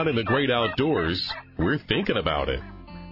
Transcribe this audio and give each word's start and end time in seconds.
not 0.00 0.08
in 0.08 0.16
the 0.16 0.24
great 0.24 0.50
outdoors, 0.50 1.30
we're 1.58 1.76
thinking 1.76 2.16
about 2.16 2.48
it. 2.48 2.58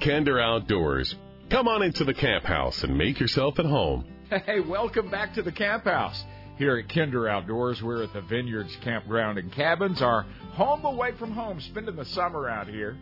Kinder 0.03 0.41
Outdoors. 0.41 1.15
Come 1.51 1.69
on 1.69 1.83
into 1.83 2.03
the 2.03 2.15
camp 2.15 2.45
house 2.45 2.83
and 2.83 2.97
make 2.97 3.21
yourself 3.21 3.59
at 3.59 3.67
home. 3.67 4.07
Hey, 4.31 4.61
welcome 4.61 5.11
back 5.11 5.35
to 5.35 5.43
the 5.43 5.53
camp 5.53 5.85
house. 5.85 6.25
Here 6.57 6.79
at 6.79 6.89
Kinder 6.89 7.29
Outdoors, 7.29 7.83
we're 7.83 8.05
at 8.05 8.15
the 8.15 8.23
Vineyards 8.23 8.75
Campground 8.83 9.37
and 9.37 9.53
Cabins, 9.53 10.01
our 10.01 10.23
home 10.53 10.87
away 10.87 11.13
from 11.19 11.31
home, 11.31 11.61
spending 11.61 11.95
the 11.95 12.07
summer 12.07 12.49
out 12.49 12.69
here, 12.69 12.97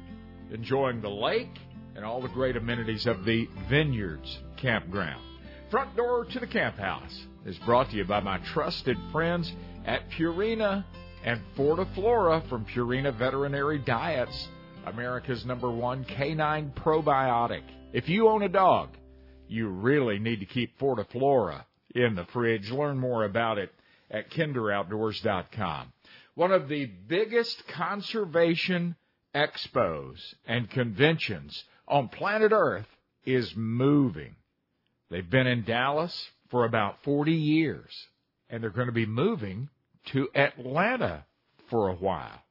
enjoying 0.50 1.00
the 1.00 1.08
lake 1.08 1.56
and 1.94 2.04
all 2.04 2.20
the 2.20 2.26
great 2.26 2.56
amenities 2.56 3.06
of 3.06 3.24
the 3.24 3.48
Vineyards 3.70 4.40
Campground. 4.56 5.22
Front 5.70 5.94
door 5.94 6.24
to 6.24 6.40
the 6.40 6.46
camp 6.48 6.76
house 6.76 7.24
is 7.44 7.56
brought 7.58 7.90
to 7.90 7.96
you 7.96 8.04
by 8.04 8.18
my 8.18 8.38
trusted 8.52 8.96
friends 9.12 9.52
at 9.84 10.10
Purina 10.10 10.84
and 11.26 11.40
Fortiflora 11.56 12.48
from 12.48 12.64
Purina 12.64 13.12
Veterinary 13.12 13.80
Diets, 13.80 14.46
America's 14.86 15.44
number 15.44 15.68
one 15.68 16.04
canine 16.04 16.72
probiotic. 16.76 17.64
If 17.92 18.08
you 18.08 18.28
own 18.28 18.44
a 18.44 18.48
dog, 18.48 18.90
you 19.48 19.68
really 19.68 20.20
need 20.20 20.38
to 20.38 20.46
keep 20.46 20.78
Fortiflora 20.78 21.64
in 21.96 22.14
the 22.14 22.26
fridge. 22.26 22.70
Learn 22.70 22.98
more 22.98 23.24
about 23.24 23.58
it 23.58 23.72
at 24.08 24.30
kinderoutdoors.com. 24.30 25.92
One 26.36 26.52
of 26.52 26.68
the 26.68 26.86
biggest 26.86 27.66
conservation 27.66 28.94
expos 29.34 30.18
and 30.46 30.70
conventions 30.70 31.64
on 31.88 32.08
planet 32.08 32.52
Earth 32.52 32.86
is 33.24 33.52
moving. 33.56 34.36
They've 35.10 35.28
been 35.28 35.48
in 35.48 35.64
Dallas 35.64 36.30
for 36.52 36.64
about 36.64 37.02
40 37.02 37.32
years, 37.32 37.90
and 38.48 38.62
they're 38.62 38.70
going 38.70 38.86
to 38.86 38.92
be 38.92 39.06
moving 39.06 39.70
to 40.06 40.28
Atlanta 40.34 41.24
for 41.68 41.88
a 41.88 41.94
while. 41.94 42.42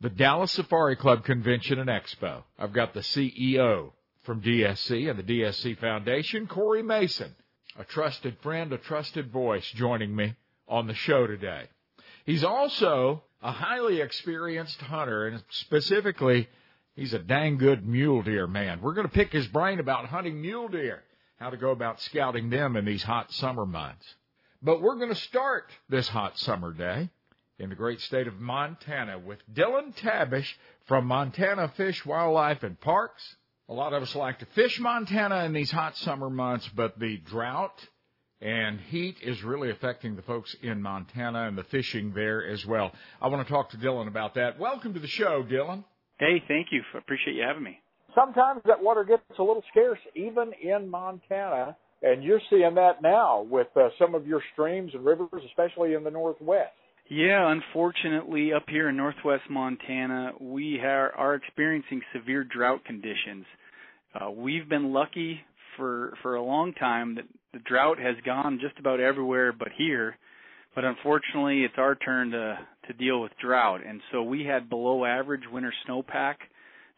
The 0.00 0.10
Dallas 0.10 0.52
Safari 0.52 0.96
Club 0.96 1.24
Convention 1.24 1.78
and 1.78 1.90
Expo. 1.90 2.44
I've 2.58 2.72
got 2.72 2.94
the 2.94 3.00
CEO 3.00 3.92
from 4.22 4.40
DSC 4.40 5.10
and 5.10 5.18
the 5.18 5.22
DSC 5.22 5.78
Foundation, 5.78 6.46
Corey 6.46 6.82
Mason, 6.82 7.34
a 7.78 7.84
trusted 7.84 8.38
friend, 8.42 8.72
a 8.72 8.78
trusted 8.78 9.30
voice 9.30 9.68
joining 9.74 10.14
me 10.14 10.34
on 10.68 10.86
the 10.86 10.94
show 10.94 11.26
today. 11.26 11.64
He's 12.24 12.44
also 12.44 13.22
a 13.42 13.52
highly 13.52 14.00
experienced 14.00 14.80
hunter 14.80 15.26
and 15.26 15.42
specifically 15.50 16.48
he's 16.94 17.14
a 17.14 17.18
dang 17.18 17.58
good 17.58 17.86
mule 17.86 18.22
deer 18.22 18.46
man. 18.46 18.80
We're 18.80 18.94
going 18.94 19.06
to 19.06 19.12
pick 19.12 19.32
his 19.32 19.46
brain 19.48 19.80
about 19.80 20.06
hunting 20.06 20.40
mule 20.40 20.68
deer, 20.68 21.02
how 21.38 21.50
to 21.50 21.56
go 21.56 21.70
about 21.70 22.00
scouting 22.02 22.50
them 22.50 22.76
in 22.76 22.84
these 22.84 23.02
hot 23.02 23.32
summer 23.32 23.66
months. 23.66 24.06
But 24.62 24.82
we're 24.82 24.96
going 24.96 25.08
to 25.08 25.14
start 25.14 25.70
this 25.88 26.06
hot 26.06 26.38
summer 26.38 26.74
day 26.74 27.08
in 27.58 27.70
the 27.70 27.74
great 27.74 27.98
state 28.02 28.26
of 28.26 28.38
Montana 28.38 29.18
with 29.18 29.38
Dillon 29.50 29.94
Tabish 29.94 30.54
from 30.86 31.06
Montana 31.06 31.72
Fish, 31.78 32.04
Wildlife, 32.04 32.62
and 32.62 32.78
Parks. 32.78 33.36
A 33.70 33.72
lot 33.72 33.94
of 33.94 34.02
us 34.02 34.14
like 34.14 34.38
to 34.40 34.46
fish 34.54 34.78
Montana 34.78 35.44
in 35.44 35.54
these 35.54 35.70
hot 35.70 35.96
summer 35.96 36.28
months, 36.28 36.68
but 36.76 36.98
the 36.98 37.16
drought 37.16 37.88
and 38.42 38.78
heat 38.78 39.16
is 39.22 39.42
really 39.42 39.70
affecting 39.70 40.14
the 40.14 40.22
folks 40.22 40.54
in 40.60 40.82
Montana 40.82 41.48
and 41.48 41.56
the 41.56 41.64
fishing 41.64 42.12
there 42.12 42.46
as 42.46 42.66
well. 42.66 42.92
I 43.22 43.28
want 43.28 43.46
to 43.46 43.50
talk 43.50 43.70
to 43.70 43.78
Dillon 43.78 44.08
about 44.08 44.34
that. 44.34 44.58
Welcome 44.58 44.92
to 44.92 45.00
the 45.00 45.08
show, 45.08 45.42
Dillon. 45.42 45.84
Hey, 46.18 46.42
thank 46.48 46.66
you. 46.70 46.82
Appreciate 46.98 47.36
you 47.36 47.44
having 47.48 47.62
me. 47.62 47.80
Sometimes 48.14 48.60
that 48.66 48.82
water 48.82 49.04
gets 49.04 49.22
a 49.38 49.42
little 49.42 49.64
scarce, 49.70 50.00
even 50.14 50.52
in 50.62 50.90
Montana, 50.90 51.76
and 52.02 52.22
you're 52.24 52.40
seeing 52.48 52.74
that 52.74 53.02
now 53.02 53.42
with 53.42 53.68
uh, 53.76 53.88
some 53.98 54.14
of 54.14 54.26
your 54.26 54.42
streams 54.52 54.92
and 54.94 55.04
rivers, 55.04 55.42
especially 55.46 55.94
in 55.94 56.04
the 56.04 56.10
northwest. 56.10 56.72
Yeah, 57.08 57.50
unfortunately, 57.50 58.52
up 58.52 58.64
here 58.68 58.88
in 58.88 58.96
northwest 58.96 59.42
Montana, 59.50 60.32
we 60.40 60.78
are, 60.80 61.12
are 61.12 61.34
experiencing 61.34 62.02
severe 62.14 62.44
drought 62.44 62.84
conditions. 62.84 63.46
Uh, 64.14 64.30
we've 64.30 64.68
been 64.68 64.92
lucky 64.92 65.40
for 65.76 66.14
for 66.22 66.36
a 66.36 66.42
long 66.42 66.72
time 66.74 67.16
that 67.16 67.24
the 67.52 67.58
drought 67.60 67.98
has 67.98 68.16
gone 68.24 68.60
just 68.60 68.78
about 68.78 69.00
everywhere 69.00 69.52
but 69.52 69.68
here. 69.76 70.16
But 70.74 70.84
unfortunately, 70.84 71.64
it's 71.64 71.74
our 71.78 71.96
turn 71.96 72.30
to 72.30 72.58
to 72.86 72.92
deal 72.92 73.20
with 73.20 73.32
drought, 73.42 73.80
and 73.84 74.00
so 74.12 74.22
we 74.22 74.44
had 74.44 74.70
below 74.70 75.04
average 75.04 75.42
winter 75.50 75.72
snowpack 75.88 76.36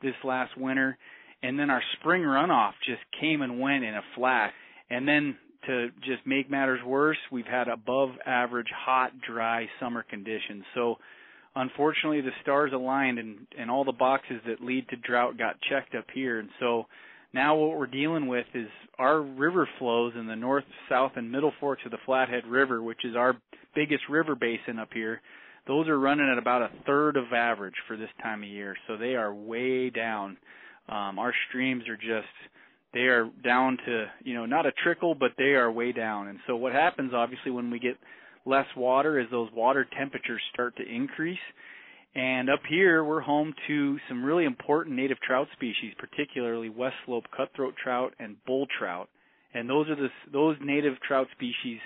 this 0.03 0.15
last 0.25 0.57
winter, 0.59 0.99
and 1.43 1.59
then 1.59 1.71
our 1.71 1.83
spring 1.99 2.23
runoff 2.23 2.73
just 2.87 3.01
came 3.19 3.41
and 3.41 3.61
went 3.61 3.85
in 3.85 3.95
a 3.95 4.03
flash. 4.15 4.53
And 4.93 5.09
then 5.09 5.37
to 5.67 5.89
just 6.05 6.27
make 6.27 6.51
matters 6.51 6.81
worse, 6.85 7.17
we've 7.31 7.47
had 7.47 7.67
above 7.67 8.11
average 8.27 8.69
hot, 8.77 9.13
dry 9.27 9.67
summer 9.81 10.05
conditions. 10.09 10.65
So 10.75 10.97
unfortunately 11.57 12.21
the 12.21 12.31
stars 12.43 12.73
aligned 12.75 13.19
and, 13.19 13.47
and 13.59 13.71
all 13.71 13.85
the 13.85 13.93
boxes 13.93 14.43
that 14.47 14.63
lead 14.63 14.87
to 14.91 14.97
drought 14.97 15.39
got 15.39 15.57
checked 15.71 15.95
up 15.95 16.05
here. 16.13 16.41
And 16.41 16.51
so 16.61 16.85
now 17.33 17.57
what 17.57 17.79
we're 17.79 17.87
dealing 17.87 18.27
with 18.27 18.45
is 18.53 18.69
our 18.99 19.23
river 19.23 19.67
flows 19.79 20.13
in 20.15 20.27
the 20.27 20.37
north, 20.37 20.65
south, 20.91 21.13
and 21.17 21.33
middle 21.33 21.53
forks 21.59 21.83
of 21.87 21.91
the 21.91 21.99
Flathead 22.05 22.47
River, 22.47 22.83
which 22.83 23.05
is 23.05 23.17
our 23.17 23.41
biggest 23.75 24.03
river 24.11 24.35
basin 24.35 24.79
up 24.79 24.91
here. 24.93 25.23
Those 25.67 25.89
are 25.89 25.99
running 25.99 26.29
at 26.31 26.37
about 26.37 26.63
a 26.63 26.71
third 26.85 27.17
of 27.17 27.33
average 27.33 27.77
for 27.89 27.97
this 27.97 28.11
time 28.23 28.43
of 28.43 28.49
year, 28.49 28.77
so 28.87 28.99
they 28.99 29.15
are 29.15 29.33
way 29.33 29.89
down. 29.89 30.37
Um, 30.89 31.19
our 31.19 31.33
streams 31.49 31.89
are 31.89 31.97
just 31.97 32.27
they 32.93 33.01
are 33.01 33.31
down 33.45 33.79
to 33.87 34.07
you 34.25 34.35
know 34.35 34.47
not 34.47 34.67
a 34.67 34.73
trickle, 34.83 35.15
but 35.15 35.33
they 35.39 35.55
are 35.55 35.71
way 35.71 35.93
down. 35.93 36.29
And 36.29 36.39
so 36.47 36.57
what 36.57 36.73
happens 36.73 37.13
obviously 37.15 37.51
when 37.51 37.71
we 37.71 37.79
get 37.79 37.97
less 38.45 38.67
water 38.77 39.21
is 39.21 39.27
those 39.31 39.51
water 39.55 39.87
temperatures 39.97 40.43
start 40.53 40.77
to 40.77 40.83
increase 40.83 41.39
and 42.15 42.51
up 42.51 42.61
here, 42.69 43.05
we're 43.05 43.21
home 43.21 43.55
to 43.69 43.99
some 44.09 44.25
really 44.25 44.45
important 44.45 44.97
native 44.97 45.19
trout 45.21 45.49
species, 45.55 45.95
particularly 45.99 46.69
west 46.69 46.97
slope 47.07 47.25
cutthroat 47.35 47.75
trout 47.83 48.13
and 48.19 48.37
bull 48.47 48.67
trout. 48.79 49.09
And 49.55 49.69
those 49.69 49.89
are 49.89 49.97
the 49.97 50.09
those 50.31 50.57
native 50.63 50.95
trout 51.07 51.27
species 51.33 51.79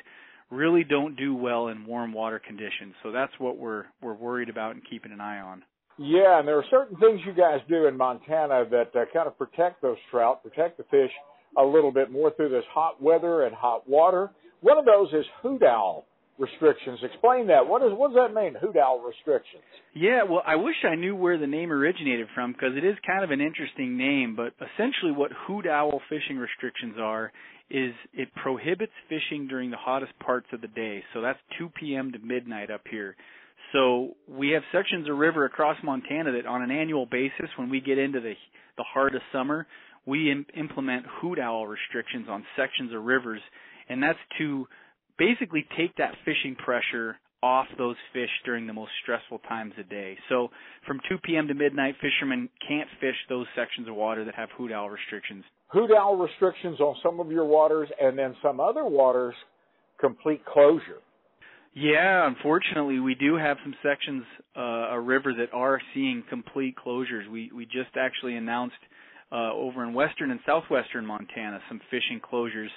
really 0.50 0.84
don't 0.84 1.16
do 1.16 1.34
well 1.34 1.68
in 1.68 1.86
warm 1.86 2.12
water 2.12 2.40
conditions. 2.44 2.94
So 3.02 3.12
that's 3.12 3.32
what 3.38 3.56
we're 3.56 3.84
we're 4.02 4.14
worried 4.14 4.48
about 4.48 4.74
and 4.74 4.82
keeping 4.88 5.12
an 5.12 5.20
eye 5.20 5.38
on. 5.38 5.62
Yeah, 5.98 6.38
and 6.38 6.46
there 6.46 6.58
are 6.58 6.64
certain 6.70 6.96
things 6.98 7.20
you 7.26 7.32
guys 7.32 7.60
do 7.68 7.86
in 7.86 7.96
Montana 7.96 8.64
that 8.70 8.90
uh, 8.94 9.04
kind 9.12 9.26
of 9.26 9.38
protect 9.38 9.80
those 9.80 9.96
trout, 10.10 10.42
protect 10.42 10.76
the 10.76 10.84
fish 10.84 11.10
a 11.56 11.64
little 11.64 11.92
bit 11.92 12.10
more 12.10 12.30
through 12.32 12.50
this 12.50 12.64
hot 12.72 13.02
weather 13.02 13.44
and 13.44 13.54
hot 13.54 13.88
water. 13.88 14.30
One 14.60 14.78
of 14.78 14.84
those 14.84 15.08
is 15.12 15.24
hoot 15.42 15.62
owl 15.62 16.04
restrictions. 16.38 16.98
Explain 17.02 17.46
that. 17.46 17.66
What, 17.66 17.82
is, 17.82 17.88
what 17.92 18.12
does 18.12 18.18
that 18.26 18.38
mean, 18.38 18.54
hoot 18.60 18.76
owl 18.76 19.00
restrictions? 19.00 19.62
Yeah, 19.94 20.24
well, 20.24 20.42
I 20.46 20.56
wish 20.56 20.74
I 20.84 20.94
knew 20.94 21.16
where 21.16 21.38
the 21.38 21.46
name 21.46 21.72
originated 21.72 22.26
from 22.34 22.52
because 22.52 22.76
it 22.76 22.84
is 22.84 22.96
kind 23.06 23.24
of 23.24 23.30
an 23.30 23.40
interesting 23.40 23.96
name. 23.96 24.36
But 24.36 24.52
essentially, 24.60 25.12
what 25.12 25.30
hoot 25.46 25.66
owl 25.66 26.00
fishing 26.10 26.36
restrictions 26.36 26.96
are 27.00 27.32
is 27.70 27.94
it 28.12 28.28
prohibits 28.34 28.92
fishing 29.08 29.48
during 29.48 29.70
the 29.70 29.76
hottest 29.76 30.12
parts 30.20 30.46
of 30.52 30.60
the 30.60 30.68
day. 30.68 31.02
So 31.14 31.20
that's 31.20 31.38
2 31.58 31.70
p.m. 31.80 32.12
to 32.12 32.18
midnight 32.18 32.70
up 32.70 32.82
here. 32.88 33.16
So 33.72 34.16
we 34.28 34.50
have 34.50 34.62
sections 34.72 35.08
of 35.08 35.16
river 35.16 35.44
across 35.44 35.76
Montana 35.82 36.32
that, 36.32 36.46
on 36.46 36.62
an 36.62 36.70
annual 36.70 37.06
basis, 37.06 37.50
when 37.56 37.68
we 37.70 37.80
get 37.80 37.98
into 37.98 38.20
the 38.20 38.34
the 38.76 38.84
heart 38.84 39.14
of 39.14 39.22
summer, 39.32 39.66
we 40.04 40.30
Im- 40.30 40.46
implement 40.54 41.06
hoot 41.20 41.38
owl 41.38 41.66
restrictions 41.66 42.26
on 42.28 42.44
sections 42.56 42.92
of 42.94 43.02
rivers, 43.02 43.40
and 43.88 44.02
that's 44.02 44.18
to 44.38 44.66
basically 45.18 45.66
take 45.76 45.96
that 45.96 46.14
fishing 46.24 46.54
pressure 46.56 47.16
off 47.42 47.66
those 47.78 47.96
fish 48.12 48.30
during 48.44 48.66
the 48.66 48.72
most 48.72 48.90
stressful 49.02 49.38
times 49.48 49.72
of 49.78 49.88
day. 49.88 50.16
So 50.28 50.48
from 50.86 51.00
2 51.08 51.18
p.m. 51.24 51.48
to 51.48 51.54
midnight, 51.54 51.94
fishermen 52.00 52.48
can't 52.66 52.88
fish 53.00 53.16
those 53.28 53.46
sections 53.54 53.88
of 53.88 53.94
water 53.94 54.24
that 54.24 54.34
have 54.34 54.48
hoot 54.56 54.72
owl 54.72 54.90
restrictions. 54.90 55.44
Hoot 55.68 55.90
owl 55.90 56.16
restrictions 56.16 56.80
on 56.80 56.96
some 57.02 57.20
of 57.20 57.30
your 57.30 57.44
waters, 57.44 57.88
and 58.00 58.18
then 58.18 58.34
some 58.42 58.60
other 58.60 58.84
waters, 58.84 59.34
complete 60.00 60.44
closure. 60.44 61.00
Yeah, 61.78 62.26
unfortunately, 62.26 63.00
we 63.00 63.14
do 63.14 63.36
have 63.36 63.58
some 63.62 63.74
sections 63.82 64.24
uh, 64.56 64.60
a 64.92 64.98
river 64.98 65.34
that 65.34 65.52
are 65.52 65.78
seeing 65.92 66.24
complete 66.30 66.74
closures. 66.74 67.28
We 67.30 67.50
we 67.54 67.66
just 67.66 67.94
actually 68.00 68.34
announced 68.36 68.78
uh, 69.30 69.52
over 69.52 69.84
in 69.84 69.92
western 69.92 70.30
and 70.30 70.40
southwestern 70.46 71.04
Montana 71.04 71.60
some 71.68 71.82
fishing 71.90 72.18
closures 72.18 72.70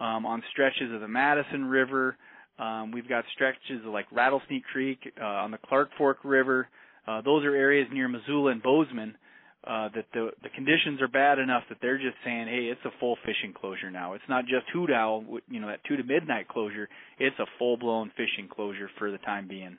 um, 0.00 0.26
on 0.26 0.42
stretches 0.50 0.92
of 0.92 1.00
the 1.00 1.06
Madison 1.06 1.64
River. 1.66 2.16
Um, 2.58 2.90
we've 2.90 3.08
got 3.08 3.24
stretches 3.32 3.86
of 3.86 3.92
like 3.92 4.06
Rattlesnake 4.10 4.64
Creek 4.64 4.98
uh, 5.20 5.24
on 5.24 5.52
the 5.52 5.58
Clark 5.68 5.90
Fork 5.96 6.18
River. 6.24 6.66
Uh, 7.06 7.20
those 7.20 7.44
are 7.44 7.54
areas 7.54 7.86
near 7.92 8.08
Missoula 8.08 8.50
and 8.50 8.60
Bozeman 8.60 9.14
uh, 9.66 9.88
that 9.94 10.06
the 10.14 10.30
the 10.42 10.48
conditions 10.50 11.02
are 11.02 11.08
bad 11.08 11.38
enough 11.38 11.62
that 11.68 11.78
they're 11.82 11.98
just 11.98 12.16
saying, 12.24 12.46
hey, 12.48 12.70
it's 12.72 12.80
a 12.84 12.98
full 12.98 13.16
fishing 13.26 13.52
closure 13.52 13.90
now. 13.90 14.14
It's 14.14 14.24
not 14.28 14.44
just 14.44 14.64
hoot 14.72 14.90
owl, 14.90 15.24
you 15.48 15.60
know, 15.60 15.68
that 15.68 15.80
two 15.86 15.96
to 15.96 16.02
midnight 16.02 16.48
closure. 16.48 16.88
It's 17.18 17.38
a 17.38 17.46
full 17.58 17.76
blown 17.76 18.10
fishing 18.16 18.48
closure 18.48 18.88
for 18.98 19.10
the 19.10 19.18
time 19.18 19.48
being. 19.48 19.76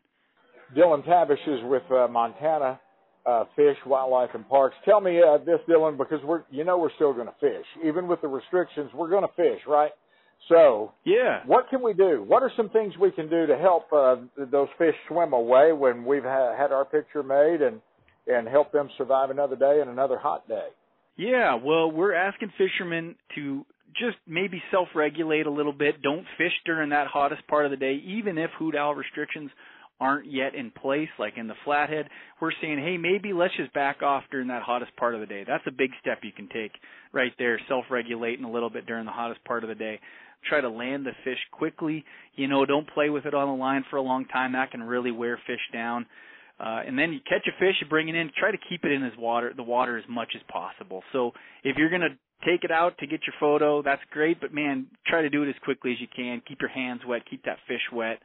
Dillon 0.76 1.02
Tabish 1.02 1.42
is 1.48 1.60
with 1.64 1.84
uh, 1.92 2.08
Montana 2.08 2.80
uh, 3.26 3.46
Fish, 3.56 3.78
Wildlife, 3.86 4.30
and 4.34 4.48
Parks. 4.48 4.76
Tell 4.86 5.02
me 5.02 5.20
uh, 5.22 5.38
this, 5.40 5.60
Dillon, 5.68 5.98
because 5.98 6.20
we're 6.24 6.44
you 6.52 6.64
know 6.64 6.78
we're 6.78 6.94
still 6.96 7.14
going 7.14 7.28
to 7.28 7.36
fish, 7.40 7.66
even 7.86 8.08
with 8.08 8.22
the 8.22 8.28
restrictions. 8.28 8.92
We're 8.94 9.10
going 9.10 9.24
to 9.28 9.34
fish, 9.36 9.62
right? 9.68 9.92
So, 10.50 10.92
yeah, 11.06 11.42
what 11.46 11.70
can 11.70 11.84
we 11.84 11.94
do? 11.94 12.24
What 12.28 12.42
are 12.42 12.52
some 12.58 12.70
things 12.70 12.94
we 13.00 13.12
can 13.12 13.30
do 13.30 13.46
to 13.46 13.58
help 13.58 13.92
uh, 13.94 14.16
those 14.52 14.70
fish 14.78 14.96
swim 15.08 15.34
away 15.34 15.72
when 15.72 16.04
we've 16.04 16.24
ha- 16.24 16.56
had 16.58 16.72
our 16.72 16.84
picture 16.84 17.22
made 17.22 17.62
and 17.62 17.80
and 18.28 18.48
help 18.48 18.72
them 18.72 18.90
survive 18.98 19.30
another 19.30 19.56
day 19.56 19.80
and 19.82 19.90
another 19.90 20.18
hot 20.18 20.48
day? 20.48 20.68
Yeah, 21.18 21.56
well, 21.56 21.92
we're 21.92 22.14
asking 22.14 22.52
fishermen 22.58 23.16
to 23.36 23.66
just 23.94 24.18
maybe 24.28 24.62
self-regulate 24.72 25.46
a 25.46 25.52
little 25.52 25.74
bit. 25.74 26.02
Don't 26.02 26.26
fish 26.38 26.54
during 26.66 26.90
that 26.90 27.08
hottest 27.08 27.46
part 27.48 27.66
of 27.66 27.72
the 27.72 27.78
day, 27.78 28.02
even 28.06 28.38
if 28.38 28.50
hoot 28.58 28.76
owl 28.76 28.96
restrictions 28.96 29.52
aren't 30.00 30.32
yet 30.32 30.56
in 30.56 30.72
place, 30.72 31.10
like 31.20 31.34
in 31.38 31.48
the 31.48 31.54
flathead. 31.64 32.08
We're 32.42 32.54
saying, 32.62 32.80
hey, 32.80 32.98
maybe 32.98 33.34
let's 33.34 33.56
just 33.56 33.74
back 33.74 34.02
off 34.02 34.24
during 34.32 34.48
that 34.48 34.64
hottest 34.64 34.96
part 34.96 35.14
of 35.14 35.20
the 35.20 35.28
day. 35.28 35.44
That's 35.46 35.64
a 35.68 35.72
big 35.72 35.92
step 36.00 36.20
you 36.24 36.32
can 36.32 36.48
take 36.48 36.72
right 37.14 37.34
there, 37.38 37.60
self-regulating 37.68 38.44
a 38.44 38.52
little 38.52 38.70
bit 38.70 38.88
during 38.88 39.06
the 39.06 39.12
hottest 39.12 39.44
part 39.44 39.64
of 39.64 39.68
the 39.68 39.76
day. 39.76 40.00
Try 40.50 40.62
to 40.62 40.70
land 40.70 41.06
the 41.06 41.12
fish 41.24 41.38
quickly. 41.52 42.04
You 42.36 42.48
know, 42.48 42.66
don't 42.66 42.90
play 42.92 43.10
with 43.10 43.28
it 43.28 43.36
on 43.36 43.48
the 43.48 43.62
line 43.62 43.86
for 43.92 43.98
a 43.98 44.02
long 44.02 44.26
time. 44.26 44.54
That 44.54 44.72
can 44.72 44.82
really 44.82 45.12
wear 45.12 45.40
fish 45.46 45.60
down. 45.72 46.08
Uh, 46.62 46.82
and 46.86 46.98
then 46.98 47.12
you 47.12 47.20
catch 47.28 47.48
a 47.48 47.60
fish, 47.60 47.76
you 47.82 47.88
bring 47.88 48.08
it 48.08 48.14
in, 48.14 48.30
try 48.38 48.52
to 48.52 48.58
keep 48.70 48.86
it 48.86 48.92
in 48.92 49.10
water, 49.18 49.52
the 49.56 49.64
water 49.64 49.98
as 49.98 50.04
much 50.08 50.30
as 50.36 50.42
possible. 50.48 51.02
So 51.12 51.32
if 51.64 51.76
you're 51.78 51.90
going 51.90 52.02
to 52.02 52.16
take 52.46 52.64
it 52.64 52.70
out 52.70 52.98
to 53.00 53.08
get 53.08 53.22
your 53.26 53.34
photo, 53.40 53.82
that's 53.82 54.02
great, 54.12 54.40
but 54.40 54.54
man, 54.54 54.86
try 55.08 55.24
to 55.24 55.30
do 55.30 55.42
it 55.42 55.50
as 55.50 55.56
quickly 55.64 55.94
as 55.94 55.98
you 56.00 56.08
can. 56.16 56.40
Keep 56.48 56.62
your 56.62 56.70
hands 56.70 57.02
wet, 57.08 57.24
keep 57.28 57.44
that 57.46 57.58
fish 57.68 57.82
wet. 57.92 58.20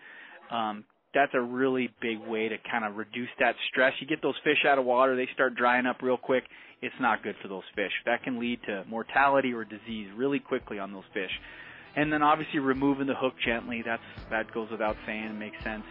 Um, 0.50 0.84
that's 1.14 1.32
a 1.32 1.40
really 1.40 1.88
big 2.02 2.18
way 2.18 2.48
to 2.48 2.56
kind 2.70 2.84
of 2.84 2.96
reduce 2.96 3.30
that 3.40 3.54
stress. 3.70 3.94
You 4.00 4.06
get 4.06 4.20
those 4.20 4.34
fish 4.44 4.66
out 4.68 4.78
of 4.78 4.84
water, 4.84 5.16
they 5.16 5.28
start 5.32 5.54
drying 5.54 5.86
up 5.86 6.02
real 6.02 6.18
quick. 6.18 6.44
It's 6.82 6.94
not 7.00 7.22
good 7.22 7.36
for 7.40 7.48
those 7.48 7.62
fish. 7.74 7.92
That 8.04 8.22
can 8.22 8.38
lead 8.38 8.60
to 8.66 8.84
mortality 8.86 9.54
or 9.54 9.64
disease 9.64 10.08
really 10.14 10.40
quickly 10.40 10.78
on 10.78 10.92
those 10.92 11.04
fish. 11.14 11.30
And 11.96 12.12
then 12.12 12.22
obviously 12.22 12.58
removing 12.58 13.06
the 13.06 13.14
hook 13.14 13.32
gently, 13.42 13.82
that's 13.82 14.02
that 14.28 14.52
goes 14.52 14.70
without 14.70 14.96
saying, 15.06 15.38
makes 15.38 15.56
sense. 15.64 15.84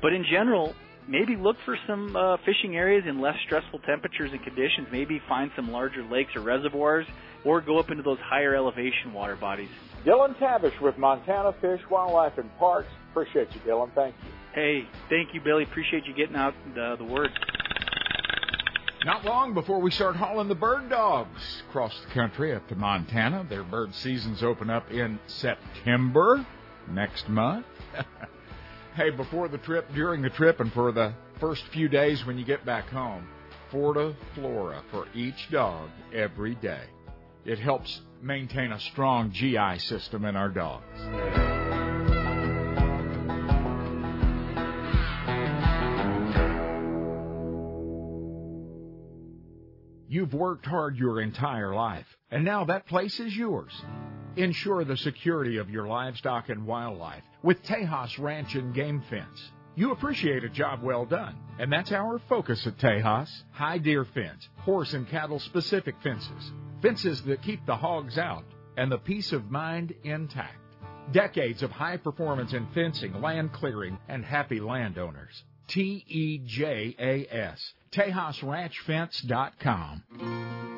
But 0.00 0.12
in 0.12 0.24
general, 0.30 0.76
maybe 1.08 1.36
look 1.36 1.56
for 1.64 1.76
some 1.86 2.14
uh, 2.14 2.36
fishing 2.44 2.76
areas 2.76 3.04
in 3.08 3.20
less 3.20 3.36
stressful 3.46 3.80
temperatures 3.80 4.30
and 4.32 4.42
conditions. 4.42 4.88
Maybe 4.92 5.20
find 5.28 5.50
some 5.56 5.72
larger 5.72 6.04
lakes 6.04 6.30
or 6.36 6.42
reservoirs, 6.42 7.06
or 7.44 7.60
go 7.60 7.78
up 7.78 7.90
into 7.90 8.02
those 8.02 8.18
higher 8.20 8.54
elevation 8.54 9.12
water 9.12 9.36
bodies. 9.36 9.70
Dillon 10.04 10.34
Tabish 10.34 10.78
with 10.80 10.96
Montana 10.98 11.54
Fish, 11.60 11.80
Wildlife, 11.90 12.38
and 12.38 12.56
Parks. 12.58 12.88
Appreciate 13.10 13.52
you, 13.54 13.60
Dillon. 13.64 13.90
Thank 13.94 14.14
you. 14.22 14.30
Hey, 14.54 14.88
thank 15.08 15.34
you, 15.34 15.40
Billy. 15.40 15.64
Appreciate 15.64 16.04
you 16.06 16.14
getting 16.14 16.36
out 16.36 16.54
the, 16.74 16.96
the 16.98 17.04
word. 17.04 17.30
Not 19.04 19.24
long 19.24 19.54
before 19.54 19.80
we 19.80 19.90
start 19.90 20.16
hauling 20.16 20.48
the 20.48 20.54
bird 20.54 20.90
dogs 20.90 21.62
across 21.68 21.98
the 22.00 22.12
country 22.14 22.54
up 22.54 22.68
to 22.68 22.74
Montana. 22.74 23.46
Their 23.48 23.62
bird 23.62 23.94
seasons 23.94 24.42
open 24.42 24.70
up 24.70 24.90
in 24.90 25.18
September 25.26 26.44
next 26.90 27.28
month. 27.28 27.66
hey, 28.94 29.10
before 29.10 29.48
the 29.48 29.58
trip, 29.58 29.86
during 29.94 30.22
the 30.22 30.30
trip, 30.30 30.60
and 30.60 30.72
for 30.72 30.92
the 30.92 31.14
first 31.40 31.62
few 31.72 31.88
days 31.88 32.24
when 32.26 32.38
you 32.38 32.44
get 32.44 32.64
back 32.64 32.88
home, 32.88 33.28
Forta 33.70 34.14
Flora 34.34 34.82
for 34.90 35.06
each 35.14 35.50
dog 35.50 35.90
every 36.14 36.54
day. 36.56 36.84
It 37.44 37.58
helps 37.58 38.00
maintain 38.22 38.72
a 38.72 38.80
strong 38.80 39.30
GI 39.32 39.78
system 39.78 40.24
in 40.24 40.36
our 40.36 40.48
dogs. 40.48 40.84
You've 50.10 50.32
worked 50.32 50.64
hard 50.64 50.96
your 50.96 51.20
entire 51.20 51.74
life, 51.74 52.06
and 52.30 52.44
now 52.44 52.64
that 52.64 52.86
place 52.86 53.20
is 53.20 53.36
yours. 53.36 53.72
Ensure 54.38 54.84
the 54.84 54.96
security 54.96 55.56
of 55.56 55.68
your 55.68 55.88
livestock 55.88 56.48
and 56.48 56.64
wildlife 56.64 57.24
with 57.42 57.60
Tejas 57.64 58.16
Ranch 58.20 58.54
and 58.54 58.72
Game 58.72 59.02
Fence. 59.10 59.50
You 59.74 59.90
appreciate 59.90 60.44
a 60.44 60.48
job 60.48 60.80
well 60.80 61.04
done, 61.04 61.34
and 61.58 61.72
that's 61.72 61.90
our 61.90 62.20
focus 62.28 62.64
at 62.64 62.78
Tejas. 62.78 63.28
High 63.50 63.78
deer 63.78 64.04
fence, 64.04 64.48
horse 64.58 64.94
and 64.94 65.08
cattle 65.08 65.40
specific 65.40 65.96
fences, 66.04 66.52
fences 66.80 67.20
that 67.22 67.42
keep 67.42 67.66
the 67.66 67.74
hogs 67.74 68.16
out, 68.16 68.44
and 68.76 68.92
the 68.92 68.98
peace 68.98 69.32
of 69.32 69.50
mind 69.50 69.92
intact. 70.04 70.54
Decades 71.10 71.64
of 71.64 71.72
high 71.72 71.96
performance 71.96 72.52
in 72.52 72.68
fencing, 72.74 73.20
land 73.20 73.52
clearing, 73.52 73.98
and 74.08 74.24
happy 74.24 74.60
landowners. 74.60 75.42
T 75.66 76.04
E 76.06 76.38
J 76.46 76.94
A 76.96 77.26
S. 77.34 77.72
TejasRanchFence.com. 77.90 80.77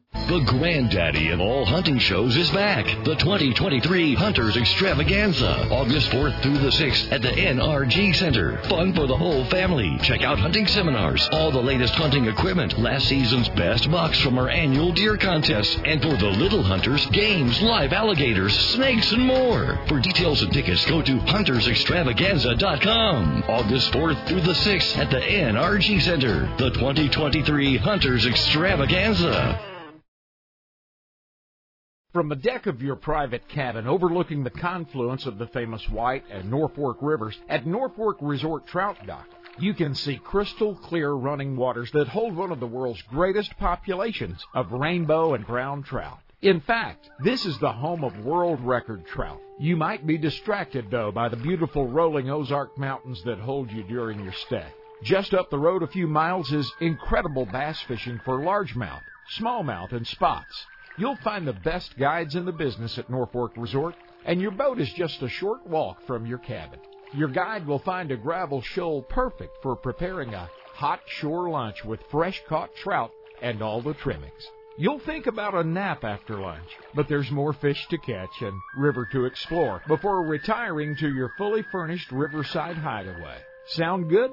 The 0.31 0.39
granddaddy 0.45 1.31
of 1.31 1.41
all 1.41 1.65
hunting 1.65 1.99
shows 1.99 2.37
is 2.37 2.49
back. 2.51 2.85
The 3.03 3.15
2023 3.15 4.15
Hunters 4.15 4.55
Extravaganza, 4.55 5.67
August 5.69 6.09
4th 6.09 6.41
through 6.41 6.59
the 6.59 6.69
6th 6.69 7.11
at 7.11 7.21
the 7.21 7.31
NRG 7.31 8.15
Center. 8.15 8.57
Fun 8.69 8.93
for 8.93 9.07
the 9.07 9.17
whole 9.17 9.43
family. 9.45 9.97
Check 10.03 10.21
out 10.21 10.39
hunting 10.39 10.67
seminars, 10.67 11.27
all 11.33 11.51
the 11.51 11.61
latest 11.61 11.95
hunting 11.95 12.27
equipment, 12.27 12.79
last 12.79 13.09
season's 13.09 13.49
best 13.49 13.91
bucks 13.91 14.21
from 14.21 14.37
our 14.37 14.47
annual 14.47 14.93
deer 14.93 15.17
contest, 15.17 15.81
and 15.83 16.01
for 16.01 16.15
the 16.15 16.29
little 16.29 16.63
hunters, 16.63 17.05
games, 17.07 17.61
live 17.61 17.91
alligators, 17.91 18.57
snakes, 18.57 19.11
and 19.11 19.25
more. 19.25 19.77
For 19.87 19.99
details 19.99 20.43
and 20.43 20.53
tickets, 20.53 20.85
go 20.85 21.01
to 21.01 21.17
huntersextravaganza.com. 21.19 23.43
August 23.49 23.91
4th 23.91 24.25
through 24.27 24.41
the 24.41 24.53
6th 24.53 24.97
at 24.97 25.09
the 25.09 25.19
NRG 25.19 26.01
Center. 26.01 26.49
The 26.57 26.69
2023 26.71 27.75
Hunters 27.77 28.25
Extravaganza. 28.25 29.59
From 32.13 32.27
the 32.27 32.35
deck 32.35 32.67
of 32.67 32.81
your 32.81 32.97
private 32.97 33.47
cabin 33.47 33.87
overlooking 33.87 34.43
the 34.43 34.49
confluence 34.49 35.25
of 35.25 35.37
the 35.37 35.47
famous 35.47 35.87
White 35.89 36.25
and 36.29 36.51
Norfork 36.51 36.97
rivers 36.99 37.39
at 37.47 37.63
Norfork 37.63 38.15
Resort 38.19 38.67
Trout 38.67 38.97
Dock, 39.07 39.29
you 39.57 39.73
can 39.73 39.95
see 39.95 40.17
crystal 40.17 40.75
clear 40.75 41.13
running 41.13 41.55
waters 41.55 41.89
that 41.91 42.09
hold 42.09 42.35
one 42.35 42.51
of 42.51 42.59
the 42.59 42.67
world's 42.67 43.01
greatest 43.03 43.57
populations 43.57 44.45
of 44.53 44.73
rainbow 44.73 45.35
and 45.35 45.47
brown 45.47 45.83
trout. 45.83 46.19
In 46.41 46.59
fact, 46.59 47.09
this 47.23 47.45
is 47.45 47.57
the 47.59 47.71
home 47.71 48.03
of 48.03 48.25
world 48.25 48.59
record 48.59 49.05
trout. 49.05 49.39
You 49.57 49.77
might 49.77 50.05
be 50.05 50.17
distracted, 50.17 50.91
though, 50.91 51.13
by 51.13 51.29
the 51.29 51.37
beautiful 51.37 51.87
rolling 51.87 52.29
Ozark 52.29 52.77
Mountains 52.77 53.23
that 53.23 53.39
hold 53.39 53.71
you 53.71 53.83
during 53.83 54.19
your 54.21 54.33
stay. 54.33 54.67
Just 55.01 55.33
up 55.33 55.49
the 55.49 55.57
road 55.57 55.81
a 55.81 55.87
few 55.87 56.07
miles 56.07 56.51
is 56.51 56.69
incredible 56.81 57.45
bass 57.45 57.79
fishing 57.83 58.19
for 58.25 58.39
largemouth, 58.39 59.03
smallmouth, 59.39 59.93
and 59.93 60.05
spots. 60.05 60.65
You'll 60.97 61.17
find 61.17 61.47
the 61.47 61.53
best 61.53 61.97
guides 61.97 62.35
in 62.35 62.45
the 62.45 62.51
business 62.51 62.97
at 62.97 63.09
Norfork 63.09 63.51
Resort, 63.55 63.95
and 64.25 64.41
your 64.41 64.51
boat 64.51 64.79
is 64.79 64.91
just 64.93 65.21
a 65.21 65.29
short 65.29 65.65
walk 65.65 66.05
from 66.05 66.25
your 66.25 66.37
cabin. 66.39 66.79
Your 67.13 67.29
guide 67.29 67.65
will 67.65 67.79
find 67.79 68.11
a 68.11 68.17
gravel 68.17 68.61
shoal 68.61 69.01
perfect 69.01 69.57
for 69.61 69.75
preparing 69.75 70.33
a 70.33 70.49
hot 70.73 71.01
shore 71.07 71.49
lunch 71.49 71.83
with 71.83 71.99
fresh 72.09 72.41
caught 72.47 72.75
trout 72.75 73.11
and 73.41 73.61
all 73.61 73.81
the 73.81 73.93
trimmings. 73.95 74.49
You'll 74.77 74.99
think 74.99 75.27
about 75.27 75.53
a 75.53 75.63
nap 75.63 76.03
after 76.03 76.39
lunch, 76.39 76.69
but 76.95 77.07
there's 77.07 77.29
more 77.29 77.53
fish 77.53 77.85
to 77.89 77.97
catch 77.97 78.41
and 78.41 78.53
river 78.77 79.07
to 79.11 79.25
explore 79.25 79.81
before 79.87 80.25
retiring 80.25 80.95
to 80.97 81.13
your 81.13 81.33
fully 81.37 81.63
furnished 81.71 82.11
riverside 82.11 82.77
hideaway. 82.77 83.37
Sound 83.67 84.09
good? 84.09 84.31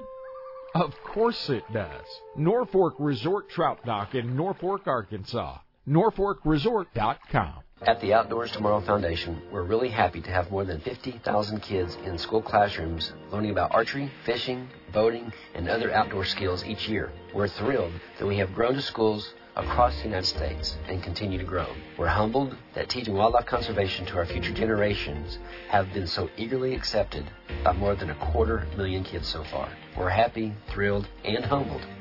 Of 0.75 0.95
course 1.03 1.51
it 1.51 1.65
does. 1.73 2.05
Norfork 2.37 2.93
Resort 2.99 3.49
Trout 3.49 3.85
Dock 3.85 4.15
in 4.15 4.37
Norfork, 4.37 4.87
Arkansas. 4.87 5.59
NorforkResort.com. 5.89 7.55
At 7.81 8.01
the 8.01 8.13
Outdoors 8.13 8.51
Tomorrow 8.51 8.81
Foundation, 8.81 9.41
we're 9.53 9.63
really 9.63 9.89
happy 9.89 10.21
to 10.21 10.31
have 10.31 10.51
more 10.51 10.65
than 10.65 10.81
50,000 10.81 11.61
kids 11.61 11.97
in 12.05 12.19
school 12.19 12.43
classrooms 12.43 13.13
learning 13.31 13.53
about 13.53 13.73
archery, 13.73 14.11
fishing, 14.27 14.69
boating, 14.93 15.33
and 15.55 15.69
other 15.69 15.93
outdoor 15.93 16.25
skills 16.25 16.65
each 16.65 16.89
year. 16.89 17.13
We're 17.33 17.49
thrilled 17.49 17.93
that 18.19 18.27
we 18.27 18.37
have 18.39 18.53
grown 18.53 18.75
to 18.75 18.83
schools 18.83 19.33
across 19.55 19.97
the 19.99 20.05
United 20.05 20.27
States 20.27 20.77
and 20.89 21.03
continue 21.03 21.39
to 21.39 21.45
grow. 21.45 21.67
We're 21.97 22.09
humbled 22.09 22.57
that 22.75 22.89
teaching 22.89 23.15
wildlife 23.15 23.47
conservation 23.47 24.05
to 24.07 24.17
our 24.17 24.27
future 24.27 24.53
generations 24.53 25.39
have 25.69 25.93
been 25.93 26.07
so 26.07 26.29
eagerly 26.37 26.75
accepted 26.75 27.31
by 27.65 27.73
more 27.73 27.95
than 27.95 28.11
a 28.11 28.33
quarter 28.33 28.67
million 28.77 29.05
kids 29.05 29.29
so 29.29 29.45
far. 29.45 29.69
We're 29.97 30.11
happy, 30.11 30.53
thrilled, 30.69 31.09
and 31.25 31.45
humbled 31.45 31.87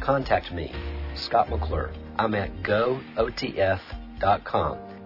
contact 0.00 0.52
me, 0.52 0.72
Scott 1.14 1.50
McClure. 1.50 1.92
I'm 2.18 2.34
at 2.34 2.62
gootf.com. 2.62 3.78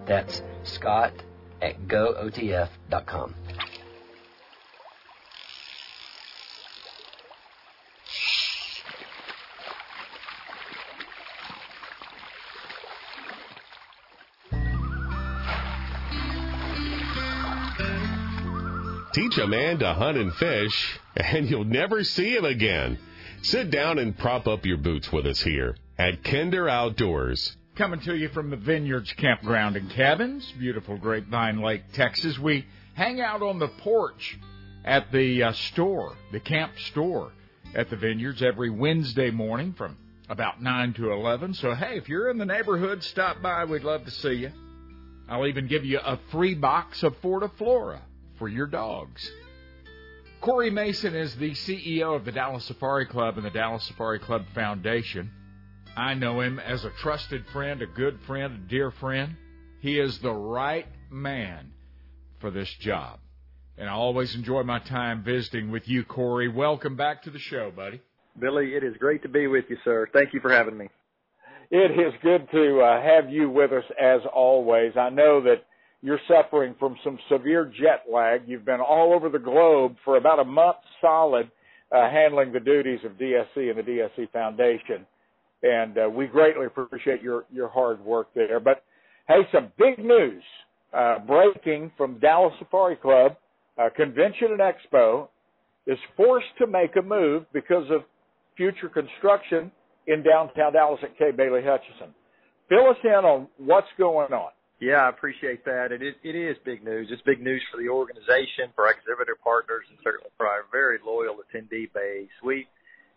That's 0.05 0.41
Scott 0.63 1.13
at 1.61 1.87
gootf.com. 1.87 3.35
Teach 19.11 19.37
a 19.39 19.47
man 19.47 19.79
to 19.79 19.93
hunt 19.93 20.17
and 20.17 20.33
fish, 20.35 20.99
and 21.15 21.49
you'll 21.49 21.65
never 21.65 22.03
see 22.03 22.35
him 22.35 22.45
again. 22.45 22.97
Sit 23.41 23.71
down 23.71 23.99
and 23.99 24.17
prop 24.17 24.47
up 24.47 24.65
your 24.65 24.77
boots 24.77 25.11
with 25.13 25.25
us 25.25 25.41
here 25.41 25.77
at 25.97 26.23
Kinder 26.25 26.67
Outdoors. 26.67 27.55
Coming 27.75 28.01
to 28.01 28.13
you 28.13 28.27
from 28.29 28.49
the 28.49 28.57
Vineyards 28.57 29.13
Campground 29.13 29.77
and 29.77 29.89
Cabins, 29.91 30.51
beautiful 30.59 30.97
Grapevine 30.97 31.61
Lake, 31.61 31.83
Texas. 31.93 32.37
We 32.37 32.65
hang 32.95 33.21
out 33.21 33.41
on 33.41 33.57
the 33.57 33.69
porch 33.69 34.37
at 34.83 35.11
the 35.13 35.43
uh, 35.43 35.53
store, 35.53 36.17
the 36.33 36.41
camp 36.41 36.73
store 36.91 37.31
at 37.73 37.89
the 37.89 37.95
Vineyards 37.95 38.43
every 38.43 38.69
Wednesday 38.69 39.31
morning 39.31 39.73
from 39.73 39.97
about 40.27 40.61
9 40.61 40.93
to 40.95 41.13
11. 41.13 41.53
So, 41.53 41.73
hey, 41.73 41.97
if 41.97 42.09
you're 42.09 42.29
in 42.29 42.37
the 42.37 42.45
neighborhood, 42.45 43.03
stop 43.03 43.41
by. 43.41 43.63
We'd 43.63 43.85
love 43.85 44.03
to 44.03 44.11
see 44.11 44.33
you. 44.33 44.51
I'll 45.29 45.47
even 45.47 45.67
give 45.67 45.85
you 45.85 45.99
a 45.99 46.19
free 46.31 46.55
box 46.55 47.03
of 47.03 47.19
Fortiflora 47.21 48.01
for 48.37 48.49
your 48.49 48.67
dogs. 48.67 49.31
Corey 50.41 50.69
Mason 50.69 51.15
is 51.15 51.35
the 51.35 51.51
CEO 51.51 52.15
of 52.15 52.23
the 52.23 52.31
Dallas 52.31 52.63
Safari 52.63 53.05
Club 53.05 53.35
and 53.35 53.45
the 53.45 53.49
Dallas 53.49 53.83
Safari 53.83 54.19
Club 54.19 54.45
Foundation. 54.55 55.29
I 55.97 56.13
know 56.13 56.39
him 56.39 56.59
as 56.59 56.85
a 56.85 56.91
trusted 56.91 57.45
friend, 57.47 57.81
a 57.81 57.85
good 57.85 58.21
friend, 58.25 58.53
a 58.53 58.69
dear 58.69 58.89
friend. 58.89 59.35
He 59.81 59.99
is 59.99 60.17
the 60.19 60.31
right 60.31 60.87
man 61.11 61.73
for 62.39 62.51
this 62.51 62.73
job. 62.75 63.19
And 63.77 63.89
I 63.89 63.91
always 63.91 64.33
enjoy 64.33 64.63
my 64.63 64.79
time 64.79 65.23
visiting 65.23 65.71
with 65.71 65.89
you, 65.89 66.05
Corey. 66.05 66.47
Welcome 66.47 66.95
back 66.95 67.23
to 67.23 67.31
the 67.31 67.39
show, 67.39 67.69
buddy. 67.71 67.99
Billy, 68.39 68.75
it 68.75 68.83
is 68.85 68.95
great 68.97 69.21
to 69.23 69.29
be 69.29 69.47
with 69.47 69.65
you, 69.67 69.75
sir. 69.83 70.07
Thank 70.13 70.33
you 70.33 70.39
for 70.39 70.53
having 70.53 70.77
me. 70.77 70.87
It 71.69 71.91
is 71.99 72.13
good 72.23 72.49
to 72.51 72.79
uh, 72.79 73.01
have 73.01 73.29
you 73.29 73.49
with 73.49 73.73
us 73.73 73.83
as 74.01 74.21
always. 74.33 74.93
I 74.95 75.09
know 75.09 75.41
that 75.43 75.65
you're 76.01 76.19
suffering 76.27 76.75
from 76.79 76.95
some 77.03 77.19
severe 77.29 77.65
jet 77.65 78.05
lag. 78.11 78.41
You've 78.47 78.65
been 78.65 78.79
all 78.79 79.13
over 79.13 79.29
the 79.29 79.39
globe 79.39 79.95
for 80.05 80.17
about 80.17 80.39
a 80.39 80.45
month 80.45 80.77
solid 81.01 81.51
uh, 81.91 82.09
handling 82.09 82.53
the 82.53 82.59
duties 82.59 82.99
of 83.03 83.13
DSC 83.13 83.69
and 83.69 83.77
the 83.77 83.83
DSC 83.83 84.31
Foundation. 84.31 85.05
And 85.61 85.97
uh, 85.97 86.09
we 86.09 86.27
greatly 86.27 86.67
appreciate 86.67 87.21
your, 87.21 87.45
your 87.51 87.67
hard 87.67 87.99
work 87.99 88.29
there. 88.33 88.59
But 88.59 88.83
hey, 89.27 89.41
some 89.51 89.71
big 89.77 89.99
news 90.03 90.43
uh, 90.93 91.19
breaking 91.19 91.91
from 91.97 92.19
Dallas 92.19 92.53
Safari 92.59 92.95
Club. 92.95 93.35
Uh, 93.77 93.89
Convention 93.95 94.49
and 94.51 94.59
Expo 94.59 95.27
is 95.87 95.97
forced 96.15 96.47
to 96.59 96.67
make 96.67 96.95
a 96.95 97.01
move 97.01 97.45
because 97.53 97.85
of 97.91 98.01
future 98.55 98.89
construction 98.89 99.71
in 100.07 100.23
downtown 100.23 100.73
Dallas 100.73 100.99
at 101.03 101.17
Kay 101.17 101.31
Bailey 101.31 101.61
Hutchison. 101.63 102.13
Fill 102.69 102.89
us 102.89 102.97
in 103.03 103.25
on 103.25 103.47
what's 103.57 103.87
going 103.97 104.31
on. 104.31 104.51
Yeah, 104.79 105.03
I 105.03 105.09
appreciate 105.09 105.65
that. 105.65 105.91
It 105.91 106.01
is, 106.01 106.15
it 106.23 106.35
is 106.35 106.55
big 106.63 106.83
news. 106.83 107.09
It's 107.11 107.21
big 107.23 107.41
news 107.41 107.61
for 107.69 107.81
the 107.81 107.89
organization, 107.89 108.71
for 108.75 108.87
exhibitor 108.87 109.35
partners, 109.43 109.83
and 109.89 109.99
certainly 110.03 110.29
for 110.37 110.47
our 110.47 110.63
very 110.71 110.99
loyal 111.05 111.35
attendee 111.35 111.91
base. 111.93 112.29
We, 112.41 112.65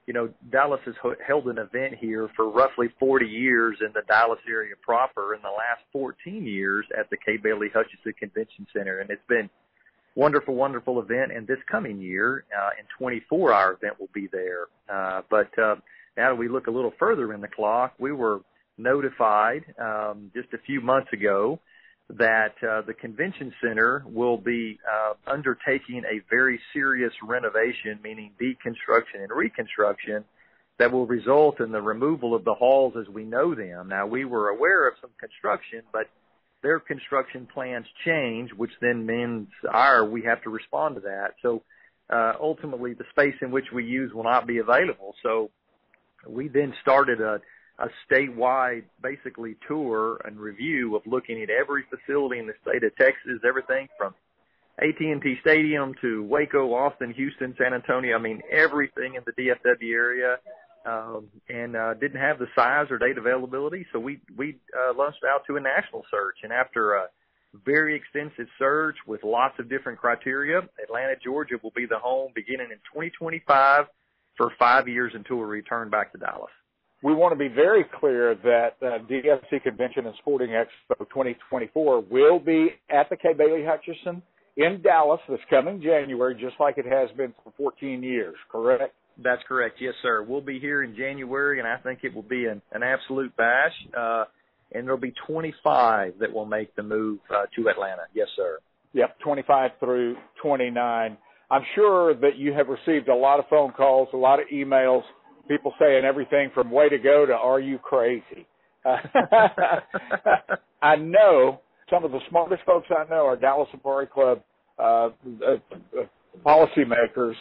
you 0.06 0.12
know, 0.12 0.30
Dallas 0.50 0.80
has 0.86 0.96
held 1.24 1.46
an 1.46 1.58
event 1.58 1.94
here 2.00 2.28
for 2.34 2.50
roughly 2.50 2.88
40 2.98 3.26
years 3.26 3.78
in 3.80 3.92
the 3.94 4.02
Dallas 4.08 4.40
area 4.48 4.74
proper. 4.82 5.34
In 5.34 5.42
the 5.42 5.50
last 5.50 5.82
14 5.92 6.44
years 6.44 6.84
at 6.98 7.08
the 7.10 7.16
Kay 7.16 7.36
Bailey 7.36 7.68
Hutchison 7.72 8.12
Convention 8.18 8.66
Center, 8.72 8.98
and 8.98 9.08
it's 9.10 9.22
been 9.28 9.48
wonderful, 10.16 10.56
wonderful 10.56 11.00
event. 11.00 11.30
And 11.30 11.46
this 11.46 11.58
coming 11.70 12.00
year, 12.00 12.44
uh, 12.50 12.70
in 12.80 12.86
24, 12.98 13.52
our 13.52 13.72
event 13.74 14.00
will 14.00 14.10
be 14.12 14.28
there. 14.32 14.66
Uh, 14.92 15.22
but 15.30 15.56
uh, 15.56 15.76
now 16.16 16.30
that 16.30 16.36
we 16.36 16.48
look 16.48 16.66
a 16.66 16.72
little 16.72 16.92
further 16.98 17.32
in 17.32 17.40
the 17.40 17.48
clock, 17.48 17.94
we 18.00 18.10
were 18.10 18.40
notified 18.78 19.64
um, 19.78 20.30
just 20.34 20.52
a 20.52 20.58
few 20.58 20.80
months 20.80 21.12
ago 21.12 21.58
that 22.10 22.54
uh, 22.62 22.82
the 22.82 22.94
convention 22.94 23.52
center 23.62 24.04
will 24.06 24.36
be 24.36 24.78
uh, 24.90 25.14
undertaking 25.30 26.02
a 26.04 26.20
very 26.28 26.60
serious 26.72 27.12
renovation, 27.22 27.98
meaning 28.02 28.32
deconstruction 28.40 29.22
and 29.22 29.30
reconstruction, 29.34 30.24
that 30.78 30.90
will 30.90 31.06
result 31.06 31.60
in 31.60 31.70
the 31.70 31.80
removal 31.80 32.34
of 32.34 32.44
the 32.44 32.54
halls 32.54 32.94
as 33.00 33.08
we 33.08 33.24
know 33.24 33.54
them. 33.54 33.88
Now, 33.88 34.06
we 34.06 34.24
were 34.24 34.48
aware 34.48 34.88
of 34.88 34.94
some 35.00 35.10
construction, 35.18 35.82
but 35.92 36.06
their 36.62 36.80
construction 36.80 37.46
plans 37.52 37.86
change, 38.04 38.50
which 38.56 38.72
then 38.80 39.06
means 39.06 39.48
our 39.70 40.04
we 40.04 40.22
have 40.22 40.42
to 40.42 40.50
respond 40.50 40.96
to 40.96 41.00
that. 41.02 41.34
So 41.42 41.62
uh, 42.10 42.34
ultimately, 42.40 42.94
the 42.94 43.04
space 43.10 43.34
in 43.42 43.50
which 43.50 43.66
we 43.74 43.84
use 43.84 44.12
will 44.12 44.24
not 44.24 44.46
be 44.46 44.58
available. 44.58 45.14
So 45.22 45.50
we 46.28 46.48
then 46.48 46.74
started 46.82 47.20
a 47.20 47.40
a 47.82 47.88
statewide 48.08 48.84
basically 49.02 49.56
tour 49.66 50.20
and 50.24 50.38
review 50.38 50.94
of 50.94 51.02
looking 51.04 51.42
at 51.42 51.50
every 51.50 51.84
facility 51.90 52.38
in 52.38 52.46
the 52.46 52.54
state 52.62 52.84
of 52.84 52.94
Texas, 52.96 53.40
everything 53.46 53.88
from 53.98 54.14
AT&T 54.78 55.36
Stadium 55.40 55.92
to 56.00 56.22
Waco, 56.22 56.72
Austin, 56.74 57.12
Houston, 57.12 57.54
San 57.58 57.74
Antonio. 57.74 58.16
I 58.16 58.20
mean, 58.20 58.40
everything 58.50 59.16
in 59.16 59.22
the 59.26 59.32
DFW 59.32 59.92
area, 59.92 60.36
um, 60.86 61.28
and 61.48 61.76
uh, 61.76 61.94
didn't 61.94 62.20
have 62.20 62.38
the 62.38 62.46
size 62.54 62.86
or 62.90 62.98
date 62.98 63.18
availability. 63.18 63.84
So 63.92 63.98
we 63.98 64.20
we 64.36 64.58
uh, 64.78 64.96
launched 64.96 65.24
out 65.28 65.42
to 65.48 65.56
a 65.56 65.60
national 65.60 66.04
search, 66.10 66.36
and 66.44 66.52
after 66.52 66.94
a 66.94 67.08
very 67.64 67.96
extensive 67.96 68.46
search 68.58 68.96
with 69.06 69.22
lots 69.24 69.58
of 69.58 69.68
different 69.68 69.98
criteria, 69.98 70.60
Atlanta, 70.82 71.14
Georgia 71.22 71.56
will 71.62 71.72
be 71.74 71.86
the 71.86 71.98
home 71.98 72.32
beginning 72.34 72.68
in 72.70 72.78
2025 72.94 73.86
for 74.36 74.52
five 74.58 74.88
years 74.88 75.12
until 75.14 75.36
we 75.36 75.44
return 75.44 75.90
back 75.90 76.12
to 76.12 76.18
Dallas 76.18 76.50
we 77.02 77.14
want 77.14 77.32
to 77.32 77.38
be 77.38 77.48
very 77.48 77.84
clear 77.98 78.36
that 78.36 78.76
uh, 78.80 78.98
DSC 79.10 79.62
Convention 79.62 80.06
and 80.06 80.14
Sporting 80.18 80.50
Expo 80.50 80.98
2024 80.98 82.04
will 82.08 82.38
be 82.38 82.68
at 82.90 83.10
the 83.10 83.16
Kay 83.16 83.32
Bailey 83.36 83.64
Hutchison 83.64 84.22
in 84.56 84.82
Dallas 84.82 85.20
this 85.28 85.40
coming 85.50 85.82
January, 85.82 86.34
just 86.40 86.54
like 86.60 86.78
it 86.78 86.86
has 86.86 87.10
been 87.16 87.34
for 87.42 87.52
14 87.56 88.02
years, 88.02 88.36
correct? 88.50 88.94
That's 89.22 89.42
correct. 89.48 89.76
Yes, 89.80 89.94
sir. 90.02 90.22
We'll 90.22 90.40
be 90.40 90.58
here 90.58 90.82
in 90.82 90.94
January, 90.94 91.58
and 91.58 91.68
I 91.68 91.76
think 91.78 92.00
it 92.02 92.14
will 92.14 92.22
be 92.22 92.46
an, 92.46 92.62
an 92.72 92.82
absolute 92.82 93.36
bash. 93.36 93.72
Uh, 93.96 94.24
and 94.74 94.86
there'll 94.86 95.00
be 95.00 95.12
25 95.26 96.14
that 96.20 96.32
will 96.32 96.46
make 96.46 96.74
the 96.76 96.82
move 96.82 97.18
uh, 97.30 97.44
to 97.56 97.68
Atlanta. 97.68 98.02
Yes, 98.14 98.28
sir. 98.36 98.58
Yep, 98.94 99.18
25 99.20 99.70
through 99.80 100.16
29. 100.42 101.16
I'm 101.50 101.62
sure 101.74 102.14
that 102.14 102.36
you 102.36 102.52
have 102.52 102.68
received 102.68 103.08
a 103.08 103.14
lot 103.14 103.38
of 103.38 103.46
phone 103.50 103.72
calls, 103.72 104.08
a 104.12 104.16
lot 104.16 104.40
of 104.40 104.46
emails 104.52 105.02
people 105.48 105.72
saying 105.78 106.04
everything 106.04 106.50
from 106.54 106.70
way 106.70 106.88
to 106.88 106.98
go 106.98 107.26
to 107.26 107.32
are 107.34 107.60
you 107.60 107.78
crazy? 107.78 108.46
I 110.82 110.96
know 110.96 111.60
some 111.90 112.04
of 112.04 112.10
the 112.12 112.20
smartest 112.28 112.62
folks 112.64 112.88
I 112.90 113.04
know 113.08 113.26
are 113.26 113.36
Dallas 113.36 113.68
Safari 113.70 114.06
Club 114.06 114.42
uh, 114.78 115.10
uh, 115.46 115.58
policymakers, 116.44 117.34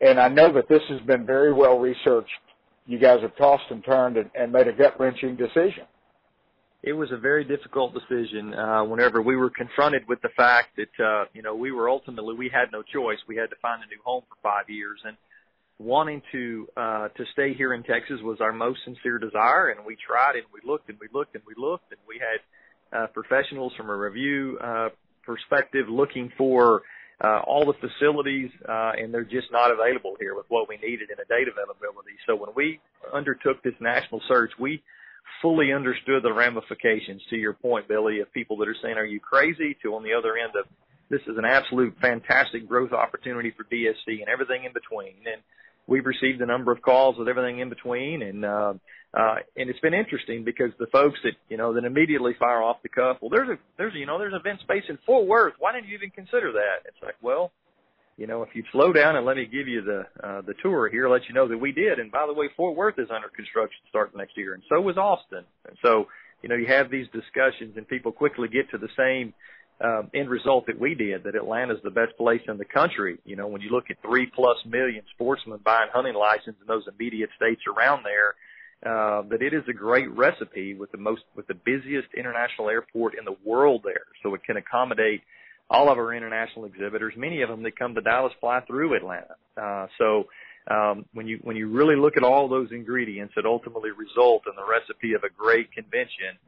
and 0.00 0.18
I 0.20 0.28
know 0.28 0.52
that 0.52 0.68
this 0.68 0.82
has 0.88 1.00
been 1.02 1.24
very 1.24 1.52
well 1.52 1.78
researched. 1.78 2.30
You 2.86 2.98
guys 2.98 3.20
have 3.22 3.36
tossed 3.36 3.70
and 3.70 3.84
turned 3.84 4.16
and, 4.16 4.30
and 4.34 4.52
made 4.52 4.68
a 4.68 4.72
gut 4.72 4.98
wrenching 4.98 5.36
decision. 5.36 5.84
it 6.82 6.92
was 6.92 7.12
a 7.12 7.16
very 7.16 7.44
difficult 7.44 7.94
decision 7.94 8.54
uh, 8.54 8.82
whenever 8.84 9.22
we 9.22 9.36
were 9.36 9.50
confronted 9.50 10.02
with 10.08 10.20
the 10.22 10.28
fact 10.36 10.76
that 10.76 11.04
uh, 11.04 11.24
you 11.32 11.42
know 11.42 11.54
we 11.54 11.70
were 11.70 11.88
ultimately 11.88 12.34
we 12.34 12.50
had 12.52 12.72
no 12.72 12.82
choice. 12.82 13.18
We 13.28 13.36
had 13.36 13.50
to 13.50 13.56
find 13.62 13.82
a 13.82 13.86
new 13.86 14.00
home 14.04 14.24
for 14.28 14.36
five 14.42 14.68
years, 14.68 15.00
and 15.04 15.16
wanting 15.82 16.22
to 16.32 16.68
uh, 16.76 17.08
to 17.08 17.24
stay 17.32 17.54
here 17.54 17.74
in 17.74 17.82
Texas 17.82 18.20
was 18.22 18.40
our 18.40 18.52
most 18.52 18.80
sincere 18.84 19.18
desire. 19.18 19.70
And 19.70 19.84
we 19.84 19.96
tried 19.96 20.36
and 20.36 20.44
we 20.52 20.60
looked 20.68 20.88
and 20.88 20.98
we 21.00 21.08
looked 21.12 21.34
and 21.34 21.44
we 21.46 21.54
looked, 21.56 21.90
and 21.90 22.00
we 22.06 22.20
had 22.20 22.98
uh, 22.98 23.06
professionals 23.08 23.72
from 23.76 23.90
a 23.90 23.96
review 23.96 24.58
uh, 24.62 24.88
perspective 25.24 25.86
looking 25.88 26.30
for 26.36 26.82
uh, 27.22 27.40
all 27.46 27.64
the 27.64 27.88
facilities, 27.88 28.50
uh, 28.68 28.92
and 28.98 29.14
they're 29.14 29.24
just 29.24 29.50
not 29.52 29.70
available 29.70 30.16
here 30.18 30.34
with 30.34 30.46
what 30.48 30.68
we 30.68 30.76
needed 30.76 31.08
in 31.10 31.18
a 31.20 31.26
data 31.28 31.50
availability. 31.52 32.18
So 32.26 32.34
when 32.34 32.50
we 32.56 32.80
undertook 33.12 33.62
this 33.62 33.74
national 33.80 34.20
search, 34.26 34.50
we 34.58 34.82
fully 35.40 35.72
understood 35.72 36.24
the 36.24 36.32
ramifications 36.32 37.22
to 37.30 37.36
your 37.36 37.52
point, 37.52 37.86
Billy, 37.86 38.20
of 38.20 38.32
people 38.32 38.56
that 38.58 38.68
are 38.68 38.76
saying, 38.82 38.96
are 38.96 39.04
you 39.04 39.20
crazy? 39.20 39.76
To 39.82 39.94
on 39.94 40.02
the 40.02 40.12
other 40.14 40.36
end 40.36 40.54
of, 40.58 40.66
this 41.10 41.20
is 41.28 41.38
an 41.38 41.44
absolute 41.44 41.94
fantastic 42.00 42.68
growth 42.68 42.92
opportunity 42.92 43.52
for 43.56 43.64
DSC 43.64 44.20
and 44.20 44.28
everything 44.28 44.64
in 44.64 44.72
between. 44.72 45.14
And 45.26 45.42
we've 45.86 46.06
received 46.06 46.40
a 46.40 46.46
number 46.46 46.72
of 46.72 46.80
calls 46.82 47.16
with 47.18 47.28
everything 47.28 47.58
in 47.58 47.68
between 47.68 48.22
and, 48.22 48.44
uh, 48.44 48.74
uh, 49.14 49.34
and 49.56 49.68
it's 49.68 49.80
been 49.80 49.92
interesting 49.92 50.42
because 50.42 50.70
the 50.78 50.86
folks 50.86 51.18
that, 51.22 51.32
you 51.50 51.58
know, 51.58 51.74
that 51.74 51.84
immediately 51.84 52.34
fire 52.38 52.62
off 52.62 52.82
the 52.82 52.88
cuff, 52.88 53.18
well, 53.20 53.28
there's 53.28 53.48
a, 53.50 53.58
there's, 53.76 53.92
you 53.94 54.06
know, 54.06 54.18
there's 54.18 54.32
an 54.32 54.40
event 54.40 54.60
space 54.60 54.84
in 54.88 54.98
Fort 55.04 55.26
Worth. 55.26 55.52
Why 55.58 55.72
didn't 55.72 55.88
you 55.88 55.96
even 55.96 56.10
consider 56.10 56.52
that? 56.52 56.86
It's 56.86 56.96
like, 57.02 57.16
well, 57.20 57.52
you 58.16 58.26
know, 58.26 58.42
if 58.42 58.50
you 58.54 58.62
slow 58.72 58.92
down 58.92 59.16
and 59.16 59.26
let 59.26 59.36
me 59.36 59.46
give 59.46 59.68
you 59.68 59.82
the 59.82 60.06
uh, 60.22 60.42
the 60.42 60.54
tour 60.62 60.88
here, 60.88 61.08
let 61.08 61.22
you 61.28 61.34
know 61.34 61.48
that 61.48 61.58
we 61.58 61.72
did. 61.72 61.98
And 61.98 62.10
by 62.10 62.26
the 62.26 62.32
way, 62.32 62.48
Fort 62.56 62.76
Worth 62.76 62.98
is 62.98 63.08
under 63.14 63.28
construction 63.28 63.80
starting 63.88 64.18
next 64.18 64.36
year, 64.36 64.54
and 64.54 64.62
so 64.68 64.80
was 64.80 64.96
Austin. 64.96 65.44
And 65.66 65.76
so, 65.82 66.06
you 66.42 66.48
know, 66.48 66.54
you 66.54 66.66
have 66.66 66.90
these 66.90 67.06
discussions, 67.12 67.76
and 67.76 67.88
people 67.88 68.12
quickly 68.12 68.48
get 68.48 68.70
to 68.70 68.78
the 68.78 68.90
same 68.96 69.32
um, 69.82 70.10
end 70.14 70.30
result 70.30 70.66
that 70.66 70.78
we 70.78 70.94
did. 70.94 71.24
That 71.24 71.34
Atlanta's 71.34 71.80
the 71.82 71.90
best 71.90 72.16
place 72.16 72.42
in 72.48 72.58
the 72.58 72.64
country. 72.64 73.18
You 73.24 73.36
know, 73.36 73.48
when 73.48 73.60
you 73.60 73.70
look 73.70 73.90
at 73.90 73.96
three 74.02 74.26
plus 74.26 74.56
million 74.66 75.02
sportsmen 75.14 75.60
buying 75.64 75.88
hunting 75.92 76.14
license 76.14 76.56
in 76.60 76.66
those 76.66 76.84
immediate 76.86 77.30
states 77.36 77.62
around 77.66 78.04
there. 78.04 78.34
Uh, 78.84 79.22
that 79.30 79.42
it 79.42 79.54
is 79.54 79.62
a 79.68 79.72
great 79.72 80.10
recipe 80.10 80.74
with 80.74 80.90
the 80.90 80.98
most, 80.98 81.22
with 81.36 81.46
the 81.46 81.54
busiest 81.54 82.08
international 82.16 82.68
airport 82.68 83.16
in 83.16 83.24
the 83.24 83.36
world 83.44 83.82
there. 83.84 84.06
So 84.24 84.34
it 84.34 84.42
can 84.42 84.56
accommodate 84.56 85.20
all 85.70 85.88
of 85.88 85.98
our 85.98 86.12
international 86.12 86.66
exhibitors, 86.66 87.14
many 87.16 87.42
of 87.42 87.48
them 87.48 87.62
that 87.62 87.78
come 87.78 87.94
to 87.94 88.00
Dallas 88.00 88.32
fly 88.40 88.60
through 88.66 88.94
Atlanta. 88.94 89.36
Uh, 89.56 89.86
so 89.98 90.26
um, 90.70 91.06
when 91.12 91.26
you 91.26 91.40
when 91.42 91.56
you 91.56 91.68
really 91.68 91.96
look 91.96 92.16
at 92.16 92.22
all 92.22 92.48
those 92.48 92.70
ingredients 92.70 93.34
that 93.36 93.46
ultimately 93.46 93.90
result 93.90 94.42
in 94.46 94.52
the 94.54 94.64
recipe 94.64 95.14
of 95.14 95.24
a 95.24 95.30
great 95.30 95.72
convention, 95.72 96.38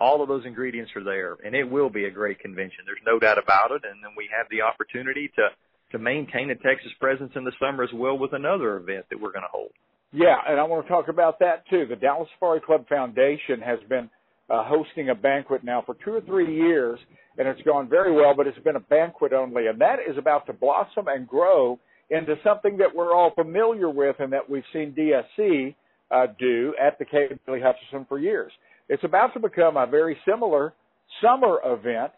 all 0.00 0.22
of 0.22 0.28
those 0.28 0.44
ingredients 0.44 0.90
are 0.96 1.04
there, 1.04 1.36
and 1.44 1.54
it 1.54 1.64
will 1.64 1.90
be 1.90 2.04
a 2.06 2.10
great 2.10 2.38
convention. 2.40 2.84
There's 2.86 2.98
no 3.06 3.18
doubt 3.18 3.38
about 3.38 3.70
it. 3.70 3.82
And 3.84 4.02
then 4.02 4.10
we 4.16 4.28
have 4.36 4.46
the 4.50 4.62
opportunity 4.62 5.30
to 5.36 5.48
to 5.92 5.98
maintain 5.98 6.50
a 6.50 6.56
Texas 6.56 6.90
presence 6.98 7.30
in 7.36 7.44
the 7.44 7.52
summer 7.60 7.84
as 7.84 7.90
well 7.94 8.18
with 8.18 8.32
another 8.32 8.78
event 8.78 9.06
that 9.10 9.20
we're 9.20 9.30
going 9.30 9.44
to 9.44 9.52
hold. 9.52 9.70
Yeah, 10.12 10.36
and 10.48 10.58
I 10.58 10.64
want 10.64 10.84
to 10.84 10.88
talk 10.88 11.06
about 11.06 11.38
that 11.38 11.68
too. 11.70 11.86
The 11.88 11.94
Dallas 11.94 12.28
Safari 12.34 12.60
Club 12.60 12.88
Foundation 12.88 13.60
has 13.60 13.78
been 13.88 14.10
uh, 14.50 14.64
hosting 14.64 15.10
a 15.10 15.14
banquet 15.14 15.62
now 15.62 15.82
for 15.86 15.94
two 16.04 16.10
or 16.12 16.20
three 16.22 16.52
years 16.52 16.98
and 17.38 17.48
it's 17.48 17.60
gone 17.62 17.88
very 17.88 18.12
well, 18.12 18.34
but 18.36 18.46
it's 18.46 18.58
been 18.60 18.76
a 18.76 18.80
banquet 18.80 19.32
only. 19.32 19.66
And 19.66 19.80
that 19.80 19.98
is 20.08 20.16
about 20.16 20.46
to 20.46 20.52
blossom 20.52 21.08
and 21.08 21.26
grow 21.26 21.78
into 22.10 22.36
something 22.44 22.76
that 22.78 22.94
we're 22.94 23.14
all 23.14 23.32
familiar 23.34 23.90
with 23.90 24.16
and 24.20 24.32
that 24.32 24.48
we've 24.48 24.64
seen 24.72 24.92
DSC 24.92 25.74
uh, 26.10 26.26
do 26.38 26.74
at 26.80 26.98
the 26.98 27.04
Kay 27.04 27.28
Bailey 27.46 27.60
Hutchison 27.60 28.06
for 28.08 28.18
years. 28.18 28.52
It's 28.88 29.04
about 29.04 29.32
to 29.34 29.40
become 29.40 29.76
a 29.76 29.86
very 29.86 30.16
similar 30.28 30.74
summer 31.22 31.58
event 31.64 32.12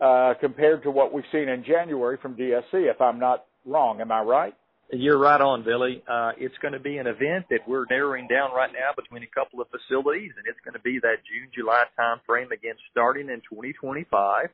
uh, 0.00 0.34
compared 0.40 0.82
to 0.84 0.90
what 0.90 1.12
we've 1.12 1.24
seen 1.32 1.48
in 1.48 1.64
January 1.64 2.18
from 2.20 2.36
DSC, 2.36 2.62
if 2.72 3.00
I'm 3.00 3.18
not 3.18 3.46
wrong. 3.64 4.00
Am 4.00 4.12
I 4.12 4.20
right? 4.20 4.54
You're 4.92 5.18
right 5.18 5.40
on, 5.40 5.64
Billy. 5.64 6.02
Uh, 6.06 6.30
it's 6.38 6.54
going 6.62 6.74
to 6.74 6.78
be 6.78 6.98
an 6.98 7.08
event 7.08 7.46
that 7.50 7.66
we're 7.66 7.86
narrowing 7.90 8.28
down 8.28 8.52
right 8.54 8.70
now 8.72 8.94
between 8.94 9.24
a 9.24 9.26
couple 9.34 9.60
of 9.60 9.66
facilities, 9.68 10.30
and 10.36 10.46
it's 10.46 10.60
going 10.64 10.74
to 10.74 10.80
be 10.80 11.00
that 11.02 11.26
June, 11.26 11.50
July 11.52 11.84
time 11.96 12.20
frame 12.24 12.52
again, 12.52 12.74
starting 12.92 13.28
in 13.28 13.42
2025, 13.50 14.46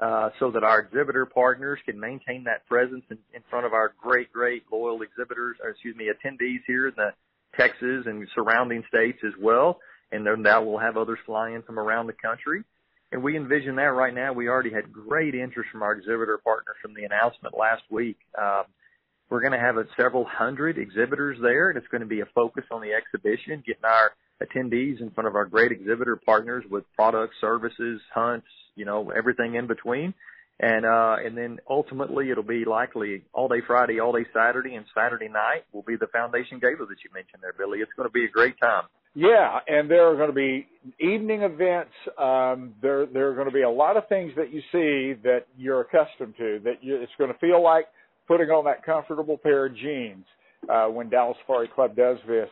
uh, 0.00 0.28
so 0.38 0.50
that 0.50 0.64
our 0.64 0.80
exhibitor 0.80 1.24
partners 1.24 1.78
can 1.86 1.98
maintain 1.98 2.44
that 2.44 2.66
presence 2.66 3.04
in, 3.10 3.16
in 3.32 3.40
front 3.48 3.64
of 3.64 3.72
our 3.72 3.94
great, 4.02 4.30
great 4.30 4.64
loyal 4.70 5.00
exhibitors, 5.00 5.56
or 5.64 5.70
excuse 5.70 5.96
me, 5.96 6.08
attendees 6.12 6.60
here 6.66 6.88
in 6.88 6.94
the 6.96 7.14
Texas 7.56 8.04
and 8.04 8.28
surrounding 8.34 8.84
states 8.86 9.18
as 9.24 9.32
well. 9.40 9.80
And 10.12 10.26
then 10.26 10.42
that 10.42 10.64
will 10.64 10.78
have 10.78 10.96
others 10.96 11.18
fly 11.26 11.50
in 11.50 11.62
from 11.62 11.78
around 11.78 12.06
the 12.06 12.12
country. 12.12 12.62
And 13.12 13.22
we 13.22 13.36
envision 13.36 13.76
that 13.76 13.92
right 13.94 14.14
now. 14.14 14.32
We 14.32 14.48
already 14.48 14.72
had 14.72 14.92
great 14.92 15.34
interest 15.34 15.70
from 15.70 15.82
our 15.82 15.92
exhibitor 15.92 16.38
partners 16.42 16.76
from 16.80 16.94
the 16.94 17.04
announcement 17.04 17.56
last 17.58 17.82
week. 17.90 18.18
Um, 18.40 18.64
we're 19.28 19.40
going 19.40 19.52
to 19.52 19.58
have 19.58 19.76
a, 19.76 19.84
several 19.96 20.24
hundred 20.24 20.78
exhibitors 20.78 21.38
there, 21.40 21.70
and 21.70 21.78
it's 21.78 21.86
going 21.88 22.02
to 22.02 22.06
be 22.06 22.20
a 22.20 22.26
focus 22.34 22.64
on 22.70 22.80
the 22.80 22.92
exhibition, 22.92 23.62
getting 23.66 23.84
our 23.84 24.12
attendees 24.42 25.00
in 25.00 25.10
front 25.10 25.28
of 25.28 25.34
our 25.34 25.44
great 25.44 25.70
exhibitor 25.72 26.16
partners 26.16 26.64
with 26.70 26.84
products, 26.96 27.34
services, 27.40 28.00
hunts, 28.12 28.46
you 28.74 28.84
know, 28.84 29.10
everything 29.10 29.54
in 29.54 29.66
between. 29.66 30.14
And 30.62 30.84
uh 30.84 31.16
and 31.24 31.36
then 31.38 31.58
ultimately 31.70 32.30
it'll 32.30 32.42
be 32.42 32.66
likely 32.66 33.22
all 33.32 33.48
day 33.48 33.62
Friday, 33.66 33.98
all 33.98 34.12
day 34.12 34.26
Saturday, 34.34 34.74
and 34.74 34.84
Saturday 34.94 35.28
night 35.28 35.64
will 35.72 35.82
be 35.82 35.96
the 35.96 36.06
foundation 36.08 36.58
gala 36.58 36.86
that 36.86 37.02
you 37.02 37.10
mentioned 37.14 37.42
there, 37.42 37.54
Billy. 37.56 37.78
It's 37.78 37.92
going 37.96 38.08
to 38.08 38.12
be 38.12 38.26
a 38.26 38.28
great 38.28 38.60
time. 38.60 38.84
Yeah, 39.14 39.58
and 39.66 39.90
there 39.90 40.08
are 40.08 40.16
going 40.16 40.28
to 40.28 40.34
be 40.34 40.66
evening 41.00 41.42
events. 41.42 41.90
Um, 42.16 42.74
there 42.80 43.06
there 43.06 43.28
are 43.30 43.34
going 43.34 43.48
to 43.48 43.52
be 43.52 43.62
a 43.62 43.70
lot 43.70 43.96
of 43.96 44.08
things 44.08 44.32
that 44.36 44.52
you 44.52 44.60
see 44.72 45.20
that 45.24 45.46
you're 45.58 45.80
accustomed 45.80 46.34
to. 46.38 46.60
That 46.64 46.82
you, 46.82 46.96
it's 46.96 47.12
going 47.18 47.32
to 47.32 47.38
feel 47.38 47.62
like 47.62 47.86
putting 48.28 48.48
on 48.50 48.64
that 48.66 48.84
comfortable 48.84 49.36
pair 49.36 49.66
of 49.66 49.76
jeans 49.76 50.24
uh, 50.72 50.86
when 50.86 51.10
Dallas 51.10 51.36
Safari 51.42 51.68
Club 51.74 51.96
does 51.96 52.18
this 52.28 52.48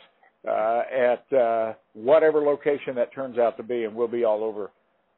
uh, 0.49 0.83
at 0.93 1.37
uh, 1.37 1.75
whatever 1.93 2.41
location 2.41 2.97
that 2.97 3.15
turns 3.15 3.39
out 3.39 3.57
to 3.57 3.63
be, 3.63 3.85
and 3.85 3.95
we'll 3.95 4.09
be 4.09 4.25
all 4.25 4.43
over 4.43 4.71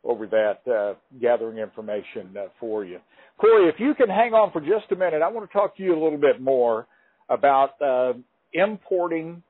over 0.04 0.26
that 0.26 0.70
uh, 0.70 0.94
gathering 1.20 1.58
information 1.58 2.34
uh, 2.38 2.46
for 2.58 2.84
you. 2.84 2.98
Corey, 3.38 3.68
if 3.68 3.76
you 3.78 3.94
can 3.94 4.08
hang 4.08 4.34
on 4.34 4.50
for 4.52 4.60
just 4.60 4.92
a 4.92 4.96
minute, 4.96 5.22
I 5.22 5.28
want 5.28 5.48
to 5.48 5.52
talk 5.52 5.76
to 5.78 5.82
you 5.82 5.92
a 5.92 6.00
little 6.02 6.18
bit 6.18 6.40
more 6.40 6.86
about 7.30 7.80
uh, 7.80 8.12
importing 8.52 9.42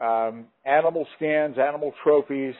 um, 0.00 0.46
animal 0.64 1.06
skins, 1.16 1.56
animal 1.58 1.92
trophies 2.02 2.54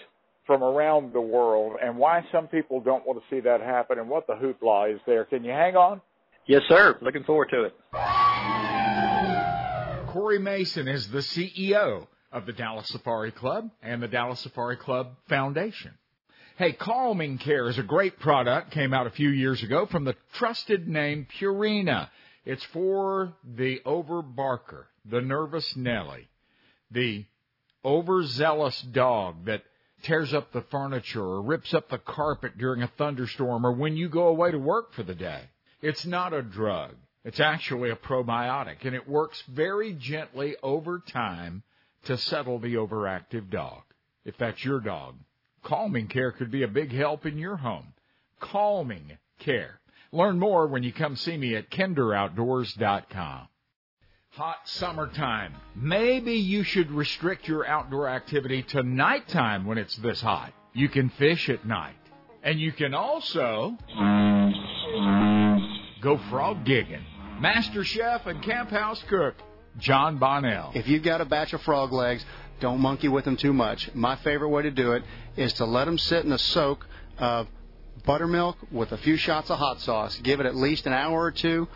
from 0.46 0.62
around 0.62 1.12
the 1.12 1.20
world, 1.20 1.76
and 1.83 1.96
why 1.96 2.24
some 2.33 2.48
people 2.48 2.81
don't 2.81 3.07
want 3.07 3.20
to 3.20 3.24
see 3.35 3.40
that 3.40 3.61
happen, 3.61 3.98
and 3.98 4.09
what 4.09 4.26
the 4.26 4.35
hoopla 4.35 4.94
is 4.94 5.00
there. 5.07 5.24
Can 5.24 5.44
you 5.44 5.53
hang 5.53 5.76
on? 5.76 6.00
Yes, 6.46 6.62
sir. 6.68 6.98
Looking 7.00 7.24
forward 7.24 7.50
to 7.53 7.64
it. 7.64 7.74
Corey 10.09 10.40
Mason 10.40 10.88
is 10.88 11.09
the 11.09 11.18
CEO 11.18 12.09
of 12.33 12.46
the 12.46 12.53
Dallas 12.53 12.88
Safari 12.88 13.31
Club 13.31 13.70
and 13.83 14.03
the 14.03 14.09
Dallas 14.09 14.40
Safari 14.40 14.76
Club 14.76 15.16
Foundation. 15.29 15.92
Hey, 16.57 16.72
Calming 16.72 17.38
Care 17.38 17.68
is 17.68 17.79
a 17.79 17.83
great 17.83 18.18
product, 18.18 18.72
came 18.72 18.92
out 18.92 19.07
a 19.07 19.11
few 19.11 19.31
years 19.31 19.62
ago 19.62 19.87
from 19.87 20.05
the 20.05 20.16
trusted 20.35 20.88
name 20.88 21.26
Purina. 21.38 22.09
It's 22.44 22.64
for 22.64 23.35
the 23.44 23.81
overbarker, 23.87 24.85
the 25.05 25.20
nervous 25.20 25.76
Nelly, 25.76 26.29
the 26.90 27.24
overzealous 27.84 28.80
dog 28.82 29.46
that 29.46 29.62
tears 30.02 30.32
up 30.32 30.52
the 30.52 30.62
furniture 30.70 31.22
or 31.22 31.42
rips 31.42 31.74
up 31.74 31.88
the 31.88 31.98
carpet 31.98 32.56
during 32.58 32.82
a 32.82 32.90
thunderstorm 32.98 33.66
or 33.66 33.72
when 33.72 33.96
you 33.96 34.08
go 34.08 34.28
away 34.28 34.50
to 34.50 34.58
work 34.58 34.92
for 34.92 35.02
the 35.02 35.14
day. 35.14 35.42
It's 35.82 36.06
not 36.06 36.32
a 36.32 36.42
drug. 36.42 36.94
It's 37.24 37.40
actually 37.40 37.90
a 37.90 37.96
probiotic, 37.96 38.84
and 38.84 38.94
it 38.94 39.06
works 39.06 39.42
very 39.46 39.92
gently 39.92 40.56
over 40.62 41.00
time 41.00 41.62
to 42.04 42.16
settle 42.16 42.58
the 42.58 42.74
overactive 42.74 43.50
dog. 43.50 43.82
If 44.24 44.38
that's 44.38 44.64
your 44.64 44.80
dog, 44.80 45.16
calming 45.62 46.08
care 46.08 46.32
could 46.32 46.50
be 46.50 46.62
a 46.62 46.68
big 46.68 46.92
help 46.92 47.26
in 47.26 47.36
your 47.36 47.56
home. 47.56 47.92
Calming 48.40 49.18
care. 49.38 49.80
Learn 50.12 50.38
more 50.38 50.66
when 50.66 50.82
you 50.82 50.92
come 50.92 51.14
see 51.16 51.36
me 51.36 51.54
at 51.56 51.70
kinderoutdoors.com. 51.70 53.48
Hot 54.34 54.58
summertime. 54.64 55.56
Maybe 55.74 56.34
you 56.34 56.62
should 56.62 56.92
restrict 56.92 57.48
your 57.48 57.66
outdoor 57.66 58.08
activity 58.08 58.62
to 58.62 58.84
nighttime 58.84 59.66
when 59.66 59.76
it's 59.76 59.96
this 59.96 60.20
hot. 60.20 60.52
You 60.72 60.88
can 60.88 61.10
fish 61.10 61.48
at 61.48 61.66
night. 61.66 61.96
And 62.44 62.60
you 62.60 62.70
can 62.70 62.94
also 62.94 63.76
go 66.00 66.16
frog 66.30 66.64
gigging. 66.64 67.02
Master 67.40 67.82
Chef 67.82 68.24
and 68.26 68.40
Camp 68.40 68.70
House 68.70 69.02
Cook, 69.08 69.34
Jon 69.78 70.18
Bonnell. 70.18 70.70
If 70.74 70.86
you've 70.86 71.02
got 71.02 71.20
a 71.20 71.24
batch 71.24 71.52
of 71.52 71.62
frog 71.62 71.92
legs, 71.92 72.24
don't 72.60 72.78
monkey 72.78 73.08
with 73.08 73.24
them 73.24 73.36
too 73.36 73.52
much. 73.52 73.92
My 73.94 74.14
favorite 74.14 74.50
way 74.50 74.62
to 74.62 74.70
do 74.70 74.92
it 74.92 75.02
is 75.36 75.54
to 75.54 75.64
let 75.64 75.86
them 75.86 75.98
sit 75.98 76.24
in 76.24 76.30
a 76.30 76.38
soak 76.38 76.86
of 77.18 77.48
buttermilk 78.06 78.58
with 78.70 78.92
a 78.92 78.96
few 78.98 79.16
shots 79.16 79.50
of 79.50 79.58
hot 79.58 79.80
sauce. 79.80 80.16
Give 80.22 80.38
it 80.38 80.46
at 80.46 80.54
least 80.54 80.86
an 80.86 80.92
hour 80.92 81.20
or 81.20 81.32
two. 81.32 81.66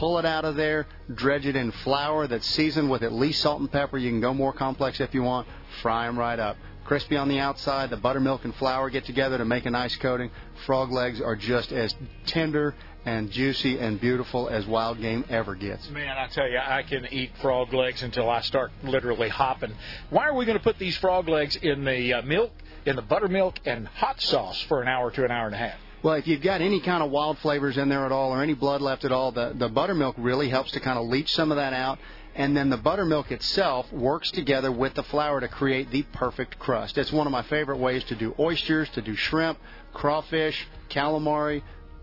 Pull 0.00 0.18
it 0.18 0.24
out 0.24 0.44
of 0.44 0.56
there, 0.56 0.86
dredge 1.14 1.46
it 1.46 1.54
in 1.54 1.70
flour 1.70 2.26
that's 2.26 2.48
seasoned 2.48 2.90
with 2.90 3.02
at 3.02 3.12
least 3.12 3.42
salt 3.42 3.60
and 3.60 3.70
pepper. 3.70 3.98
You 3.98 4.10
can 4.10 4.20
go 4.20 4.34
more 4.34 4.52
complex 4.52 4.98
if 4.98 5.14
you 5.14 5.22
want. 5.22 5.46
Fry 5.82 6.06
them 6.06 6.18
right 6.18 6.38
up 6.38 6.56
crispy 6.90 7.16
on 7.16 7.28
the 7.28 7.38
outside. 7.38 7.88
The 7.88 7.96
buttermilk 7.96 8.44
and 8.44 8.52
flour 8.56 8.90
get 8.90 9.04
together 9.04 9.38
to 9.38 9.44
make 9.44 9.64
a 9.64 9.70
nice 9.70 9.94
coating. 9.94 10.28
Frog 10.66 10.90
legs 10.90 11.20
are 11.20 11.36
just 11.36 11.70
as 11.70 11.94
tender 12.26 12.74
and 13.04 13.30
juicy 13.30 13.78
and 13.78 14.00
beautiful 14.00 14.48
as 14.48 14.66
wild 14.66 15.00
game 15.00 15.24
ever 15.28 15.54
gets. 15.54 15.88
Man, 15.90 16.18
I 16.18 16.26
tell 16.26 16.48
you, 16.48 16.58
I 16.58 16.82
can 16.82 17.06
eat 17.12 17.30
frog 17.40 17.72
legs 17.72 18.02
until 18.02 18.28
I 18.28 18.40
start 18.40 18.72
literally 18.82 19.28
hopping. 19.28 19.72
Why 20.10 20.26
are 20.26 20.34
we 20.34 20.44
going 20.44 20.58
to 20.58 20.64
put 20.64 20.78
these 20.78 20.96
frog 20.96 21.28
legs 21.28 21.54
in 21.54 21.84
the 21.84 22.14
uh, 22.14 22.22
milk, 22.22 22.50
in 22.84 22.96
the 22.96 23.02
buttermilk, 23.02 23.60
and 23.64 23.86
hot 23.86 24.20
sauce 24.20 24.60
for 24.62 24.82
an 24.82 24.88
hour 24.88 25.12
to 25.12 25.24
an 25.24 25.30
hour 25.30 25.46
and 25.46 25.54
a 25.54 25.58
half? 25.58 25.78
Well, 26.02 26.14
if 26.14 26.26
you've 26.26 26.40
got 26.40 26.62
any 26.62 26.80
kind 26.80 27.02
of 27.02 27.10
wild 27.10 27.38
flavors 27.40 27.76
in 27.76 27.90
there 27.90 28.06
at 28.06 28.12
all 28.12 28.30
or 28.30 28.42
any 28.42 28.54
blood 28.54 28.80
left 28.80 29.04
at 29.04 29.12
all, 29.12 29.32
the, 29.32 29.52
the 29.54 29.68
buttermilk 29.68 30.14
really 30.16 30.48
helps 30.48 30.72
to 30.72 30.80
kind 30.80 30.98
of 30.98 31.06
leach 31.06 31.30
some 31.34 31.50
of 31.50 31.58
that 31.58 31.74
out. 31.74 31.98
And 32.34 32.56
then 32.56 32.70
the 32.70 32.78
buttermilk 32.78 33.30
itself 33.30 33.92
works 33.92 34.30
together 34.30 34.72
with 34.72 34.94
the 34.94 35.02
flour 35.02 35.40
to 35.40 35.48
create 35.48 35.90
the 35.90 36.02
perfect 36.04 36.58
crust. 36.58 36.96
It's 36.96 37.12
one 37.12 37.26
of 37.26 37.32
my 37.32 37.42
favorite 37.42 37.76
ways 37.76 38.02
to 38.04 38.14
do 38.14 38.34
oysters, 38.38 38.88
to 38.90 39.02
do 39.02 39.14
shrimp, 39.14 39.58
crawfish, 39.92 40.66
calamari, 40.88 41.62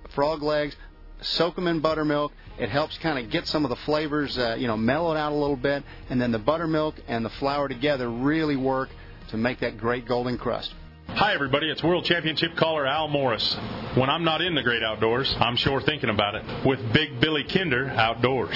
frog 0.09 0.43
legs. 0.43 0.75
Soak 1.21 1.55
them 1.55 1.65
in 1.65 1.79
buttermilk. 1.79 2.31
It 2.59 2.69
helps 2.69 2.99
kind 2.99 3.17
of 3.17 3.31
get 3.31 3.47
some 3.47 3.65
of 3.65 3.69
the 3.69 3.77
flavors, 3.77 4.37
uh, 4.37 4.57
you 4.59 4.67
know, 4.67 4.77
mellowed 4.77 5.17
out 5.17 5.31
a 5.31 5.35
little 5.35 5.55
bit. 5.55 5.83
And 6.11 6.21
then 6.21 6.31
the 6.31 6.37
buttermilk 6.37 6.95
and 7.07 7.25
the 7.25 7.31
flour 7.31 7.67
together 7.67 8.07
really 8.07 8.57
work 8.57 8.89
to 9.29 9.37
make 9.37 9.61
that 9.61 9.79
great 9.79 10.05
golden 10.05 10.37
crust. 10.37 10.71
Hi, 11.09 11.33
everybody. 11.33 11.69
It's 11.69 11.83
World 11.83 12.05
Championship 12.05 12.55
caller 12.55 12.85
Al 12.85 13.07
Morris. 13.07 13.55
When 13.95 14.09
I'm 14.09 14.23
not 14.23 14.41
in 14.41 14.53
the 14.53 14.61
great 14.61 14.83
outdoors, 14.83 15.33
I'm 15.39 15.55
sure 15.55 15.81
thinking 15.81 16.09
about 16.09 16.35
it 16.35 16.43
with 16.65 16.79
Big 16.93 17.19
Billy 17.19 17.43
Kinder 17.43 17.89
Outdoors. 17.89 18.55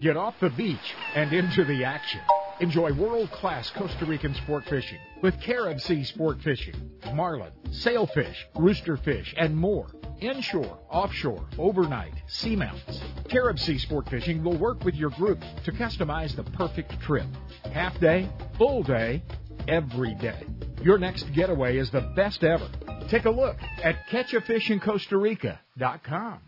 Get 0.00 0.16
off 0.16 0.34
the 0.40 0.50
beach 0.50 0.78
and 1.16 1.32
into 1.32 1.64
the 1.64 1.84
action. 1.84 2.20
Enjoy 2.60 2.92
world-class 2.92 3.70
Costa 3.70 4.04
Rican 4.04 4.34
sport 4.34 4.64
fishing 4.64 4.98
with 5.22 5.40
Carib 5.40 5.80
Sea 5.80 6.02
Sport 6.02 6.42
Fishing, 6.42 6.74
marlin, 7.14 7.52
sailfish, 7.70 8.48
roosterfish, 8.56 9.32
and 9.36 9.56
more. 9.56 9.86
Inshore, 10.20 10.80
offshore, 10.90 11.46
overnight, 11.56 12.14
seamounts. 12.26 13.00
Carib 13.28 13.60
Sea 13.60 13.78
Sport 13.78 14.08
Fishing 14.08 14.42
will 14.42 14.58
work 14.58 14.82
with 14.84 14.96
your 14.96 15.10
group 15.10 15.40
to 15.64 15.70
customize 15.70 16.34
the 16.34 16.42
perfect 16.42 17.00
trip. 17.00 17.28
Half 17.72 18.00
day, 18.00 18.28
full 18.56 18.82
day, 18.82 19.22
every 19.68 20.16
day. 20.16 20.44
Your 20.82 20.98
next 20.98 21.32
getaway 21.34 21.78
is 21.78 21.92
the 21.92 22.12
best 22.16 22.42
ever. 22.42 22.68
Take 23.08 23.26
a 23.26 23.30
look 23.30 23.56
at 23.84 23.94
catchafishincostarica.com. 24.10 26.40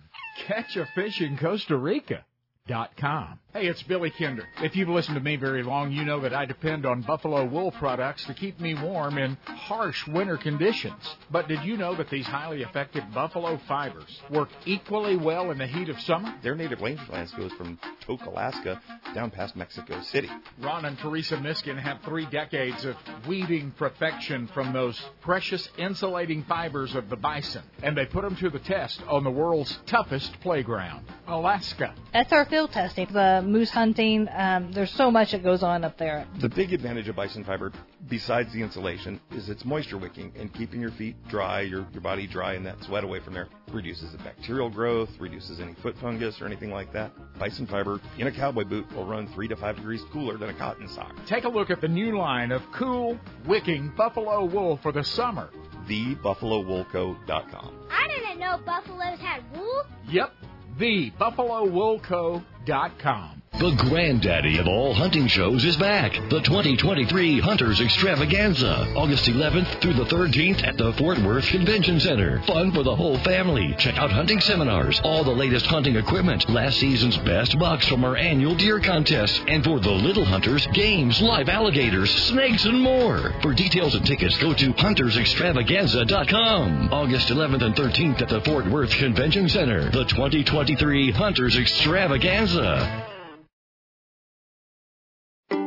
Catch 0.47 0.77
a 0.77 0.87
fish 0.97 1.21
in 1.21 1.39
Costa 1.39 1.77
Rica. 1.77 2.25
Com. 2.69 3.41
Hey, 3.53 3.67
it's 3.67 3.83
Billy 3.83 4.11
Kinder. 4.11 4.47
If 4.63 4.77
you've 4.77 4.89
listened 4.89 5.17
to 5.17 5.21
me 5.21 5.35
very 5.35 5.65
long, 5.65 5.91
you 5.91 6.05
know 6.05 6.21
that 6.21 6.33
I 6.33 6.45
depend 6.45 6.87
on 6.87 7.03
buffalo 7.03 7.45
wool 7.45 7.73
products 7.73 8.25
to 8.27 8.35
keep 8.35 8.61
me 8.61 8.75
warm 8.75 9.19
in 9.19 9.37
harsh 9.45 10.07
winter 10.07 10.37
conditions. 10.37 11.17
But 11.33 11.49
did 11.49 11.65
you 11.65 11.77
know 11.77 11.97
that 11.97 12.11
these 12.11 12.27
highly 12.27 12.63
effective 12.63 13.03
buffalo 13.13 13.59
fibers 13.67 14.21
work 14.31 14.51
equally 14.67 15.17
well 15.17 15.51
in 15.51 15.59
the 15.59 15.67
heat 15.67 15.89
of 15.89 16.01
summer? 16.03 16.33
Their 16.45 16.55
native 16.55 16.79
rangelands 16.79 17.37
goes 17.37 17.51
from 17.55 17.77
Tok, 18.07 18.25
Alaska, 18.27 18.81
down 19.17 19.33
past 19.33 19.57
Mexico 19.57 20.01
City. 20.03 20.31
Ron 20.61 20.85
and 20.85 20.97
Teresa 20.99 21.39
Miskin 21.39 21.77
have 21.77 22.01
three 22.03 22.27
decades 22.27 22.85
of 22.85 22.95
weaving 23.27 23.73
perfection 23.73 24.47
from 24.55 24.73
those 24.73 25.01
precious 25.23 25.69
insulating 25.77 26.45
fibers 26.45 26.95
of 26.95 27.11
the 27.11 27.17
bison, 27.17 27.63
and 27.83 27.97
they 27.97 28.07
put 28.07 28.23
them 28.23 28.37
to 28.37 28.49
the 28.49 28.61
test 28.61 29.03
on 29.09 29.25
the 29.25 29.31
world's 29.31 29.77
toughest 29.87 30.39
playground, 30.41 31.05
Alaska. 31.27 31.95
That's 32.13 32.33
our 32.33 32.45
field 32.45 32.60
testing. 32.69 33.07
The 33.13 33.43
moose 33.45 33.71
hunting. 33.71 34.29
Um, 34.33 34.73
there's 34.73 34.91
so 34.93 35.11
much 35.11 35.33
that 35.33 35.43
goes 35.43 35.63
on 35.63 35.85
up 35.85 35.99
there. 35.99 36.27
The 36.41 36.49
big 36.49 36.73
advantage 36.73 37.09
of 37.09 37.17
bison 37.17 37.45
fiber, 37.45 37.73
besides 38.09 38.53
the 38.53 38.63
insulation, 38.63 39.21
is 39.33 39.49
its 39.49 39.65
moisture 39.65 39.99
wicking 39.99 40.33
and 40.37 40.53
keeping 40.53 40.81
your 40.81 40.91
feet 40.93 41.17
dry, 41.29 41.61
your, 41.63 41.87
your 41.93 42.01
body 42.01 42.27
dry, 42.27 42.55
and 42.55 42.67
that 42.67 42.83
sweat 42.85 43.05
away 43.05 43.21
from 43.21 43.35
there. 43.35 43.49
Reduces 43.73 44.13
the 44.13 44.19
bacterial 44.19 44.71
growth, 44.71 45.11
reduces 45.19 45.61
any 45.61 45.75
foot 45.75 45.97
fungus 45.99 46.41
or 46.41 46.47
anything 46.47 46.71
like 46.71 46.93
that. 46.93 47.13
Bison 47.39 47.67
fiber 47.67 48.01
in 48.19 48.27
a 48.27 48.33
cowboy 48.33 48.65
boot 48.65 48.91
will 48.95 49.07
run 49.07 49.27
three 49.35 49.49
to 49.49 49.57
five 49.57 49.77
degrees 49.77 50.03
cooler 50.13 50.37
than 50.37 50.51
a 50.51 50.55
cotton 50.55 50.89
sock. 50.89 51.15
Take 51.27 51.45
a 51.45 51.49
look 51.49 51.71
at 51.71 51.81
the 51.81 51.89
new 51.89 52.19
line 52.19 52.53
of 52.53 52.63
cool, 52.73 53.19
wicking 53.47 53.93
buffalo 53.97 54.45
wool 54.45 54.79
for 54.83 54.93
the 54.93 55.05
summer. 55.05 55.51
TheBuffaloWoolCo.com. 55.89 57.75
I 57.91 58.09
didn't 58.09 58.39
know 58.39 58.59
buffaloes 58.65 59.19
had 59.19 59.43
wool. 59.55 59.83
Yep, 60.09 60.33
TheBuffaloWoolCo.com. 60.81 63.40
The 63.59 63.75
granddaddy 63.77 64.59
of 64.59 64.69
all 64.69 64.95
hunting 64.95 65.27
shows 65.27 65.65
is 65.67 65.77
back. 65.77 66.13
The 66.31 66.41
2023 66.41 67.41
Hunters 67.41 67.83
Extravaganza, 67.83 68.95
August 68.97 69.27
11th 69.27 69.83
through 69.83 69.93
the 69.95 70.07
13th 70.07 70.67
at 70.67 70.79
the 70.79 70.95
Fort 70.95 71.19
Worth 71.19 71.47
Convention 71.47 72.01
Center. 72.01 72.41
Fun 72.47 72.73
for 72.73 72.83
the 72.83 72.97
whole 72.97 73.19
family. 73.19 73.75
Check 73.77 73.99
out 73.99 74.11
hunting 74.11 74.41
seminars, 74.41 74.99
all 75.05 75.25
the 75.25 75.31
latest 75.31 75.67
hunting 75.67 75.97
equipment, 75.97 76.49
last 76.49 76.79
season's 76.79 77.19
best 77.19 77.59
bucks 77.59 77.87
from 77.87 78.03
our 78.03 78.17
annual 78.17 78.55
deer 78.55 78.81
contest, 78.81 79.43
and 79.47 79.63
for 79.63 79.79
the 79.79 79.91
little 79.91 80.25
hunters, 80.25 80.67
games, 80.69 81.21
live 81.21 81.51
alligators, 81.51 82.11
snakes, 82.11 82.65
and 82.65 82.81
more. 82.81 83.35
For 83.43 83.53
details 83.53 83.95
and 83.95 84.07
tickets, 84.07 84.39
go 84.39 84.55
to 84.55 84.73
huntersextravaganza.com. 84.73 86.95
August 86.95 87.29
11th 87.29 87.63
and 87.63 87.75
13th 87.75 88.23
at 88.23 88.31
the 88.31 88.41
Fort 88.41 88.67
Worth 88.71 88.93
Convention 88.93 89.51
Center. 89.51 89.91
The 89.91 90.07
2023 90.07 91.11
Hunters 91.11 91.59
Extravaganza. 91.59 93.07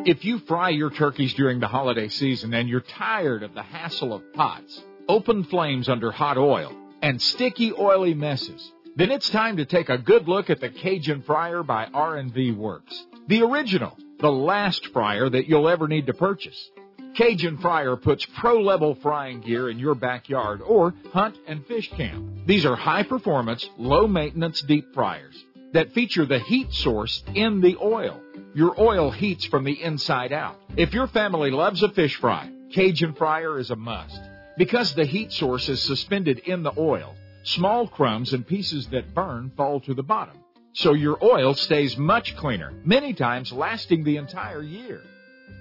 If 0.06 0.26
you 0.26 0.40
fry 0.40 0.68
your 0.70 0.90
turkeys 0.90 1.34
during 1.34 1.62
the 1.62 1.68
holiday 1.70 2.10
season 2.10 2.54
and 2.54 2.68
you're 2.68 2.82
tired 2.82 3.42
of 3.42 3.54
the 3.54 3.64
hassle 3.64 4.14
of 4.14 4.34
pots, 4.34 4.84
open 5.08 5.46
flames 5.46 5.88
under 5.88 6.12
hot 6.12 6.38
oil, 6.38 6.76
and 7.02 7.22
sticky 7.22 7.72
oily 7.72 8.14
messes, 8.14 8.74
then 8.98 9.12
it's 9.12 9.30
time 9.30 9.56
to 9.58 9.66
take 9.66 9.88
a 9.88 9.98
good 9.98 10.28
look 10.28 10.50
at 10.50 10.60
the 10.60 10.70
Cajun 10.70 11.22
Fryer 11.22 11.64
by 11.64 11.86
R&V 11.86 12.52
Works. 12.52 13.06
The 13.28 13.44
original, 13.44 13.98
the 14.20 14.30
last 14.30 14.88
fryer 14.88 15.30
that 15.30 15.48
you'll 15.48 15.70
ever 15.70 15.88
need 15.88 16.08
to 16.08 16.14
purchase. 16.14 16.70
Cajun 17.16 17.60
Fryer 17.60 17.96
puts 17.96 18.26
pro-level 18.26 18.96
frying 18.96 19.40
gear 19.40 19.70
in 19.70 19.80
your 19.80 19.96
backyard 19.96 20.62
or 20.62 20.94
hunt 21.14 21.38
and 21.48 21.66
fish 21.66 21.90
camp. 21.92 22.46
These 22.46 22.66
are 22.66 22.76
high 22.76 23.04
performance, 23.04 23.70
low 23.78 24.06
maintenance 24.08 24.62
deep 24.64 24.94
fryers 24.94 25.42
that 25.72 25.94
feature 25.94 26.26
the 26.26 26.40
heat 26.40 26.74
source 26.74 27.24
in 27.34 27.62
the 27.62 27.78
oil. 27.82 28.20
Your 28.56 28.80
oil 28.80 29.10
heats 29.10 29.46
from 29.46 29.64
the 29.64 29.82
inside 29.82 30.32
out. 30.32 30.56
If 30.78 30.94
your 30.94 31.08
family 31.08 31.50
loves 31.50 31.82
a 31.82 31.90
fish 31.90 32.16
fry, 32.18 32.52
Cajun 32.72 33.14
Fryer 33.14 33.58
is 33.58 33.72
a 33.72 33.76
must. 33.76 34.20
Because 34.58 34.94
the 34.94 35.06
heat 35.06 35.32
source 35.32 35.70
is 35.70 35.82
suspended 35.82 36.38
in 36.40 36.62
the 36.62 36.74
oil, 36.78 37.16
small 37.44 37.88
crumbs 37.88 38.32
and 38.32 38.46
pieces 38.46 38.88
that 38.90 39.16
burn 39.16 39.52
fall 39.58 39.80
to 39.82 39.96
the 39.96 40.04
bottom. 40.04 40.38
So 40.74 40.94
your 40.94 41.18
oil 41.24 41.56
stays 41.56 41.98
much 41.98 42.36
cleaner, 42.38 42.72
many 42.84 43.14
times 43.14 43.52
lasting 43.52 44.04
the 44.04 44.18
entire 44.18 44.62
year. 44.62 45.02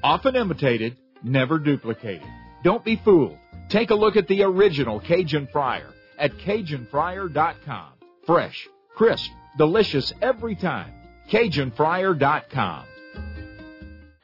Often 0.03 0.37
imitated, 0.37 0.99
never 1.23 1.59
duplicated. 1.59 2.29
Don't 2.63 2.85
be 2.85 2.97
fooled. 2.97 3.39
Take 3.71 3.91
a 3.91 3.95
look 3.95 4.17
at 4.17 4.29
the 4.29 4.43
original 4.43 5.01
Cajun 5.01 5.49
Fryer 5.51 5.89
at 6.19 6.33
CajunFryer.com. 6.39 7.93
Fresh, 8.27 8.69
crisp, 8.95 9.31
delicious 9.57 10.13
every 10.21 10.55
time. 10.55 10.93
CajunFryer.com. 11.33 12.85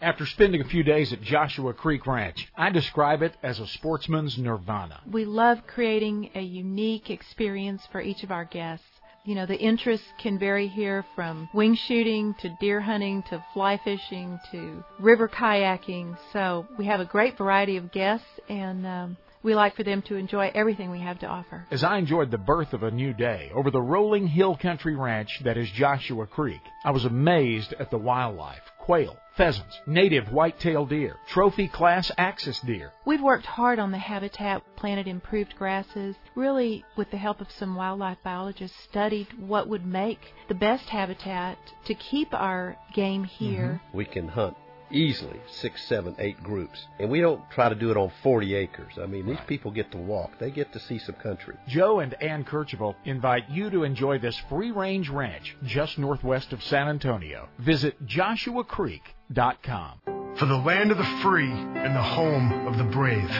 After 0.02 0.26
spending 0.26 0.60
a 0.60 0.68
few 0.68 0.82
days 0.82 1.10
at 1.10 1.22
Joshua 1.22 1.72
Creek 1.72 2.06
Ranch, 2.06 2.46
I 2.54 2.68
describe 2.68 3.22
it 3.22 3.34
as 3.42 3.58
a 3.58 3.66
sportsman's 3.66 4.36
nirvana. 4.36 5.00
We 5.10 5.24
love 5.24 5.66
creating 5.66 6.30
a 6.34 6.42
unique 6.42 7.08
experience 7.08 7.82
for 7.90 8.02
each 8.02 8.24
of 8.24 8.30
our 8.30 8.44
guests. 8.44 8.84
You 9.24 9.36
know, 9.36 9.46
the 9.46 9.58
interests 9.58 10.06
can 10.20 10.38
vary 10.38 10.68
here 10.68 11.02
from 11.16 11.48
wing 11.54 11.76
shooting 11.76 12.34
to 12.40 12.54
deer 12.60 12.80
hunting 12.80 13.22
to 13.30 13.42
fly 13.54 13.80
fishing 13.82 14.38
to 14.52 14.84
river 15.00 15.28
kayaking. 15.28 16.14
So 16.34 16.66
we 16.78 16.84
have 16.84 17.00
a 17.00 17.06
great 17.06 17.38
variety 17.38 17.78
of 17.78 17.90
guests 17.90 18.28
and 18.50 18.86
um, 18.86 19.16
we 19.42 19.54
like 19.54 19.76
for 19.76 19.82
them 19.82 20.02
to 20.02 20.16
enjoy 20.16 20.50
everything 20.54 20.90
we 20.90 21.00
have 21.00 21.18
to 21.20 21.26
offer. 21.26 21.66
As 21.70 21.84
I 21.84 21.98
enjoyed 21.98 22.30
the 22.30 22.38
birth 22.38 22.72
of 22.72 22.82
a 22.82 22.90
new 22.90 23.12
day 23.12 23.50
over 23.54 23.70
the 23.70 23.80
rolling 23.80 24.26
hill 24.26 24.56
country 24.56 24.96
ranch 24.96 25.40
that 25.44 25.56
is 25.56 25.70
Joshua 25.70 26.26
Creek, 26.26 26.60
I 26.84 26.90
was 26.90 27.04
amazed 27.04 27.74
at 27.78 27.90
the 27.90 27.98
wildlife 27.98 28.62
quail, 28.88 29.18
pheasants, 29.36 29.78
native 29.86 30.32
white-tailed 30.32 30.88
deer, 30.88 31.14
trophy 31.28 31.68
class 31.68 32.10
axis 32.16 32.58
deer. 32.60 32.90
We've 33.04 33.20
worked 33.20 33.44
hard 33.44 33.78
on 33.78 33.90
the 33.90 33.98
habitat, 33.98 34.62
planted 34.76 35.06
improved 35.06 35.54
grasses, 35.58 36.16
really 36.34 36.86
with 36.96 37.10
the 37.10 37.18
help 37.18 37.42
of 37.42 37.50
some 37.50 37.74
wildlife 37.74 38.16
biologists 38.24 38.78
studied 38.84 39.28
what 39.38 39.68
would 39.68 39.84
make 39.84 40.20
the 40.48 40.54
best 40.54 40.88
habitat 40.88 41.58
to 41.84 41.94
keep 41.94 42.32
our 42.32 42.78
game 42.94 43.24
here. 43.24 43.82
Mm-hmm. 43.84 43.96
We 43.98 44.06
can 44.06 44.26
hunt 44.26 44.56
easily 44.90 45.40
six, 45.48 45.84
seven, 45.86 46.14
eight 46.18 46.42
groups. 46.42 46.86
And 46.98 47.10
we 47.10 47.20
don't 47.20 47.42
try 47.50 47.68
to 47.68 47.74
do 47.74 47.90
it 47.90 47.96
on 47.96 48.10
40 48.22 48.54
acres. 48.54 48.92
I 49.00 49.06
mean, 49.06 49.26
these 49.26 49.38
people 49.46 49.70
get 49.70 49.90
to 49.92 49.98
walk. 49.98 50.38
They 50.38 50.50
get 50.50 50.72
to 50.72 50.80
see 50.80 50.98
some 50.98 51.14
country. 51.16 51.56
Joe 51.68 52.00
and 52.00 52.14
Ann 52.22 52.44
Kercheval 52.44 52.94
invite 53.04 53.48
you 53.50 53.70
to 53.70 53.84
enjoy 53.84 54.18
this 54.18 54.36
free-range 54.48 55.08
ranch 55.08 55.56
just 55.64 55.98
northwest 55.98 56.52
of 56.52 56.62
San 56.64 56.88
Antonio. 56.88 57.48
Visit 57.58 58.04
joshuacreek.com. 58.06 60.00
For 60.36 60.46
the 60.46 60.56
land 60.56 60.90
of 60.92 60.98
the 60.98 61.18
free 61.22 61.50
and 61.50 61.96
the 61.96 62.02
home 62.02 62.66
of 62.66 62.78
the 62.78 62.84
brave. 62.84 63.30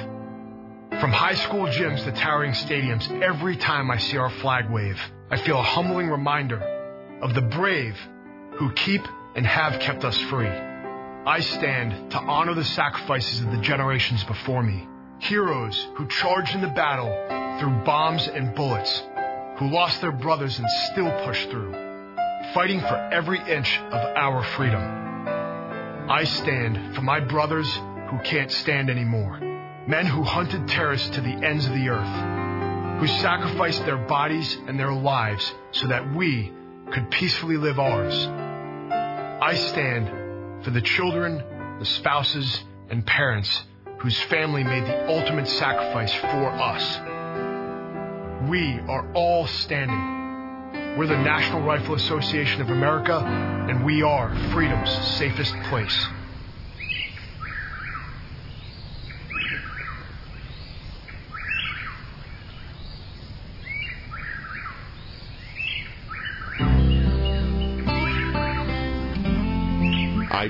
From 1.01 1.13
high 1.13 1.35
school 1.35 1.67
gyms 1.67 2.03
to 2.05 2.13
towering 2.13 2.53
stadiums, 2.53 3.09
every 3.23 3.57
time 3.57 3.91
I 3.91 3.99
see 3.99 4.17
our 4.17 4.31
flag 4.31 4.69
wave, 4.69 5.01
I 5.31 5.37
feel 5.37 5.59
a 5.59 5.63
humbling 5.63 6.09
reminder 6.11 6.61
of 7.23 7.35
the 7.35 7.43
brave 7.43 7.97
who 8.57 8.73
keep 8.73 9.03
and 9.37 9.47
have 9.47 9.79
kept 9.81 10.05
us 10.05 10.19
free. 10.23 10.51
I 11.29 11.41
stand 11.41 12.13
to 12.13 12.19
honor 12.21 12.55
the 12.55 12.65
sacrifices 12.65 13.43
of 13.43 13.51
the 13.51 13.61
generations 13.61 14.25
before 14.25 14.63
me. 14.63 14.89
Heroes 15.19 15.87
who 15.97 16.09
charged 16.09 16.55
in 16.55 16.63
the 16.63 16.69
battle 16.69 17.11
through 17.61 17.85
bombs 17.85 18.27
and 18.27 18.55
bullets, 18.55 19.03
who 19.59 19.69
lost 19.69 20.01
their 20.01 20.11
brothers 20.11 20.59
and 20.59 20.67
still 20.91 21.11
pushed 21.27 21.51
through, 21.51 21.73
fighting 22.55 22.81
for 22.81 22.97
every 23.13 23.41
inch 23.41 23.79
of 23.79 24.17
our 24.17 24.43
freedom. 24.43 24.81
I 26.09 26.25
stand 26.25 26.97
for 26.97 27.03
my 27.03 27.21
brothers 27.21 27.71
who 28.09 28.19
can't 28.25 28.51
stand 28.51 28.89
anymore. 28.89 29.39
Men 29.87 30.07
who 30.07 30.23
hunted 30.23 30.67
terrorists 30.67 31.11
to 31.11 31.21
the 31.21 31.29
ends 31.47 31.67
of 31.67 31.75
the 31.75 31.91
earth, 31.91 33.01
who 33.01 33.07
sacrificed 33.07 33.85
their 33.85 33.99
bodies 33.99 34.57
and 34.67 34.81
their 34.81 34.95
lives 34.95 35.53
so 35.73 35.89
that 35.89 36.15
we 36.15 36.51
could 36.91 37.11
peacefully 37.11 37.59
live 37.59 37.79
ours. 37.79 38.17
I 39.43 39.57
stand 39.57 40.28
for 40.63 40.71
the 40.71 40.81
children, 40.81 41.43
the 41.79 41.85
spouses, 41.85 42.65
and 42.91 43.05
parents 43.07 43.65
whose 43.99 44.19
family 44.23 44.65
made 44.65 44.85
the 44.85 45.09
ultimate 45.09 45.49
sacrifice 45.49 46.13
for 46.15 46.51
us. 46.51 46.99
We 48.49 48.79
are 48.89 49.13
all 49.15 49.47
standing. 49.47 50.97
We're 50.97 51.07
the 51.07 51.19
National 51.19 51.63
Rifle 51.63 51.95
Association 51.95 52.61
of 52.61 52.71
America, 52.71 53.19
and 53.19 53.85
we 53.85 54.03
are 54.03 54.35
freedom's 54.53 54.91
safest 55.17 55.55
place. 55.65 56.07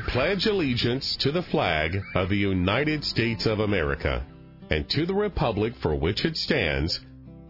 Pledge 0.08 0.46
allegiance 0.46 1.16
to 1.16 1.30
the 1.30 1.42
flag 1.42 2.00
of 2.14 2.30
the 2.30 2.36
United 2.36 3.04
States 3.04 3.44
of 3.44 3.60
America 3.60 4.24
and 4.70 4.88
to 4.88 5.04
the 5.04 5.14
republic 5.14 5.74
for 5.82 5.94
which 5.94 6.24
it 6.24 6.34
stands, 6.34 6.98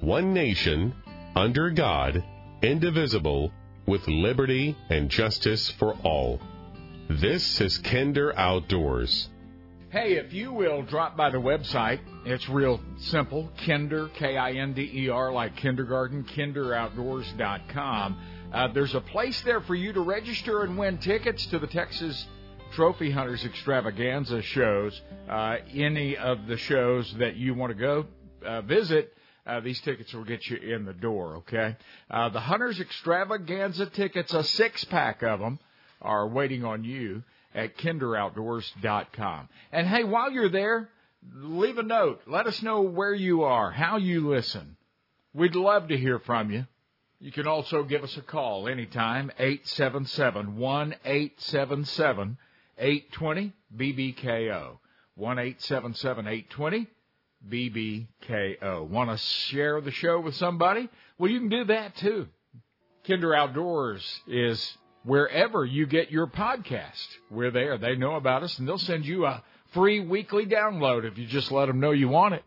one 0.00 0.34
nation, 0.34 0.92
under 1.36 1.70
God, 1.70 2.24
indivisible, 2.60 3.52
with 3.86 4.08
liberty 4.08 4.76
and 4.90 5.08
justice 5.08 5.70
for 5.78 5.92
all. 6.02 6.40
This 7.08 7.60
is 7.60 7.78
Kinder 7.78 8.36
Outdoors. 8.36 9.28
Hey, 9.90 10.14
if 10.14 10.32
you 10.32 10.52
will 10.52 10.82
drop 10.82 11.16
by 11.16 11.30
the 11.30 11.38
website, 11.38 12.00
it's 12.26 12.48
real 12.48 12.80
simple. 12.96 13.52
Kinder, 13.64 14.08
K-I-N-D-E-R, 14.08 15.32
like 15.32 15.54
kindergarten, 15.54 16.24
kinderoutdoors.com. 16.24 18.18
Uh, 18.52 18.68
there's 18.72 18.96
a 18.96 19.00
place 19.00 19.40
there 19.42 19.60
for 19.60 19.76
you 19.76 19.92
to 19.92 20.00
register 20.00 20.64
and 20.64 20.76
win 20.76 20.98
tickets 20.98 21.46
to 21.46 21.60
the 21.60 21.68
Texas 21.68 22.26
Trophy 22.72 23.10
Hunters 23.10 23.44
Extravaganza 23.44 24.42
shows. 24.42 25.00
Uh, 25.28 25.56
any 25.74 26.16
of 26.16 26.46
the 26.46 26.56
shows 26.56 27.12
that 27.18 27.36
you 27.36 27.54
want 27.54 27.70
to 27.70 27.78
go 27.78 28.06
uh, 28.44 28.60
visit, 28.62 29.12
uh, 29.46 29.60
these 29.60 29.80
tickets 29.80 30.12
will 30.12 30.24
get 30.24 30.46
you 30.46 30.56
in 30.56 30.84
the 30.84 30.92
door, 30.92 31.36
okay? 31.36 31.76
Uh, 32.10 32.28
the 32.28 32.40
Hunters 32.40 32.78
Extravaganza 32.80 33.86
tickets, 33.86 34.32
a 34.34 34.44
six 34.44 34.84
pack 34.84 35.22
of 35.22 35.40
them, 35.40 35.58
are 36.02 36.28
waiting 36.28 36.64
on 36.64 36.84
you 36.84 37.22
at 37.54 37.76
kinderoutdoors.com. 37.78 39.48
And 39.72 39.86
hey, 39.86 40.04
while 40.04 40.30
you're 40.30 40.50
there, 40.50 40.88
leave 41.34 41.78
a 41.78 41.82
note. 41.82 42.20
Let 42.26 42.46
us 42.46 42.62
know 42.62 42.82
where 42.82 43.14
you 43.14 43.42
are, 43.42 43.70
how 43.70 43.96
you 43.96 44.28
listen. 44.28 44.76
We'd 45.34 45.56
love 45.56 45.88
to 45.88 45.96
hear 45.96 46.18
from 46.20 46.50
you. 46.50 46.66
You 47.20 47.32
can 47.32 47.48
also 47.48 47.82
give 47.82 48.04
us 48.04 48.16
a 48.16 48.22
call 48.22 48.68
anytime, 48.68 49.32
877-1877-820 52.80 53.52
BBKO. 53.78 54.78
1-877-820 55.18 56.86
BBKO. 57.48 58.88
Want 58.88 59.10
to 59.10 59.16
share 59.16 59.80
the 59.80 59.90
show 59.90 60.20
with 60.20 60.34
somebody? 60.36 60.88
Well, 61.18 61.30
you 61.30 61.40
can 61.40 61.48
do 61.48 61.64
that 61.64 61.96
too. 61.96 62.28
Kinder 63.06 63.34
Outdoors 63.34 64.20
is 64.26 64.76
wherever 65.04 65.64
you 65.64 65.86
get 65.86 66.10
your 66.10 66.26
podcast. 66.26 67.06
We're 67.30 67.50
there. 67.50 67.78
They 67.78 67.96
know 67.96 68.16
about 68.16 68.42
us 68.42 68.58
and 68.58 68.68
they'll 68.68 68.78
send 68.78 69.06
you 69.06 69.24
a 69.26 69.42
free 69.72 70.00
weekly 70.00 70.46
download 70.46 71.04
if 71.04 71.18
you 71.18 71.26
just 71.26 71.50
let 71.52 71.66
them 71.66 71.80
know 71.80 71.92
you 71.92 72.08
want 72.08 72.34
it. 72.34 72.44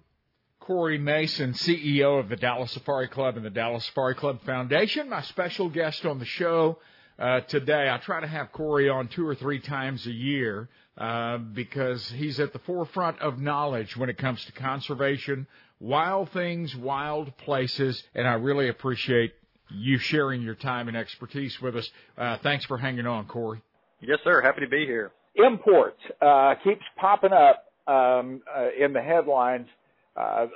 Corey 0.59 0.99
Mason, 0.99 1.53
CEO 1.53 2.19
of 2.19 2.29
the 2.29 2.35
Dallas 2.35 2.71
Safari 2.71 3.07
Club 3.07 3.35
and 3.35 3.45
the 3.45 3.49
Dallas 3.49 3.85
Safari 3.85 4.13
Club 4.13 4.43
Foundation, 4.45 5.09
my 5.09 5.23
special 5.23 5.69
guest 5.69 6.05
on 6.05 6.19
the 6.19 6.25
show 6.25 6.77
uh, 7.21 7.41
today. 7.41 7.89
I 7.89 7.97
try 7.99 8.19
to 8.19 8.27
have 8.27 8.51
Corey 8.51 8.89
on 8.89 9.07
two 9.07 9.27
or 9.27 9.35
three 9.35 9.59
times 9.59 10.05
a 10.07 10.11
year 10.11 10.67
uh, 10.97 11.37
because 11.37 12.09
he's 12.09 12.39
at 12.39 12.51
the 12.51 12.59
forefront 12.59 13.19
of 13.19 13.39
knowledge 13.39 13.95
when 13.95 14.09
it 14.09 14.17
comes 14.17 14.43
to 14.45 14.51
conservation, 14.51 15.45
wild 15.79 16.31
things, 16.31 16.75
wild 16.75 17.37
places, 17.37 18.01
and 18.15 18.27
I 18.27 18.33
really 18.33 18.69
appreciate 18.69 19.33
you 19.69 19.99
sharing 19.99 20.41
your 20.41 20.55
time 20.55 20.87
and 20.87 20.97
expertise 20.97 21.61
with 21.61 21.77
us. 21.77 21.89
Uh, 22.17 22.37
thanks 22.41 22.65
for 22.65 22.77
hanging 22.77 23.05
on, 23.05 23.27
Corey. 23.27 23.61
Yes, 24.01 24.17
sir. 24.23 24.41
Happy 24.41 24.61
to 24.61 24.67
be 24.67 24.85
here. 24.85 25.11
Imports 25.35 26.01
uh, 26.21 26.55
keeps 26.63 26.83
popping 26.99 27.31
up 27.31 27.67
um, 27.87 28.41
uh, 28.53 28.67
in 28.77 28.93
the 28.93 29.01
headlines 29.01 29.67
uh, 30.15 30.47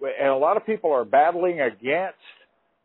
and 0.00 0.28
a 0.28 0.36
lot 0.36 0.56
of 0.56 0.64
people 0.64 0.92
are 0.92 1.04
battling 1.04 1.60
against 1.60 2.18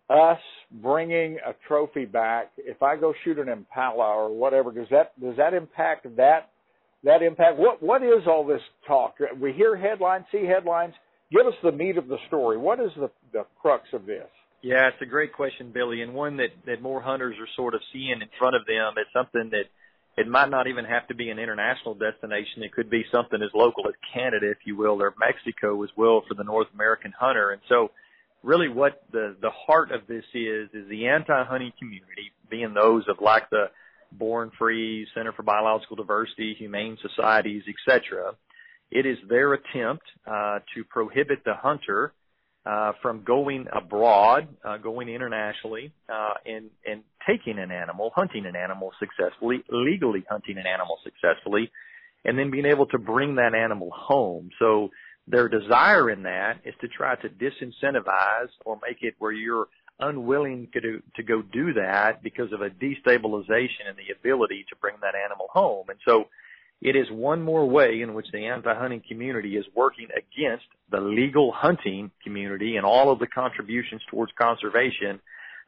us 0.10 0.40
bringing 0.72 1.38
a 1.46 1.54
trophy 1.68 2.06
back. 2.06 2.52
If 2.58 2.84
I 2.84 2.96
go 2.96 3.14
shoot 3.24 3.40
an 3.40 3.50
impala 3.50 4.04
or 4.04 4.36
whatever, 4.36 4.72
does 4.72 4.88
that 4.92 5.20
does 5.20 5.38
that 5.38 5.54
impact 5.54 6.16
that 6.18 6.52
that 7.04 7.22
impact? 7.22 7.58
What 7.58 7.82
what 7.82 8.04
is 8.04 8.28
all 8.28 8.46
this 8.46 8.62
talk? 8.88 9.16
We 9.40 9.54
hear 9.54 9.76
headlines, 9.76 10.26
see 10.32 10.46
headlines. 10.46 10.94
Give 11.32 11.48
us 11.48 11.54
the 11.64 11.72
meat 11.72 11.98
of 11.98 12.08
the 12.08 12.18
story. 12.28 12.58
What 12.58 12.80
is 12.80 12.92
the 12.98 13.10
the 13.34 13.46
crux 13.62 13.84
of 13.94 14.06
this? 14.06 14.28
Yeah, 14.62 14.88
it's 14.88 15.02
a 15.02 15.06
great 15.06 15.34
question, 15.34 15.72
Billy, 15.74 16.02
and 16.02 16.14
one 16.14 16.38
that 16.38 16.50
that 16.66 16.82
more 16.82 17.02
hunters 17.02 17.36
are 17.40 17.48
sort 17.56 17.74
of 17.74 17.82
seeing 17.92 18.22
in 18.22 18.30
front 18.38 18.56
of 18.56 18.66
them. 18.66 18.94
It's 18.98 19.14
something 19.14 19.50
that 19.52 19.66
it 20.18 20.28
might 20.28 20.50
not 20.50 20.68
even 20.68 20.86
have 20.86 21.08
to 21.08 21.16
be 21.16 21.30
an 21.30 21.40
international 21.40 21.94
destination. 21.94 22.64
It 22.64 22.72
could 22.72 22.90
be 22.90 23.04
something 23.12 23.42
as 23.42 23.50
local 23.54 23.88
as 23.88 23.94
Canada, 24.14 24.50
if 24.50 24.60
you 24.66 24.78
will, 24.78 25.02
or 25.02 25.14
Mexico 25.20 25.84
as 25.84 25.90
well 25.98 26.24
for 26.28 26.36
the 26.36 26.44
North 26.44 26.68
American 26.74 27.12
hunter. 27.12 27.52
And 27.52 27.62
so 27.68 27.92
really 28.46 28.70
what 28.70 29.04
the, 29.12 29.36
the 29.42 29.50
heart 29.50 29.92
of 29.92 30.08
this 30.08 30.24
is, 30.34 30.70
is 30.74 30.88
the 30.88 31.08
anti-hunting 31.08 31.74
community, 31.80 32.32
being 32.50 32.74
those 32.74 33.04
of 33.10 33.18
like 33.20 33.50
the 33.50 33.66
Born 34.12 34.52
Free, 34.58 35.08
Center 35.16 35.34
for 35.34 35.44
Biological 35.44 35.96
Diversity, 35.96 36.56
Humane 36.58 36.98
Societies, 37.02 37.64
etc. 37.68 38.34
It 38.92 39.06
is 39.06 39.18
their 39.28 39.54
attempt 39.54 40.04
uh, 40.26 40.60
to 40.76 40.84
prohibit 40.90 41.44
the 41.44 41.56
hunter 41.56 42.14
uh, 42.66 42.94
from 43.02 43.24
going 43.24 43.66
abroad, 43.74 44.48
uh, 44.64 44.78
going 44.78 45.10
internationally, 45.10 45.92
uh, 46.08 46.34
and 46.46 46.70
and 46.86 47.04
taking 47.28 47.60
an 47.60 47.72
animal, 47.72 48.12
hunting 48.16 48.46
an 48.46 48.56
animal 48.56 48.92
successfully, 49.00 49.64
legally 49.70 50.24
hunting 50.30 50.58
an 50.58 50.66
animal 50.66 50.98
successfully, 51.04 51.72
and 52.24 52.38
then 52.40 52.52
being 52.52 52.66
able 52.66 52.86
to 52.88 52.98
bring 52.98 53.36
that 53.36 53.54
animal 53.54 53.90
home. 53.94 54.50
So 54.60 54.90
their 55.28 55.50
desire 55.50 56.10
in 56.10 56.24
that 56.24 56.60
is 56.66 56.74
to 56.82 56.88
try 56.88 57.16
to 57.16 57.30
disincentivize 57.30 58.50
or 58.66 58.80
make 58.88 58.98
it 59.02 59.16
where 59.18 59.32
you're 59.32 59.68
unwilling 60.00 60.68
to 60.74 60.82
do, 60.82 61.02
to 61.16 61.24
go 61.24 61.42
do 61.42 61.74
that 61.74 62.22
because 62.22 62.52
of 62.52 62.62
a 62.62 62.70
destabilization 62.70 63.90
in 63.90 63.96
the 63.96 64.14
ability 64.18 64.66
to 64.70 64.76
bring 64.76 64.96
that 65.02 65.16
animal 65.16 65.48
home. 65.52 65.86
And 65.90 66.00
so 66.06 66.26
it 66.82 66.96
is 66.96 67.10
one 67.10 67.42
more 67.42 67.68
way 67.68 68.02
in 68.02 68.14
which 68.14 68.28
the 68.32 68.46
anti-hunting 68.46 69.04
community 69.08 69.56
is 69.56 69.66
working 69.74 70.08
against 70.12 70.66
the 70.92 71.00
legal 71.00 71.52
hunting 71.52 72.12
community 72.24 72.76
and 72.76 72.86
all 72.86 73.12
of 73.12 73.20
the 73.20 73.28
contributions 73.28 74.02
towards 74.10 74.32
conservation 74.40 75.20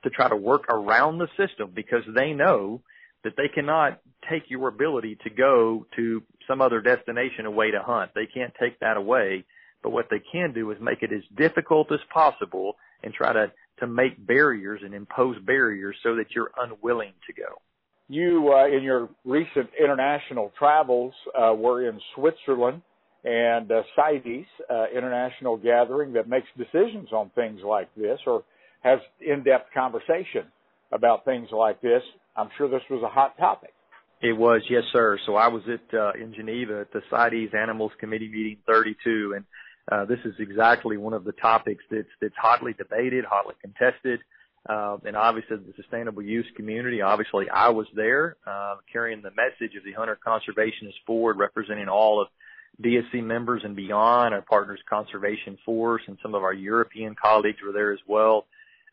to 0.03 0.09
try 0.09 0.29
to 0.29 0.35
work 0.35 0.65
around 0.69 1.17
the 1.17 1.27
system 1.37 1.71
because 1.73 2.03
they 2.13 2.33
know 2.33 2.81
that 3.23 3.33
they 3.35 3.47
cannot 3.47 3.99
take 4.29 4.43
your 4.49 4.67
ability 4.67 5.17
to 5.23 5.29
go 5.29 5.85
to 5.95 6.21
some 6.47 6.62
other 6.62 6.81
destination 6.81 7.45
away 7.45 7.71
to 7.71 7.81
hunt. 7.81 8.12
They 8.15 8.25
can't 8.25 8.53
take 8.60 8.79
that 8.79 8.97
away. 8.97 9.45
But 9.83 9.91
what 9.91 10.07
they 10.10 10.21
can 10.31 10.53
do 10.53 10.71
is 10.71 10.77
make 10.81 11.03
it 11.03 11.12
as 11.13 11.21
difficult 11.38 11.91
as 11.91 11.99
possible 12.12 12.75
and 13.03 13.13
try 13.13 13.33
to, 13.33 13.51
to 13.79 13.88
make 13.88 14.25
barriers 14.25 14.81
and 14.83 14.93
impose 14.93 15.38
barriers 15.45 15.95
so 16.01 16.15
that 16.15 16.27
you're 16.33 16.51
unwilling 16.57 17.13
to 17.27 17.33
go. 17.33 17.62
you 18.10 18.53
uh, 18.53 18.67
in 18.67 18.83
your 18.83 19.10
recent 19.25 19.69
international 19.79 20.51
travels 20.57 21.13
uh, 21.38 21.53
were 21.53 21.88
in 21.88 21.99
Switzerland 22.15 22.81
and 23.23 23.71
uh, 23.71 23.83
CITES, 23.95 24.45
uh, 24.69 24.86
international 24.95 25.57
gathering 25.57 26.13
that 26.13 26.29
makes 26.29 26.47
decisions 26.57 27.10
on 27.12 27.29
things 27.36 27.60
like 27.65 27.93
this 27.95 28.19
or 28.25 28.43
has 28.81 28.99
in-depth 29.19 29.73
conversation 29.73 30.45
about 30.91 31.25
things 31.25 31.49
like 31.51 31.81
this. 31.81 32.01
I'm 32.36 32.49
sure 32.57 32.69
this 32.69 32.83
was 32.89 33.03
a 33.03 33.10
hot 33.10 33.38
topic. 33.38 33.73
It 34.21 34.34
was, 34.34 34.62
yes, 34.69 34.84
sir. 34.91 35.19
So 35.25 35.36
I 35.36 35.47
was 35.47 35.62
at 35.71 35.97
uh, 35.97 36.12
in 36.13 36.34
Geneva 36.34 36.82
at 36.82 36.91
the 36.91 37.01
CITES 37.10 37.53
Animals 37.53 37.91
Committee 37.99 38.30
meeting 38.30 38.58
32, 38.65 39.34
and 39.36 39.45
uh, 39.91 40.06
this 40.06 40.19
is 40.25 40.34
exactly 40.39 40.97
one 40.97 41.13
of 41.13 41.23
the 41.23 41.34
topics 41.34 41.84
that's 41.91 42.08
that's 42.19 42.36
hotly 42.36 42.73
debated, 42.73 43.25
hotly 43.25 43.53
contested, 43.62 44.19
uh, 44.67 44.97
and 45.06 45.15
obviously 45.15 45.58
the 45.58 45.73
sustainable 45.75 46.23
use 46.23 46.47
community. 46.56 47.01
Obviously, 47.01 47.45
I 47.49 47.69
was 47.69 47.86
there 47.95 48.38
uh, 48.47 48.77
carrying 48.91 49.21
the 49.21 49.32
message 49.32 49.75
of 49.77 49.84
the 49.86 49.93
hunter 49.93 50.17
conservationist 50.25 50.97
forward, 51.06 51.38
representing 51.38 51.88
all 51.88 52.19
of 52.19 52.27
DSC 52.84 53.23
members 53.23 53.62
and 53.63 53.75
beyond, 53.75 54.34
our 54.34 54.41
partners 54.41 54.80
Conservation 54.89 55.60
Force, 55.63 56.01
and 56.08 56.17
some 56.23 56.34
of 56.34 56.41
our 56.41 56.53
European 56.53 57.15
colleagues 57.15 57.58
were 57.63 57.71
there 57.71 57.93
as 57.93 57.99
well, 58.08 58.45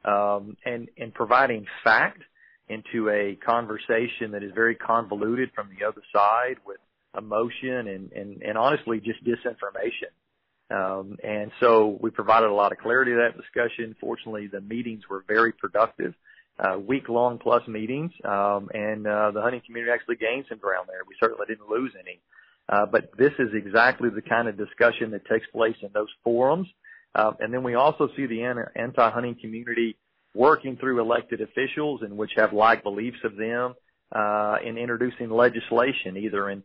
um, 0.04 0.58
and 0.66 0.90
and 0.98 1.14
providing 1.14 1.64
fact 1.82 2.20
into 2.68 3.10
a 3.10 3.36
conversation 3.36 4.32
that 4.32 4.42
is 4.42 4.52
very 4.54 4.74
convoluted 4.74 5.50
from 5.54 5.68
the 5.78 5.86
other 5.86 6.02
side 6.12 6.56
with 6.66 6.78
emotion 7.16 7.88
and, 7.88 8.12
and, 8.12 8.42
and 8.42 8.58
honestly 8.58 9.00
just 9.00 9.22
disinformation. 9.24 10.10
Um, 10.70 11.18
and 11.22 11.52
so 11.60 11.98
we 12.00 12.10
provided 12.10 12.48
a 12.48 12.54
lot 12.54 12.72
of 12.72 12.78
clarity 12.78 13.12
to 13.12 13.18
that 13.18 13.36
discussion. 13.36 13.94
Fortunately, 14.00 14.46
the 14.46 14.60
meetings 14.62 15.02
were 15.08 15.24
very 15.28 15.52
productive, 15.52 16.14
uh, 16.58 16.78
week 16.78 17.08
long 17.08 17.38
plus 17.38 17.66
meetings, 17.68 18.12
um, 18.24 18.70
and 18.72 19.06
uh, 19.06 19.30
the 19.32 19.42
hunting 19.42 19.60
community 19.66 19.92
actually 19.92 20.16
gained 20.16 20.46
some 20.48 20.58
ground 20.58 20.88
there. 20.88 21.00
We 21.06 21.16
certainly 21.20 21.46
didn't 21.46 21.68
lose 21.68 21.92
any. 22.00 22.20
Uh, 22.66 22.86
but 22.86 23.10
this 23.18 23.32
is 23.38 23.48
exactly 23.54 24.08
the 24.08 24.22
kind 24.22 24.48
of 24.48 24.56
discussion 24.56 25.10
that 25.10 25.26
takes 25.26 25.46
place 25.48 25.76
in 25.82 25.90
those 25.92 26.08
forums. 26.22 26.66
Uh, 27.14 27.32
and 27.40 27.52
then 27.52 27.62
we 27.62 27.74
also 27.74 28.08
see 28.16 28.26
the 28.26 28.42
anti-hunting 28.74 29.36
community 29.40 29.96
working 30.34 30.76
through 30.76 31.00
elected 31.00 31.40
officials 31.40 32.02
and 32.02 32.16
which 32.16 32.32
have 32.36 32.52
like 32.52 32.82
beliefs 32.82 33.18
of 33.24 33.36
them 33.36 33.74
uh, 34.12 34.56
in 34.64 34.76
introducing 34.76 35.30
legislation 35.30 36.16
either 36.16 36.50
in 36.50 36.62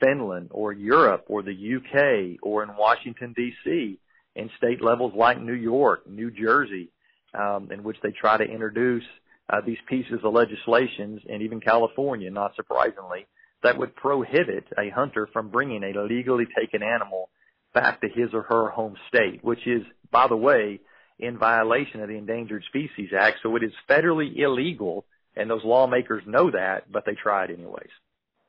Finland 0.00 0.48
or 0.50 0.72
Europe 0.72 1.24
or 1.28 1.42
the 1.42 1.52
UK 1.76 2.38
or 2.42 2.62
in 2.62 2.76
Washington 2.76 3.32
D.C. 3.36 3.98
in 4.34 4.50
state 4.56 4.82
levels 4.82 5.12
like 5.16 5.40
New 5.40 5.54
York, 5.54 6.08
New 6.08 6.30
Jersey, 6.30 6.90
um, 7.38 7.70
in 7.70 7.82
which 7.82 7.96
they 8.02 8.10
try 8.10 8.36
to 8.36 8.44
introduce 8.44 9.04
uh, 9.50 9.60
these 9.64 9.78
pieces 9.88 10.20
of 10.24 10.32
legislation, 10.32 11.20
and 11.28 11.42
even 11.42 11.60
California, 11.60 12.30
not 12.30 12.54
surprisingly, 12.56 13.26
that 13.62 13.78
would 13.78 13.94
prohibit 13.94 14.64
a 14.78 14.90
hunter 14.90 15.28
from 15.32 15.50
bringing 15.50 15.84
a 15.84 16.02
legally 16.02 16.46
taken 16.58 16.82
animal 16.82 17.28
back 17.74 18.00
to 18.00 18.08
his 18.08 18.30
or 18.32 18.42
her 18.42 18.70
home 18.70 18.96
state, 19.08 19.42
which 19.42 19.66
is, 19.66 19.82
by 20.10 20.26
the 20.26 20.36
way, 20.36 20.80
in 21.22 21.38
violation 21.38 22.02
of 22.02 22.08
the 22.08 22.16
Endangered 22.16 22.64
Species 22.68 23.10
Act. 23.18 23.38
So 23.42 23.54
it 23.56 23.62
is 23.62 23.72
federally 23.88 24.36
illegal, 24.36 25.04
and 25.36 25.48
those 25.48 25.64
lawmakers 25.64 26.24
know 26.26 26.50
that, 26.50 26.90
but 26.92 27.04
they 27.06 27.14
try 27.14 27.44
it 27.44 27.50
anyways. 27.50 27.88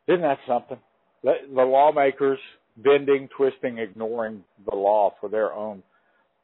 Isn't 0.08 0.22
that 0.22 0.40
something? 0.48 0.80
The, 1.24 1.34
the 1.54 1.62
lawmakers 1.62 2.40
bending, 2.76 3.30
twisting, 3.38 3.78
ignoring 3.78 4.44
the 4.70 4.76
law 4.76 5.14
for 5.22 5.30
their 5.30 5.54
own 5.54 5.84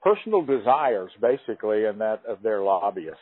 personal 0.01 0.43
desires, 0.43 1.11
basically, 1.19 1.85
and 1.85 1.99
that 1.99 2.21
of 2.27 2.41
their 2.43 2.61
lobbyists. 2.61 3.17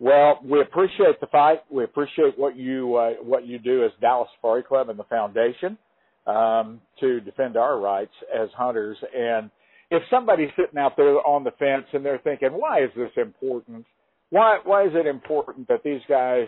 Well, 0.00 0.40
we 0.42 0.60
appreciate 0.60 1.20
the 1.20 1.26
fight. 1.26 1.60
We 1.70 1.84
appreciate 1.84 2.38
what 2.38 2.56
you 2.56 2.96
uh, 2.96 3.10
what 3.22 3.46
you 3.46 3.58
do 3.58 3.84
as 3.84 3.90
Dallas 4.00 4.28
Safari 4.36 4.62
Club 4.62 4.88
and 4.88 4.98
the 4.98 5.04
foundation 5.04 5.76
um, 6.26 6.80
to 7.00 7.20
defend 7.20 7.56
our 7.56 7.78
rights 7.78 8.12
as 8.32 8.48
hunters. 8.56 8.96
And 9.14 9.50
if 9.90 10.02
somebody's 10.10 10.50
sitting 10.56 10.78
out 10.78 10.96
there 10.96 11.14
on 11.26 11.44
the 11.44 11.50
fence 11.52 11.86
and 11.92 12.04
they're 12.04 12.18
thinking, 12.18 12.50
why 12.50 12.82
is 12.82 12.90
this 12.96 13.10
important? 13.16 13.86
Why 14.30 14.58
why 14.64 14.84
is 14.84 14.92
it 14.94 15.06
important 15.06 15.68
that 15.68 15.82
these 15.82 16.02
guys 16.08 16.46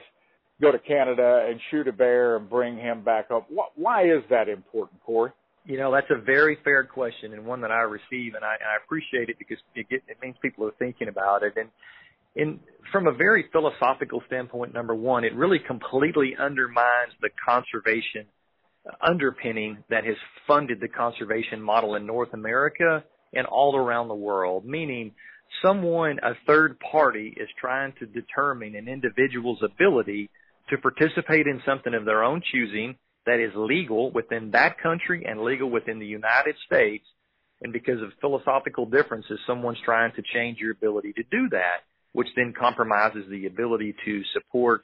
go 0.61 0.71
to 0.71 0.79
Canada 0.79 1.47
and 1.49 1.59
shoot 1.71 1.89
a 1.89 1.93
bear 1.93 2.37
and 2.37 2.51
bring 2.51 2.77
him 2.77 3.03
back 3.03 3.31
up? 3.31 3.49
Why 3.77 4.05
is 4.05 4.23
that 4.29 4.49
important, 4.49 5.03
Corey? 5.03 5.33
You 5.65 5.79
know, 5.79 5.93
that's 5.93 6.11
a 6.11 6.21
very 6.21 6.59
fair 6.65 6.85
question 6.85 7.33
and 7.33 7.45
one 7.45 7.61
that 7.63 7.71
I 7.71 7.83
receive, 7.83 8.35
and 8.35 8.45
I, 8.45 8.55
I 8.55 8.83
appreciate 8.85 9.29
it 9.29 9.39
because 9.39 9.59
it, 9.75 9.89
get, 9.89 10.03
it 10.09 10.17
means 10.23 10.37
people 10.41 10.67
are 10.67 10.73
thinking 10.79 11.09
about 11.09 11.43
it. 11.43 11.55
And 12.37 12.61
from 12.93 13.07
a 13.07 13.13
very 13.13 13.47
philosophical 13.53 14.23
standpoint, 14.27 14.73
number 14.75 14.95
one, 14.95 15.25
it 15.25 15.35
really 15.35 15.59
completely 15.59 16.35
undermines 16.39 17.13
the 17.21 17.29
conservation 17.47 18.27
underpinning 19.03 19.79
that 19.91 20.05
has 20.05 20.17
funded 20.47 20.81
the 20.81 20.89
conservation 20.89 21.61
model 21.61 21.95
in 21.97 22.07
North 22.07 22.33
America 22.33 23.05
and 23.33 23.47
all 23.47 23.77
around 23.77 24.09
the 24.09 24.15
world, 24.15 24.65
meaning 24.65 25.13
someone, 25.63 26.19
a 26.23 26.33
third 26.47 26.79
party, 26.81 27.35
is 27.37 27.49
trying 27.61 27.93
to 28.01 28.07
determine 28.07 28.75
an 28.75 28.89
individual's 28.89 29.63
ability 29.63 30.31
to 30.71 30.79
participate 30.79 31.47
in 31.47 31.61
something 31.67 31.95
of 31.95 32.05
their 32.05 32.23
own 32.23 32.43
choosing 32.53 32.97
that 33.27 33.41
is 33.41 33.53
legal 33.55 34.11
within 34.11 34.51
that 34.53 34.81
country 34.81 35.25
and 35.27 35.41
legal 35.41 35.71
within 35.71 35.99
the 35.99 36.07
United 36.07 36.57
States. 36.67 37.05
And 37.63 37.73
because 37.73 38.01
of 38.01 38.11
philosophical 38.21 38.87
differences, 38.87 39.39
someone's 39.47 39.79
trying 39.85 40.13
to 40.17 40.23
change 40.35 40.59
your 40.59 40.73
ability 40.73 41.13
to 41.15 41.23
do 41.31 41.49
that, 41.51 41.85
which 42.13 42.29
then 42.35 42.55
compromises 42.59 43.25
the 43.29 43.47
ability 43.47 43.95
to 44.05 44.23
support, 44.33 44.83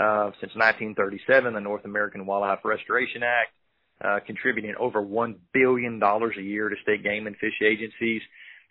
uh, 0.00 0.30
since 0.40 0.52
1937, 0.56 1.54
the 1.54 1.60
North 1.60 1.84
American 1.84 2.26
Wildlife 2.26 2.64
Restoration 2.64 3.22
Act, 3.22 3.52
uh, 4.04 4.20
contributing 4.26 4.74
over 4.78 5.02
$1 5.02 5.36
billion 5.52 6.02
a 6.02 6.42
year 6.42 6.68
to 6.68 6.76
state 6.82 7.02
game 7.02 7.26
and 7.26 7.36
fish 7.36 7.60
agencies. 7.64 8.22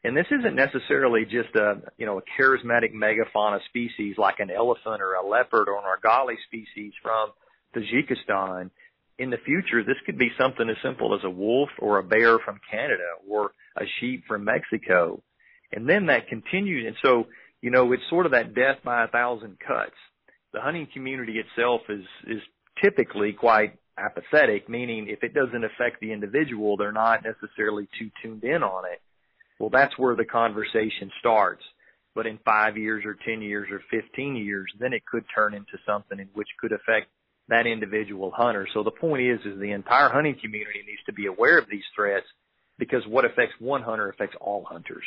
And 0.04 0.16
this 0.16 0.28
isn't 0.30 0.56
necessarily 0.56 1.26
just 1.26 1.56
a, 1.56 1.82
you 1.98 2.06
know, 2.06 2.20
a 2.20 2.42
charismatic 2.42 2.94
megafauna 2.94 3.60
species 3.70 4.16
like 4.20 4.40
an 4.40 4.52
elephant 4.52 5.02
or 5.02 5.16
a 5.16 5.28
leopard 5.28 5.68
or 5.68 5.80
an 5.80 5.84
argali 5.84 6.36
species 6.46 6.94
from 7.02 7.32
Tajikistan. 7.76 8.70
In 9.18 9.32
the 9.32 9.38
future, 9.38 9.84
this 9.84 9.96
could 10.06 10.20
be 10.20 10.30
something 10.38 10.70
as 10.70 10.76
simple 10.84 11.16
as 11.16 11.22
a 11.24 11.30
wolf 11.30 11.70
or 11.80 11.98
a 11.98 12.04
bear 12.04 12.38
from 12.38 12.60
Canada 12.70 13.16
or 13.28 13.54
a 13.76 13.86
sheep 14.00 14.26
from 14.28 14.44
Mexico. 14.44 15.24
And 15.72 15.90
then 15.90 16.06
that 16.08 16.28
continues. 16.28 16.86
And 16.86 16.96
so, 17.02 17.26
you 17.62 17.72
know, 17.72 17.92
it's 17.92 18.04
sort 18.10 18.28
of 18.28 18.34
that 18.34 18.54
death 18.54 18.78
by 18.84 19.06
a 19.06 19.08
thousand 19.08 19.58
cuts. 19.60 19.96
The 20.54 20.62
hunting 20.62 20.88
community 20.94 21.40
itself 21.40 21.82
is, 21.90 22.06
is 22.28 22.42
typically 22.84 23.34
quite 23.34 23.80
apathetic, 23.98 24.70
meaning 24.70 25.08
if 25.08 25.24
it 25.24 25.34
doesn't 25.34 25.64
affect 25.64 26.00
the 26.02 26.12
individual, 26.12 26.78
they're 26.78 26.92
not 26.92 27.24
necessarily 27.24 27.88
too 27.98 28.10
tuned 28.22 28.44
in 28.44 28.64
on 28.64 28.86
it. 28.86 29.02
Well, 29.60 29.70
that's 29.70 29.98
where 29.98 30.16
the 30.16 30.26
conversation 30.26 31.12
starts. 31.20 31.64
But 32.14 32.28
in 32.28 32.40
five 32.46 32.78
years 32.78 33.04
or 33.06 33.18
10 33.26 33.42
years 33.42 33.68
or 33.72 33.82
15 33.92 34.36
years, 34.36 34.72
then 34.80 34.94
it 34.94 35.06
could 35.06 35.26
turn 35.34 35.54
into 35.54 35.78
something 35.86 36.20
in 36.20 36.30
which 36.34 36.48
could 36.60 36.72
affect 36.72 37.08
that 37.50 37.68
individual 37.68 38.32
hunter. 38.32 38.68
So 38.74 38.84
the 38.84 38.92
point 38.92 39.22
is, 39.24 39.40
is 39.46 39.60
the 39.60 39.72
entire 39.72 40.10
hunting 40.10 40.36
community 40.42 40.80
needs 40.88 41.04
to 41.06 41.14
be 41.14 41.28
aware 41.28 41.58
of 41.58 41.70
these 41.70 41.84
threats 41.96 42.26
because 42.78 43.04
what 43.08 43.26
affects 43.26 43.56
one 43.60 43.82
hunter 43.82 44.10
affects 44.10 44.36
all 44.42 44.66
hunters. 44.68 45.04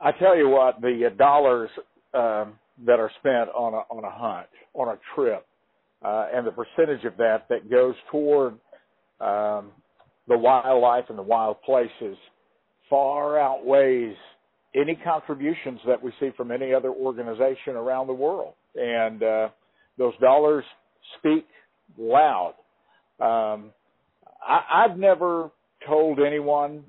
I 0.00 0.12
tell 0.12 0.36
you 0.36 0.48
what, 0.48 0.80
the 0.80 1.10
dollars 1.16 1.70
um, 2.12 2.54
that 2.86 2.98
are 2.98 3.10
spent 3.20 3.50
on 3.50 3.74
a 3.74 3.82
on 3.94 4.04
a 4.04 4.10
hunt, 4.10 4.48
on 4.74 4.88
a 4.88 4.98
trip, 5.14 5.46
uh, 6.02 6.26
and 6.34 6.46
the 6.46 6.52
percentage 6.52 7.04
of 7.04 7.16
that 7.16 7.46
that 7.48 7.70
goes 7.70 7.94
toward 8.10 8.54
um, 9.20 9.72
the 10.28 10.36
wildlife 10.38 11.04
and 11.08 11.18
the 11.18 11.22
wild 11.22 11.60
places 11.62 12.16
far 12.88 13.38
outweighs 13.38 14.14
any 14.74 14.96
contributions 14.96 15.80
that 15.86 16.02
we 16.02 16.12
see 16.18 16.30
from 16.36 16.50
any 16.50 16.74
other 16.74 16.90
organization 16.90 17.74
around 17.76 18.06
the 18.06 18.12
world. 18.12 18.54
And 18.74 19.22
uh, 19.22 19.48
those 19.98 20.14
dollars 20.20 20.64
speak 21.18 21.46
loud. 21.96 22.54
Um, 23.20 23.70
I, 24.46 24.84
I've 24.84 24.98
never 24.98 25.50
told 25.86 26.18
anyone 26.20 26.84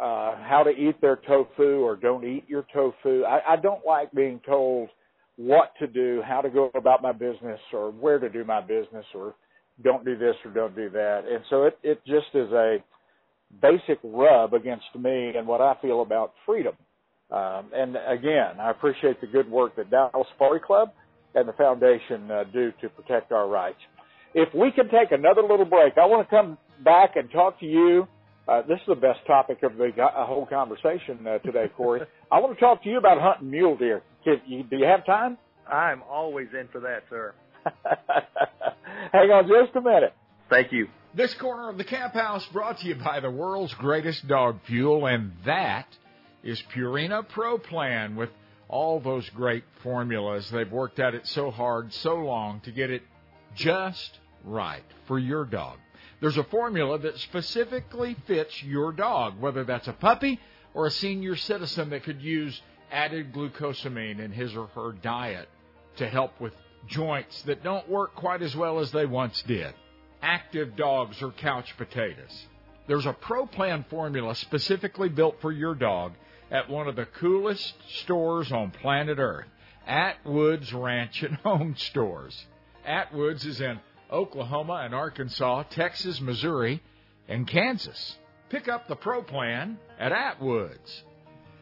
uh, 0.00 0.36
how 0.42 0.62
to 0.64 0.70
eat 0.70 1.00
their 1.00 1.16
tofu 1.16 1.80
or 1.80 1.96
don't 1.96 2.24
eat 2.24 2.44
your 2.48 2.66
tofu. 2.72 3.22
I, 3.24 3.52
I 3.52 3.56
don't 3.56 3.86
like 3.86 4.12
being 4.12 4.40
told 4.44 4.88
what 5.36 5.72
to 5.80 5.86
do, 5.86 6.22
how 6.24 6.40
to 6.40 6.50
go 6.50 6.70
about 6.74 7.02
my 7.02 7.12
business, 7.12 7.60
or 7.72 7.90
where 7.90 8.18
to 8.18 8.28
do 8.28 8.44
my 8.44 8.60
business, 8.60 9.04
or 9.14 9.34
don't 9.82 10.04
do 10.04 10.16
this 10.16 10.34
or 10.44 10.52
don't 10.52 10.76
do 10.76 10.88
that. 10.90 11.22
And 11.28 11.44
so 11.50 11.64
it, 11.64 11.78
it 11.82 12.00
just 12.06 12.26
is 12.34 12.50
a 12.52 12.78
basic 13.60 13.98
rub 14.02 14.54
against 14.54 14.84
me 14.98 15.32
and 15.36 15.46
what 15.46 15.60
I 15.60 15.74
feel 15.82 16.02
about 16.02 16.32
freedom. 16.46 16.74
Um, 17.30 17.70
and 17.74 17.96
again, 17.96 18.60
I 18.60 18.70
appreciate 18.70 19.20
the 19.20 19.26
good 19.26 19.50
work 19.50 19.76
that 19.76 19.90
Dallas 19.90 20.26
Safari 20.32 20.60
Club 20.60 20.92
and 21.34 21.48
the 21.48 21.52
foundation 21.54 22.30
uh, 22.30 22.44
do 22.52 22.72
to 22.80 22.88
protect 22.90 23.32
our 23.32 23.48
rights. 23.48 23.78
If 24.34 24.52
we 24.54 24.70
can 24.70 24.88
take 24.88 25.10
another 25.10 25.42
little 25.42 25.64
break, 25.64 25.94
I 25.96 26.06
want 26.06 26.28
to 26.28 26.30
come 26.30 26.58
back 26.84 27.16
and 27.16 27.30
talk 27.30 27.58
to 27.60 27.66
you. 27.66 28.06
Uh, 28.46 28.60
this 28.62 28.78
is 28.78 28.86
the 28.88 28.94
best 28.94 29.20
topic 29.26 29.62
of 29.62 29.76
the 29.76 29.90
uh, 30.00 30.26
whole 30.26 30.46
conversation 30.46 31.26
uh, 31.26 31.38
today, 31.38 31.66
Corey. 31.76 32.02
I 32.32 32.38
want 32.40 32.54
to 32.54 32.60
talk 32.60 32.82
to 32.82 32.88
you 32.88 32.98
about 32.98 33.20
hunting 33.20 33.50
mule 33.50 33.76
deer. 33.76 34.02
Can 34.24 34.40
you, 34.46 34.62
do 34.64 34.76
you 34.76 34.86
have 34.86 35.04
time? 35.06 35.38
I'm 35.70 36.02
always 36.02 36.48
in 36.58 36.68
for 36.68 36.80
that, 36.80 37.04
sir. 37.10 37.34
Hang 39.12 39.30
on 39.30 39.44
just 39.44 39.76
a 39.76 39.80
minute. 39.80 40.14
Thank 40.50 40.72
you. 40.72 40.88
This 41.14 41.32
corner 41.34 41.70
of 41.70 41.78
the 41.78 41.84
camp 41.84 42.14
house 42.14 42.46
brought 42.52 42.80
to 42.80 42.86
you 42.86 42.96
by 42.96 43.20
the 43.20 43.30
world's 43.30 43.74
greatest 43.74 44.26
dog 44.26 44.58
fuel, 44.66 45.06
and 45.06 45.32
that 45.44 45.86
is 46.42 46.62
Purina 46.74 47.26
Pro 47.28 47.58
Plan 47.58 48.16
with 48.16 48.30
all 48.68 49.00
those 49.00 49.28
great 49.30 49.64
formulas. 49.82 50.50
They've 50.50 50.70
worked 50.70 50.98
at 50.98 51.14
it 51.14 51.26
so 51.26 51.50
hard, 51.50 51.92
so 51.92 52.16
long 52.16 52.60
to 52.60 52.72
get 52.72 52.90
it 52.90 53.02
just 53.54 54.18
right 54.44 54.84
for 55.06 55.18
your 55.18 55.44
dog. 55.44 55.78
There's 56.20 56.36
a 56.36 56.44
formula 56.44 56.98
that 56.98 57.18
specifically 57.18 58.16
fits 58.26 58.62
your 58.62 58.92
dog, 58.92 59.40
whether 59.40 59.64
that's 59.64 59.88
a 59.88 59.92
puppy 59.92 60.40
or 60.72 60.86
a 60.86 60.90
senior 60.90 61.36
citizen 61.36 61.90
that 61.90 62.02
could 62.02 62.20
use 62.20 62.60
added 62.94 63.32
glucosamine 63.32 64.20
in 64.20 64.30
his 64.32 64.54
or 64.54 64.68
her 64.68 64.92
diet 64.92 65.48
to 65.96 66.08
help 66.08 66.40
with 66.40 66.54
joints 66.86 67.42
that 67.42 67.62
don't 67.62 67.88
work 67.88 68.14
quite 68.14 68.42
as 68.42 68.54
well 68.54 68.78
as 68.78 68.90
they 68.92 69.06
once 69.06 69.42
did 69.42 69.74
active 70.24 70.74
dogs 70.74 71.20
or 71.20 71.30
couch 71.32 71.76
potatoes. 71.76 72.46
There's 72.86 73.04
a 73.04 73.12
Pro 73.12 73.46
Plan 73.46 73.84
formula 73.90 74.34
specifically 74.34 75.10
built 75.10 75.36
for 75.42 75.52
your 75.52 75.74
dog 75.74 76.12
at 76.50 76.70
one 76.70 76.88
of 76.88 76.96
the 76.96 77.04
coolest 77.04 77.74
stores 78.00 78.50
on 78.50 78.70
planet 78.70 79.18
Earth, 79.18 79.46
Atwood's 79.86 80.72
Ranch 80.72 81.22
and 81.22 81.36
Home 81.38 81.74
Stores. 81.76 82.46
Atwood's 82.86 83.44
is 83.44 83.60
in 83.60 83.80
Oklahoma 84.10 84.82
and 84.84 84.94
Arkansas, 84.94 85.64
Texas, 85.64 86.20
Missouri, 86.20 86.82
and 87.28 87.46
Kansas. 87.46 88.16
Pick 88.48 88.68
up 88.68 88.88
the 88.88 88.96
Pro 88.96 89.22
Plan 89.22 89.78
at 89.98 90.12
Atwood's. 90.12 91.02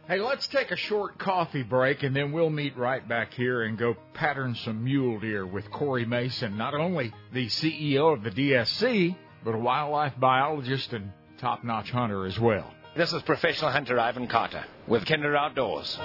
Hey, 0.09 0.19
let's 0.19 0.49
take 0.49 0.73
a 0.73 0.77
short 0.77 1.17
coffee 1.17 1.63
break 1.63 2.03
and 2.03 2.15
then 2.15 2.33
we'll 2.33 2.51
meet 2.51 2.77
right 2.77 3.07
back 3.09 3.33
here 3.35 3.63
and 3.63 3.79
go 3.79 3.95
pattern 4.15 4.57
some 4.65 4.83
mule 4.83 5.21
deer 5.21 5.47
with 5.47 5.71
Corey 5.71 6.05
Mason, 6.05 6.57
not 6.57 6.75
only 6.75 7.13
the 7.33 7.47
CEO 7.47 8.13
of 8.13 8.25
the 8.25 8.31
DSC, 8.31 9.17
but 9.45 9.55
a 9.55 9.59
wildlife 9.59 10.15
biologist 10.19 10.93
and 10.93 11.13
top 11.39 11.63
notch 11.63 11.93
hunter 11.93 12.27
as 12.27 12.37
well. 12.37 12.69
This 12.97 13.13
is 13.13 13.23
professional 13.23 13.71
hunter 13.71 13.99
Ivan 14.01 14.27
Carter 14.27 14.65
with 14.89 15.07
Kinder 15.07 15.37
Outdoors. 15.37 15.97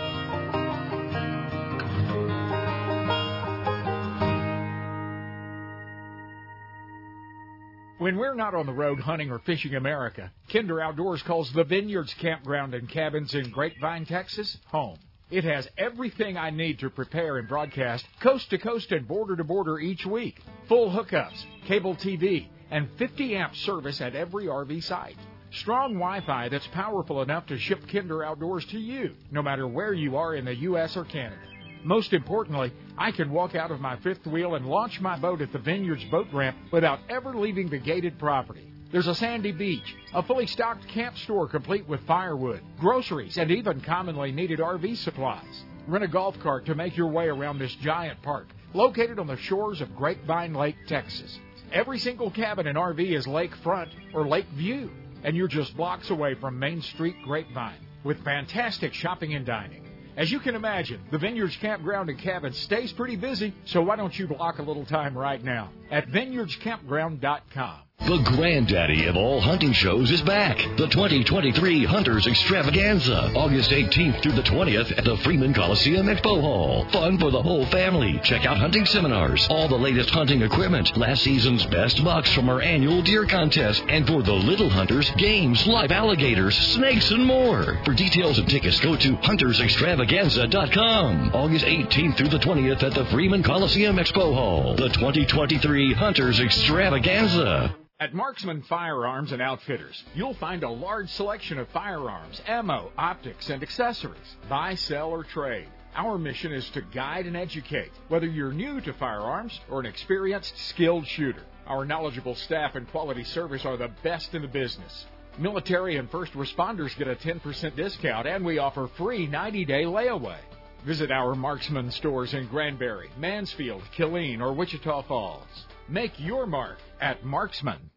When 8.07 8.15
we're 8.15 8.35
not 8.35 8.55
on 8.55 8.65
the 8.65 8.71
road 8.71 9.01
hunting 9.01 9.31
or 9.31 9.39
fishing 9.39 9.75
America, 9.75 10.31
Kinder 10.47 10.79
Outdoors 10.79 11.21
calls 11.23 11.51
the 11.51 11.65
Vineyards 11.65 12.13
Campground 12.13 12.73
and 12.73 12.87
Cabins 12.87 13.35
in 13.35 13.51
Grapevine, 13.51 14.05
Texas, 14.05 14.57
home. 14.67 14.97
It 15.29 15.43
has 15.43 15.67
everything 15.77 16.37
I 16.37 16.51
need 16.51 16.79
to 16.79 16.89
prepare 16.89 17.37
and 17.37 17.49
broadcast 17.49 18.07
coast 18.21 18.49
to 18.51 18.59
coast 18.59 18.93
and 18.93 19.05
border 19.05 19.35
to 19.35 19.43
border 19.43 19.77
each 19.77 20.05
week. 20.05 20.41
Full 20.69 20.89
hookups, 20.89 21.43
cable 21.65 21.95
TV, 21.95 22.47
and 22.71 22.87
50 22.97 23.35
amp 23.35 23.57
service 23.57 23.99
at 23.99 24.15
every 24.15 24.45
RV 24.45 24.85
site. 24.85 25.17
Strong 25.51 25.95
Wi 25.95 26.21
Fi 26.21 26.47
that's 26.47 26.67
powerful 26.67 27.21
enough 27.21 27.45
to 27.47 27.59
ship 27.59 27.89
Kinder 27.89 28.23
Outdoors 28.23 28.63
to 28.67 28.79
you, 28.79 29.15
no 29.31 29.41
matter 29.41 29.67
where 29.67 29.91
you 29.91 30.15
are 30.15 30.33
in 30.33 30.45
the 30.45 30.55
U.S. 30.55 30.95
or 30.95 31.03
Canada. 31.03 31.41
Most 31.83 32.13
importantly, 32.13 32.71
I 32.97 33.11
can 33.11 33.31
walk 33.31 33.53
out 33.53 33.69
of 33.69 33.79
my 33.79 33.95
fifth 33.97 34.25
wheel 34.25 34.55
and 34.55 34.65
launch 34.65 34.99
my 34.99 35.19
boat 35.19 35.41
at 35.41 35.51
the 35.51 35.59
Vineyards 35.59 36.03
boat 36.05 36.27
ramp 36.33 36.57
without 36.71 36.99
ever 37.09 37.35
leaving 37.35 37.69
the 37.69 37.77
gated 37.77 38.17
property. 38.17 38.73
There's 38.91 39.07
a 39.07 39.13
sandy 39.13 39.51
beach, 39.51 39.95
a 40.13 40.23
fully 40.23 40.47
stocked 40.47 40.87
camp 40.87 41.17
store 41.17 41.47
complete 41.47 41.87
with 41.87 41.99
firewood, 42.07 42.61
groceries, 42.79 43.37
and 43.37 43.51
even 43.51 43.81
commonly 43.81 44.31
needed 44.31 44.59
RV 44.59 44.97
supplies. 44.97 45.63
Rent 45.87 46.05
a 46.05 46.07
golf 46.07 46.39
cart 46.39 46.65
to 46.65 46.75
make 46.75 46.97
your 46.97 47.07
way 47.07 47.27
around 47.27 47.59
this 47.59 47.75
giant 47.75 48.21
park, 48.23 48.47
located 48.73 49.19
on 49.19 49.27
the 49.27 49.37
shores 49.37 49.81
of 49.81 49.95
Grapevine 49.95 50.53
Lake, 50.53 50.77
Texas. 50.87 51.39
Every 51.71 51.99
single 51.99 52.31
cabin 52.31 52.65
and 52.65 52.77
RV 52.77 52.99
is 52.99 53.27
lakefront 53.27 53.89
or 54.13 54.27
lake 54.27 54.47
view, 54.55 54.89
and 55.23 55.35
you're 55.35 55.47
just 55.47 55.75
blocks 55.77 56.09
away 56.09 56.35
from 56.35 56.57
Main 56.57 56.81
Street 56.81 57.17
Grapevine 57.23 57.85
with 58.03 58.23
fantastic 58.23 58.93
shopping 58.93 59.33
and 59.33 59.45
dining. 59.45 59.86
As 60.17 60.31
you 60.31 60.39
can 60.39 60.55
imagine, 60.55 60.99
the 61.11 61.19
Vineyards 61.19 61.55
Campground 61.57 62.09
and 62.09 62.17
Cabin 62.17 62.51
stays 62.51 62.91
pretty 62.91 63.15
busy, 63.15 63.53
so 63.65 63.83
why 63.83 63.95
don't 63.95 64.17
you 64.17 64.27
block 64.27 64.57
a 64.57 64.63
little 64.63 64.85
time 64.85 65.15
right 65.15 65.43
now 65.43 65.69
at 65.91 66.09
vineyardscampground.com. 66.09 67.81
The 68.05 68.19
granddaddy 68.19 69.07
of 69.07 69.17
all 69.17 69.41
hunting 69.41 69.73
shows 69.73 70.11
is 70.11 70.21
back. 70.21 70.59
The 70.77 70.87
2023 70.87 71.83
Hunters 71.83 72.27
Extravaganza, 72.27 73.33
August 73.35 73.71
18th 73.71 74.21
through 74.21 74.33
the 74.33 74.43
20th 74.43 74.95
at 74.97 75.03
the 75.03 75.17
Freeman 75.17 75.51
Coliseum 75.53 76.05
Expo 76.05 76.39
Hall. 76.39 76.87
Fun 76.89 77.17
for 77.17 77.31
the 77.31 77.41
whole 77.41 77.65
family. 77.65 78.21
Check 78.23 78.45
out 78.45 78.57
hunting 78.57 78.85
seminars, 78.85 79.45
all 79.49 79.67
the 79.67 79.75
latest 79.75 80.11
hunting 80.11 80.43
equipment, 80.43 80.95
last 80.95 81.23
season's 81.23 81.65
best 81.65 82.01
bucks 82.03 82.31
from 82.33 82.47
our 82.47 82.61
annual 82.61 83.01
deer 83.01 83.25
contest, 83.25 83.83
and 83.89 84.07
for 84.07 84.23
the 84.23 84.31
little 84.31 84.69
hunters, 84.69 85.11
games, 85.17 85.67
live 85.67 85.91
alligators, 85.91 86.55
snakes, 86.55 87.11
and 87.11 87.25
more. 87.25 87.77
For 87.83 87.93
details 87.93 88.39
and 88.39 88.47
tickets, 88.47 88.79
go 88.79 88.95
to 88.95 89.17
huntersextravaganza.com. 89.17 91.31
August 91.33 91.65
18th 91.65 92.15
through 92.15 92.29
the 92.29 92.39
20th 92.39 92.83
at 92.83 92.93
the 92.93 93.03
Freeman 93.07 93.43
Coliseum 93.43 93.97
Expo 93.97 94.33
Hall. 94.33 94.75
The 94.75 94.87
2023 94.89 95.76
Hunters 95.77 96.39
Extravaganza. 96.39 97.75
At 97.99 98.15
Marksman 98.15 98.63
Firearms 98.63 99.31
and 99.31 99.43
Outfitters, 99.43 100.03
you'll 100.15 100.33
find 100.33 100.63
a 100.63 100.69
large 100.69 101.07
selection 101.09 101.59
of 101.59 101.67
firearms, 101.69 102.41
ammo, 102.47 102.91
optics, 102.97 103.51
and 103.51 103.61
accessories. 103.61 104.37
Buy, 104.49 104.73
sell, 104.73 105.11
or 105.11 105.23
trade. 105.23 105.67
Our 105.95 106.17
mission 106.17 106.51
is 106.51 106.67
to 106.71 106.81
guide 106.81 107.27
and 107.27 107.37
educate, 107.37 107.91
whether 108.07 108.25
you're 108.25 108.53
new 108.53 108.81
to 108.81 108.93
firearms 108.93 109.59
or 109.69 109.79
an 109.79 109.85
experienced, 109.85 110.57
skilled 110.57 111.05
shooter. 111.05 111.43
Our 111.67 111.85
knowledgeable 111.85 112.35
staff 112.35 112.73
and 112.73 112.89
quality 112.89 113.23
service 113.23 113.63
are 113.63 113.77
the 113.77 113.91
best 114.01 114.33
in 114.33 114.41
the 114.41 114.47
business. 114.47 115.05
Military 115.37 115.97
and 115.97 116.09
first 116.09 116.33
responders 116.33 116.97
get 116.97 117.07
a 117.07 117.15
10% 117.15 117.75
discount, 117.75 118.25
and 118.25 118.43
we 118.43 118.57
offer 118.57 118.89
free 118.97 119.27
90 119.27 119.65
day 119.65 119.83
layaway. 119.83 120.39
Visit 120.87 121.11
our 121.11 121.35
Marksman 121.35 121.91
stores 121.91 122.33
in 122.33 122.47
Granbury, 122.47 123.09
Mansfield, 123.17 123.81
Killeen, 123.97 124.39
or 124.39 124.53
Wichita 124.53 125.01
Falls. 125.01 125.65
Make 125.89 126.17
your 126.17 126.47
mark 126.47 126.77
at 127.01 127.25
Marksman. 127.25 127.91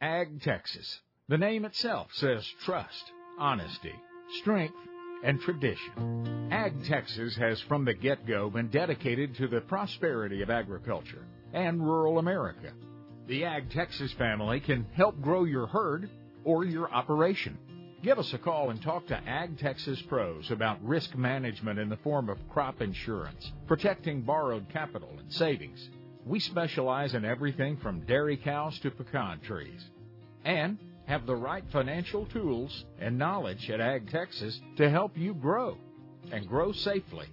Ag 0.00 0.40
Texas. 0.40 1.00
The 1.28 1.36
name 1.36 1.66
itself 1.66 2.08
says 2.14 2.42
trust, 2.64 3.12
honesty, 3.38 3.92
strength, 4.40 4.78
and 5.22 5.38
tradition. 5.42 6.48
Ag 6.50 6.82
Texas 6.84 7.36
has 7.36 7.60
from 7.68 7.84
the 7.84 7.92
get 7.92 8.26
go 8.26 8.48
been 8.48 8.68
dedicated 8.68 9.34
to 9.34 9.46
the 9.46 9.60
prosperity 9.60 10.40
of 10.40 10.48
agriculture 10.48 11.26
and 11.52 11.84
rural 11.84 12.18
America. 12.18 12.72
The 13.26 13.44
Ag 13.44 13.70
Texas 13.72 14.14
family 14.14 14.60
can 14.60 14.86
help 14.94 15.20
grow 15.20 15.44
your 15.44 15.66
herd 15.66 16.08
or 16.44 16.64
your 16.64 16.90
operation. 16.90 17.58
Give 18.00 18.20
us 18.20 18.32
a 18.32 18.38
call 18.38 18.70
and 18.70 18.80
talk 18.80 19.08
to 19.08 19.28
Ag 19.28 19.58
Texas 19.58 20.00
pros 20.02 20.52
about 20.52 20.78
risk 20.84 21.16
management 21.16 21.80
in 21.80 21.88
the 21.88 21.96
form 21.96 22.28
of 22.28 22.38
crop 22.48 22.80
insurance, 22.80 23.50
protecting 23.66 24.22
borrowed 24.22 24.68
capital 24.68 25.10
and 25.18 25.32
savings. 25.32 25.88
We 26.24 26.38
specialize 26.38 27.14
in 27.14 27.24
everything 27.24 27.76
from 27.78 28.06
dairy 28.06 28.36
cows 28.36 28.78
to 28.80 28.92
pecan 28.92 29.40
trees 29.40 29.84
and 30.44 30.78
have 31.06 31.26
the 31.26 31.34
right 31.34 31.64
financial 31.72 32.26
tools 32.26 32.84
and 33.00 33.18
knowledge 33.18 33.68
at 33.68 33.80
Ag 33.80 34.08
Texas 34.10 34.60
to 34.76 34.88
help 34.88 35.18
you 35.18 35.34
grow 35.34 35.76
and 36.30 36.46
grow 36.46 36.70
safely. 36.70 37.26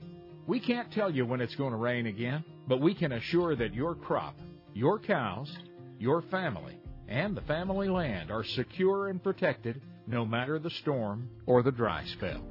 We 0.48 0.60
can't 0.60 0.92
tell 0.92 1.12
you 1.12 1.28
when 1.28 1.42
it's 1.42 1.56
going 1.56 1.72
to 1.72 1.78
rain 1.78 2.08
again, 2.08 2.44
but 2.68 2.82
we 2.82 2.96
can 2.96 3.12
assure 3.12 3.56
that 3.56 3.76
your 3.76 3.94
crop, 3.94 4.36
your 4.74 4.98
cows, 4.98 5.56
your 6.00 6.24
family, 6.24 6.80
and 7.08 7.38
the 7.38 7.42
family 7.42 7.88
land 7.88 8.32
are 8.32 8.44
secure 8.44 9.10
and 9.10 9.22
protected 9.22 9.80
no 10.08 10.26
matter 10.26 10.60
the 10.60 10.70
storm 10.70 11.30
or 11.46 11.64
the 11.64 11.72
dry 11.72 12.04
spell. 12.06 12.42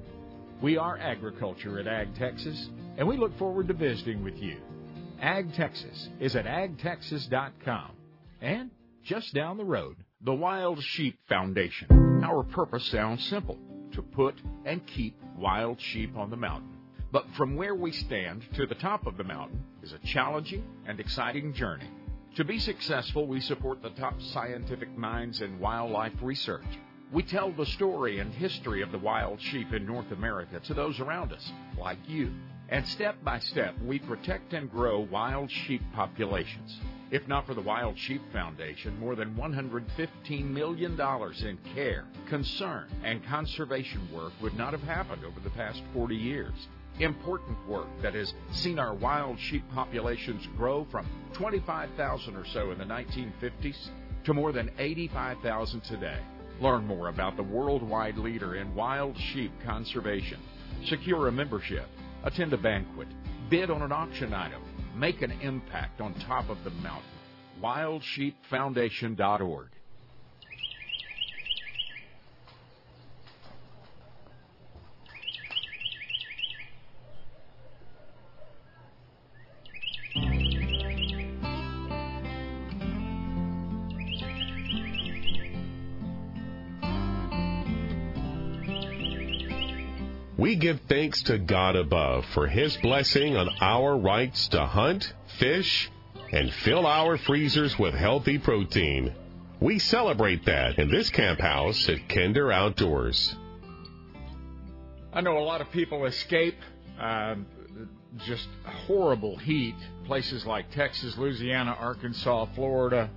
We 0.60 0.76
are 0.76 0.96
agriculture 0.96 1.78
at 1.78 1.86
Ag 1.86 2.14
Texas, 2.16 2.70
and 2.96 3.06
we 3.06 3.16
look 3.16 3.36
forward 3.38 3.68
to 3.68 3.74
visiting 3.74 4.22
with 4.22 4.36
you. 4.36 4.58
Ag 5.20 5.54
Texas 5.54 6.08
is 6.20 6.36
at 6.36 6.46
agtexas.com. 6.46 7.90
And 8.40 8.70
just 9.02 9.34
down 9.34 9.56
the 9.56 9.64
road, 9.64 9.96
the 10.22 10.34
Wild 10.34 10.82
Sheep 10.82 11.18
Foundation. 11.28 12.22
Our 12.24 12.42
purpose 12.42 12.86
sounds 12.86 13.24
simple 13.24 13.58
to 13.92 14.02
put 14.02 14.34
and 14.64 14.86
keep 14.86 15.16
wild 15.36 15.80
sheep 15.80 16.16
on 16.16 16.30
the 16.30 16.36
mountain. 16.36 16.70
But 17.12 17.26
from 17.36 17.56
where 17.56 17.74
we 17.74 17.92
stand 17.92 18.42
to 18.54 18.66
the 18.66 18.74
top 18.74 19.06
of 19.06 19.16
the 19.16 19.24
mountain 19.24 19.62
is 19.82 19.92
a 19.92 19.98
challenging 19.98 20.64
and 20.86 20.98
exciting 20.98 21.52
journey. 21.52 21.88
To 22.36 22.44
be 22.44 22.58
successful, 22.58 23.26
we 23.26 23.40
support 23.40 23.82
the 23.82 23.90
top 23.90 24.20
scientific 24.20 24.96
minds 24.96 25.40
in 25.40 25.60
wildlife 25.60 26.14
research. 26.20 26.64
We 27.12 27.22
tell 27.22 27.52
the 27.52 27.66
story 27.66 28.18
and 28.18 28.32
history 28.32 28.82
of 28.82 28.90
the 28.90 28.98
wild 28.98 29.40
sheep 29.40 29.72
in 29.72 29.86
North 29.86 30.10
America 30.10 30.60
to 30.60 30.74
those 30.74 30.98
around 31.00 31.32
us, 31.32 31.52
like 31.78 31.98
you. 32.08 32.32
And 32.68 32.86
step 32.88 33.22
by 33.22 33.38
step, 33.38 33.74
we 33.84 33.98
protect 33.98 34.52
and 34.52 34.70
grow 34.70 35.00
wild 35.00 35.50
sheep 35.50 35.82
populations. 35.94 36.80
If 37.10 37.28
not 37.28 37.46
for 37.46 37.54
the 37.54 37.60
Wild 37.60 37.96
Sheep 37.96 38.22
Foundation, 38.32 38.98
more 38.98 39.14
than 39.14 39.34
$115 39.36 40.50
million 40.50 40.98
in 41.00 41.58
care, 41.74 42.06
concern, 42.28 42.88
and 43.04 43.24
conservation 43.26 44.08
work 44.12 44.32
would 44.42 44.54
not 44.54 44.72
have 44.72 44.82
happened 44.82 45.24
over 45.24 45.38
the 45.38 45.50
past 45.50 45.82
40 45.92 46.16
years. 46.16 46.54
Important 46.98 47.56
work 47.68 47.86
that 48.02 48.14
has 48.14 48.32
seen 48.50 48.78
our 48.78 48.94
wild 48.94 49.38
sheep 49.38 49.62
populations 49.72 50.48
grow 50.56 50.86
from 50.90 51.06
25,000 51.34 52.34
or 52.34 52.46
so 52.46 52.70
in 52.70 52.78
the 52.78 52.84
1950s 52.84 53.90
to 54.24 54.34
more 54.34 54.52
than 54.52 54.70
85,000 54.78 55.82
today. 55.82 56.18
Learn 56.60 56.86
more 56.86 57.08
about 57.08 57.36
the 57.36 57.42
worldwide 57.42 58.16
leader 58.16 58.54
in 58.56 58.74
wild 58.74 59.16
sheep 59.32 59.52
conservation. 59.64 60.40
Secure 60.86 61.28
a 61.28 61.32
membership, 61.32 61.88
attend 62.22 62.52
a 62.52 62.58
banquet, 62.58 63.08
bid 63.50 63.70
on 63.70 63.82
an 63.82 63.92
auction 63.92 64.32
item, 64.32 64.62
make 64.96 65.22
an 65.22 65.32
impact 65.42 66.00
on 66.00 66.14
top 66.26 66.48
of 66.48 66.62
the 66.62 66.70
mountain. 66.70 67.02
WildSheepFoundation.org. 67.60 69.68
We 90.36 90.56
give 90.56 90.80
thanks 90.88 91.22
to 91.24 91.38
God 91.38 91.76
above 91.76 92.24
for 92.34 92.48
His 92.48 92.76
blessing 92.78 93.36
on 93.36 93.48
our 93.60 93.96
rights 93.96 94.48
to 94.48 94.66
hunt, 94.66 95.12
fish, 95.38 95.88
and 96.32 96.52
fill 96.52 96.88
our 96.88 97.16
freezers 97.18 97.78
with 97.78 97.94
healthy 97.94 98.38
protein. 98.38 99.14
We 99.60 99.78
celebrate 99.78 100.44
that 100.46 100.80
in 100.80 100.90
this 100.90 101.08
camp 101.10 101.38
house 101.38 101.88
at 101.88 102.08
Kinder 102.08 102.50
Outdoors. 102.50 103.36
I 105.12 105.20
know 105.20 105.38
a 105.38 105.46
lot 105.46 105.60
of 105.60 105.70
people 105.70 106.04
escape 106.04 106.56
uh, 106.98 107.36
just 108.26 108.48
horrible 108.64 109.36
heat. 109.36 109.76
Places 110.04 110.44
like 110.44 110.68
Texas, 110.72 111.16
Louisiana, 111.16 111.76
Arkansas, 111.78 112.46
Florida, 112.56 113.08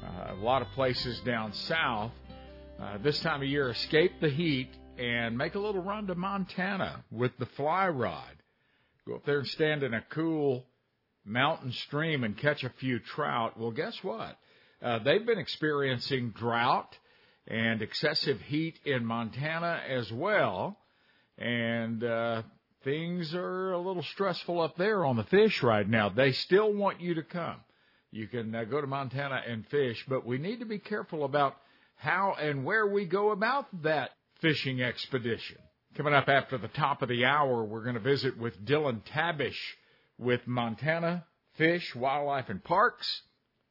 uh, 0.00 0.34
a 0.34 0.36
lot 0.36 0.62
of 0.62 0.68
places 0.68 1.18
down 1.20 1.52
south. 1.52 2.12
Uh, 2.80 2.98
this 2.98 3.18
time 3.18 3.42
of 3.42 3.48
year, 3.48 3.68
escape 3.70 4.12
the 4.20 4.30
heat 4.30 4.70
and 4.98 5.36
make 5.36 5.54
a 5.54 5.58
little 5.58 5.82
run 5.82 6.06
to 6.06 6.14
Montana 6.14 7.04
with 7.10 7.36
the 7.38 7.46
fly 7.46 7.88
rod. 7.88 8.42
Go 9.06 9.16
up 9.16 9.24
there 9.24 9.38
and 9.38 9.48
stand 9.48 9.82
in 9.82 9.94
a 9.94 10.04
cool 10.10 10.66
mountain 11.24 11.72
stream 11.72 12.24
and 12.24 12.36
catch 12.36 12.64
a 12.64 12.72
few 12.80 12.98
trout. 12.98 13.58
Well, 13.58 13.70
guess 13.70 13.96
what? 14.02 14.36
Uh, 14.82 14.98
they've 15.00 15.24
been 15.24 15.38
experiencing 15.38 16.30
drought 16.30 16.96
and 17.46 17.82
excessive 17.82 18.40
heat 18.40 18.78
in 18.84 19.04
Montana 19.04 19.80
as 19.88 20.10
well. 20.12 20.76
And 21.38 22.02
uh, 22.02 22.42
things 22.84 23.34
are 23.34 23.72
a 23.72 23.78
little 23.78 24.02
stressful 24.02 24.60
up 24.60 24.76
there 24.76 25.04
on 25.04 25.16
the 25.16 25.24
fish 25.24 25.62
right 25.62 25.88
now. 25.88 26.08
They 26.08 26.32
still 26.32 26.72
want 26.72 27.00
you 27.00 27.14
to 27.14 27.22
come. 27.22 27.56
You 28.10 28.28
can 28.28 28.54
uh, 28.54 28.64
go 28.64 28.80
to 28.80 28.86
Montana 28.86 29.42
and 29.46 29.66
fish, 29.66 30.02
but 30.08 30.24
we 30.24 30.38
need 30.38 30.60
to 30.60 30.66
be 30.66 30.78
careful 30.78 31.24
about 31.24 31.56
how 31.96 32.34
and 32.40 32.64
where 32.64 32.86
we 32.86 33.04
go 33.04 33.30
about 33.30 33.66
that 33.82 34.10
fishing 34.40 34.82
expedition. 34.82 35.58
Coming 35.94 36.14
up 36.14 36.28
after 36.28 36.58
the 36.58 36.68
top 36.68 37.02
of 37.02 37.08
the 37.08 37.24
hour, 37.24 37.64
we're 37.64 37.82
going 37.82 37.94
to 37.94 38.00
visit 38.00 38.36
with 38.36 38.64
Dillon 38.64 39.02
Tabish 39.06 39.58
with 40.18 40.46
Montana 40.46 41.24
Fish, 41.54 41.94
Wildlife, 41.94 42.50
and 42.50 42.62
Parks. 42.62 43.22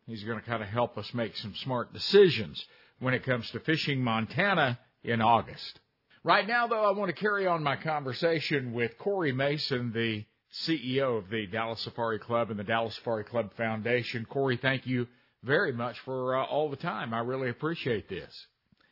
He's 0.07 0.23
going 0.23 0.39
to 0.39 0.45
kind 0.45 0.63
of 0.63 0.69
help 0.69 0.97
us 0.97 1.13
make 1.13 1.35
some 1.37 1.55
smart 1.55 1.93
decisions 1.93 2.63
when 2.99 3.13
it 3.13 3.23
comes 3.23 3.49
to 3.51 3.59
fishing 3.59 4.03
Montana 4.03 4.79
in 5.03 5.21
August. 5.21 5.79
Right 6.23 6.47
now, 6.47 6.65
though, 6.67 6.83
I 6.83 6.91
want 6.91 7.09
to 7.09 7.21
carry 7.21 7.45
on 7.45 7.61
my 7.61 7.75
conversation 7.75 8.73
with 8.73 8.97
Corey 8.97 9.31
Mason, 9.31 9.91
the 9.93 10.25
CEO 10.63 11.17
of 11.19 11.29
the 11.29 11.45
Dallas 11.45 11.81
Safari 11.81 12.17
Club 12.17 12.49
and 12.49 12.59
the 12.59 12.63
Dallas 12.63 12.95
Safari 12.95 13.23
Club 13.23 13.53
Foundation. 13.55 14.25
Corey, 14.25 14.57
thank 14.57 14.87
you 14.87 15.07
very 15.43 15.71
much 15.71 15.99
for 15.99 16.35
uh, 16.35 16.43
all 16.45 16.69
the 16.69 16.75
time. 16.77 17.13
I 17.13 17.19
really 17.19 17.49
appreciate 17.49 18.09
this. 18.09 18.47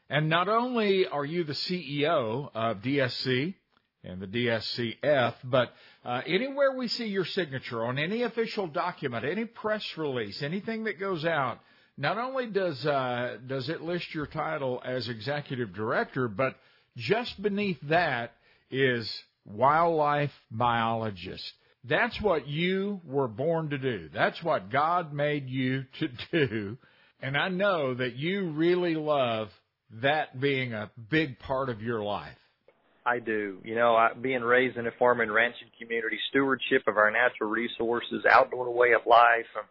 And 0.09 0.29
not 0.29 0.47
only 0.47 1.07
are 1.07 1.25
you 1.25 1.43
the 1.43 1.53
CEO 1.53 2.49
of 2.53 2.77
DSC 2.77 3.55
and 4.03 4.21
the 4.21 4.27
DSCF, 4.27 5.33
but 5.45 5.73
uh, 6.03 6.21
anywhere 6.25 6.75
we 6.75 6.87
see 6.87 7.07
your 7.07 7.25
signature 7.25 7.83
on 7.83 7.97
any 7.97 8.23
official 8.23 8.67
document, 8.67 9.25
any 9.25 9.45
press 9.45 9.85
release, 9.97 10.41
anything 10.41 10.83
that 10.85 10.99
goes 10.99 11.25
out, 11.25 11.59
not 11.97 12.17
only 12.17 12.47
does 12.47 12.85
uh, 12.85 13.37
does 13.47 13.69
it 13.69 13.81
list 13.81 14.13
your 14.13 14.25
title 14.25 14.81
as 14.83 15.07
executive 15.07 15.73
director, 15.73 16.27
but 16.27 16.55
just 16.97 17.41
beneath 17.41 17.79
that 17.83 18.33
is 18.71 19.09
wildlife 19.45 20.33
biologist. 20.51 21.53
That's 21.85 22.19
what 22.21 22.47
you 22.47 23.01
were 23.05 23.27
born 23.27 23.69
to 23.71 23.77
do. 23.77 24.09
That's 24.13 24.41
what 24.41 24.71
God 24.71 25.13
made 25.13 25.49
you 25.49 25.85
to 25.99 26.07
do. 26.31 26.77
And 27.21 27.37
I 27.37 27.49
know 27.49 27.93
that 27.93 28.15
you 28.15 28.51
really 28.51 28.95
love 28.95 29.49
that 30.01 30.39
being 30.39 30.73
a 30.73 30.89
big 31.09 31.39
part 31.39 31.69
of 31.69 31.81
your 31.81 32.03
life? 32.03 32.37
I 33.05 33.19
do. 33.19 33.59
You 33.63 33.75
know, 33.75 33.95
I, 33.95 34.13
being 34.13 34.41
raised 34.41 34.77
in 34.77 34.87
a 34.87 34.91
farm 34.97 35.19
and 35.19 35.33
ranching 35.33 35.67
community, 35.79 36.17
stewardship 36.29 36.83
of 36.87 36.97
our 36.97 37.11
natural 37.11 37.49
resources, 37.49 38.23
outdoor 38.29 38.73
way 38.73 38.93
of 38.93 39.01
life, 39.05 39.45
um, 39.57 39.65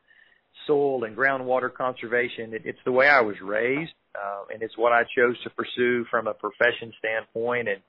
soil 0.66 1.04
and 1.04 1.16
groundwater 1.16 1.72
conservation. 1.72 2.52
It, 2.52 2.62
it's 2.64 2.78
the 2.84 2.92
way 2.92 3.08
I 3.08 3.20
was 3.20 3.36
raised, 3.42 3.92
uh, 4.14 4.44
and 4.52 4.62
it's 4.62 4.76
what 4.76 4.92
I 4.92 5.02
chose 5.16 5.40
to 5.44 5.50
pursue 5.50 6.04
from 6.10 6.26
a 6.26 6.34
profession 6.34 6.92
standpoint 6.98 7.68
and 7.68 7.80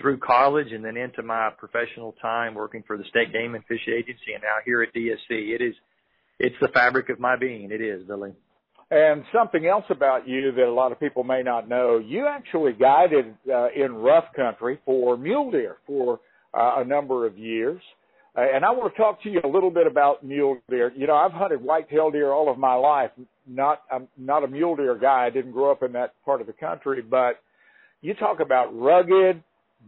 through 0.00 0.18
college 0.18 0.68
and 0.72 0.84
then 0.84 0.96
into 0.96 1.22
my 1.22 1.50
professional 1.58 2.14
time 2.22 2.54
working 2.54 2.84
for 2.86 2.96
the 2.96 3.04
State 3.04 3.32
Game 3.32 3.54
and 3.54 3.64
Fish 3.66 3.86
Agency 3.88 4.32
and 4.34 4.42
now 4.42 4.56
here 4.64 4.82
at 4.82 4.94
DSC. 4.94 5.54
It 5.54 5.60
is, 5.60 5.74
it's 6.38 6.56
the 6.60 6.68
fabric 6.68 7.08
of 7.08 7.18
my 7.18 7.36
being. 7.36 7.70
It 7.72 7.80
is, 7.80 8.04
Billy. 8.06 8.32
And 8.90 9.22
something 9.34 9.66
else 9.66 9.84
about 9.90 10.26
you 10.26 10.50
that 10.52 10.64
a 10.64 10.72
lot 10.72 10.92
of 10.92 11.00
people 11.00 11.22
may 11.22 11.42
not 11.42 11.68
know, 11.68 11.98
you 11.98 12.26
actually 12.26 12.72
guided 12.72 13.34
uh, 13.52 13.68
in 13.76 13.92
rough 13.94 14.24
country 14.34 14.78
for 14.86 15.16
mule 15.18 15.50
deer 15.50 15.76
for 15.86 16.20
uh, 16.54 16.76
a 16.78 16.84
number 16.84 17.26
of 17.26 17.36
years. 17.36 17.82
Uh, 18.36 18.42
and 18.54 18.64
I 18.64 18.70
want 18.70 18.94
to 18.94 18.98
talk 18.98 19.22
to 19.24 19.30
you 19.30 19.40
a 19.44 19.48
little 19.48 19.70
bit 19.70 19.86
about 19.86 20.24
mule 20.24 20.58
deer. 20.70 20.92
You 20.96 21.06
know, 21.06 21.16
I've 21.16 21.32
hunted 21.32 21.62
white-tailed 21.62 22.14
deer 22.14 22.32
all 22.32 22.50
of 22.50 22.56
my 22.56 22.74
life. 22.74 23.10
Not, 23.46 23.82
I'm 23.92 24.08
not 24.16 24.42
a 24.42 24.48
mule 24.48 24.76
deer 24.76 24.96
guy. 24.96 25.26
I 25.26 25.30
didn't 25.30 25.52
grow 25.52 25.70
up 25.70 25.82
in 25.82 25.92
that 25.92 26.14
part 26.24 26.40
of 26.40 26.46
the 26.46 26.52
country, 26.54 27.02
but 27.02 27.40
you 28.00 28.14
talk 28.14 28.40
about 28.40 28.68
rugged, 28.78 29.42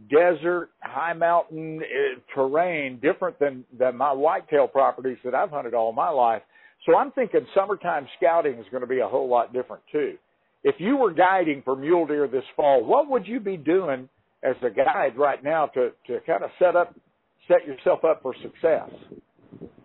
desert, 0.09 0.69
high 0.81 1.13
mountain 1.13 1.81
uh, 1.81 2.35
terrain, 2.35 2.99
different 3.01 3.39
than 3.39 3.65
than 3.77 3.95
my 3.97 4.11
whitetail 4.11 4.67
properties 4.67 5.17
that 5.23 5.33
I've 5.33 5.49
hunted 5.49 5.73
all 5.73 5.91
my 5.91 6.09
life. 6.09 6.41
So 6.85 6.95
I'm 6.95 7.11
thinking 7.11 7.45
summertime 7.55 8.07
scouting 8.17 8.57
is 8.59 8.65
going 8.71 8.81
to 8.81 8.87
be 8.87 8.99
a 8.99 9.07
whole 9.07 9.29
lot 9.29 9.53
different 9.53 9.83
too. 9.91 10.17
If 10.63 10.75
you 10.79 10.97
were 10.97 11.13
guiding 11.13 11.61
for 11.63 11.75
mule 11.75 12.05
deer 12.05 12.27
this 12.27 12.43
fall, 12.55 12.83
what 12.83 13.09
would 13.09 13.27
you 13.27 13.39
be 13.39 13.57
doing 13.57 14.09
as 14.43 14.55
a 14.63 14.69
guide 14.69 15.17
right 15.17 15.43
now 15.43 15.67
to, 15.67 15.91
to 16.07 16.19
kind 16.25 16.43
of 16.43 16.49
set 16.59 16.75
up, 16.75 16.95
set 17.47 17.65
yourself 17.65 18.03
up 18.03 18.21
for 18.21 18.33
success? 18.41 18.89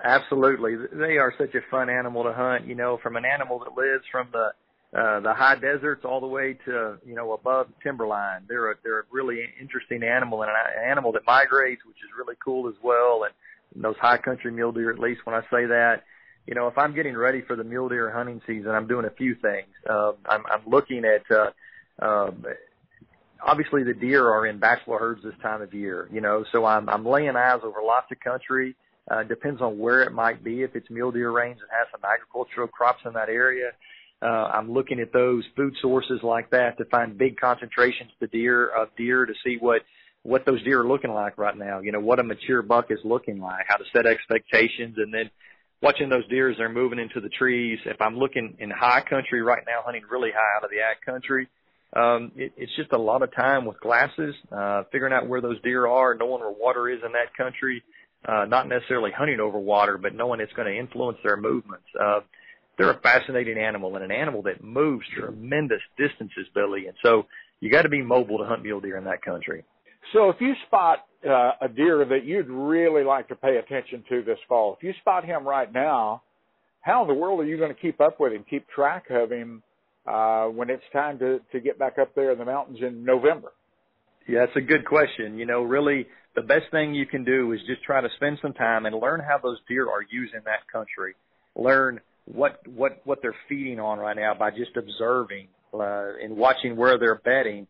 Absolutely. 0.04 0.76
They 0.92 1.16
are 1.16 1.32
such 1.38 1.54
a 1.54 1.60
fun 1.70 1.88
animal 1.90 2.24
to 2.24 2.32
hunt, 2.32 2.66
you 2.66 2.74
know, 2.74 2.98
from 3.02 3.16
an 3.16 3.24
animal 3.24 3.58
that 3.60 3.74
lives 3.76 4.04
from 4.10 4.28
the 4.32 4.50
uh, 4.96 5.20
the 5.20 5.34
high 5.34 5.56
deserts 5.56 6.04
all 6.04 6.20
the 6.20 6.26
way 6.26 6.56
to 6.64 6.96
you 7.04 7.14
know 7.14 7.32
above 7.32 7.66
timberline. 7.82 8.42
They're 8.48 8.70
a 8.70 8.74
they're 8.84 9.00
a 9.00 9.04
really 9.10 9.40
interesting 9.60 10.02
animal 10.02 10.42
and 10.42 10.50
an 10.50 10.90
animal 10.90 11.12
that 11.12 11.22
migrates, 11.26 11.84
which 11.84 11.96
is 11.96 12.10
really 12.16 12.36
cool 12.42 12.68
as 12.68 12.76
well. 12.82 13.24
And 13.24 13.82
those 13.82 13.96
high 14.00 14.18
country 14.18 14.52
mule 14.52 14.72
deer, 14.72 14.90
at 14.90 14.98
least 14.98 15.20
when 15.24 15.34
I 15.34 15.40
say 15.50 15.66
that, 15.66 16.04
you 16.46 16.54
know, 16.54 16.68
if 16.68 16.78
I'm 16.78 16.94
getting 16.94 17.16
ready 17.16 17.42
for 17.42 17.56
the 17.56 17.64
mule 17.64 17.88
deer 17.88 18.10
hunting 18.10 18.40
season, 18.46 18.70
I'm 18.70 18.86
doing 18.86 19.06
a 19.06 19.10
few 19.10 19.34
things. 19.34 19.68
Um, 19.88 20.14
I'm, 20.28 20.44
I'm 20.46 20.62
looking 20.66 21.04
at, 21.04 21.24
uh, 21.30 21.50
um, 22.04 22.44
obviously 23.44 23.82
the 23.82 23.94
deer 23.94 24.28
are 24.28 24.46
in 24.46 24.58
bachelor 24.58 24.98
herds 24.98 25.22
this 25.22 25.34
time 25.42 25.62
of 25.62 25.74
year, 25.74 26.08
you 26.12 26.20
know, 26.20 26.44
so 26.52 26.64
I'm, 26.64 26.88
I'm 26.88 27.04
laying 27.04 27.36
eyes 27.36 27.60
over 27.64 27.82
lots 27.82 28.06
of 28.12 28.20
country. 28.20 28.76
Uh, 29.08 29.22
depends 29.22 29.60
on 29.60 29.78
where 29.78 30.02
it 30.02 30.12
might 30.12 30.42
be. 30.42 30.62
If 30.62 30.74
it's 30.74 30.90
mule 30.90 31.12
deer 31.12 31.30
range 31.30 31.60
that 31.60 31.68
has 31.70 31.86
some 31.92 32.00
agricultural 32.04 32.66
crops 32.66 33.02
in 33.04 33.12
that 33.12 33.28
area, 33.28 33.70
uh, 34.20 34.26
I'm 34.26 34.72
looking 34.72 34.98
at 34.98 35.12
those 35.12 35.44
food 35.54 35.74
sources 35.80 36.20
like 36.22 36.50
that 36.50 36.76
to 36.78 36.84
find 36.86 37.16
big 37.16 37.38
concentrations 37.38 38.10
of 38.20 38.30
deer 38.32 38.66
of 38.66 38.88
deer 38.96 39.24
to 39.26 39.32
see 39.44 39.58
what 39.60 39.82
what 40.22 40.44
those 40.44 40.60
deer 40.64 40.80
are 40.80 40.88
looking 40.88 41.12
like 41.12 41.38
right 41.38 41.56
now. 41.56 41.78
You 41.80 41.92
know 41.92 42.00
what 42.00 42.18
a 42.18 42.24
mature 42.24 42.62
buck 42.62 42.90
is 42.90 42.98
looking 43.04 43.38
like, 43.40 43.66
how 43.68 43.76
to 43.76 43.84
set 43.94 44.06
expectations, 44.06 44.96
and 44.98 45.14
then 45.14 45.30
watching 45.82 46.08
those 46.08 46.26
deer 46.28 46.50
as 46.50 46.56
they're 46.56 46.68
moving 46.68 46.98
into 46.98 47.20
the 47.20 47.28
trees. 47.28 47.78
If 47.84 48.00
I'm 48.00 48.16
looking 48.16 48.56
in 48.58 48.70
high 48.70 49.02
country 49.02 49.42
right 49.42 49.62
now, 49.66 49.82
hunting 49.84 50.02
really 50.10 50.30
high 50.30 50.56
out 50.56 50.64
of 50.64 50.70
the 50.70 50.80
ag 50.80 50.96
country, 51.04 51.48
um, 51.94 52.32
it, 52.36 52.52
it's 52.56 52.74
just 52.76 52.92
a 52.92 52.98
lot 52.98 53.22
of 53.22 53.34
time 53.34 53.64
with 53.64 53.80
glasses, 53.80 54.34
uh, 54.52 54.84
figuring 54.90 55.12
out 55.12 55.28
where 55.28 55.40
those 55.40 55.60
deer 55.62 55.86
are, 55.86 56.14
knowing 56.14 56.40
where 56.40 56.50
water 56.50 56.88
is 56.88 57.00
in 57.04 57.12
that 57.12 57.34
country, 57.36 57.82
uh, 58.26 58.44
not 58.46 58.68
necessarily 58.68 59.10
hunting 59.16 59.40
over 59.40 59.58
water, 59.58 59.98
but 59.98 60.14
knowing 60.14 60.40
it's 60.40 60.52
going 60.54 60.66
to 60.66 60.78
influence 60.78 61.18
their 61.22 61.36
movements. 61.36 61.86
Uh, 61.98 62.20
they're 62.76 62.90
a 62.90 63.00
fascinating 63.00 63.58
animal 63.58 63.94
and 63.96 64.04
an 64.04 64.10
animal 64.10 64.42
that 64.42 64.62
moves 64.62 65.06
tremendous 65.16 65.80
distances, 65.96 66.46
Billy. 66.54 66.86
And 66.86 66.96
so 67.02 67.26
you 67.60 67.70
got 67.70 67.82
to 67.82 67.88
be 67.88 68.02
mobile 68.02 68.38
to 68.38 68.44
hunt 68.44 68.62
mule 68.62 68.80
deer 68.80 68.98
in 68.98 69.04
that 69.04 69.22
country. 69.22 69.64
So 70.12 70.30
if 70.30 70.36
you 70.40 70.54
spot 70.66 71.06
uh, 71.28 71.52
a 71.60 71.68
deer 71.68 72.04
that 72.04 72.24
you'd 72.24 72.48
really 72.48 73.04
like 73.04 73.28
to 73.28 73.36
pay 73.36 73.56
attention 73.56 74.04
to 74.08 74.22
this 74.22 74.38
fall, 74.48 74.76
if 74.76 74.82
you 74.82 74.92
spot 75.00 75.24
him 75.24 75.46
right 75.46 75.72
now, 75.72 76.22
how 76.80 77.02
in 77.02 77.08
the 77.08 77.14
world 77.14 77.40
are 77.40 77.44
you 77.44 77.58
going 77.58 77.74
to 77.74 77.80
keep 77.80 78.00
up 78.00 78.20
with 78.20 78.32
him, 78.32 78.44
keep 78.48 78.68
track 78.68 79.06
of 79.10 79.30
him 79.30 79.62
uh, 80.06 80.46
when 80.46 80.70
it's 80.70 80.84
time 80.92 81.18
to, 81.18 81.40
to 81.52 81.60
get 81.60 81.78
back 81.78 81.98
up 81.98 82.14
there 82.14 82.30
in 82.30 82.38
the 82.38 82.44
mountains 82.44 82.78
in 82.80 83.04
November? 83.04 83.52
Yeah, 84.28 84.46
that's 84.46 84.56
a 84.56 84.60
good 84.60 84.84
question. 84.84 85.38
You 85.38 85.46
know, 85.46 85.62
really 85.62 86.06
the 86.34 86.42
best 86.42 86.64
thing 86.70 86.94
you 86.94 87.06
can 87.06 87.24
do 87.24 87.52
is 87.52 87.60
just 87.66 87.82
try 87.82 88.00
to 88.00 88.08
spend 88.16 88.38
some 88.42 88.52
time 88.52 88.86
and 88.86 88.94
learn 88.94 89.20
how 89.20 89.38
those 89.42 89.58
deer 89.68 89.88
are 89.88 90.02
using 90.10 90.40
that 90.44 90.70
country. 90.70 91.14
Learn 91.56 92.00
what 92.26 92.60
what 92.66 93.00
what 93.04 93.20
they're 93.22 93.36
feeding 93.48 93.80
on 93.80 93.98
right 93.98 94.16
now 94.16 94.34
by 94.34 94.50
just 94.50 94.76
observing 94.76 95.48
uh, 95.72 96.12
and 96.22 96.36
watching 96.36 96.76
where 96.76 96.98
they're 96.98 97.20
bedding. 97.24 97.66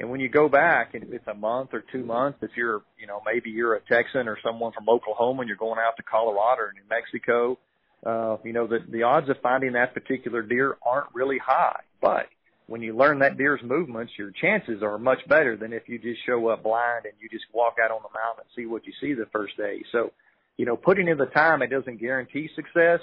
And 0.00 0.10
when 0.10 0.20
you 0.20 0.28
go 0.28 0.48
back, 0.48 0.94
and 0.94 1.12
it's 1.12 1.26
a 1.26 1.34
month 1.34 1.70
or 1.72 1.84
two 1.92 2.04
months, 2.04 2.38
if 2.42 2.50
you're, 2.56 2.82
you 2.98 3.06
know, 3.06 3.20
maybe 3.26 3.50
you're 3.50 3.74
a 3.74 3.80
Texan 3.80 4.28
or 4.28 4.38
someone 4.44 4.72
from 4.72 4.88
Oklahoma 4.88 5.40
and 5.40 5.48
you're 5.48 5.56
going 5.56 5.80
out 5.80 5.96
to 5.96 6.02
Colorado 6.04 6.62
or 6.62 6.72
New 6.72 6.88
Mexico, 6.88 7.58
uh, 8.06 8.36
you 8.44 8.52
know, 8.52 8.66
the, 8.66 8.78
the 8.88 9.02
odds 9.02 9.28
of 9.28 9.36
finding 9.42 9.72
that 9.72 9.94
particular 9.94 10.42
deer 10.42 10.76
aren't 10.86 11.12
really 11.14 11.38
high. 11.44 11.80
But 12.00 12.26
when 12.68 12.80
you 12.80 12.96
learn 12.96 13.18
that 13.20 13.36
deer's 13.36 13.60
movements, 13.64 14.12
your 14.16 14.30
chances 14.30 14.82
are 14.82 14.98
much 14.98 15.18
better 15.28 15.56
than 15.56 15.72
if 15.72 15.88
you 15.88 15.98
just 15.98 16.24
show 16.24 16.46
up 16.48 16.62
blind 16.62 17.06
and 17.06 17.14
you 17.20 17.28
just 17.28 17.46
walk 17.52 17.74
out 17.82 17.90
on 17.90 18.00
the 18.02 18.16
mountain 18.16 18.44
and 18.44 18.50
see 18.54 18.66
what 18.66 18.86
you 18.86 18.92
see 19.00 19.14
the 19.14 19.26
first 19.32 19.56
day. 19.56 19.82
So, 19.90 20.12
you 20.56 20.66
know, 20.66 20.76
putting 20.76 21.08
in 21.08 21.18
the 21.18 21.26
time, 21.26 21.62
it 21.62 21.70
doesn't 21.70 22.00
guarantee 22.00 22.48
success, 22.54 23.00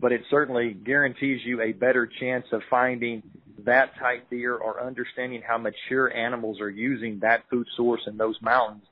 but 0.00 0.12
it 0.12 0.22
certainly 0.30 0.74
guarantees 0.84 1.40
you 1.44 1.60
a 1.60 1.72
better 1.72 2.08
chance 2.20 2.46
of 2.52 2.62
finding 2.70 3.22
that 3.64 3.90
type 3.98 4.28
deer 4.30 4.56
or 4.56 4.82
understanding 4.82 5.42
how 5.46 5.58
mature 5.58 6.12
animals 6.14 6.60
are 6.60 6.70
using 6.70 7.18
that 7.20 7.44
food 7.50 7.66
source 7.76 8.00
in 8.06 8.16
those 8.16 8.36
mountains. 8.40 8.84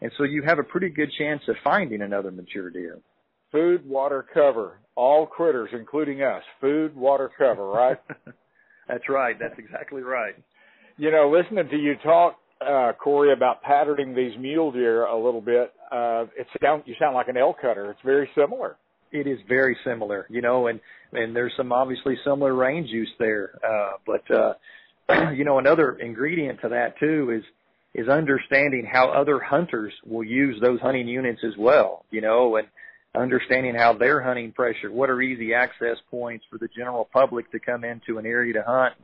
And 0.00 0.12
so 0.16 0.24
you 0.24 0.42
have 0.42 0.58
a 0.58 0.62
pretty 0.62 0.88
good 0.88 1.10
chance 1.18 1.42
of 1.48 1.56
finding 1.64 2.02
another 2.02 2.30
mature 2.30 2.70
deer. 2.70 2.98
Food, 3.50 3.86
water, 3.86 4.24
cover. 4.32 4.78
All 4.94 5.26
critters, 5.26 5.70
including 5.72 6.22
us. 6.22 6.42
Food, 6.60 6.94
water, 6.94 7.30
cover, 7.36 7.66
right? 7.66 7.98
That's 8.88 9.08
right. 9.08 9.36
That's 9.38 9.58
exactly 9.58 10.02
right. 10.02 10.34
You 10.96 11.10
know, 11.10 11.30
listening 11.30 11.68
to 11.68 11.76
you 11.76 11.94
talk, 12.02 12.36
uh, 12.60 12.92
Corey, 13.02 13.32
about 13.32 13.62
patterning 13.62 14.14
these 14.14 14.32
mule 14.38 14.70
deer 14.70 15.06
a 15.06 15.16
little 15.16 15.40
bit, 15.40 15.72
uh, 15.90 16.24
it 16.36 16.46
sound, 16.62 16.82
you 16.86 16.94
sound 16.98 17.14
like 17.14 17.28
an 17.28 17.36
elk 17.36 17.60
cutter. 17.60 17.90
It's 17.90 18.00
very 18.04 18.28
similar 18.36 18.76
it 19.12 19.26
is 19.26 19.38
very 19.48 19.76
similar, 19.84 20.26
you 20.30 20.40
know, 20.40 20.66
and 20.66 20.80
and 21.12 21.36
there's 21.36 21.52
some 21.56 21.72
obviously 21.72 22.16
similar 22.24 22.54
range 22.54 22.88
use 22.88 23.10
there. 23.18 23.58
Uh, 23.66 23.92
but 24.06 24.30
uh, 24.30 25.30
you 25.32 25.44
know, 25.44 25.58
another 25.58 25.92
ingredient 25.92 26.60
to 26.62 26.70
that 26.70 26.98
too 26.98 27.30
is 27.30 27.44
is 27.94 28.08
understanding 28.08 28.88
how 28.90 29.10
other 29.10 29.38
hunters 29.38 29.92
will 30.06 30.24
use 30.24 30.58
those 30.62 30.80
hunting 30.80 31.06
units 31.06 31.40
as 31.46 31.52
well, 31.58 32.06
you 32.10 32.22
know, 32.22 32.56
and 32.56 32.66
understanding 33.14 33.74
how 33.74 33.92
their 33.92 34.22
hunting 34.22 34.50
pressure, 34.52 34.90
what 34.90 35.10
are 35.10 35.20
easy 35.20 35.52
access 35.52 35.98
points 36.10 36.44
for 36.50 36.56
the 36.56 36.68
general 36.68 37.06
public 37.12 37.50
to 37.52 37.58
come 37.58 37.84
into 37.84 38.16
an 38.16 38.24
area 38.24 38.54
to 38.54 38.62
hunt, 38.62 38.94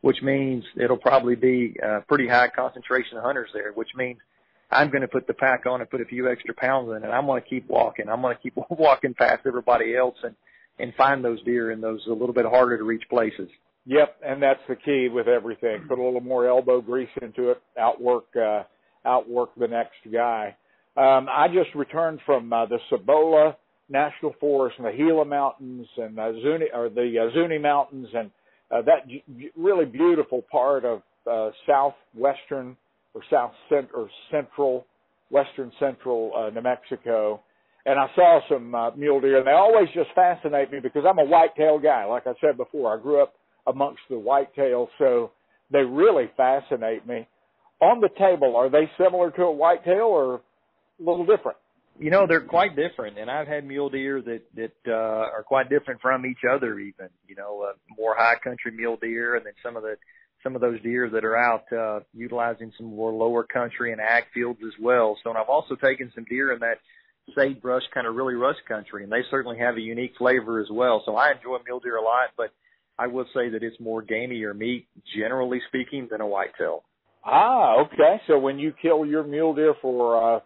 which 0.00 0.20
means 0.22 0.64
it'll 0.76 0.96
probably 0.96 1.36
be 1.36 1.76
a 1.80 2.00
pretty 2.00 2.26
high 2.26 2.48
concentration 2.48 3.16
of 3.16 3.22
hunters 3.22 3.50
there, 3.54 3.72
which 3.72 3.90
means 3.94 4.18
I'm 4.72 4.90
going 4.90 5.02
to 5.02 5.08
put 5.08 5.26
the 5.26 5.34
pack 5.34 5.66
on 5.66 5.80
and 5.80 5.90
put 5.90 6.00
a 6.00 6.04
few 6.04 6.30
extra 6.30 6.54
pounds 6.54 6.90
in, 6.90 7.04
and 7.04 7.12
I'm 7.12 7.26
going 7.26 7.42
to 7.42 7.48
keep 7.48 7.68
walking. 7.68 8.08
I'm 8.08 8.22
going 8.22 8.36
to 8.36 8.42
keep 8.42 8.56
walking 8.70 9.14
past 9.14 9.42
everybody 9.46 9.96
else 9.96 10.16
and 10.22 10.34
and 10.78 10.94
find 10.94 11.22
those 11.22 11.42
deer 11.44 11.70
in 11.70 11.80
those 11.80 12.00
a 12.06 12.12
little 12.12 12.32
bit 12.32 12.46
harder 12.46 12.78
to 12.78 12.84
reach 12.84 13.02
places. 13.10 13.48
Yep, 13.84 14.16
and 14.24 14.42
that's 14.42 14.60
the 14.68 14.76
key 14.76 15.08
with 15.12 15.28
everything. 15.28 15.84
Put 15.88 15.98
a 15.98 16.02
little 16.02 16.20
more 16.20 16.48
elbow 16.48 16.80
grease 16.80 17.10
into 17.20 17.50
it. 17.50 17.62
Outwork 17.78 18.24
uh, 18.36 18.62
outwork 19.04 19.50
the 19.56 19.68
next 19.68 19.98
guy. 20.12 20.56
Um, 20.96 21.26
I 21.30 21.48
just 21.48 21.74
returned 21.74 22.20
from 22.24 22.52
uh, 22.52 22.66
the 22.66 22.78
Cibola 22.90 23.56
National 23.88 24.34
Forest 24.40 24.76
and 24.78 24.86
the 24.86 24.92
Gila 24.92 25.24
Mountains 25.24 25.86
and 25.96 26.18
uh, 26.18 26.32
Zuni 26.42 26.66
or 26.72 26.88
the 26.88 27.28
uh, 27.28 27.34
Zuni 27.34 27.58
Mountains 27.58 28.08
and 28.14 28.30
uh, 28.70 28.82
that 28.82 29.06
really 29.56 29.84
beautiful 29.84 30.42
part 30.50 30.84
of 30.84 31.02
uh, 31.30 31.50
southwestern 31.66 32.76
or 33.14 33.22
south 33.30 33.52
cent- 33.68 33.90
or 33.94 34.08
central, 34.30 34.86
western 35.30 35.72
central 35.78 36.32
uh, 36.36 36.50
New 36.50 36.62
Mexico, 36.62 37.40
and 37.84 37.98
I 37.98 38.06
saw 38.14 38.40
some 38.48 38.74
uh, 38.74 38.90
mule 38.92 39.20
deer, 39.20 39.38
and 39.38 39.46
they 39.46 39.52
always 39.52 39.88
just 39.94 40.10
fascinate 40.14 40.70
me 40.70 40.78
because 40.80 41.04
I'm 41.08 41.18
a 41.18 41.24
whitetail 41.24 41.78
guy. 41.78 42.04
Like 42.04 42.26
I 42.26 42.34
said 42.40 42.56
before, 42.56 42.96
I 42.96 43.02
grew 43.02 43.20
up 43.22 43.34
amongst 43.66 44.02
the 44.08 44.14
whitetails, 44.14 44.88
so 44.98 45.32
they 45.70 45.80
really 45.80 46.30
fascinate 46.36 47.06
me. 47.06 47.26
On 47.80 48.00
the 48.00 48.10
table, 48.16 48.54
are 48.54 48.70
they 48.70 48.88
similar 48.96 49.32
to 49.32 49.42
a 49.42 49.52
whitetail 49.52 50.06
or 50.06 50.34
a 50.36 50.40
little 51.00 51.26
different? 51.26 51.58
You 51.98 52.10
know, 52.10 52.26
they're 52.26 52.40
quite 52.40 52.76
different, 52.76 53.18
and 53.18 53.30
I've 53.30 53.48
had 53.48 53.66
mule 53.66 53.90
deer 53.90 54.22
that 54.22 54.42
that 54.54 54.72
uh, 54.86 54.92
are 55.36 55.44
quite 55.46 55.68
different 55.68 56.00
from 56.00 56.24
each 56.24 56.40
other. 56.50 56.78
Even 56.78 57.08
you 57.26 57.34
know, 57.34 57.62
uh, 57.68 57.72
more 57.98 58.14
high 58.16 58.36
country 58.42 58.70
mule 58.70 58.96
deer, 58.96 59.36
and 59.36 59.44
then 59.44 59.52
some 59.62 59.76
of 59.76 59.82
the 59.82 59.96
some 60.42 60.54
of 60.54 60.60
those 60.60 60.80
deer 60.82 61.08
that 61.10 61.24
are 61.24 61.36
out 61.36 61.72
uh, 61.72 62.00
utilizing 62.14 62.72
some 62.76 62.86
more 62.86 63.12
lower 63.12 63.44
country 63.44 63.92
and 63.92 64.00
ag 64.00 64.24
fields 64.34 64.60
as 64.66 64.72
well. 64.80 65.16
So, 65.22 65.30
and 65.30 65.38
I've 65.38 65.48
also 65.48 65.76
taken 65.76 66.10
some 66.14 66.24
deer 66.24 66.52
in 66.52 66.60
that 66.60 66.78
sagebrush 67.36 67.82
kind 67.94 68.06
of 68.06 68.14
really 68.14 68.34
rush 68.34 68.56
country, 68.66 69.04
and 69.04 69.12
they 69.12 69.22
certainly 69.30 69.58
have 69.58 69.76
a 69.76 69.80
unique 69.80 70.12
flavor 70.18 70.60
as 70.60 70.66
well. 70.70 71.02
So 71.06 71.16
I 71.16 71.32
enjoy 71.32 71.58
mule 71.64 71.80
deer 71.80 71.96
a 71.96 72.02
lot, 72.02 72.30
but 72.36 72.50
I 72.98 73.06
will 73.06 73.26
say 73.34 73.48
that 73.50 73.62
it's 73.62 73.78
more 73.80 74.02
gamey 74.02 74.42
or 74.42 74.54
meat, 74.54 74.86
generally 75.16 75.60
speaking, 75.68 76.08
than 76.10 76.20
a 76.20 76.26
whitetail. 76.26 76.82
Ah, 77.24 77.76
okay. 77.82 78.20
So 78.26 78.38
when 78.38 78.58
you 78.58 78.72
kill 78.82 79.06
your 79.06 79.22
mule 79.22 79.54
deer 79.54 79.74
for 79.80 80.36
uh, 80.36 80.40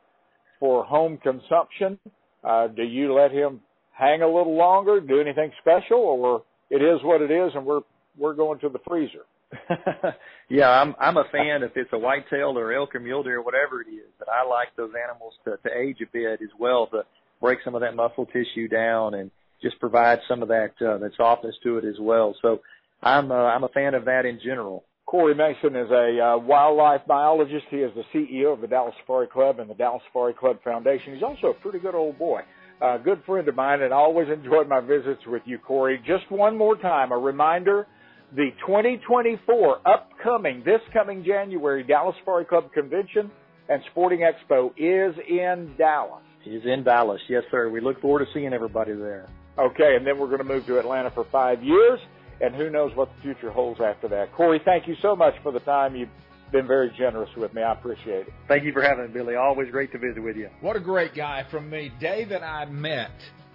for 0.61 0.85
home 0.85 1.19
consumption, 1.19 1.99
uh, 2.45 2.69
do 2.69 2.83
you 2.83 3.15
let 3.15 3.33
him 3.33 3.61
hang 3.93 4.23
a 4.23 4.27
little 4.27 4.57
longer, 4.57 5.01
do 5.01 5.21
anything 5.21 5.51
special, 5.61 5.99
or 5.99 6.43
it 6.71 6.83
is 6.83 7.01
what 7.03 7.23
it 7.23 7.31
is, 7.31 7.53
and 7.55 7.65
we're 7.65 7.81
we're 8.19 8.35
going 8.35 8.59
to 8.61 8.69
the 8.69 8.79
freezer? 8.87 9.25
yeah, 10.49 10.69
I'm 10.69 10.95
I'm 10.99 11.17
a 11.17 11.25
fan 11.31 11.63
if 11.63 11.73
it's 11.77 11.91
a 11.93 11.99
whitetail 11.99 12.59
or 12.59 12.73
elk 12.73 12.95
or 12.95 13.01
mule 13.01 13.23
deer 13.23 13.39
or 13.39 13.43
whatever 13.43 13.81
it 13.81 13.89
is. 13.89 14.11
But 14.19 14.29
I 14.29 14.47
like 14.47 14.69
those 14.77 14.93
animals 15.03 15.35
to 15.45 15.57
to 15.57 15.77
age 15.77 15.99
a 16.03 16.07
bit 16.13 16.41
as 16.43 16.51
well 16.59 16.89
to 16.89 17.03
break 17.41 17.59
some 17.65 17.75
of 17.75 17.81
that 17.83 17.95
muscle 17.95 18.27
tissue 18.27 18.69
down 18.69 19.15
and 19.15 19.31
just 19.63 19.79
provide 19.79 20.19
some 20.29 20.43
of 20.43 20.49
that 20.49 20.73
uh, 20.81 20.99
that 20.99 21.13
softness 21.17 21.55
to 21.63 21.79
it 21.79 21.85
as 21.85 21.97
well. 22.01 22.35
So 22.43 22.61
I'm 23.03 23.31
uh, 23.31 23.35
I'm 23.35 23.65
a 23.65 23.69
fan 23.69 23.95
of 23.95 24.05
that 24.07 24.27
in 24.27 24.41
general. 24.43 24.85
Corey 25.07 25.37
Mason 25.37 25.77
is 25.77 25.91
a 25.93 26.21
uh, 26.21 26.39
wildlife 26.39 27.03
biologist. 27.07 27.67
He 27.71 27.77
is 27.77 27.93
the 27.95 28.03
CEO 28.13 28.53
of 28.53 28.61
the 28.61 28.67
Dallas 28.67 28.95
Safari 29.01 29.29
Club 29.29 29.61
and 29.61 29.71
the 29.71 29.75
Dallas 29.75 30.03
Safari 30.09 30.35
Club 30.35 30.59
Foundation. 30.65 31.15
He's 31.15 31.23
also 31.23 31.49
a 31.49 31.55
pretty 31.55 31.79
good 31.79 31.95
old 31.95 32.19
boy. 32.19 32.41
A 32.83 32.99
good 32.99 33.23
friend 33.25 33.47
of 33.49 33.55
mine, 33.55 33.83
and 33.83 33.95
I 33.95 33.97
always 33.97 34.29
enjoyed 34.29 34.69
my 34.69 34.81
visits 34.81 35.23
with 35.27 35.43
you, 35.47 35.59
Corey. 35.59 35.99
Just 36.05 36.31
one 36.31 36.59
more 36.59 36.77
time, 36.77 37.11
a 37.13 37.17
reminder 37.17 37.87
the 38.35 38.51
2024 38.67 39.81
upcoming, 39.87 40.63
this 40.65 40.81
coming 40.93 41.25
January, 41.25 41.85
Dallas 41.85 42.17
Safari 42.19 42.45
Club 42.45 42.73
Convention 42.73 43.31
and 43.69 43.83
Sporting 43.91 44.21
Expo 44.21 44.71
is 44.77 45.15
in 45.29 45.75
Dallas. 45.79 46.23
Is 46.45 46.63
in 46.65 46.85
Dallas, 46.85 47.21
yes, 47.29 47.43
sir. 47.51 47.69
We 47.69 47.81
look 47.81 48.01
forward 48.01 48.25
to 48.25 48.33
seeing 48.33 48.53
everybody 48.53 48.93
there. 48.93 49.29
Okay, 49.59 49.97
and 49.97 50.07
then 50.07 50.19
we're 50.19 50.27
going 50.27 50.39
to 50.39 50.45
move 50.45 50.67
to 50.67 50.79
Atlanta 50.79 51.11
for 51.11 51.25
five 51.33 51.63
years, 51.63 51.99
and 52.41 52.55
who 52.55 52.71
knows 52.71 52.95
what 52.95 53.09
the 53.17 53.23
future 53.23 53.51
holds 53.51 53.81
after 53.81 54.07
that. 54.09 54.33
Corey, 54.33 54.61
thank 54.65 54.87
you 54.87 54.95
so 55.03 55.17
much 55.17 55.35
for 55.43 55.51
the 55.51 55.61
time. 55.61 55.97
You've 55.97 56.09
been 56.53 56.67
very 56.67 56.93
generous 56.97 57.31
with 57.37 57.53
me. 57.53 57.63
I 57.63 57.73
appreciate 57.73 58.29
it. 58.29 58.33
Thank 58.47 58.65
you 58.65 58.73
for 58.73 58.83
having 58.83 59.07
me, 59.07 59.13
Billy. 59.13 59.35
Always 59.35 59.71
great 59.71 59.91
to 59.93 59.99
visit 59.99 60.23
with 60.23 60.37
you. 60.37 60.49
What 60.61 60.77
a 60.77 60.81
great 60.81 61.15
guy 61.15 61.45
from 61.51 61.69
me. 61.69 61.91
Dave 61.99 62.31
and 62.31 62.45
I 62.45 62.67
met 62.67 63.11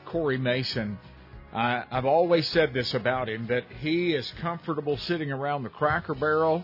Corey 0.05 0.37
Mason 0.37 0.97
I, 1.53 1.83
I've 1.91 2.05
always 2.05 2.47
said 2.47 2.73
this 2.73 2.93
about 2.93 3.27
him 3.27 3.47
that 3.47 3.65
he 3.81 4.13
is 4.13 4.31
comfortable 4.41 4.97
sitting 4.97 5.31
around 5.31 5.63
the 5.63 5.69
cracker 5.69 6.15
barrel 6.15 6.63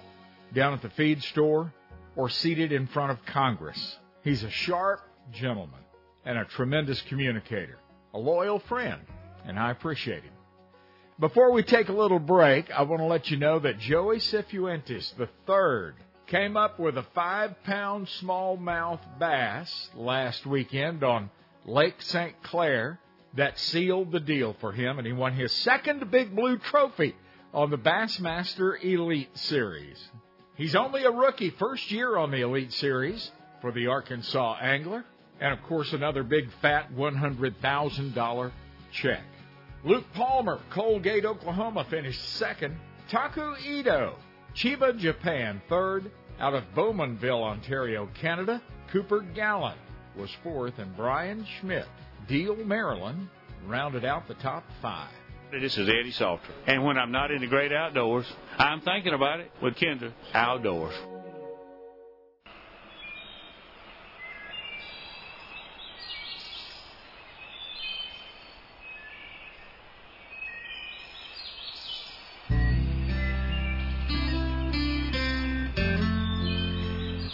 down 0.53 0.73
at 0.73 0.81
the 0.81 0.89
feed 0.91 1.21
store 1.23 1.73
or 2.15 2.29
seated 2.29 2.71
in 2.71 2.87
front 2.87 3.11
of 3.11 3.25
Congress. 3.25 3.97
He's 4.23 4.43
a 4.43 4.49
sharp 4.49 5.01
gentleman 5.31 5.81
and 6.25 6.37
a 6.37 6.45
tremendous 6.45 7.01
communicator, 7.03 7.77
a 8.13 8.19
loyal 8.19 8.59
friend, 8.59 9.01
and 9.45 9.59
I 9.59 9.71
appreciate 9.71 10.23
him. 10.23 10.33
Before 11.19 11.51
we 11.51 11.63
take 11.63 11.89
a 11.89 11.93
little 11.93 12.19
break, 12.19 12.69
I 12.71 12.83
want 12.83 13.01
to 13.01 13.07
let 13.07 13.29
you 13.29 13.37
know 13.37 13.59
that 13.59 13.79
Joey 13.79 14.17
Cifuentes 14.17 15.13
III 15.19 15.93
came 16.27 16.55
up 16.55 16.79
with 16.79 16.97
a 16.97 17.05
five 17.15 17.63
pound 17.63 18.07
smallmouth 18.21 18.99
bass 19.19 19.89
last 19.95 20.45
weekend 20.45 21.03
on 21.03 21.29
Lake 21.65 22.01
St. 22.01 22.41
Clair 22.43 22.99
that 23.35 23.59
sealed 23.59 24.11
the 24.11 24.19
deal 24.19 24.55
for 24.59 24.71
him, 24.71 24.97
and 24.97 25.07
he 25.07 25.13
won 25.13 25.33
his 25.33 25.51
second 25.51 26.09
Big 26.11 26.35
Blue 26.35 26.57
Trophy 26.57 27.15
on 27.53 27.69
the 27.69 27.77
Bassmaster 27.77 28.83
Elite 28.83 29.35
Series. 29.37 29.97
He's 30.55 30.75
only 30.75 31.03
a 31.03 31.11
rookie, 31.11 31.51
first 31.51 31.91
year 31.91 32.17
on 32.17 32.31
the 32.31 32.41
Elite 32.41 32.73
Series 32.73 33.31
for 33.61 33.71
the 33.71 33.87
Arkansas 33.87 34.57
Angler, 34.61 35.05
and 35.39 35.53
of 35.53 35.63
course, 35.63 35.93
another 35.93 36.23
big 36.23 36.49
fat 36.61 36.91
$100,000 36.95 38.51
check. 38.91 39.23
Luke 39.83 40.05
Palmer, 40.13 40.59
Colgate, 40.71 41.25
Oklahoma, 41.25 41.85
finished 41.89 42.21
second. 42.37 42.75
Taku 43.09 43.55
Ito, 43.63 44.15
Chiba, 44.55 44.97
Japan, 44.97 45.61
third. 45.69 46.11
Out 46.39 46.53
of 46.53 46.63
Bowmanville, 46.75 47.43
Ontario, 47.43 48.07
Canada, 48.13 48.61
Cooper 48.91 49.21
Gallant 49.21 49.79
was 50.15 50.29
fourth, 50.43 50.77
and 50.77 50.95
Bryan 50.95 51.45
Schmidt, 51.59 51.87
Deal, 52.27 52.57
Maryland, 52.57 53.29
rounded 53.65 54.03
out 54.03 54.27
the 54.27 54.33
top 54.35 54.65
five. 54.81 55.11
This 55.49 55.77
is 55.77 55.87
Eddie 55.87 56.11
Salter. 56.11 56.43
And 56.65 56.83
when 56.83 56.97
I'm 56.97 57.11
not 57.11 57.31
in 57.31 57.39
the 57.39 57.47
great 57.47 57.71
outdoors, 57.71 58.25
I'm 58.57 58.81
thinking 58.81 59.13
about 59.13 59.39
it 59.39 59.49
with 59.63 59.79
Kinder 59.79 60.11
Outdoors. 60.33 60.93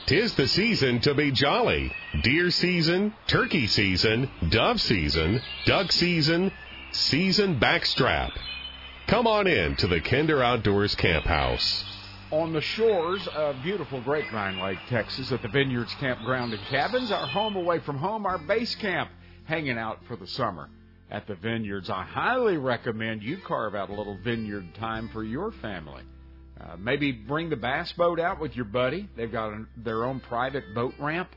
Tis 0.06 0.36
the 0.36 0.48
season 0.48 1.02
to 1.02 1.16
be 1.16 1.32
jolly. 1.32 1.92
Deer 2.24 2.52
season, 2.52 3.14
turkey 3.28 3.68
season, 3.68 4.30
dove 4.48 4.80
season, 4.80 5.42
duck 5.66 5.92
season, 5.92 6.54
season 6.92 7.60
backstrap. 7.60 8.32
Come 9.08 9.28
on 9.28 9.46
in 9.46 9.76
to 9.76 9.88
the 9.88 10.00
Kinder 10.00 10.42
Outdoors 10.42 10.96
Camp 10.96 11.26
House. 11.26 11.84
On 12.32 12.54
the 12.54 12.62
shores 12.62 13.28
of 13.28 13.62
beautiful 13.62 14.00
Grapevine 14.00 14.62
Lake, 14.62 14.80
Texas, 14.88 15.34
at 15.34 15.42
the 15.42 15.50
Vineyards 15.50 15.94
Campground 15.96 16.54
and 16.54 16.64
Cabins, 16.68 17.12
our 17.12 17.28
home 17.28 17.58
away 17.58 17.80
from 17.80 17.98
home, 17.98 18.26
our 18.26 18.38
base 18.38 18.74
camp, 18.76 19.12
hanging 19.44 19.78
out 19.78 20.00
for 20.08 20.16
the 20.16 20.28
summer 20.28 20.70
at 21.12 21.28
the 21.28 21.36
Vineyards. 21.36 21.90
I 21.90 22.04
highly 22.04 22.56
recommend 22.56 23.22
you 23.22 23.38
carve 23.46 23.76
out 23.76 23.90
a 23.90 23.94
little 23.94 24.18
vineyard 24.24 24.74
time 24.76 25.10
for 25.10 25.26
your 25.26 25.52
family. 25.52 26.04
Uh, 26.60 26.78
maybe 26.78 27.12
bring 27.12 27.50
the 27.50 27.58
bass 27.58 27.92
boat 27.92 28.18
out 28.18 28.40
with 28.40 28.56
your 28.56 28.66
buddy. 28.66 29.10
They've 29.18 29.32
got 29.32 29.50
a, 29.50 29.66
their 29.76 30.06
own 30.06 30.22
private 30.22 30.74
boat 30.74 30.94
ramp. 30.98 31.30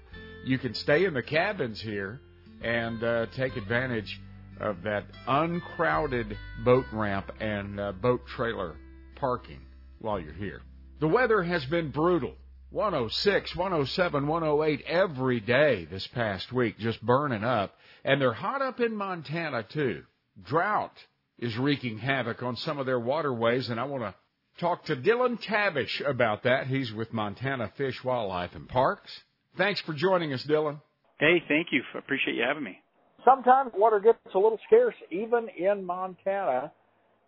You 0.47 0.59
can 0.59 0.75
stay 0.75 1.05
in 1.05 1.13
the 1.13 1.25
cabins 1.25 1.81
here 1.81 2.21
and 2.63 3.03
uh, 3.03 3.27
take 3.35 3.57
advantage 3.57 4.21
of 4.61 4.81
that 4.85 5.05
uncrowded 5.27 6.39
boat 6.65 6.85
ramp 6.93 7.33
and 7.41 7.81
uh, 7.81 7.91
boat 7.91 8.25
trailer 8.29 8.77
parking 9.17 9.59
while 9.99 10.21
you're 10.21 10.33
here. 10.33 10.63
The 11.01 11.09
weather 11.09 11.43
has 11.43 11.65
been 11.65 11.91
brutal. 11.91 12.33
106, 12.71 13.57
107, 13.57 14.29
108 14.29 14.85
every 14.87 15.41
day 15.41 15.85
this 15.91 16.07
past 16.07 16.53
week, 16.53 16.79
just 16.79 17.05
burning 17.05 17.43
up. 17.43 17.75
And 18.05 18.21
they're 18.21 18.33
hot 18.33 18.63
up 18.63 18.79
in 18.79 18.95
Montana, 18.95 19.65
too. 19.65 20.05
Drought 20.41 20.97
is 21.41 21.59
wreaking 21.59 21.99
havoc 21.99 22.45
on 22.45 22.55
some 22.55 22.79
of 22.79 22.87
their 22.87 23.01
waterways, 23.01 23.69
and 23.69 23.81
I 23.81 23.85
want 23.85 24.05
to 24.05 24.15
talk 24.61 24.85
to 24.85 24.95
Dillon 24.95 25.39
Tabish 25.39 26.01
about 26.07 26.45
that. 26.45 26.69
He's 26.69 26.93
with 26.93 27.13
Montana 27.13 27.73
Fish, 27.77 28.05
Wildlife, 28.05 28.55
and 28.55 28.69
Parks. 28.69 29.11
Thanks 29.57 29.81
for 29.81 29.93
joining 29.93 30.33
us, 30.33 30.43
Dillon. 30.45 30.81
Hey, 31.19 31.43
thank 31.49 31.69
you. 31.73 31.83
Appreciate 31.97 32.35
you 32.35 32.43
having 32.47 32.65
me. 32.65 32.79
Sometimes 33.25 33.73
water 33.75 33.99
gets 33.99 34.19
a 34.35 34.39
little 34.39 34.59
scarce, 34.67 34.95
even 35.11 35.49
in 35.59 35.85
Montana, 35.85 36.71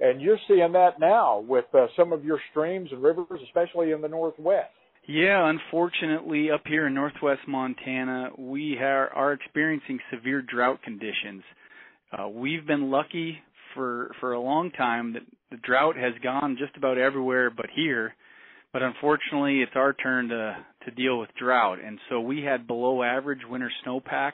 and 0.01 0.21
you're 0.21 0.39
seeing 0.47 0.73
that 0.73 1.01
now 1.01 1.41
with 1.41 1.65
uh, 1.75 1.87
some 1.97 2.13
of 2.13 2.25
your 2.25 2.39
streams 2.51 2.91
and 2.93 3.03
rivers, 3.03 3.41
especially 3.45 3.93
in 3.93 4.01
the 4.01 4.09
northwest. 4.09 4.71
Yeah, 5.09 5.49
unfortunately, 5.49 6.51
up 6.51 6.63
here 6.67 6.87
in 6.87 6.95
northwest 6.95 7.41
Montana, 7.49 8.29
we 8.37 8.77
are, 8.79 9.09
are 9.09 9.33
experiencing 9.33 9.99
severe 10.13 10.43
drought 10.43 10.83
conditions. 10.83 11.43
Uh, 12.13 12.29
we've 12.29 12.67
been 12.67 12.91
lucky 12.91 13.39
for 13.75 14.11
for 14.21 14.33
a 14.33 14.41
long 14.41 14.71
time 14.71 15.15
that 15.15 15.23
the 15.51 15.57
drought 15.59 15.97
has 15.97 16.13
gone 16.23 16.57
just 16.59 16.77
about 16.77 16.99
everywhere 16.99 17.51
but 17.51 17.67
here. 17.75 18.15
But 18.73 18.83
unfortunately, 18.83 19.61
it's 19.63 19.73
our 19.75 19.95
turn 19.95 20.29
to 20.29 20.57
to 20.89 21.03
deal 21.03 21.19
with 21.19 21.31
drought, 21.39 21.79
and 21.85 21.99
so 22.09 22.21
we 22.21 22.43
had 22.43 22.67
below 22.67 23.03
average 23.03 23.41
winter 23.49 23.71
snowpack 23.85 24.33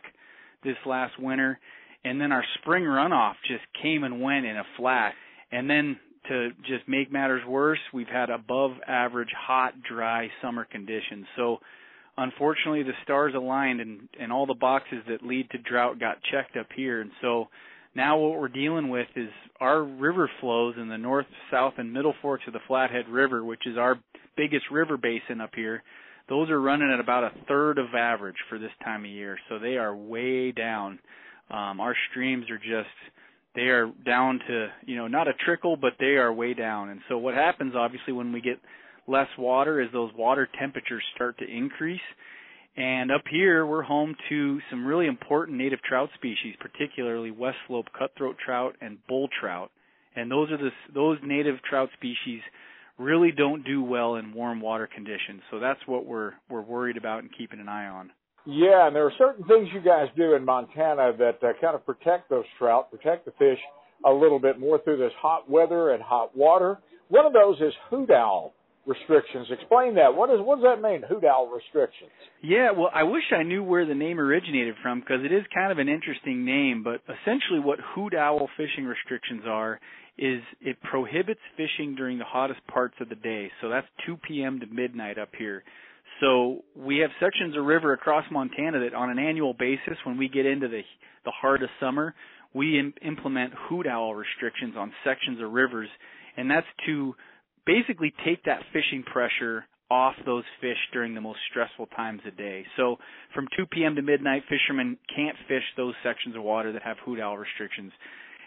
this 0.62 0.76
last 0.86 1.18
winter, 1.18 1.58
and 2.04 2.20
then 2.20 2.32
our 2.32 2.44
spring 2.60 2.84
runoff 2.84 3.34
just 3.46 3.64
came 3.82 4.04
and 4.04 4.20
went 4.20 4.46
in 4.46 4.56
a 4.56 4.64
flash. 4.76 5.14
And 5.52 5.68
then 5.68 5.98
to 6.28 6.50
just 6.66 6.88
make 6.88 7.12
matters 7.12 7.42
worse, 7.46 7.78
we've 7.92 8.08
had 8.08 8.30
above 8.30 8.72
average 8.86 9.32
hot, 9.36 9.74
dry 9.82 10.28
summer 10.42 10.64
conditions. 10.64 11.26
So 11.36 11.58
unfortunately, 12.16 12.82
the 12.82 12.92
stars 13.02 13.34
aligned, 13.36 13.80
and 13.80 14.08
and 14.20 14.32
all 14.32 14.46
the 14.46 14.54
boxes 14.54 15.02
that 15.08 15.22
lead 15.22 15.50
to 15.50 15.58
drought 15.58 15.98
got 15.98 16.18
checked 16.30 16.56
up 16.56 16.68
here, 16.74 17.00
and 17.00 17.10
so 17.20 17.48
now 17.94 18.18
what 18.18 18.40
we're 18.40 18.48
dealing 18.48 18.88
with 18.88 19.06
is 19.14 19.28
our 19.60 19.82
river 19.82 20.28
flows 20.40 20.74
in 20.76 20.88
the 20.88 20.98
north, 20.98 21.26
south, 21.50 21.74
and 21.78 21.92
middle 21.92 22.14
forks 22.20 22.44
of 22.46 22.52
the 22.52 22.60
Flathead 22.66 23.08
River, 23.08 23.44
which 23.44 23.66
is 23.66 23.78
our 23.78 24.00
biggest 24.36 24.64
river 24.70 24.96
basin 24.96 25.40
up 25.40 25.50
here. 25.54 25.82
Those 26.28 26.50
are 26.50 26.60
running 26.60 26.90
at 26.92 27.00
about 27.00 27.24
a 27.24 27.32
third 27.46 27.78
of 27.78 27.94
average 27.94 28.36
for 28.48 28.58
this 28.58 28.70
time 28.82 29.04
of 29.04 29.10
year, 29.10 29.38
so 29.48 29.58
they 29.58 29.76
are 29.76 29.94
way 29.94 30.52
down. 30.52 30.98
Um, 31.50 31.80
our 31.80 31.94
streams 32.10 32.50
are 32.50 32.58
just 32.58 32.94
they 33.54 33.68
are 33.68 33.92
down 34.04 34.40
to 34.48 34.68
you 34.86 34.96
know 34.96 35.06
not 35.06 35.28
a 35.28 35.34
trickle, 35.44 35.76
but 35.76 35.92
they 36.00 36.16
are 36.16 36.32
way 36.32 36.54
down. 36.54 36.88
And 36.88 37.00
so 37.08 37.18
what 37.18 37.34
happens 37.34 37.74
obviously 37.76 38.12
when 38.12 38.32
we 38.32 38.40
get 38.40 38.58
less 39.06 39.28
water 39.38 39.80
is 39.80 39.88
those 39.92 40.10
water 40.16 40.48
temperatures 40.58 41.02
start 41.14 41.38
to 41.38 41.44
increase 41.44 42.00
and 42.76 43.12
up 43.12 43.22
here, 43.30 43.66
we're 43.66 43.82
home 43.82 44.16
to 44.28 44.58
some 44.68 44.84
really 44.84 45.06
important 45.06 45.58
native 45.58 45.80
trout 45.82 46.08
species, 46.14 46.56
particularly 46.58 47.30
west 47.30 47.58
slope 47.68 47.86
cutthroat 47.96 48.36
trout 48.44 48.74
and 48.80 48.98
bull 49.06 49.28
trout. 49.40 49.70
And 50.16 50.30
those 50.30 50.50
are 50.50 50.56
the 50.56 50.70
those 50.92 51.18
native 51.22 51.62
trout 51.68 51.88
species 51.94 52.40
really 52.98 53.32
don't 53.32 53.64
do 53.64 53.82
well 53.82 54.16
in 54.16 54.32
warm 54.32 54.60
water 54.60 54.88
conditions. 54.92 55.42
So 55.50 55.58
that's 55.58 55.80
what 55.86 56.06
we're 56.06 56.32
we're 56.48 56.62
worried 56.62 56.96
about 56.96 57.22
and 57.22 57.30
keeping 57.36 57.60
an 57.60 57.68
eye 57.68 57.86
on. 57.86 58.10
Yeah, 58.46 58.86
and 58.86 58.94
there 58.94 59.06
are 59.06 59.12
certain 59.16 59.44
things 59.46 59.68
you 59.72 59.80
guys 59.80 60.08
do 60.16 60.34
in 60.34 60.44
Montana 60.44 61.12
that 61.18 61.38
uh, 61.42 61.52
kind 61.60 61.74
of 61.74 61.84
protect 61.86 62.28
those 62.28 62.44
trout, 62.58 62.90
protect 62.90 63.24
the 63.24 63.32
fish 63.38 63.58
a 64.04 64.12
little 64.12 64.38
bit 64.38 64.60
more 64.60 64.78
through 64.82 64.98
this 64.98 65.12
hot 65.18 65.48
weather 65.50 65.92
and 65.92 66.02
hot 66.02 66.36
water. 66.36 66.78
One 67.08 67.24
of 67.24 67.32
those 67.32 67.56
is 67.60 67.72
hoot 67.88 68.10
owl 68.10 68.52
restrictions. 68.86 69.48
Explain 69.50 69.94
that. 69.96 70.14
What, 70.14 70.30
is, 70.30 70.36
what 70.40 70.56
does 70.56 70.64
that 70.64 70.82
mean, 70.82 71.02
hoot 71.08 71.24
owl 71.24 71.48
restrictions? 71.48 72.10
Yeah, 72.42 72.70
well, 72.72 72.90
I 72.92 73.02
wish 73.04 73.24
I 73.36 73.42
knew 73.42 73.62
where 73.62 73.86
the 73.86 73.94
name 73.94 74.20
originated 74.20 74.74
from 74.82 75.00
because 75.00 75.24
it 75.24 75.32
is 75.32 75.44
kind 75.54 75.72
of 75.72 75.78
an 75.78 75.88
interesting 75.88 76.44
name. 76.44 76.82
But 76.82 77.00
essentially, 77.04 77.60
what 77.60 77.78
hoot 77.94 78.14
owl 78.14 78.48
fishing 78.56 78.84
restrictions 78.84 79.42
are 79.46 79.80
is 80.16 80.40
it 80.60 80.80
prohibits 80.82 81.40
fishing 81.56 81.94
during 81.96 82.18
the 82.18 82.24
hottest 82.24 82.64
parts 82.68 82.94
of 83.00 83.08
the 83.08 83.16
day. 83.16 83.50
So 83.60 83.68
that's 83.68 83.86
2 84.06 84.18
p.m. 84.28 84.60
to 84.60 84.66
midnight 84.66 85.18
up 85.18 85.30
here. 85.36 85.64
So 86.20 86.62
we 86.76 86.98
have 86.98 87.10
sections 87.20 87.56
of 87.56 87.64
river 87.64 87.92
across 87.92 88.24
Montana 88.30 88.80
that, 88.80 88.94
on 88.94 89.10
an 89.10 89.18
annual 89.18 89.52
basis, 89.52 89.98
when 90.04 90.16
we 90.16 90.28
get 90.28 90.46
into 90.46 90.68
the 90.68 90.82
the 91.24 91.32
heart 91.32 91.62
of 91.62 91.70
summer, 91.80 92.14
we 92.54 92.78
Im- 92.78 92.94
implement 93.02 93.52
hoot 93.68 93.86
owl 93.86 94.14
restrictions 94.14 94.74
on 94.76 94.92
sections 95.04 95.40
of 95.42 95.50
rivers, 95.50 95.88
and 96.36 96.50
that's 96.50 96.66
to 96.86 97.14
basically 97.66 98.12
take 98.24 98.44
that 98.44 98.62
fishing 98.72 99.02
pressure 99.02 99.64
off 99.90 100.14
those 100.24 100.44
fish 100.60 100.78
during 100.92 101.14
the 101.14 101.20
most 101.20 101.38
stressful 101.50 101.86
times 101.86 102.20
of 102.26 102.36
day. 102.36 102.64
So 102.76 102.96
from 103.34 103.46
2 103.56 103.66
p.m. 103.66 103.94
to 103.96 104.02
midnight, 104.02 104.42
fishermen 104.48 104.98
can't 105.14 105.36
fish 105.46 105.62
those 105.76 105.94
sections 106.02 106.36
of 106.36 106.42
water 106.42 106.72
that 106.72 106.82
have 106.82 106.96
hoot 107.04 107.20
owl 107.20 107.36
restrictions. 107.36 107.92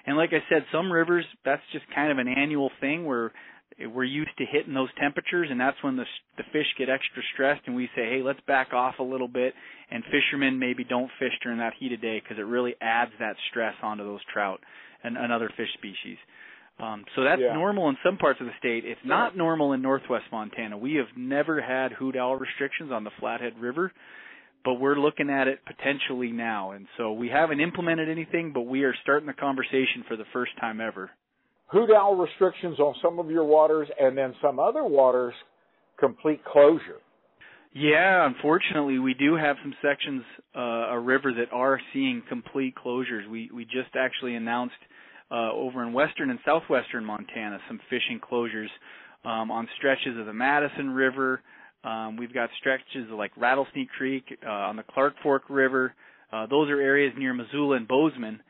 And 0.05 0.18
like 0.18 0.32
I 0.32 0.43
said, 0.49 0.65
some 0.72 0.91
rivers, 0.91 1.26
that's 1.45 1.61
just 1.72 1.86
kind 1.93 2.11
of 2.11 2.18
an 2.18 2.28
annual 2.28 2.72
thing 2.82 3.05
where 3.05 3.32
we're 3.80 4.03
used 4.03 4.36
to 4.38 4.45
hitting 4.45 4.74
those 4.74 4.89
temperatures 4.99 5.49
and 5.51 5.59
that's 5.59 5.78
when 5.84 5.95
the 5.97 6.05
the 6.38 6.43
fish 6.51 6.65
get 6.78 6.89
extra 6.89 7.22
stressed 7.34 7.61
and 7.68 7.76
we 7.76 7.86
say 7.95 8.09
hey 8.09 8.22
let's 8.24 8.39
back 8.47 8.74
off 8.74 8.95
a 8.99 9.03
little 9.03 9.28
bit 9.28 9.53
and 9.91 10.03
fishermen 10.05 10.57
maybe 10.57 10.84
don't 10.84 11.11
fish 11.20 11.34
during 11.43 11.59
that 11.59 11.74
heat 11.80 11.93
of 11.93 12.01
day 12.01 12.20
because 12.20 12.39
it 12.39 12.45
really 12.47 12.74
adds 12.82 13.11
that 13.20 13.36
stress 13.51 13.76
onto 13.84 14.03
those 14.03 14.22
trout 14.34 14.59
and, 15.03 15.15
and 15.15 15.32
other 15.32 15.51
fish 15.55 15.70
species 15.78 16.18
um, 16.80 17.05
so 17.15 17.23
that's 17.23 17.41
yeah. 17.41 17.53
normal 17.53 17.89
in 17.89 17.97
some 18.05 18.17
parts 18.17 18.39
of 18.39 18.45
the 18.45 18.53
state. 18.59 18.86
It's 18.86 19.01
not 19.03 19.36
normal 19.36 19.73
in 19.73 19.82
northwest 19.82 20.25
Montana. 20.32 20.78
We 20.78 20.95
have 20.95 21.07
never 21.15 21.59
had 21.59 21.91
hoot 21.91 22.15
owl 22.15 22.36
restrictions 22.36 22.91
on 22.91 23.03
the 23.03 23.09
Flathead 23.19 23.53
River, 23.59 23.91
but 24.63 24.75
we're 24.75 24.95
looking 24.95 25.30
at 25.30 25.47
it 25.47 25.59
potentially 25.65 26.32
now. 26.32 26.71
And 26.71 26.88
so 26.97 27.13
we 27.13 27.30
haven't 27.30 27.61
implemented 27.61 28.09
anything, 28.09 28.51
but 28.53 28.61
we 28.61 28.84
are 28.84 28.93
starting 29.01 29.25
the 29.25 29.34
conversation 29.34 30.03
for 30.07 30.15
the 30.15 30.25
first 30.32 30.51
time 30.59 30.80
ever. 30.80 31.09
Hoot 31.71 31.89
owl 31.89 32.15
restrictions 32.15 32.80
on 32.80 32.93
some 33.01 33.17
of 33.17 33.32
your 33.32 33.43
waters, 33.43 33.88
and 33.99 34.17
then 34.17 34.36
some 34.41 34.59
other 34.59 34.84
waters 34.84 35.34
complete 35.99 36.45
closure. 36.45 37.01
Yeah, 37.73 38.25
unfortunately, 38.25 38.99
we 38.99 39.13
do 39.13 39.36
have 39.36 39.57
some 39.61 39.73
sections 39.82 40.23
uh, 40.55 40.59
a 40.59 40.99
river 40.99 41.34
that 41.34 41.53
are 41.53 41.80
seeing 41.91 42.23
complete 42.30 42.75
closures. 42.75 43.28
We 43.30 43.49
we 43.53 43.65
just 43.65 43.95
actually 43.95 44.36
announced 44.36 44.75
uh, 45.32 45.51
over 45.51 45.84
in 45.84 45.93
western 45.93 46.30
and 46.30 46.39
southwestern 46.45 47.05
Montana, 47.05 47.59
some 47.67 47.80
fishing 47.89 48.19
closures 48.19 48.69
um, 49.25 49.51
on 49.51 49.67
stretches 49.78 50.17
of 50.19 50.25
the 50.25 50.34
Madison 50.34 50.91
River. 50.91 51.41
Um, 51.84 52.17
we've 52.17 52.34
got 52.34 52.49
stretches 52.59 53.09
like 53.11 53.32
Rattlesnake 53.38 53.89
Creek 53.97 54.23
uh, 54.45 54.49
on 54.49 54.75
the 54.75 54.84
Clark 54.84 55.15
Fork 55.23 55.43
River. 55.49 55.93
Uh, 56.32 56.45
those 56.47 56.69
are 56.69 56.82
areas 56.82 57.13
near 57.17 57.34
Missoula 57.34 57.78
and 57.78 57.88
Bozeman 57.88 58.41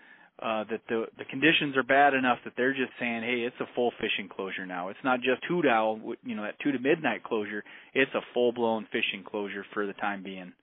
uh, 0.41 0.63
that 0.69 0.81
the 0.87 1.05
the 1.17 1.25
conditions 1.25 1.75
are 1.75 1.83
bad 1.83 2.13
enough 2.13 2.37
that 2.43 2.53
they're 2.55 2.73
just 2.73 2.91
saying, 2.99 3.23
hey, 3.23 3.41
it's 3.45 3.55
a 3.59 3.65
full 3.75 3.91
fishing 3.99 4.29
closure 4.29 4.65
now. 4.65 4.89
It's 4.89 4.99
not 5.03 5.19
just 5.19 5.43
hoot 5.47 5.65
owl, 5.65 5.99
you 6.23 6.35
know, 6.35 6.43
that 6.43 6.59
two 6.63 6.71
to 6.71 6.79
midnight 6.79 7.23
closure. 7.23 7.63
It's 7.93 8.11
a 8.13 8.21
full 8.33 8.51
blown 8.51 8.85
fishing 8.91 9.23
closure 9.25 9.65
for 9.73 9.87
the 9.87 9.93
time 9.93 10.23
being. 10.23 10.53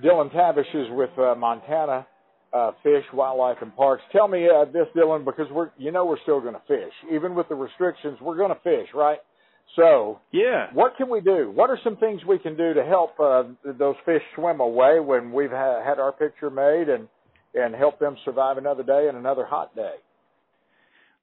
Dillon 0.00 0.30
Tabish 0.30 0.72
is 0.74 0.86
with 0.90 1.10
uh, 1.18 1.34
Montana 1.34 2.06
uh, 2.52 2.72
Fish, 2.82 3.04
Wildlife, 3.12 3.58
and 3.62 3.74
Parks. 3.76 4.02
Tell 4.12 4.28
me 4.28 4.48
uh, 4.48 4.64
this, 4.66 4.86
Dillon, 4.94 5.24
because 5.24 5.46
we're 5.50 5.70
you 5.78 5.92
know 5.92 6.04
we're 6.04 6.20
still 6.22 6.40
going 6.40 6.54
to 6.54 6.62
fish, 6.66 6.92
even 7.12 7.34
with 7.34 7.48
the 7.48 7.54
restrictions. 7.54 8.18
We're 8.20 8.36
going 8.36 8.50
to 8.50 8.60
fish, 8.62 8.88
right? 8.94 9.18
So, 9.76 10.18
yeah, 10.32 10.66
what 10.72 10.96
can 10.96 11.08
we 11.08 11.20
do? 11.20 11.52
What 11.54 11.70
are 11.70 11.78
some 11.84 11.96
things 11.96 12.22
we 12.26 12.38
can 12.40 12.56
do 12.56 12.74
to 12.74 12.84
help 12.84 13.20
uh, 13.20 13.44
those 13.78 13.94
fish 14.04 14.22
swim 14.34 14.58
away 14.60 14.98
when 14.98 15.32
we've 15.32 15.50
ha- 15.50 15.84
had 15.84 16.00
our 16.00 16.12
picture 16.12 16.50
made 16.50 16.88
and 16.88 17.08
and 17.54 17.74
help 17.74 17.98
them 17.98 18.16
survive 18.24 18.58
another 18.58 18.82
day 18.82 19.06
and 19.08 19.16
another 19.16 19.44
hot 19.44 19.74
day? 19.74 19.94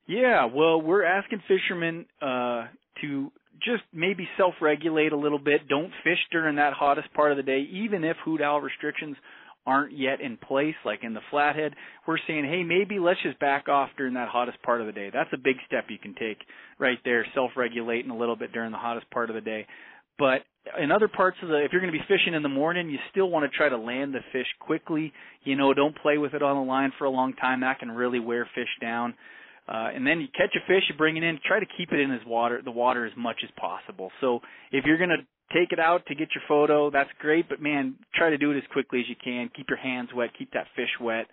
Yeah, 0.07 0.45
well, 0.45 0.81
we're 0.81 1.03
asking 1.03 1.41
fishermen 1.47 2.05
uh, 2.21 2.67
to 3.01 3.31
just 3.61 3.83
maybe 3.93 4.27
self-regulate 4.37 5.11
a 5.11 5.17
little 5.17 5.39
bit. 5.39 5.67
Don't 5.67 5.91
fish 6.03 6.19
during 6.31 6.55
that 6.55 6.73
hottest 6.73 7.13
part 7.13 7.31
of 7.31 7.37
the 7.37 7.43
day, 7.43 7.67
even 7.71 8.03
if 8.03 8.15
hoot 8.23 8.41
owl 8.41 8.61
restrictions 8.61 9.17
aren't 9.67 9.95
yet 9.95 10.21
in 10.21 10.37
place, 10.37 10.75
like 10.85 11.03
in 11.03 11.13
the 11.13 11.21
flathead. 11.29 11.73
We're 12.07 12.17
saying, 12.25 12.45
hey, 12.45 12.63
maybe 12.63 12.97
let's 12.97 13.21
just 13.21 13.37
back 13.39 13.67
off 13.67 13.89
during 13.97 14.13
that 14.13 14.29
hottest 14.29 14.63
part 14.63 14.79
of 14.81 14.87
the 14.87 14.93
day. 14.93 15.11
That's 15.13 15.29
a 15.33 15.37
big 15.37 15.57
step 15.67 15.85
you 15.89 15.99
can 15.99 16.15
take 16.15 16.37
right 16.79 16.97
there, 17.03 17.25
self-regulating 17.35 18.09
a 18.09 18.17
little 18.17 18.37
bit 18.37 18.53
during 18.53 18.71
the 18.71 18.77
hottest 18.77 19.11
part 19.11 19.29
of 19.29 19.35
the 19.35 19.41
day. 19.41 19.67
But 20.17 20.41
in 20.81 20.91
other 20.91 21.07
parts 21.07 21.37
of 21.43 21.49
the, 21.49 21.63
if 21.63 21.71
you're 21.71 21.81
going 21.81 21.93
to 21.93 21.99
be 21.99 22.05
fishing 22.07 22.33
in 22.33 22.41
the 22.41 22.49
morning, 22.49 22.89
you 22.89 22.97
still 23.11 23.29
want 23.29 23.49
to 23.49 23.55
try 23.55 23.69
to 23.69 23.77
land 23.77 24.13
the 24.13 24.21
fish 24.31 24.47
quickly. 24.59 25.13
You 25.43 25.55
know, 25.55 25.73
don't 25.73 25.95
play 25.95 26.17
with 26.17 26.33
it 26.33 26.41
on 26.41 26.55
the 26.55 26.63
line 26.63 26.91
for 26.97 27.05
a 27.05 27.09
long 27.09 27.33
time. 27.33 27.61
That 27.61 27.79
can 27.79 27.91
really 27.91 28.19
wear 28.19 28.49
fish 28.55 28.69
down. 28.81 29.13
Uh, 29.67 29.89
and 29.93 30.07
then 30.07 30.21
you 30.21 30.27
catch 30.35 30.55
a 30.55 30.65
fish, 30.65 30.83
you 30.89 30.95
bring 30.97 31.17
it 31.17 31.23
in, 31.23 31.39
try 31.45 31.59
to 31.59 31.65
keep 31.77 31.91
it 31.91 31.99
in 31.99 32.09
his 32.09 32.21
water, 32.25 32.61
the 32.63 32.71
water 32.71 33.05
as 33.05 33.11
much 33.17 33.35
as 33.43 33.49
possible. 33.59 34.11
So 34.21 34.39
if 34.71 34.85
you're 34.85 34.97
going 34.97 35.09
to 35.09 35.27
take 35.53 35.71
it 35.71 35.79
out 35.79 36.05
to 36.07 36.15
get 36.15 36.29
your 36.35 36.43
photo, 36.47 36.89
that's 36.89 37.09
great, 37.19 37.47
but 37.49 37.61
man, 37.61 37.95
try 38.15 38.29
to 38.29 38.37
do 38.37 38.51
it 38.51 38.57
as 38.57 38.63
quickly 38.71 38.99
as 38.99 39.05
you 39.09 39.15
can. 39.21 39.49
Keep 39.55 39.67
your 39.69 39.77
hands 39.77 40.09
wet, 40.15 40.29
keep 40.37 40.51
that 40.53 40.67
fish 40.75 40.89
wet. 40.99 41.27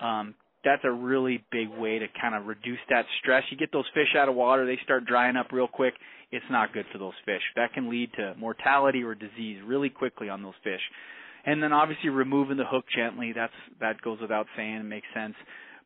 Um, 0.00 0.34
that's 0.64 0.82
a 0.84 0.90
really 0.90 1.44
big 1.52 1.68
way 1.68 1.98
to 1.98 2.06
kind 2.20 2.34
of 2.34 2.46
reduce 2.46 2.78
that 2.88 3.04
stress. 3.20 3.42
You 3.50 3.56
get 3.56 3.70
those 3.72 3.84
fish 3.94 4.16
out 4.18 4.28
of 4.28 4.34
water, 4.34 4.66
they 4.66 4.78
start 4.82 5.04
drying 5.06 5.36
up 5.36 5.52
real 5.52 5.68
quick. 5.68 5.94
It's 6.30 6.44
not 6.50 6.72
good 6.72 6.86
for 6.92 6.98
those 6.98 7.12
fish. 7.24 7.42
That 7.54 7.72
can 7.74 7.90
lead 7.90 8.10
to 8.16 8.34
mortality 8.38 9.02
or 9.02 9.14
disease 9.14 9.60
really 9.64 9.90
quickly 9.90 10.28
on 10.28 10.42
those 10.42 10.54
fish. 10.64 10.80
And 11.46 11.62
then 11.62 11.72
obviously 11.72 12.08
removing 12.08 12.56
the 12.56 12.64
hook 12.64 12.86
gently, 12.96 13.32
that's 13.34 13.52
that 13.80 14.00
goes 14.00 14.18
without 14.20 14.46
saying, 14.56 14.76
it 14.76 14.84
makes 14.84 15.06
sense. 15.14 15.34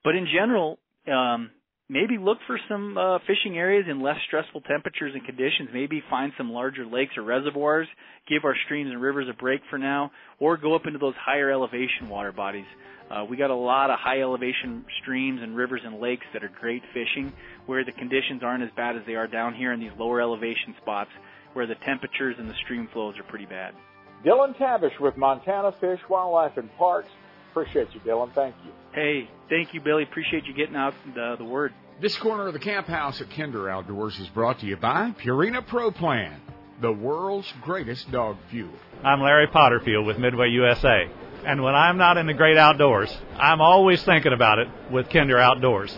But 0.05 0.15
in 0.15 0.27
general, 0.33 0.79
um, 1.13 1.51
maybe 1.89 2.19
look 2.19 2.39
for 2.47 2.59
some 2.69 2.97
uh, 2.99 3.19
fishing 3.27 3.57
areas 3.57 3.87
in 3.89 4.03
less 4.03 4.17
stressful 4.27 4.61
temperatures 4.63 5.13
and 5.15 5.25
conditions. 5.25 5.71
Maybe 5.73 6.03
find 6.11 6.33
some 6.37 6.53
larger 6.53 6.85
lakes 6.85 7.17
or 7.17 7.23
reservoirs. 7.23 7.89
Give 8.29 8.45
our 8.45 8.55
streams 8.67 8.91
and 8.91 9.01
rivers 9.01 9.27
a 9.31 9.35
break 9.35 9.61
for 9.71 9.79
now, 9.79 10.11
or 10.39 10.57
go 10.57 10.75
up 10.75 10.87
into 10.87 10.99
those 10.99 11.15
higher 11.19 11.51
elevation 11.51 12.09
water 12.09 12.33
bodies. 12.33 12.67
Uh, 13.11 13.25
we 13.25 13.39
got 13.39 13.51
a 13.51 13.55
lot 13.55 13.89
of 13.91 13.99
high 13.99 14.21
elevation 14.21 14.85
streams 15.01 15.41
and 15.43 15.57
rivers 15.57 15.81
and 15.85 15.99
lakes 15.99 16.27
that 16.35 16.45
are 16.45 16.51
great 16.61 16.83
fishing, 16.93 17.33
where 17.65 17.85
the 17.85 17.93
conditions 17.93 18.43
aren't 18.43 18.63
as 18.63 18.71
bad 18.77 18.97
as 18.97 19.03
they 19.07 19.15
are 19.15 19.27
down 19.27 19.55
here 19.55 19.73
in 19.73 19.81
these 19.81 19.93
lower 19.99 20.21
elevation 20.21 20.75
spots, 20.83 21.11
where 21.55 21.67
the 21.67 21.75
temperatures 21.87 22.37
and 22.39 22.51
the 22.51 22.55
stream 22.65 22.87
flows 22.93 23.19
are 23.19 23.23
pretty 23.25 23.47
bad. 23.47 23.73
Dillon 24.25 24.53
Tabish 24.55 24.99
with 25.01 25.17
Montana 25.17 25.73
Fish, 25.81 26.01
Wildlife, 26.11 26.59
and 26.59 26.69
Parks. 26.77 27.09
Appreciate 27.61 27.95
you, 27.95 28.01
Dillon. 28.01 28.31
Thank 28.35 28.55
you. 28.65 28.73
Hey, 28.93 29.29
thank 29.49 29.75
you, 29.75 29.81
Billy. 29.81 30.05
Appreciate 30.05 30.45
you 30.47 30.55
getting 30.55 30.77
out 30.77 30.95
the, 31.15 31.37
the 31.39 31.45
word. 31.45 31.73
This 32.01 32.17
corner 32.19 32.47
of 32.47 32.53
the 32.53 32.61
camp 32.61 32.87
house 32.87 33.21
at 33.21 33.29
Kinder 33.31 33.69
Outdoors 33.69 34.19
is 34.19 34.29
brought 34.29 34.61
to 34.61 34.67
you 34.67 34.77
by 34.77 35.13
Purina 35.21 35.67
Pro 35.67 35.91
Plan, 35.91 36.41
the 36.81 36.93
world's 36.93 37.53
greatest 37.63 38.11
dog 38.13 38.37
fuel. 38.51 38.71
I'm 39.03 39.21
Larry 39.21 39.49
Potterfield 39.49 40.07
with 40.07 40.19
Midway 40.19 40.51
USA. 40.51 41.11
And 41.45 41.63
when 41.63 41.75
I'm 41.75 41.99
not 41.99 42.17
in 42.17 42.27
the 42.27 42.35
great 42.35 42.57
outdoors, 42.57 43.17
I'm 43.35 43.61
always 43.61 44.03
thinking 44.05 44.33
about 44.33 44.61
it 44.61 44.69
with 44.93 45.11
Kinder 45.11 45.39
Outdoors. 45.39 45.97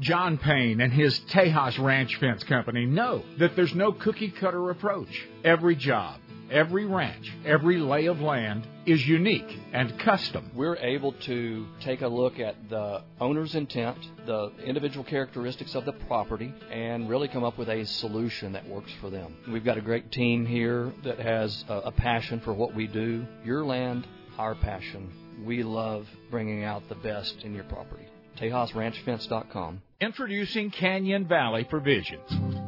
John 0.00 0.38
Payne 0.38 0.80
and 0.80 0.92
his 0.92 1.18
Tejas 1.30 1.76
Ranch 1.76 2.14
Fence 2.20 2.44
Company 2.44 2.86
know 2.86 3.24
that 3.38 3.56
there's 3.56 3.74
no 3.74 3.90
cookie 3.90 4.30
cutter 4.30 4.70
approach. 4.70 5.26
Every 5.42 5.74
job, 5.74 6.20
every 6.52 6.86
ranch, 6.86 7.28
every 7.44 7.78
lay 7.78 8.06
of 8.06 8.20
land 8.20 8.64
is 8.86 9.04
unique 9.04 9.58
and 9.72 9.98
custom. 9.98 10.52
We're 10.54 10.76
able 10.76 11.14
to 11.24 11.66
take 11.80 12.02
a 12.02 12.06
look 12.06 12.38
at 12.38 12.54
the 12.70 13.02
owner's 13.20 13.56
intent, 13.56 13.98
the 14.24 14.52
individual 14.64 15.04
characteristics 15.04 15.74
of 15.74 15.84
the 15.84 15.92
property, 15.92 16.54
and 16.70 17.08
really 17.08 17.26
come 17.26 17.42
up 17.42 17.58
with 17.58 17.68
a 17.68 17.84
solution 17.84 18.52
that 18.52 18.68
works 18.68 18.92
for 19.00 19.10
them. 19.10 19.36
We've 19.50 19.64
got 19.64 19.78
a 19.78 19.82
great 19.82 20.12
team 20.12 20.46
here 20.46 20.92
that 21.02 21.18
has 21.18 21.64
a, 21.68 21.90
passion 21.90 22.38
for 22.38 22.54
what 22.54 22.72
we 22.72 22.86
do. 22.86 23.26
Your 23.44 23.64
land, 23.64 24.06
our 24.38 24.54
passion. 24.54 25.12
We 25.44 25.64
love 25.64 26.06
bringing 26.30 26.62
out 26.62 26.88
the 26.88 26.94
best 26.94 27.42
in 27.42 27.52
your 27.52 27.64
property. 27.64 28.07
TejasRanchFence.com. 28.40 29.82
Introducing 30.00 30.70
Canyon 30.70 31.26
Valley 31.26 31.64
Provisions. 31.64 32.67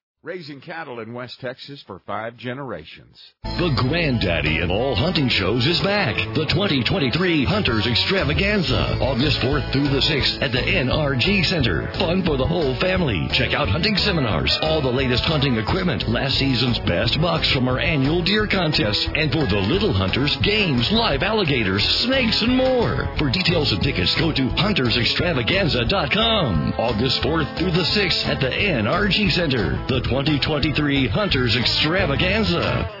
Raising 0.23 0.61
cattle 0.61 0.99
in 0.99 1.13
West 1.13 1.41
Texas 1.41 1.81
for 1.87 1.99
five 2.05 2.37
generations. 2.37 3.19
The 3.43 3.73
granddaddy 3.75 4.59
of 4.59 4.69
all 4.69 4.93
hunting 4.93 5.29
shows 5.29 5.65
is 5.65 5.81
back. 5.81 6.15
The 6.35 6.45
2023 6.45 7.43
Hunters 7.43 7.87
Extravaganza, 7.87 8.99
August 9.01 9.39
4th 9.39 9.73
through 9.73 9.87
the 9.87 9.97
6th 9.97 10.43
at 10.43 10.51
the 10.51 10.59
NRG 10.59 11.43
Center. 11.45 11.91
Fun 11.93 12.23
for 12.23 12.37
the 12.37 12.45
whole 12.45 12.75
family. 12.75 13.29
Check 13.29 13.55
out 13.55 13.67
hunting 13.67 13.97
seminars, 13.97 14.55
all 14.61 14.79
the 14.79 14.91
latest 14.91 15.23
hunting 15.23 15.57
equipment, 15.57 16.07
last 16.07 16.37
season's 16.37 16.77
best 16.77 17.19
bucks 17.19 17.51
from 17.51 17.67
our 17.67 17.79
annual 17.79 18.21
deer 18.21 18.45
contest, 18.45 19.09
and 19.15 19.31
for 19.31 19.47
the 19.47 19.57
little 19.57 19.91
hunters, 19.91 20.35
games, 20.37 20.91
live 20.91 21.23
alligators, 21.23 21.83
snakes, 21.83 22.43
and 22.43 22.55
more. 22.55 23.09
For 23.17 23.31
details 23.31 23.71
and 23.71 23.81
tickets, 23.81 24.15
go 24.17 24.31
to 24.31 24.49
huntersextravaganza.com. 24.49 26.75
August 26.77 27.23
4th 27.23 27.57
through 27.57 27.71
the 27.71 27.79
6th 27.79 28.27
at 28.27 28.39
the 28.39 28.51
NRG 28.51 29.31
Center. 29.31 29.83
The 29.87 30.10
2023 30.11 31.07
Hunters 31.07 31.55
Extravaganza. 31.55 33.00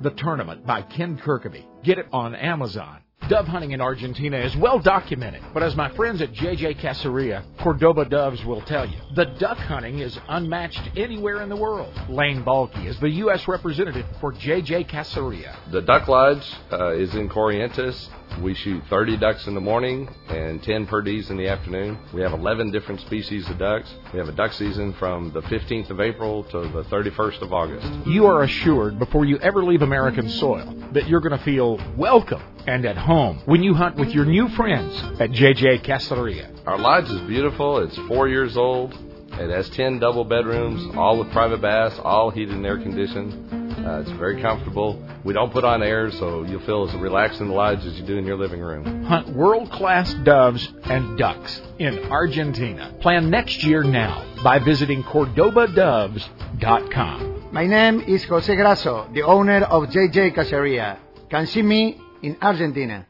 The 0.00 0.10
Tournament 0.10 0.66
by 0.66 0.82
Ken 0.82 1.16
Kirkaby. 1.18 1.64
Get 1.82 1.98
it 1.98 2.06
on 2.12 2.34
Amazon. 2.34 3.00
Dove 3.28 3.48
hunting 3.48 3.72
in 3.72 3.80
Argentina 3.80 4.36
is 4.36 4.54
well 4.56 4.78
documented, 4.78 5.42
but 5.52 5.62
as 5.62 5.74
my 5.74 5.88
friends 5.96 6.22
at 6.22 6.32
JJ 6.32 6.78
Caceria, 6.80 7.42
Cordoba 7.58 8.04
Doves 8.04 8.44
will 8.44 8.60
tell 8.60 8.86
you, 8.86 8.98
the 9.16 9.24
duck 9.24 9.58
hunting 9.58 9.98
is 9.98 10.16
unmatched 10.28 10.96
anywhere 10.96 11.42
in 11.42 11.48
the 11.48 11.56
world. 11.56 11.92
Lane 12.08 12.44
Balky 12.44 12.86
is 12.86 13.00
the 13.00 13.10
U.S. 13.10 13.48
representative 13.48 14.06
for 14.20 14.32
JJ 14.32 14.88
Caceria. 14.88 15.56
The 15.72 15.82
Duck 15.82 16.06
Lodge 16.06 16.46
uh, 16.70 16.92
is 16.92 17.14
in 17.16 17.28
Corrientes. 17.28 18.08
We 18.42 18.54
shoot 18.54 18.82
30 18.90 19.16
ducks 19.16 19.46
in 19.46 19.54
the 19.54 19.60
morning 19.60 20.08
and 20.28 20.62
10 20.62 20.86
per 20.86 20.96
perdees 20.96 21.30
in 21.30 21.36
the 21.36 21.48
afternoon. 21.48 21.98
We 22.12 22.22
have 22.22 22.32
11 22.32 22.70
different 22.70 23.00
species 23.00 23.48
of 23.48 23.58
ducks. 23.58 23.92
We 24.12 24.18
have 24.18 24.28
a 24.28 24.32
duck 24.32 24.52
season 24.52 24.92
from 24.94 25.32
the 25.32 25.42
15th 25.42 25.90
of 25.90 26.00
April 26.00 26.44
to 26.44 26.60
the 26.60 26.84
31st 26.84 27.42
of 27.42 27.52
August. 27.52 27.86
You 28.06 28.26
are 28.26 28.42
assured 28.42 28.98
before 28.98 29.24
you 29.24 29.38
ever 29.38 29.64
leave 29.64 29.82
American 29.82 30.28
soil 30.28 30.74
that 30.92 31.08
you're 31.08 31.20
going 31.20 31.36
to 31.38 31.44
feel 31.44 31.78
welcome 31.96 32.42
and 32.66 32.84
at 32.84 32.96
home 32.96 33.40
when 33.46 33.62
you 33.62 33.74
hunt 33.74 33.96
with 33.96 34.10
your 34.10 34.24
new 34.24 34.48
friends 34.50 34.94
at 35.20 35.30
JJ 35.30 35.84
Caceria. 35.84 36.50
Our 36.66 36.78
lodge 36.78 37.08
is 37.10 37.20
beautiful. 37.22 37.78
It's 37.78 37.96
four 38.08 38.28
years 38.28 38.56
old. 38.56 39.05
It 39.38 39.50
has 39.50 39.68
10 39.70 39.98
double 39.98 40.24
bedrooms, 40.24 40.96
all 40.96 41.18
with 41.18 41.30
private 41.30 41.60
baths, 41.60 41.98
all 42.02 42.30
heated 42.30 42.54
and 42.54 42.64
air 42.64 42.78
conditioned. 42.78 43.52
Uh, 43.86 44.00
it's 44.00 44.10
very 44.12 44.40
comfortable. 44.40 44.98
We 45.24 45.34
don't 45.34 45.52
put 45.52 45.62
on 45.62 45.82
air, 45.82 46.10
so 46.10 46.44
you'll 46.44 46.64
feel 46.64 46.88
as 46.88 46.94
relaxed 46.94 47.42
in 47.42 47.48
the 47.48 47.54
lodge 47.54 47.84
as 47.84 48.00
you 48.00 48.06
do 48.06 48.16
in 48.16 48.24
your 48.24 48.38
living 48.38 48.60
room. 48.60 49.04
Hunt 49.04 49.28
world 49.28 49.70
class 49.70 50.14
doves 50.24 50.66
and 50.84 51.18
ducks 51.18 51.60
in 51.78 51.98
Argentina. 52.10 52.94
Plan 53.00 53.28
next 53.28 53.62
year 53.62 53.82
now 53.82 54.24
by 54.42 54.58
visiting 54.58 55.02
CordobaDoves.com. 55.02 57.48
My 57.52 57.66
name 57.66 58.00
is 58.00 58.24
Jose 58.24 58.56
Grasso, 58.56 59.06
the 59.12 59.20
owner 59.22 59.64
of 59.64 59.90
JJ 59.90 60.34
Caceria. 60.34 60.96
Can 61.28 61.46
see 61.46 61.60
me 61.62 62.00
in 62.22 62.38
Argentina. 62.40 63.06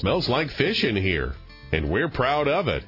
Smells 0.00 0.30
like 0.30 0.48
fish 0.52 0.82
in 0.82 0.96
here, 0.96 1.34
and 1.72 1.90
we're 1.90 2.08
proud 2.08 2.48
of 2.48 2.68
it. 2.68 2.82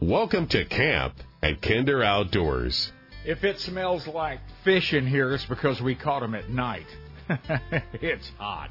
Welcome 0.00 0.48
to 0.48 0.64
camp 0.64 1.14
at 1.40 1.62
Kinder 1.62 2.02
Outdoors. 2.02 2.92
If 3.24 3.44
it 3.44 3.60
smells 3.60 4.08
like 4.08 4.40
fish 4.64 4.92
in 4.92 5.06
here, 5.06 5.32
it's 5.32 5.44
because 5.44 5.80
we 5.80 5.94
caught 5.94 6.18
them 6.18 6.34
at 6.34 6.50
night. 6.50 6.86
it's 7.92 8.28
hot. 8.38 8.70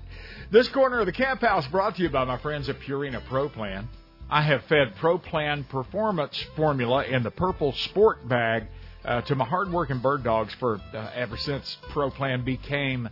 This 0.51 0.67
corner 0.67 0.99
of 0.99 1.05
the 1.05 1.13
camp 1.13 1.39
house 1.39 1.65
brought 1.69 1.95
to 1.95 2.03
you 2.03 2.09
by 2.09 2.25
my 2.25 2.38
friends 2.39 2.67
at 2.67 2.77
Purina 2.81 3.25
Pro 3.25 3.47
Plan. 3.47 3.88
I 4.29 4.41
have 4.41 4.65
fed 4.65 4.95
Pro 4.97 5.17
Plan 5.17 5.63
Performance 5.63 6.38
Formula 6.57 7.05
in 7.05 7.23
the 7.23 7.31
purple 7.31 7.71
sport 7.71 8.27
bag 8.27 8.65
uh, 9.05 9.21
to 9.21 9.35
my 9.35 9.45
hardworking 9.45 9.99
bird 9.99 10.25
dogs 10.25 10.53
for 10.55 10.81
uh, 10.93 11.11
ever 11.15 11.38
since 11.38 11.77
Pro 11.91 12.11
Plan 12.11 12.43
became 12.43 13.07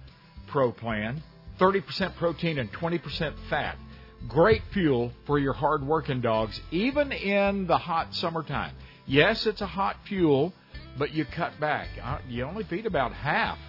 Pro 0.47 0.73
Plan. 0.73 1.23
30% 1.61 2.17
protein 2.17 2.59
and 2.59 2.69
20% 2.73 3.33
fat. 3.49 3.77
Great 4.27 4.61
fuel 4.73 5.11
for 5.25 5.37
your 5.37 5.53
hard-working 5.53 6.21
dogs, 6.21 6.59
even 6.71 7.11
in 7.11 7.67
the 7.67 7.77
hot 7.77 8.13
summertime. 8.15 8.73
Yes, 9.05 9.45
it's 9.45 9.61
a 9.61 9.67
hot 9.67 9.97
fuel, 10.07 10.53
but 10.97 11.13
you 11.13 11.25
cut 11.25 11.59
back. 11.59 11.89
Uh, 12.01 12.17
you 12.27 12.43
only 12.43 12.63
feed 12.63 12.85
about 12.85 13.13
half 13.13 13.59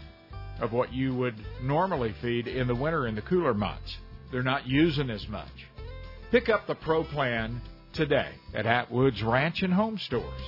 of 0.61 0.73
what 0.73 0.93
you 0.93 1.15
would 1.15 1.35
normally 1.63 2.15
feed 2.23 2.49
in 2.49 2.67
the 2.67 2.75
winter 2.75 3.07
in 3.07 3.15
the 3.15 3.23
cooler 3.23 3.53
months. 3.53 3.97
They're 4.33 4.43
not 4.43 4.67
using 4.67 5.11
as 5.11 5.29
much. 5.29 5.67
Pick 6.31 6.49
up 6.49 6.67
the 6.67 6.75
Pro 6.75 7.05
Plan 7.05 7.61
today 7.93 8.31
at 8.55 8.67
Atwood's 8.67 9.23
Ranch 9.23 9.63
and 9.63 9.73
Home 9.73 9.99
Stores. 9.99 10.41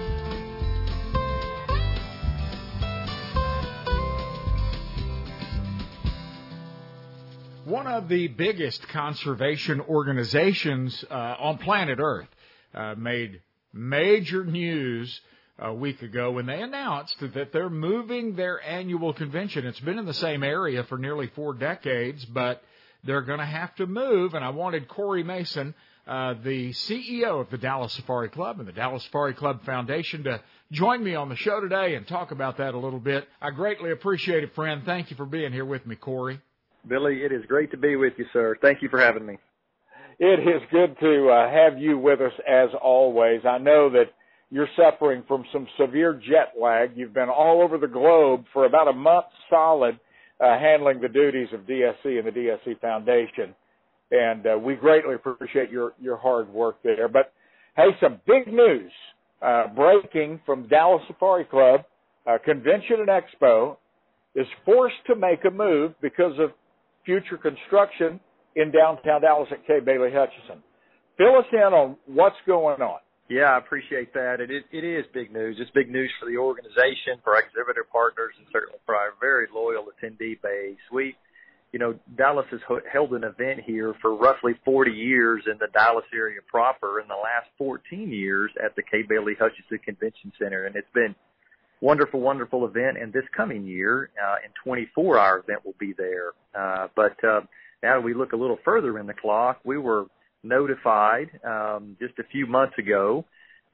One 7.66 7.88
of 7.88 8.08
the 8.08 8.28
biggest 8.28 8.86
conservation 8.90 9.80
organizations 9.80 11.04
uh, 11.10 11.34
on 11.36 11.58
planet 11.58 11.98
Earth 12.00 12.28
uh, 12.72 12.94
made 12.96 13.40
major 13.72 14.44
news 14.44 15.20
a 15.58 15.74
week 15.74 16.00
ago 16.00 16.30
when 16.30 16.46
they 16.46 16.62
announced 16.62 17.16
that 17.18 17.52
they're 17.52 17.68
moving 17.68 18.36
their 18.36 18.62
annual 18.62 19.12
convention. 19.12 19.66
It's 19.66 19.80
been 19.80 19.98
in 19.98 20.06
the 20.06 20.14
same 20.14 20.44
area 20.44 20.84
for 20.84 20.96
nearly 20.96 21.26
four 21.34 21.54
decades, 21.54 22.24
but 22.26 22.62
they're 23.02 23.22
going 23.22 23.40
to 23.40 23.44
have 23.44 23.74
to 23.76 23.88
move. 23.88 24.34
And 24.34 24.44
I 24.44 24.50
wanted 24.50 24.86
Corey 24.86 25.24
Mason, 25.24 25.74
uh, 26.06 26.34
the 26.44 26.70
CEO 26.70 27.40
of 27.40 27.50
the 27.50 27.58
Dallas 27.58 27.92
Safari 27.94 28.28
Club 28.28 28.60
and 28.60 28.68
the 28.68 28.72
Dallas 28.72 29.02
Safari 29.02 29.34
Club 29.34 29.64
Foundation, 29.64 30.22
to 30.22 30.40
join 30.70 31.02
me 31.02 31.16
on 31.16 31.28
the 31.28 31.36
show 31.36 31.58
today 31.60 31.96
and 31.96 32.06
talk 32.06 32.30
about 32.30 32.58
that 32.58 32.74
a 32.74 32.78
little 32.78 33.00
bit. 33.00 33.26
I 33.42 33.50
greatly 33.50 33.90
appreciate 33.90 34.44
it, 34.44 34.54
friend. 34.54 34.82
Thank 34.86 35.10
you 35.10 35.16
for 35.16 35.26
being 35.26 35.52
here 35.52 35.64
with 35.64 35.84
me, 35.84 35.96
Corey. 35.96 36.40
Billy, 36.88 37.22
it 37.22 37.32
is 37.32 37.44
great 37.46 37.70
to 37.72 37.76
be 37.76 37.96
with 37.96 38.12
you, 38.16 38.24
sir. 38.32 38.56
Thank 38.60 38.82
you 38.82 38.88
for 38.88 39.00
having 39.00 39.26
me. 39.26 39.38
It 40.18 40.40
is 40.40 40.62
good 40.70 40.96
to 41.00 41.28
uh, 41.28 41.50
have 41.50 41.78
you 41.78 41.98
with 41.98 42.20
us 42.20 42.32
as 42.48 42.70
always. 42.82 43.40
I 43.44 43.58
know 43.58 43.90
that 43.90 44.12
you're 44.50 44.68
suffering 44.76 45.24
from 45.26 45.44
some 45.52 45.66
severe 45.78 46.14
jet 46.14 46.54
lag. 46.60 46.92
You've 46.94 47.12
been 47.12 47.28
all 47.28 47.60
over 47.62 47.78
the 47.78 47.88
globe 47.88 48.44
for 48.52 48.64
about 48.64 48.88
a 48.88 48.92
month 48.92 49.26
solid 49.50 49.98
uh, 50.40 50.58
handling 50.58 51.00
the 51.00 51.08
duties 51.08 51.48
of 51.52 51.60
DSC 51.60 52.18
and 52.18 52.26
the 52.26 52.30
DSC 52.30 52.80
Foundation. 52.80 53.54
And 54.10 54.46
uh, 54.46 54.58
we 54.58 54.74
greatly 54.74 55.14
appreciate 55.14 55.70
your, 55.70 55.92
your 56.00 56.16
hard 56.16 56.48
work 56.48 56.76
there. 56.84 57.08
But 57.08 57.32
hey, 57.76 57.88
some 58.00 58.20
big 58.26 58.46
news 58.46 58.92
uh, 59.42 59.66
breaking 59.74 60.40
from 60.46 60.68
Dallas 60.68 61.02
Safari 61.08 61.44
Club. 61.44 61.80
Uh, 62.26 62.38
Convention 62.44 62.96
and 63.00 63.08
Expo 63.08 63.76
is 64.34 64.46
forced 64.64 64.96
to 65.06 65.16
make 65.16 65.44
a 65.44 65.50
move 65.50 65.94
because 66.00 66.38
of 66.38 66.52
future 67.06 67.38
construction 67.38 68.20
in 68.56 68.72
downtown 68.72 69.22
Dallas 69.22 69.48
at 69.52 69.66
Kay 69.66 69.80
Bailey 69.80 70.10
Hutchison. 70.12 70.62
Fill 71.16 71.36
us 71.38 71.46
in 71.52 71.72
on 71.72 71.96
what's 72.06 72.36
going 72.46 72.82
on. 72.82 72.98
Yeah, 73.28 73.54
I 73.54 73.58
appreciate 73.58 74.12
that. 74.14 74.40
It, 74.40 74.50
it, 74.50 74.64
it 74.70 74.84
is 74.84 75.04
big 75.12 75.32
news. 75.32 75.56
It's 75.58 75.70
big 75.72 75.90
news 75.90 76.10
for 76.20 76.30
the 76.30 76.36
organization, 76.36 77.18
for 77.24 77.38
exhibitor 77.38 77.84
partners, 77.90 78.34
and 78.38 78.46
certainly 78.52 78.78
for 78.84 78.94
our 78.94 79.14
very 79.20 79.46
loyal 79.52 79.86
attendee 79.90 80.40
base. 80.40 80.78
We, 80.92 81.16
you 81.72 81.80
know, 81.80 81.98
Dallas 82.16 82.46
has 82.52 82.60
held 82.90 83.12
an 83.14 83.24
event 83.24 83.60
here 83.66 83.94
for 84.00 84.14
roughly 84.14 84.52
40 84.64 84.92
years 84.92 85.42
in 85.50 85.58
the 85.58 85.66
Dallas 85.74 86.04
area 86.14 86.38
proper, 86.46 87.00
in 87.00 87.08
the 87.08 87.14
last 87.14 87.48
14 87.58 88.12
years 88.12 88.52
at 88.64 88.76
the 88.76 88.82
Kay 88.82 89.02
Bailey 89.02 89.34
Hutchison 89.38 89.78
Convention 89.84 90.32
Center, 90.38 90.66
and 90.66 90.76
it's 90.76 90.92
been 90.94 91.16
wonderful, 91.80 92.20
wonderful 92.20 92.66
event. 92.66 92.98
And 93.00 93.12
this 93.12 93.24
coming 93.36 93.66
year, 93.66 94.10
uh, 94.22 94.36
in 94.44 94.50
24, 94.64 95.18
our 95.18 95.38
event 95.38 95.64
will 95.64 95.76
be 95.78 95.92
there. 95.96 96.32
Uh, 96.54 96.88
but 96.94 97.22
uh, 97.24 97.40
now 97.82 98.00
we 98.00 98.14
look 98.14 98.32
a 98.32 98.36
little 98.36 98.58
further 98.64 98.98
in 98.98 99.06
the 99.06 99.14
clock. 99.14 99.60
We 99.64 99.78
were 99.78 100.06
notified 100.42 101.30
um, 101.44 101.96
just 102.00 102.18
a 102.18 102.24
few 102.24 102.46
months 102.46 102.74
ago 102.78 103.24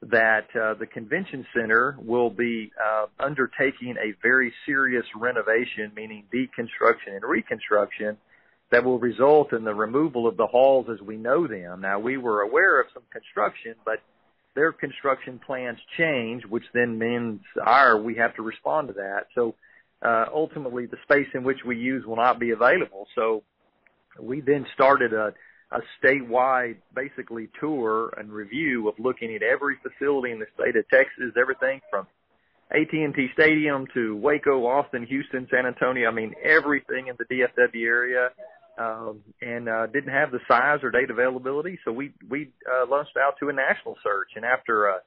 that 0.09 0.47
uh, 0.55 0.73
the 0.79 0.85
convention 0.85 1.45
center 1.55 1.95
will 1.99 2.29
be 2.29 2.71
uh, 2.83 3.05
undertaking 3.19 3.95
a 3.97 4.13
very 4.21 4.53
serious 4.65 5.05
renovation, 5.15 5.91
meaning 5.95 6.25
deconstruction 6.33 7.15
and 7.15 7.23
reconstruction, 7.23 8.17
that 8.71 8.83
will 8.83 8.99
result 8.99 9.53
in 9.53 9.63
the 9.63 9.73
removal 9.73 10.27
of 10.27 10.35
the 10.35 10.47
halls 10.47 10.87
as 10.91 10.99
we 10.99 11.15
know 11.15 11.47
them. 11.47 11.81
Now, 11.81 11.99
we 11.99 12.17
were 12.17 12.41
aware 12.41 12.81
of 12.81 12.87
some 12.93 13.03
construction, 13.11 13.75
but 13.85 13.99
their 14.55 14.71
construction 14.71 15.39
plans 15.45 15.79
change, 15.97 16.43
which 16.45 16.63
then 16.73 16.97
means 16.97 17.41
our 17.63 17.99
we 17.99 18.15
have 18.15 18.35
to 18.35 18.41
respond 18.41 18.89
to 18.89 18.93
that. 18.93 19.27
So 19.35 19.55
uh, 20.01 20.25
ultimately, 20.33 20.85
the 20.85 20.97
space 21.03 21.27
in 21.33 21.43
which 21.43 21.59
we 21.65 21.77
use 21.77 22.05
will 22.05 22.17
not 22.17 22.39
be 22.39 22.51
available. 22.51 23.07
So 23.15 23.43
we 24.19 24.41
then 24.41 24.65
started 24.73 25.13
a 25.13 25.33
a 25.73 25.81
statewide 25.99 26.77
basically 26.95 27.49
tour 27.59 28.13
and 28.17 28.31
review 28.31 28.87
of 28.87 28.93
looking 28.99 29.35
at 29.35 29.41
every 29.41 29.75
facility 29.81 30.31
in 30.31 30.39
the 30.39 30.45
state 30.53 30.75
of 30.75 30.87
Texas, 30.89 31.33
everything 31.35 31.81
from 31.89 32.05
AT&T 32.71 33.27
Stadium 33.33 33.87
to 33.93 34.15
Waco, 34.15 34.65
Austin, 34.65 35.05
Houston, 35.05 35.47
San 35.51 35.65
Antonio. 35.65 36.07
I 36.07 36.13
mean, 36.13 36.33
everything 36.43 37.07
in 37.07 37.15
the 37.17 37.25
DFW 37.25 37.85
area 37.85 38.29
um, 38.77 39.21
and 39.41 39.69
uh, 39.69 39.87
didn't 39.87 40.13
have 40.13 40.31
the 40.31 40.39
size 40.47 40.79
or 40.83 40.91
date 40.91 41.09
availability. 41.09 41.79
So 41.85 41.91
we 41.91 42.13
we 42.29 42.51
uh, 42.69 42.89
launched 42.89 43.17
out 43.17 43.35
to 43.39 43.49
a 43.49 43.53
national 43.53 43.97
search, 44.03 44.29
and 44.35 44.45
after 44.45 44.87
a 44.87 44.97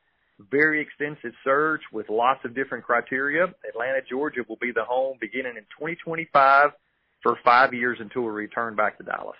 very 0.50 0.80
extensive 0.80 1.32
search 1.44 1.80
with 1.92 2.08
lots 2.10 2.40
of 2.44 2.54
different 2.54 2.84
criteria, 2.84 3.44
Atlanta, 3.68 4.00
Georgia 4.08 4.40
will 4.48 4.58
be 4.60 4.70
the 4.74 4.84
home 4.84 5.16
beginning 5.20 5.56
in 5.56 5.62
2025 5.78 6.70
for 7.22 7.38
five 7.44 7.72
years 7.72 7.98
until 8.00 8.22
we 8.22 8.28
return 8.28 8.76
back 8.76 8.98
to 8.98 9.04
Dallas. 9.04 9.36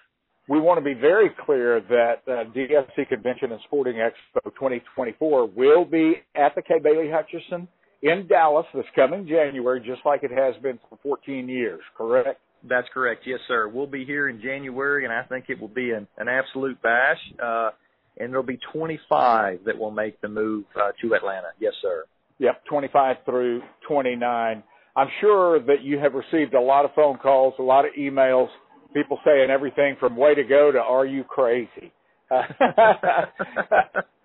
We 0.49 0.61
want 0.61 0.79
to 0.79 0.85
be 0.85 0.99
very 0.99 1.31
clear 1.45 1.81
that 1.81 2.23
uh, 2.27 2.45
DSC 2.55 3.09
Convention 3.09 3.53
and 3.53 3.61
Sporting 3.65 3.95
Expo 3.95 4.45
2024 4.45 5.47
will 5.49 5.85
be 5.85 6.23
at 6.37 6.55
the 6.55 6.63
Kay 6.63 6.79
Bailey 6.83 7.11
Hutchison 7.11 7.67
in 8.03 8.27
Dallas 8.29 8.67
this 8.73 8.85
coming 8.95 9.27
January, 9.27 9.81
just 9.81 10.03
like 10.05 10.23
it 10.23 10.31
has 10.31 10.55
been 10.63 10.79
for 10.89 10.99
14 11.03 11.49
years, 11.49 11.81
correct? 11.97 12.41
That's 12.65 12.89
correct. 12.93 13.23
Yes, 13.27 13.41
sir. 13.49 13.69
We'll 13.69 13.87
be 13.87 14.05
here 14.05 14.29
in 14.29 14.41
January, 14.41 15.05
and 15.05 15.13
I 15.13 15.23
think 15.23 15.47
it 15.49 15.61
will 15.61 15.69
be 15.69 15.91
an, 15.91 16.07
an 16.19 16.29
absolute 16.29 16.81
bash. 16.83 17.19
Uh, 17.43 17.71
and 18.19 18.31
there'll 18.31 18.47
be 18.47 18.59
25 18.73 19.61
that 19.67 19.79
will 19.79 19.91
make 19.91 20.21
the 20.21 20.29
move 20.29 20.65
uh, 20.75 20.93
to 21.03 21.15
Atlanta. 21.15 21.49
Yes, 21.61 21.75
sir. 21.83 22.05
Yep, 22.39 22.65
25 22.67 23.17
through 23.25 23.63
29. 23.89 24.63
I'm 24.95 25.09
sure 25.21 25.61
that 25.61 25.83
you 25.83 25.99
have 25.99 26.15
received 26.15 26.55
a 26.55 26.61
lot 26.61 26.85
of 26.85 26.93
phone 26.95 27.19
calls, 27.19 27.55
a 27.59 27.63
lot 27.63 27.85
of 27.85 27.93
emails, 27.99 28.49
people 28.95 29.19
saying 29.25 29.51
everything 29.51 29.97
from 30.01 30.17
way 30.17 30.35
to 30.35 30.43
go 30.43 30.73
to 30.73 30.79
are 30.79 31.05
you 31.05 31.25
crazy? 31.25 31.93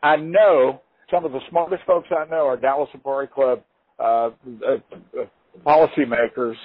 I 0.04 0.16
know 0.16 0.82
some 1.12 1.26
of 1.26 1.34
the 1.34 1.42
smartest 1.50 1.84
folks 1.86 2.08
I 2.12 2.26
know 2.30 2.48
are 2.48 2.58
Dallas 2.58 2.90
Safari 2.94 3.28
Club 3.28 3.62
uh, 4.00 4.30
uh, 4.66 4.78
policymakers, 5.66 6.56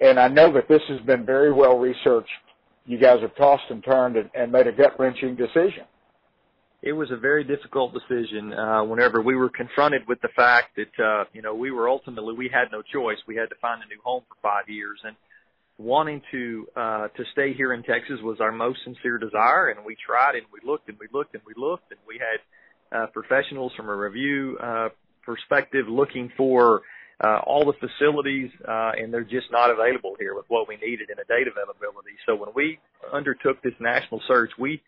and 0.00 0.18
I 0.18 0.28
know 0.28 0.52
that 0.52 0.68
this 0.68 0.82
has 0.88 1.00
been 1.00 1.26
very 1.26 1.52
well 1.52 1.78
researched. 1.78 2.30
You 2.86 2.98
guys 2.98 3.20
have 3.20 3.36
tossed 3.36 3.64
and 3.70 3.84
turned 3.84 4.16
and, 4.16 4.30
and 4.34 4.50
made 4.50 4.66
a 4.66 4.72
gut 4.72 4.98
wrenching 4.98 5.36
decision. 5.36 5.84
It 6.82 6.92
was 6.92 7.10
a 7.10 7.16
very 7.16 7.44
difficult 7.44 7.92
decision. 7.92 8.54
Uh, 8.54 8.84
whenever 8.84 9.20
we 9.20 9.36
were 9.36 9.50
confronted 9.50 10.08
with 10.08 10.20
the 10.22 10.30
fact 10.34 10.76
that 10.76 11.04
uh, 11.04 11.24
you 11.34 11.42
know 11.42 11.54
we 11.54 11.70
were 11.70 11.88
ultimately 11.88 12.34
we 12.34 12.48
had 12.52 12.72
no 12.72 12.82
choice. 12.82 13.18
We 13.26 13.36
had 13.36 13.50
to 13.50 13.56
find 13.60 13.82
a 13.82 13.86
new 13.86 14.00
home 14.02 14.22
for 14.28 14.36
five 14.40 14.68
years, 14.68 14.98
and 15.04 15.14
wanting 15.76 16.22
to 16.30 16.66
uh, 16.74 17.08
to 17.08 17.24
stay 17.32 17.52
here 17.52 17.74
in 17.74 17.82
Texas 17.82 18.18
was 18.22 18.40
our 18.40 18.52
most 18.52 18.78
sincere 18.84 19.18
desire. 19.18 19.68
And 19.68 19.84
we 19.84 19.94
tried 19.94 20.36
and 20.36 20.46
we 20.50 20.60
looked 20.66 20.88
and 20.88 20.98
we 20.98 21.06
looked 21.12 21.34
and 21.34 21.42
we 21.46 21.52
looked, 21.54 21.90
and 21.90 22.00
we 22.08 22.18
had 22.18 22.98
uh, 22.98 23.06
professionals 23.08 23.72
from 23.76 23.90
a 23.90 23.94
review 23.94 24.56
uh, 24.62 24.88
perspective 25.22 25.86
looking 25.86 26.32
for 26.34 26.80
uh, 27.22 27.40
all 27.46 27.64
the 27.66 27.76
facilities, 27.86 28.50
uh, 28.66 28.92
and 28.96 29.12
they're 29.12 29.24
just 29.24 29.50
not 29.52 29.70
available 29.70 30.16
here 30.18 30.34
with 30.34 30.46
what 30.48 30.68
we 30.68 30.76
needed 30.76 31.10
in 31.10 31.18
a 31.18 31.24
date 31.24 31.46
availability. 31.46 32.16
So 32.26 32.34
when 32.34 32.50
we 32.54 32.78
undertook 33.12 33.62
this 33.62 33.74
national 33.78 34.22
search, 34.26 34.50
we 34.58 34.82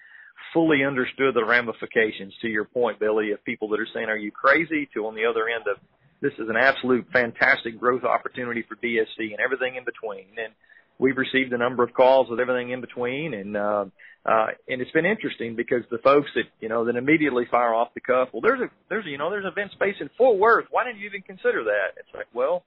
fully 0.55 0.85
understood 0.85 1.35
the 1.35 1.45
ramifications. 1.45 2.33
To 2.41 2.49
your 2.49 2.64
point, 2.64 2.99
Billy, 2.99 3.33
of 3.33 3.45
people 3.45 3.68
that 3.68 3.80
are 3.80 3.89
saying, 3.93 4.09
"Are 4.09 4.16
you 4.16 4.33
crazy?" 4.33 4.89
to 4.95 5.07
on 5.07 5.14
the 5.14 5.26
other 5.26 5.49
end 5.49 5.66
of 5.68 5.76
this 6.22 6.33
is 6.39 6.49
an 6.49 6.57
absolute 6.57 7.07
fantastic 7.12 7.78
growth 7.78 8.05
opportunity 8.05 8.62
for 8.62 8.76
DSC 8.76 9.33
and 9.33 9.41
everything 9.41 9.74
in 9.76 9.85
between. 9.85 10.26
And 10.39 10.55
we've 11.03 11.16
received 11.16 11.53
a 11.53 11.59
number 11.59 11.82
of 11.82 11.92
calls 11.92 12.30
with 12.30 12.38
everything 12.38 12.70
in 12.70 12.80
between, 12.80 13.34
and 13.34 13.57
uh, 13.57 13.84
uh, 14.24 14.46
and 14.68 14.80
it's 14.80 14.90
been 14.92 15.05
interesting 15.05 15.57
because 15.57 15.82
the 15.90 15.98
folks 15.98 16.30
that 16.36 16.44
you 16.61 16.68
know 16.68 16.84
that 16.84 16.96
immediately 16.96 17.44
fire 17.50 17.74
off 17.74 17.88
the 17.94 18.00
cuff, 18.00 18.28
well, 18.32 18.40
there's 18.40 18.61
a 18.61 18.70
there's 18.88 19.05
a, 19.05 19.11
you 19.11 19.18
know 19.18 19.28
there's 19.28 19.44
event 19.44 19.72
space 19.72 19.96
in 20.00 20.09
Fort 20.16 20.38
Worth. 20.38 20.66
Why 20.70 20.84
didn't 20.84 21.00
you 21.00 21.09
even 21.09 21.22
consider 21.22 21.64
that? 21.64 21.98
It's 21.98 22.14
like, 22.14 22.28
well, 22.32 22.62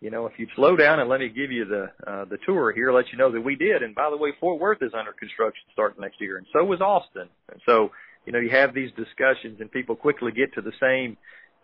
you 0.00 0.10
know, 0.10 0.26
if 0.26 0.34
you 0.38 0.46
slow 0.54 0.76
down 0.76 1.00
and 1.00 1.10
let 1.10 1.18
me 1.18 1.28
give 1.28 1.50
you 1.50 1.64
the 1.64 1.90
uh, 2.06 2.24
the 2.26 2.38
tour 2.46 2.72
here, 2.72 2.92
let 2.92 3.06
you 3.10 3.18
know 3.18 3.32
that 3.32 3.40
we 3.40 3.56
did. 3.56 3.82
And 3.82 3.94
by 3.94 4.08
the 4.08 4.16
way, 4.16 4.30
Fort 4.40 4.60
Worth 4.60 4.80
is 4.80 4.92
under 4.96 5.12
construction 5.12 5.64
starting 5.72 6.00
next 6.00 6.20
year, 6.20 6.38
and 6.38 6.46
so 6.52 6.64
was 6.64 6.80
Austin. 6.80 7.28
And 7.50 7.60
so, 7.66 7.90
you 8.24 8.32
know, 8.32 8.38
you 8.38 8.50
have 8.50 8.72
these 8.72 8.90
discussions, 8.92 9.60
and 9.60 9.70
people 9.70 9.96
quickly 9.96 10.30
get 10.30 10.54
to 10.54 10.60
the 10.62 10.72
same 10.80 11.16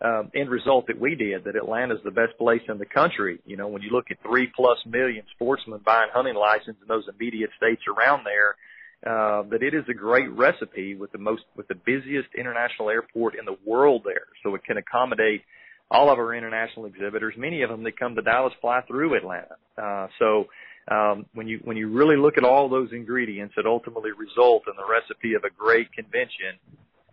um, 0.03 0.31
end 0.33 0.49
result 0.49 0.87
that 0.87 0.99
we 0.99 1.15
did, 1.15 1.43
that 1.43 1.55
Atlanta's 1.55 1.99
the 2.03 2.11
best 2.11 2.37
place 2.37 2.61
in 2.67 2.77
the 2.77 2.85
country. 2.85 3.39
You 3.45 3.57
know, 3.57 3.67
when 3.67 3.81
you 3.81 3.91
look 3.91 4.05
at 4.09 4.17
three 4.23 4.51
plus 4.55 4.77
million 4.85 5.23
sportsmen 5.35 5.81
buying 5.85 6.09
hunting 6.11 6.35
license 6.35 6.77
in 6.81 6.87
those 6.87 7.07
immediate 7.07 7.51
states 7.57 7.83
around 7.87 8.25
there, 8.25 8.55
uh, 9.05 9.43
that 9.49 9.63
it 9.63 9.73
is 9.73 9.83
a 9.89 9.93
great 9.93 10.29
recipe 10.31 10.95
with 10.95 11.11
the 11.11 11.17
most, 11.17 11.43
with 11.55 11.67
the 11.67 11.75
busiest 11.75 12.29
international 12.37 12.89
airport 12.89 13.37
in 13.37 13.45
the 13.45 13.57
world 13.65 14.01
there. 14.05 14.27
So 14.43 14.55
it 14.55 14.63
can 14.63 14.77
accommodate 14.77 15.41
all 15.89 16.09
of 16.09 16.17
our 16.17 16.33
international 16.33 16.85
exhibitors, 16.85 17.35
many 17.37 17.63
of 17.63 17.69
them 17.69 17.83
that 17.83 17.99
come 17.99 18.15
to 18.15 18.21
Dallas 18.21 18.53
fly 18.61 18.81
through 18.87 19.15
Atlanta. 19.15 19.55
Uh, 19.77 20.07
so, 20.19 20.45
um, 20.89 21.25
when 21.35 21.47
you, 21.47 21.59
when 21.63 21.77
you 21.77 21.89
really 21.89 22.17
look 22.17 22.37
at 22.37 22.43
all 22.43 22.67
those 22.67 22.89
ingredients 22.91 23.53
that 23.55 23.67
ultimately 23.67 24.11
result 24.11 24.63
in 24.67 24.73
the 24.75 24.85
recipe 24.89 25.35
of 25.35 25.43
a 25.43 25.49
great 25.55 25.91
convention, 25.93 26.57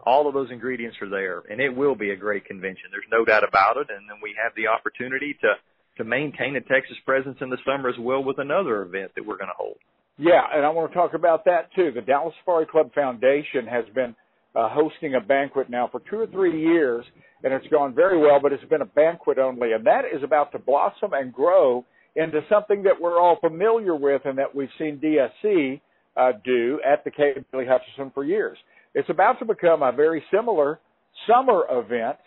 all 0.06 0.28
of 0.28 0.34
those 0.34 0.50
ingredients 0.50 0.96
are 1.02 1.08
there, 1.08 1.42
and 1.50 1.60
it 1.60 1.74
will 1.74 1.94
be 1.94 2.10
a 2.10 2.16
great 2.16 2.44
convention. 2.44 2.84
There's 2.90 3.10
no 3.10 3.24
doubt 3.24 3.44
about 3.46 3.76
it. 3.76 3.88
And 3.90 4.08
then 4.08 4.18
we 4.22 4.34
have 4.42 4.52
the 4.56 4.68
opportunity 4.68 5.36
to 5.40 5.54
to 5.98 6.04
maintain 6.04 6.54
a 6.54 6.60
Texas 6.60 6.96
presence 7.04 7.38
in 7.40 7.50
the 7.50 7.58
summer 7.66 7.88
as 7.88 7.96
well 7.98 8.22
with 8.22 8.38
another 8.38 8.82
event 8.82 9.10
that 9.16 9.26
we're 9.26 9.36
going 9.36 9.48
to 9.48 9.58
hold. 9.58 9.78
Yeah, 10.16 10.42
and 10.52 10.64
I 10.64 10.68
want 10.70 10.92
to 10.92 10.96
talk 10.96 11.14
about 11.14 11.44
that 11.46 11.72
too. 11.74 11.90
The 11.92 12.02
Dallas 12.02 12.34
Safari 12.40 12.66
Club 12.66 12.94
Foundation 12.94 13.66
has 13.68 13.84
been 13.94 14.14
uh, 14.54 14.68
hosting 14.68 15.14
a 15.14 15.20
banquet 15.20 15.68
now 15.68 15.88
for 15.90 16.00
two 16.08 16.16
or 16.16 16.26
three 16.28 16.60
years, 16.60 17.04
and 17.42 17.52
it's 17.52 17.66
gone 17.68 17.94
very 17.94 18.18
well. 18.18 18.38
But 18.40 18.52
it's 18.52 18.64
been 18.64 18.82
a 18.82 18.86
banquet 18.86 19.38
only, 19.38 19.72
and 19.72 19.86
that 19.86 20.02
is 20.04 20.22
about 20.22 20.52
to 20.52 20.58
blossom 20.58 21.12
and 21.12 21.32
grow 21.32 21.84
into 22.16 22.40
something 22.48 22.82
that 22.84 23.00
we're 23.00 23.20
all 23.20 23.38
familiar 23.40 23.94
with, 23.94 24.22
and 24.24 24.38
that 24.38 24.54
we've 24.54 24.70
seen 24.78 24.98
DSC 24.98 25.80
uh, 26.16 26.32
do 26.44 26.80
at 26.84 27.04
the 27.04 27.10
Kay 27.10 27.34
Bailey 27.52 27.66
Hutchison 27.66 28.10
for 28.12 28.24
years. 28.24 28.58
It's 28.98 29.08
about 29.10 29.38
to 29.38 29.44
become 29.44 29.84
a 29.84 29.92
very 29.92 30.24
similar 30.34 30.80
summer 31.30 31.62
event 31.70 32.18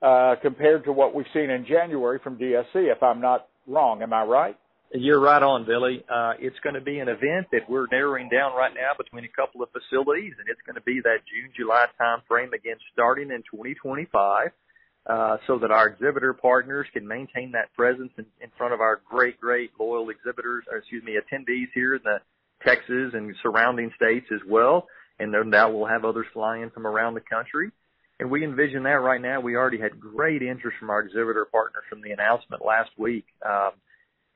uh, 0.00 0.36
compared 0.40 0.84
to 0.84 0.92
what 0.92 1.14
we've 1.14 1.26
seen 1.34 1.50
in 1.50 1.66
January 1.68 2.18
from 2.24 2.38
DSC, 2.38 2.74
if 2.74 3.02
I'm 3.02 3.20
not 3.20 3.48
wrong. 3.66 4.00
Am 4.00 4.14
I 4.14 4.22
right? 4.22 4.56
You're 4.94 5.20
right 5.20 5.42
on, 5.42 5.66
Billy. 5.66 6.02
Uh, 6.08 6.32
it's 6.38 6.56
going 6.64 6.72
to 6.72 6.80
be 6.80 7.00
an 7.00 7.08
event 7.08 7.48
that 7.52 7.68
we're 7.68 7.86
narrowing 7.92 8.30
down 8.30 8.56
right 8.56 8.72
now 8.72 8.92
between 8.96 9.26
a 9.26 9.28
couple 9.36 9.62
of 9.62 9.68
facilities, 9.72 10.32
and 10.38 10.48
it's 10.48 10.60
going 10.64 10.76
to 10.76 10.86
be 10.86 11.02
that 11.04 11.18
June, 11.28 11.52
July 11.54 11.84
time 11.98 12.22
frame 12.26 12.54
again 12.54 12.76
starting 12.94 13.30
in 13.30 13.42
2025. 13.52 14.48
Uh, 15.06 15.36
so 15.46 15.56
that 15.56 15.70
our 15.70 15.86
exhibitor 15.86 16.32
partners 16.32 16.84
can 16.92 17.06
maintain 17.06 17.52
that 17.52 17.72
presence 17.76 18.10
in, 18.18 18.26
in 18.40 18.50
front 18.58 18.74
of 18.74 18.80
our 18.80 19.02
great, 19.08 19.38
great 19.38 19.70
loyal 19.78 20.08
exhibitors, 20.08 20.64
or 20.68 20.78
excuse 20.78 21.04
me, 21.04 21.12
attendees 21.12 21.68
here 21.74 21.94
in 21.94 22.00
the 22.02 22.18
Texas 22.64 23.12
and 23.12 23.32
surrounding 23.42 23.92
states 23.96 24.26
as 24.32 24.40
well 24.48 24.88
and 25.18 25.32
no 25.32 25.42
doubt 25.42 25.74
we'll 25.74 25.86
have 25.86 26.04
others 26.04 26.26
fly 26.32 26.58
in 26.58 26.70
from 26.70 26.86
around 26.86 27.14
the 27.14 27.20
country. 27.20 27.70
And 28.18 28.30
we 28.30 28.44
envision 28.44 28.82
that 28.84 29.02
right 29.02 29.20
now. 29.20 29.40
We 29.40 29.56
already 29.56 29.78
had 29.78 30.00
great 30.00 30.42
interest 30.42 30.78
from 30.78 30.90
our 30.90 31.00
exhibitor 31.00 31.46
partners 31.50 31.84
from 31.88 32.00
the 32.00 32.12
announcement 32.12 32.64
last 32.64 32.90
week. 32.96 33.26
Um, 33.44 33.72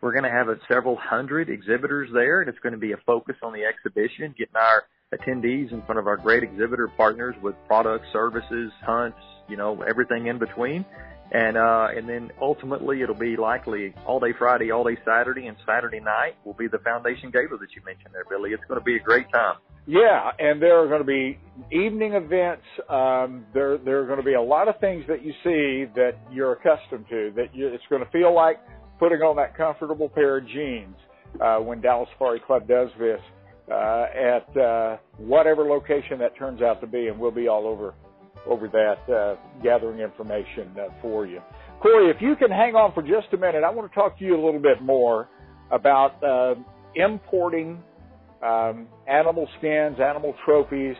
we're 0.01 0.13
going 0.13 0.25
to 0.25 0.31
have 0.31 0.49
a, 0.49 0.57
several 0.69 0.97
hundred 0.97 1.49
exhibitors 1.49 2.11
there, 2.13 2.41
and 2.41 2.49
it's 2.49 2.59
going 2.59 2.73
to 2.73 2.79
be 2.79 2.93
a 2.93 2.99
focus 3.07 3.37
on 3.43 3.53
the 3.53 3.65
exhibition, 3.65 4.35
getting 4.37 4.57
our 4.57 4.85
attendees 5.15 5.73
in 5.73 5.83
front 5.83 5.99
of 5.99 6.07
our 6.07 6.17
great 6.17 6.43
exhibitor 6.43 6.89
partners 6.97 7.35
with 7.43 7.55
products, 7.67 8.07
services, 8.13 8.71
hunts, 8.83 9.19
you 9.51 9.57
know, 9.57 9.83
everything 9.83 10.27
in 10.27 10.39
between. 10.39 10.85
And 11.33 11.57
uh, 11.57 11.89
and 11.97 12.09
then 12.09 12.33
ultimately 12.41 13.03
it'll 13.03 13.15
be 13.15 13.37
likely 13.37 13.95
all 14.05 14.19
day 14.19 14.33
Friday, 14.37 14.73
all 14.73 14.83
day 14.83 14.99
Saturday, 15.05 15.47
and 15.47 15.57
Saturday 15.65 16.01
night 16.01 16.35
will 16.45 16.55
be 16.55 16.67
the 16.67 16.79
foundation 16.79 17.31
gala 17.31 17.57
that 17.61 17.71
you 17.77 17.83
mentioned 17.85 18.13
there, 18.13 18.25
Billy. 18.29 18.51
It's 18.51 18.65
going 18.67 18.81
to 18.81 18.85
be 18.85 18.97
a 18.97 19.01
great 19.01 19.31
time. 19.31 19.57
Yeah, 19.87 20.31
and 20.39 20.61
there 20.61 20.83
are 20.83 20.89
going 20.89 21.01
to 21.01 21.07
be 21.07 21.39
evening 21.73 22.15
events. 22.15 22.65
Um, 22.89 23.47
there, 23.55 23.79
there 23.79 24.01
are 24.01 24.07
going 24.07 24.19
to 24.19 24.25
be 24.25 24.35
a 24.35 24.43
lot 24.43 24.69
of 24.69 24.79
things 24.81 25.05
that 25.09 25.25
you 25.25 25.33
see 25.45 25.91
that 25.95 26.13
you're 26.33 26.53
accustomed 26.53 27.07
to. 27.11 27.33
That 27.37 27.55
you, 27.55 27.69
it's 27.69 27.85
going 27.89 28.05
to 28.05 28.11
feel 28.11 28.35
like 28.35 28.61
putting 28.99 29.21
on 29.21 29.37
that 29.37 29.57
comfortable 29.57 30.09
pair 30.09 30.39
of 30.39 30.49
jeans 30.49 30.97
uh, 31.41 31.59
when 31.59 31.81
Dallas 31.81 32.09
Safari 32.13 32.41
Club 32.41 32.69
does 32.69 32.89
this 32.99 33.21
uh, 33.71 34.07
at 34.15 34.57
uh, 34.57 34.97
whatever 35.17 35.65
location 35.65 36.19
that 36.19 36.37
turns 36.37 36.61
out 36.61 36.81
to 36.81 36.87
be, 36.87 37.07
and 37.09 37.19
we'll 37.19 37.31
be 37.31 37.49
all 37.49 37.67
over 37.67 37.95
over 38.47 38.69
that 38.69 39.13
uh, 39.13 39.37
gathering 39.63 40.01
information 40.01 40.71
uh, 40.79 40.89
for 41.03 41.27
you. 41.27 41.41
Corey, 41.81 42.11
if 42.11 42.21
you 42.21 42.37
can 42.37 42.51
hang 42.51 42.75
on 42.75 42.93
for 42.93 43.03
just 43.03 43.33
a 43.33 43.37
minute, 43.37 43.65
I 43.65 43.71
want 43.71 43.91
to 43.91 43.95
talk 43.95 44.19
to 44.19 44.25
you 44.25 44.35
a 44.35 44.43
little 44.43 44.61
bit 44.61 44.83
more 44.83 45.29
about 45.71 46.23
uh, 46.23 46.55
importing 46.95 47.83
um, 48.43 48.89
animal 49.09 49.49
skins, 49.59 49.99
animal 50.01 50.35
trophies 50.45 50.97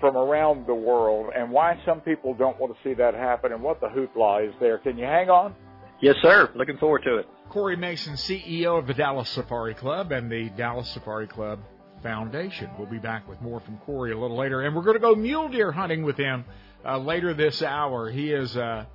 from 0.00 0.16
around 0.16 0.66
the 0.66 0.74
world, 0.74 1.30
and 1.36 1.50
why 1.50 1.78
some 1.86 2.00
people 2.00 2.34
don't 2.34 2.58
want 2.58 2.74
to 2.74 2.78
see 2.82 2.94
that 2.94 3.14
happen, 3.14 3.52
and 3.52 3.62
what 3.62 3.80
the 3.80 3.86
hoopla 3.86 4.48
is 4.48 4.54
there. 4.60 4.78
Can 4.78 4.98
you 4.98 5.04
hang 5.04 5.30
on? 5.30 5.54
Yes, 6.00 6.16
sir. 6.20 6.50
Looking 6.56 6.78
forward 6.78 7.02
to 7.04 7.18
it. 7.18 7.28
Corey 7.48 7.76
Mason, 7.76 8.14
CEO 8.14 8.78
of 8.78 8.86
the 8.86 8.94
Dallas 8.94 9.28
Safari 9.28 9.74
Club 9.74 10.10
and 10.10 10.30
the 10.30 10.48
Dallas 10.56 10.88
Safari 10.88 11.28
Club 11.28 11.60
Foundation. 12.02 12.70
We'll 12.78 12.90
be 12.90 12.98
back 12.98 13.28
with 13.28 13.40
more 13.40 13.60
from 13.60 13.76
Corey 13.78 14.12
a 14.12 14.18
little 14.18 14.36
later, 14.36 14.62
and 14.62 14.74
we're 14.74 14.82
going 14.82 14.96
to 14.96 15.00
go 15.00 15.14
mule 15.14 15.48
deer 15.48 15.70
hunting 15.70 16.02
with 16.02 16.16
him 16.16 16.44
uh, 16.84 16.98
later 16.98 17.34
this 17.34 17.62
hour. 17.62 18.10
He 18.10 18.32
is 18.32 18.56
a 18.56 18.86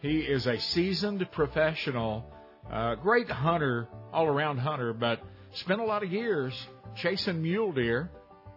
he 0.00 0.18
is 0.18 0.46
a 0.46 0.58
seasoned 0.58 1.30
professional, 1.30 2.26
uh, 2.70 2.96
great 2.96 3.30
hunter, 3.30 3.88
all 4.12 4.26
around 4.26 4.58
hunter, 4.58 4.92
but 4.92 5.20
spent 5.54 5.80
a 5.80 5.84
lot 5.84 6.02
of 6.02 6.10
years 6.10 6.52
chasing 6.96 7.40
mule 7.40 7.72
deer 7.72 8.10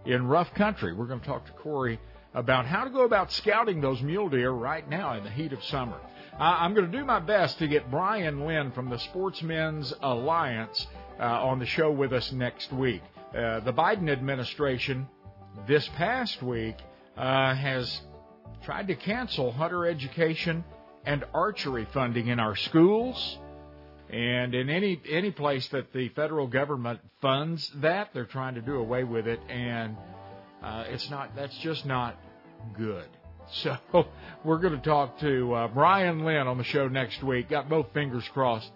in 0.06 0.26
rough 0.26 0.54
country. 0.56 0.94
We're 0.94 1.06
going 1.06 1.20
to 1.20 1.26
talk 1.26 1.46
to 1.46 1.52
Corey 1.52 2.00
about 2.34 2.66
how 2.66 2.84
to 2.84 2.90
go 2.90 3.04
about 3.04 3.32
scouting 3.32 3.80
those 3.80 4.02
mule 4.02 4.30
deer 4.30 4.52
right 4.52 4.88
now 4.90 5.18
in 5.18 5.24
the 5.24 5.30
heat 5.30 5.54
of 5.54 5.64
summer. 5.66 5.98
I'm 6.38 6.74
going 6.74 6.92
to 6.92 6.98
do 6.98 7.06
my 7.06 7.20
best 7.20 7.60
to 7.60 7.68
get 7.68 7.90
Brian 7.90 8.46
Lynn 8.46 8.72
from 8.74 8.90
the 8.90 8.98
Sportsmen's 8.98 9.94
Alliance 10.02 10.86
uh, 11.18 11.24
on 11.24 11.60
the 11.60 11.66
show 11.66 11.92
with 11.92 12.12
us 12.12 12.32
next 12.34 12.74
week. 12.74 13.02
Uh, 13.30 13.62
the 13.62 13.72
Biden 13.72 14.10
administration 14.10 15.08
this 15.66 15.88
past 15.96 16.44
week 16.44 16.76
uh, 17.16 17.56
has 17.56 18.02
tried 18.64 18.88
to 18.88 18.96
cancel 18.96 19.52
hunter 19.52 19.86
education 19.86 20.64
and 21.06 21.24
archery 21.34 21.88
funding 21.94 22.28
in 22.28 22.40
our 22.40 22.56
schools. 22.56 23.38
And 24.10 24.54
in 24.54 24.70
any 24.70 25.02
any 25.10 25.32
place 25.32 25.68
that 25.70 25.92
the 25.94 26.10
federal 26.10 26.48
government 26.48 27.00
funds 27.22 27.72
that 27.78 28.10
they're 28.14 28.26
trying 28.26 28.56
to 28.56 28.62
do 28.62 28.76
away 28.76 29.04
with 29.04 29.28
it. 29.28 29.40
And 29.50 29.98
uh, 30.64 30.86
it's 30.88 31.10
not 31.10 31.36
that's 31.36 31.58
just 31.60 31.86
not 31.86 32.18
good. 32.78 33.08
So 33.48 33.78
we're 34.44 34.58
going 34.58 34.76
to 34.76 34.84
talk 34.84 35.20
to 35.20 35.54
uh, 35.54 35.68
brian 35.68 36.26
lynn 36.26 36.48
on 36.48 36.58
the 36.58 36.64
show 36.64 36.88
next 36.88 37.22
week. 37.22 37.48
Got 37.48 37.70
both 37.70 37.94
fingers 37.94 38.28
crossed 38.34 38.72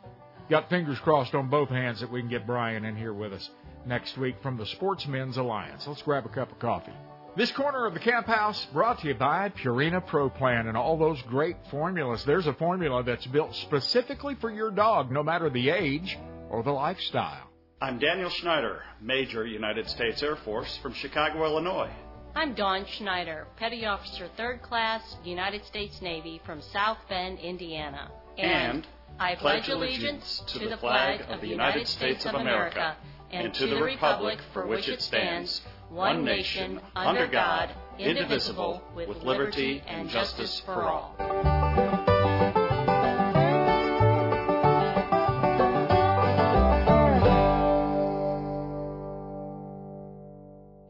got 0.47 0.69
fingers 0.69 0.99
crossed 0.99 1.33
on 1.33 1.49
both 1.49 1.69
hands 1.69 2.01
that 2.01 2.11
we 2.11 2.21
can 2.21 2.29
get 2.29 2.45
brian 2.45 2.85
in 2.85 2.95
here 2.95 3.13
with 3.13 3.33
us 3.33 3.49
next 3.87 4.15
week 4.17 4.35
from 4.43 4.57
the 4.57 4.65
sportsmen's 4.67 5.37
alliance. 5.37 5.87
Let's 5.87 6.03
grab 6.03 6.25
a 6.27 6.29
cup 6.29 6.51
of 6.51 6.59
coffee 6.59 6.93
this 7.40 7.52
corner 7.53 7.86
of 7.86 7.94
the 7.94 8.02
camp 8.02 8.28
house 8.28 8.68
brought 8.74 8.99
to 8.99 9.07
you 9.07 9.14
by 9.14 9.48
Purina 9.48 10.06
Pro 10.06 10.30
Plan 10.30 10.68
and 10.68 10.76
all 10.76 10.98
those 10.98 11.22
great 11.22 11.56
formulas. 11.72 12.26
There's 12.26 12.48
a 12.48 12.53
formula 12.53 13.02
that's 13.02 13.26
built 13.28 13.56
specifically 13.56 14.36
for 14.41 14.52
your 14.52 14.72
dog, 14.72 15.10
no 15.10 15.24
matter 15.24 15.49
the 15.49 15.70
age 15.70 16.20
or 16.49 16.64
the 16.64 16.72
lifestyle. 16.72 17.49
I'm 17.82 17.98
Daniel 17.98 18.30
Schneider, 18.30 18.84
Major 19.02 19.48
United 19.48 19.90
States 19.90 20.22
Air 20.22 20.36
Force 20.36 20.80
from 20.82 20.91
Chicago, 20.91 21.45
Illinois. 21.45 21.90
I'm 22.36 22.56
Don 22.56 22.86
Schneider, 22.86 23.48
Petty 23.56 23.86
Officer 23.86 24.28
3rd 24.38 24.61
Class, 24.61 25.16
United 25.24 25.64
States 25.64 26.02
Navy 26.02 26.41
from 26.45 26.61
South 26.61 26.98
Bend, 27.07 27.40
Indiana. 27.40 28.11
And, 28.38 28.86
I 29.18 29.36
pledge 29.36 29.70
allegiance 29.70 30.44
to 30.48 30.68
the 30.68 30.76
flag 30.76 31.22
of 31.30 31.40
the 31.40 31.48
United 31.48 31.88
States 31.88 32.26
of 32.26 32.36
America 32.36 32.98
and 33.32 33.53
to 33.53 33.68
the 33.68 33.82
republic 33.82 34.40
for 34.52 34.68
which 34.68 34.90
it 34.90 35.02
stands 35.02 35.61
one 35.90 36.24
nation, 36.24 36.80
under 36.95 37.28
God, 37.28 37.70
indivisible, 37.98 38.82
with 38.95 39.24
liberty 39.24 39.82
and 39.88 40.10
justice 40.10 40.61
for 40.66 40.84
all. 40.84 41.16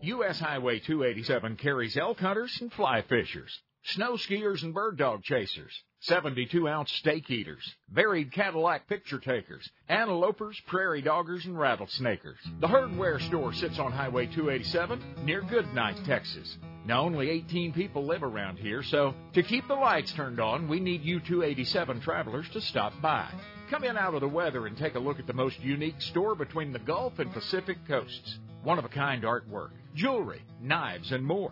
U.S. 0.01 0.39
Highway 0.39 0.79
287 0.79 1.55
carries 1.57 1.97
elk 1.97 2.19
hunters 2.19 2.57
and 2.61 2.71
fly 2.71 3.01
fishers, 3.03 3.61
snow 3.83 4.13
skiers 4.13 4.63
and 4.63 4.73
bird 4.73 4.97
dog 4.97 5.23
chasers, 5.23 5.73
72 6.01 6.65
ounce 6.65 6.93
steak 6.93 7.29
eaters, 7.29 7.75
varied 7.91 8.31
Cadillac 8.31 8.87
picture 8.87 9.19
takers, 9.19 9.69
antelopers, 9.89 10.55
prairie 10.65 11.01
doggers, 11.01 11.43
and 11.43 11.55
rattlesnakers. 11.55 12.37
The 12.61 12.69
hardware 12.69 13.19
store 13.19 13.51
sits 13.51 13.79
on 13.79 13.91
Highway 13.91 14.27
287 14.27 15.25
near 15.25 15.41
Goodnight, 15.41 15.97
Texas. 16.05 16.57
Now, 16.85 17.01
only 17.01 17.29
18 17.29 17.73
people 17.73 18.05
live 18.05 18.23
around 18.23 18.59
here, 18.59 18.81
so 18.81 19.13
to 19.33 19.43
keep 19.43 19.67
the 19.67 19.73
lights 19.73 20.13
turned 20.13 20.39
on, 20.39 20.69
we 20.69 20.79
need 20.79 21.03
you 21.03 21.19
287 21.19 21.99
travelers 21.99 22.47
to 22.53 22.61
stop 22.61 22.93
by. 23.01 23.29
Come 23.69 23.83
in 23.83 23.97
out 23.97 24.13
of 24.13 24.21
the 24.21 24.27
weather 24.27 24.67
and 24.67 24.77
take 24.77 24.95
a 24.95 24.99
look 24.99 25.19
at 25.19 25.27
the 25.27 25.33
most 25.33 25.59
unique 25.59 26.01
store 26.01 26.33
between 26.33 26.71
the 26.71 26.79
Gulf 26.79 27.19
and 27.19 27.33
Pacific 27.33 27.77
coasts. 27.87 28.39
One 28.63 28.79
of 28.79 28.85
a 28.85 28.89
kind 28.89 29.23
artwork, 29.23 29.71
jewelry, 29.95 30.43
knives, 30.61 31.11
and 31.11 31.25
more. 31.25 31.51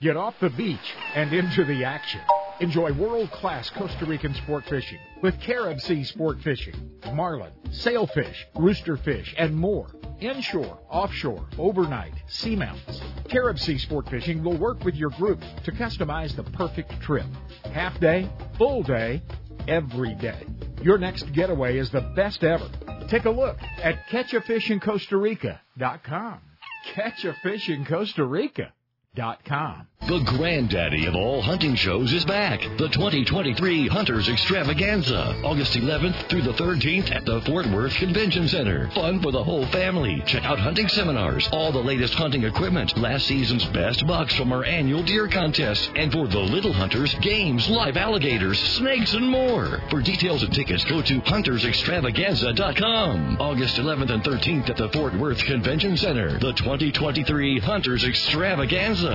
Get 0.00 0.16
off 0.16 0.34
the 0.40 0.50
beach 0.50 0.94
and 1.16 1.32
into 1.32 1.64
the 1.64 1.82
action. 1.82 2.20
Enjoy 2.60 2.92
world-class 2.92 3.70
Costa 3.70 4.06
Rican 4.06 4.32
sport 4.32 4.64
fishing 4.66 5.00
with 5.22 5.40
Carib 5.40 5.80
Sea 5.80 6.04
Sport 6.04 6.40
Fishing, 6.40 6.92
marlin, 7.14 7.50
sailfish, 7.72 8.46
roosterfish, 8.54 9.34
and 9.36 9.56
more. 9.56 9.88
Inshore, 10.20 10.78
offshore, 10.88 11.48
overnight, 11.58 12.12
seamounts. 12.28 13.00
Carib 13.28 13.58
Sea 13.58 13.76
Sport 13.78 14.08
Fishing 14.08 14.44
will 14.44 14.56
work 14.56 14.84
with 14.84 14.94
your 14.94 15.10
group 15.10 15.40
to 15.64 15.72
customize 15.72 16.36
the 16.36 16.44
perfect 16.44 17.00
trip. 17.00 17.26
Half 17.72 17.98
day, 17.98 18.30
full 18.56 18.84
day, 18.84 19.20
every 19.66 20.14
day. 20.14 20.46
Your 20.80 20.98
next 20.98 21.32
getaway 21.32 21.76
is 21.76 21.90
the 21.90 22.02
best 22.14 22.44
ever. 22.44 22.70
Take 23.08 23.24
a 23.24 23.30
look 23.30 23.56
at 23.82 24.06
catchafishincostarica.com. 24.10 26.40
Catch 26.94 27.24
a 27.24 27.34
fish 27.42 27.68
in 27.68 27.84
Costa 27.84 28.24
Rica. 28.24 28.72
The 30.06 30.20
granddaddy 30.20 31.06
of 31.06 31.16
all 31.16 31.42
hunting 31.42 31.74
shows 31.74 32.12
is 32.14 32.24
back. 32.24 32.60
The 32.78 32.88
2023 32.88 33.88
Hunters 33.88 34.28
Extravaganza, 34.28 35.42
August 35.44 35.74
11th 35.74 36.30
through 36.30 36.42
the 36.42 36.52
13th 36.52 37.10
at 37.14 37.26
the 37.26 37.42
Fort 37.42 37.66
Worth 37.66 37.94
Convention 37.96 38.48
Center. 38.48 38.88
Fun 38.94 39.20
for 39.20 39.32
the 39.32 39.44
whole 39.44 39.66
family. 39.66 40.22
Check 40.24 40.44
out 40.44 40.58
hunting 40.58 40.88
seminars, 40.88 41.46
all 41.52 41.72
the 41.72 41.82
latest 41.82 42.14
hunting 42.14 42.44
equipment, 42.44 42.96
last 42.96 43.26
season's 43.26 43.66
best 43.66 44.06
bucks 44.06 44.34
from 44.34 44.50
our 44.52 44.64
annual 44.64 45.02
deer 45.02 45.28
contest, 45.28 45.90
and 45.94 46.10
for 46.10 46.26
the 46.26 46.38
little 46.38 46.72
hunters, 46.72 47.12
games, 47.16 47.68
live 47.68 47.98
alligators, 47.98 48.58
snakes, 48.58 49.12
and 49.12 49.28
more. 49.28 49.82
For 49.90 50.00
details 50.00 50.42
and 50.42 50.54
tickets, 50.54 50.84
go 50.84 51.02
to 51.02 51.20
huntersextravaganza.com. 51.20 53.36
August 53.40 53.76
11th 53.76 54.10
and 54.10 54.22
13th 54.22 54.70
at 54.70 54.78
the 54.78 54.88
Fort 54.90 55.12
Worth 55.18 55.44
Convention 55.44 55.98
Center. 55.98 56.38
The 56.38 56.54
2023 56.54 57.58
Hunters 57.58 58.04
Extravaganza. 58.04 59.07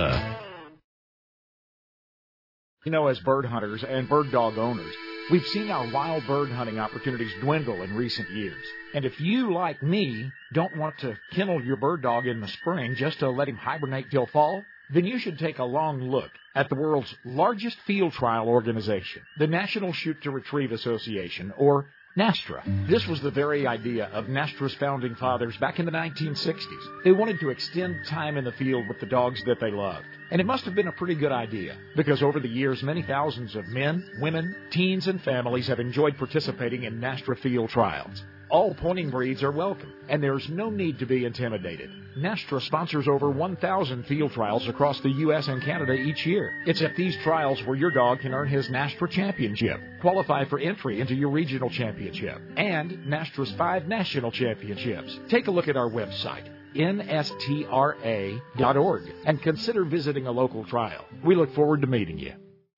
You 2.85 2.91
know, 2.91 3.07
as 3.07 3.19
bird 3.19 3.45
hunters 3.45 3.83
and 3.83 4.09
bird 4.09 4.31
dog 4.31 4.57
owners, 4.57 4.93
we've 5.29 5.45
seen 5.47 5.69
our 5.69 5.91
wild 5.91 6.25
bird 6.25 6.49
hunting 6.49 6.79
opportunities 6.79 7.31
dwindle 7.41 7.83
in 7.83 7.95
recent 7.95 8.29
years. 8.31 8.65
And 8.95 9.05
if 9.05 9.21
you, 9.21 9.53
like 9.53 9.83
me, 9.83 10.31
don't 10.51 10.75
want 10.77 10.97
to 10.99 11.15
kennel 11.33 11.63
your 11.63 11.77
bird 11.77 12.01
dog 12.01 12.25
in 12.25 12.41
the 12.41 12.47
spring 12.47 12.95
just 12.95 13.19
to 13.19 13.29
let 13.29 13.47
him 13.47 13.55
hibernate 13.55 14.09
till 14.09 14.25
fall, 14.25 14.63
then 14.91 15.05
you 15.05 15.19
should 15.19 15.37
take 15.37 15.59
a 15.59 15.63
long 15.63 16.01
look 16.01 16.31
at 16.55 16.69
the 16.69 16.75
world's 16.75 17.13
largest 17.23 17.77
field 17.81 18.13
trial 18.13 18.49
organization, 18.49 19.21
the 19.37 19.47
National 19.47 19.93
Shoot 19.93 20.23
to 20.23 20.31
Retrieve 20.31 20.71
Association, 20.71 21.53
or 21.55 21.85
NSTRA. 22.15 22.87
This 22.87 23.07
was 23.07 23.21
the 23.21 23.31
very 23.31 23.65
idea 23.65 24.05
of 24.13 24.25
NSTRA's 24.25 24.75
founding 24.75 25.15
fathers 25.15 25.57
back 25.57 25.79
in 25.79 25.85
the 25.87 25.91
1960s. 25.91 27.03
They 27.03 27.11
wanted 27.11 27.39
to 27.39 27.49
extend 27.49 28.05
time 28.05 28.37
in 28.37 28.43
the 28.43 28.51
field 28.51 28.87
with 28.87 28.99
the 28.99 29.07
dogs 29.07 29.41
that 29.45 29.59
they 29.59 29.71
loved. 29.71 30.05
And 30.29 30.39
it 30.39 30.45
must 30.45 30.63
have 30.65 30.75
been 30.75 30.87
a 30.87 30.91
pretty 30.91 31.15
good 31.15 31.31
idea, 31.31 31.75
because 31.95 32.21
over 32.21 32.39
the 32.39 32.47
years, 32.47 32.83
many 32.83 33.01
thousands 33.01 33.55
of 33.55 33.67
men, 33.67 34.07
women, 34.19 34.55
teens, 34.69 35.07
and 35.07 35.23
families 35.23 35.65
have 35.65 35.79
enjoyed 35.79 36.15
participating 36.17 36.83
in 36.83 37.01
NSTRA 37.01 37.39
field 37.39 37.71
trials. 37.71 38.23
All 38.53 38.73
pointing 38.75 39.09
breeds 39.09 39.41
are 39.41 39.51
welcome, 39.51 39.91
and 40.07 40.21
there's 40.21 40.47
no 40.47 40.69
need 40.69 40.99
to 40.99 41.07
be 41.07 41.25
intimidated. 41.25 41.89
NSTRA 42.15 42.61
sponsors 42.61 43.07
over 43.07 43.31
1,000 43.31 44.03
field 44.03 44.31
trials 44.31 44.67
across 44.67 44.99
the 44.99 45.09
U.S. 45.09 45.47
and 45.47 45.59
Canada 45.63 45.93
each 45.93 46.23
year. 46.27 46.53
It's 46.67 46.83
at 46.83 46.95
these 46.95 47.17
trials 47.23 47.63
where 47.63 47.75
your 47.75 47.89
dog 47.89 48.19
can 48.19 48.31
earn 48.31 48.47
his 48.47 48.67
NSTRA 48.67 49.09
championship, 49.09 49.81
qualify 50.01 50.45
for 50.45 50.59
entry 50.59 51.01
into 51.01 51.15
your 51.15 51.31
regional 51.31 51.71
championship, 51.71 52.39
and 52.55 52.91
NSTRA's 52.91 53.51
five 53.53 53.87
national 53.87 54.29
championships. 54.29 55.17
Take 55.29 55.47
a 55.47 55.51
look 55.51 55.67
at 55.67 55.75
our 55.75 55.89
website 55.89 56.47
nstra.org 56.75 57.93
and 59.25 59.41
consider 59.41 59.83
visiting 59.85 60.27
a 60.27 60.31
local 60.31 60.63
trial. 60.65 61.05
We 61.23 61.35
look 61.35 61.55
forward 61.55 61.81
to 61.81 61.87
meeting 61.87 62.19
you. 62.19 62.33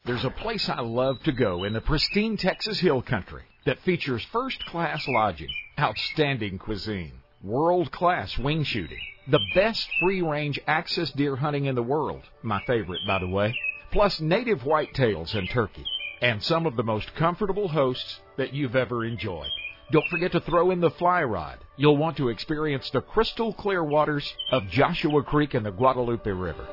There's 0.05 0.23
a 0.23 0.29
place 0.29 0.69
I 0.69 0.79
love 0.79 1.21
to 1.23 1.33
go 1.33 1.65
in 1.65 1.73
the 1.73 1.81
pristine 1.81 2.37
Texas 2.37 2.79
Hill 2.79 3.01
Country 3.01 3.43
that 3.65 3.79
features 3.79 4.23
first 4.31 4.63
class 4.65 5.07
lodging, 5.07 5.49
outstanding 5.79 6.57
cuisine, 6.57 7.13
world 7.43 7.91
class 7.91 8.37
wing 8.37 8.63
shooting, 8.63 9.01
the 9.27 9.39
best 9.53 9.87
free 9.99 10.21
range 10.21 10.59
axis 10.67 11.11
deer 11.11 11.35
hunting 11.35 11.65
in 11.65 11.75
the 11.75 11.83
world, 11.83 12.21
my 12.43 12.61
favorite 12.65 13.01
by 13.07 13.19
the 13.19 13.27
way, 13.27 13.57
plus 13.91 14.21
native 14.21 14.61
whitetails 14.61 15.33
and 15.33 15.49
turkey, 15.49 15.85
and 16.21 16.41
some 16.41 16.65
of 16.65 16.75
the 16.75 16.83
most 16.83 17.13
comfortable 17.15 17.67
hosts 17.67 18.19
that 18.37 18.53
you've 18.53 18.75
ever 18.75 19.03
enjoyed. 19.03 19.49
Don't 19.91 20.07
forget 20.09 20.31
to 20.31 20.39
throw 20.39 20.71
in 20.71 20.79
the 20.79 20.89
fly 20.91 21.23
rod. 21.23 21.59
You'll 21.77 21.97
want 21.97 22.17
to 22.17 22.29
experience 22.29 22.89
the 22.89 23.01
crystal 23.01 23.53
clear 23.53 23.83
waters 23.83 24.31
of 24.51 24.67
Joshua 24.69 25.23
Creek 25.23 25.53
and 25.53 25.65
the 25.65 25.71
Guadalupe 25.71 26.29
River. 26.29 26.67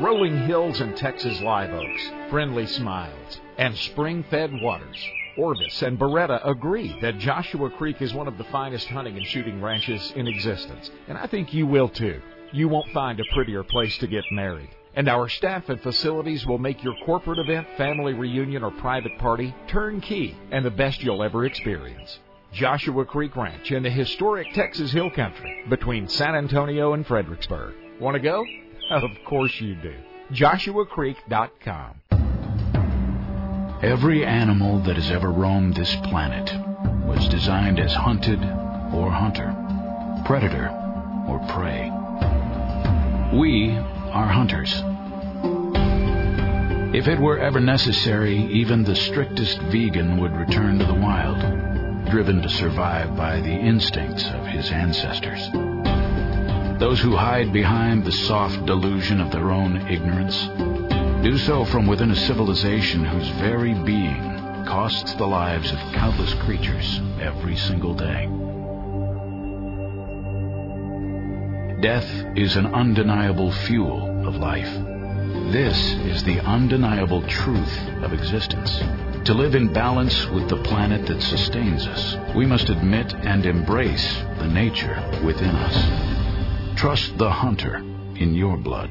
Rolling 0.00 0.46
hills 0.46 0.80
and 0.80 0.96
Texas 0.96 1.40
live 1.40 1.72
oaks, 1.72 2.10
friendly 2.30 2.66
smiles, 2.66 3.40
and 3.56 3.76
spring 3.76 4.24
fed 4.30 4.52
waters. 4.60 5.02
Orvis 5.38 5.82
and 5.82 5.98
Beretta 5.98 6.40
agree 6.44 6.98
that 7.00 7.18
Joshua 7.18 7.70
Creek 7.70 8.02
is 8.02 8.12
one 8.12 8.26
of 8.26 8.36
the 8.36 8.44
finest 8.44 8.88
hunting 8.88 9.16
and 9.16 9.24
shooting 9.26 9.62
ranches 9.62 10.12
in 10.16 10.26
existence, 10.26 10.90
and 11.06 11.16
I 11.16 11.26
think 11.28 11.54
you 11.54 11.66
will 11.66 11.88
too. 11.88 12.20
You 12.52 12.68
won't 12.68 12.92
find 12.92 13.20
a 13.20 13.34
prettier 13.34 13.62
place 13.62 13.96
to 13.98 14.06
get 14.06 14.24
married. 14.32 14.70
And 14.94 15.08
our 15.08 15.28
staff 15.28 15.68
and 15.68 15.80
facilities 15.80 16.44
will 16.44 16.58
make 16.58 16.82
your 16.82 16.96
corporate 17.06 17.38
event, 17.38 17.68
family 17.76 18.14
reunion, 18.14 18.64
or 18.64 18.72
private 18.72 19.16
party 19.18 19.54
turnkey 19.68 20.36
and 20.50 20.64
the 20.64 20.70
best 20.70 21.02
you'll 21.02 21.22
ever 21.22 21.44
experience. 21.44 22.18
Joshua 22.52 23.04
Creek 23.04 23.36
Ranch 23.36 23.70
in 23.70 23.82
the 23.82 23.90
historic 23.90 24.52
Texas 24.54 24.90
Hill 24.90 25.10
Country 25.10 25.64
between 25.68 26.08
San 26.08 26.34
Antonio 26.34 26.94
and 26.94 27.06
Fredericksburg. 27.06 27.74
Want 28.00 28.14
to 28.14 28.20
go? 28.20 28.44
Of 28.90 29.02
course 29.26 29.52
you 29.60 29.74
do. 29.74 29.94
JoshuaCreek.com. 30.32 32.00
Every 33.82 34.26
animal 34.26 34.80
that 34.80 34.96
has 34.96 35.12
ever 35.12 35.30
roamed 35.30 35.76
this 35.76 35.94
planet 35.94 36.52
was 37.06 37.28
designed 37.28 37.78
as 37.78 37.94
hunted 37.94 38.42
or 38.92 39.08
hunter, 39.12 39.54
predator 40.26 40.68
or 41.28 41.38
prey. 41.50 41.88
We 43.32 43.76
are 44.10 44.26
hunters. 44.26 44.74
If 46.92 47.06
it 47.06 47.20
were 47.20 47.38
ever 47.38 47.60
necessary, 47.60 48.36
even 48.46 48.82
the 48.82 48.96
strictest 48.96 49.60
vegan 49.70 50.18
would 50.20 50.32
return 50.32 50.80
to 50.80 50.84
the 50.84 50.94
wild, 50.94 51.38
driven 52.10 52.42
to 52.42 52.48
survive 52.48 53.16
by 53.16 53.40
the 53.40 53.54
instincts 53.54 54.24
of 54.24 54.44
his 54.46 54.72
ancestors. 54.72 55.48
Those 56.80 57.00
who 57.00 57.14
hide 57.14 57.52
behind 57.52 58.04
the 58.04 58.10
soft 58.10 58.66
delusion 58.66 59.20
of 59.20 59.30
their 59.30 59.52
own 59.52 59.86
ignorance 59.88 60.48
do 61.22 61.36
so 61.36 61.64
from 61.64 61.86
within 61.88 62.12
a 62.12 62.16
civilization 62.16 63.04
whose 63.04 63.28
very 63.40 63.74
being 63.74 64.64
costs 64.64 65.14
the 65.14 65.26
lives 65.26 65.72
of 65.72 65.78
countless 65.92 66.32
creatures 66.34 67.00
every 67.20 67.56
single 67.56 67.92
day. 67.92 68.26
Death 71.80 72.08
is 72.36 72.56
an 72.56 72.66
undeniable 72.66 73.50
fuel 73.50 74.26
of 74.28 74.36
life. 74.36 74.72
This 75.52 75.76
is 76.06 76.22
the 76.22 76.40
undeniable 76.40 77.22
truth 77.22 77.78
of 78.02 78.12
existence. 78.12 78.78
To 79.24 79.34
live 79.34 79.56
in 79.56 79.72
balance 79.72 80.26
with 80.26 80.48
the 80.48 80.62
planet 80.62 81.06
that 81.06 81.20
sustains 81.20 81.86
us, 81.86 82.34
we 82.36 82.46
must 82.46 82.68
admit 82.68 83.12
and 83.14 83.44
embrace 83.44 84.16
the 84.38 84.48
nature 84.48 85.02
within 85.24 85.50
us. 85.50 86.78
Trust 86.78 87.18
the 87.18 87.30
hunter 87.30 87.76
in 87.76 88.34
your 88.34 88.56
blood. 88.56 88.90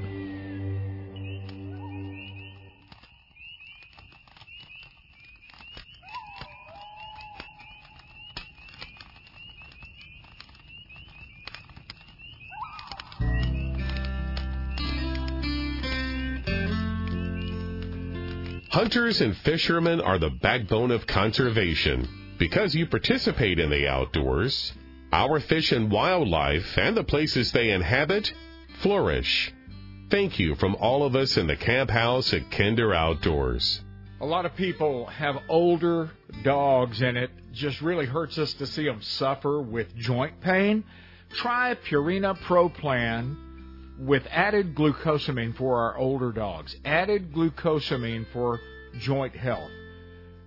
Hunters 18.77 19.21
and 19.21 19.35
fishermen 19.37 19.99
are 20.01 20.19
the 20.19 20.29
backbone 20.29 20.91
of 20.91 21.07
conservation. 21.07 22.35
Because 22.37 22.75
you 22.75 22.85
participate 22.85 23.57
in 23.57 23.71
the 23.71 23.87
outdoors, 23.87 24.71
our 25.11 25.39
fish 25.39 25.71
and 25.71 25.91
wildlife 25.91 26.77
and 26.77 26.95
the 26.95 27.03
places 27.03 27.51
they 27.51 27.71
inhabit 27.71 28.31
flourish. 28.81 29.51
Thank 30.11 30.37
you 30.37 30.53
from 30.53 30.75
all 30.75 31.03
of 31.03 31.15
us 31.15 31.37
in 31.37 31.47
the 31.47 31.55
camp 31.55 31.89
house 31.89 32.31
at 32.35 32.51
Kinder 32.51 32.93
Outdoors. 32.93 33.81
A 34.21 34.25
lot 34.27 34.45
of 34.45 34.55
people 34.55 35.07
have 35.07 35.41
older 35.49 36.11
dogs, 36.43 37.01
and 37.01 37.17
it 37.17 37.31
just 37.53 37.81
really 37.81 38.05
hurts 38.05 38.37
us 38.37 38.53
to 38.53 38.67
see 38.67 38.85
them 38.85 39.01
suffer 39.01 39.59
with 39.59 39.95
joint 39.95 40.39
pain. 40.39 40.83
Try 41.31 41.75
Purina 41.89 42.39
Pro 42.41 42.69
Plan 42.69 43.37
with 43.99 44.23
added 44.29 44.75
glucosamine 44.75 45.55
for 45.55 45.77
our 45.77 45.97
older 45.97 46.31
dogs, 46.31 46.75
added 46.85 47.33
glucosamine 47.33 48.25
for 48.31 48.59
joint 48.99 49.35
health. 49.35 49.71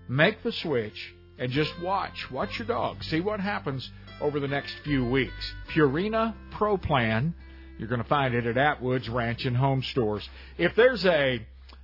Make 0.08 0.42
the 0.42 0.52
switch 0.52 1.14
and 1.38 1.50
just 1.50 1.72
watch. 1.80 2.30
Watch 2.30 2.58
your 2.58 2.68
dog. 2.68 3.02
See 3.04 3.20
what 3.20 3.40
happens 3.40 3.90
over 4.20 4.40
the 4.40 4.48
next 4.48 4.74
few 4.84 5.04
weeks. 5.04 5.54
Purina 5.68 6.34
Pro 6.50 6.76
Plan. 6.76 7.34
You're 7.78 7.88
going 7.88 8.02
to 8.02 8.08
find 8.08 8.34
it 8.34 8.46
at 8.46 8.58
Atwood's 8.58 9.08
Ranch 9.08 9.46
and 9.46 9.56
Home 9.56 9.82
Stores. 9.82 10.28
If 10.58 10.74
there's 10.74 11.06
a 11.06 11.40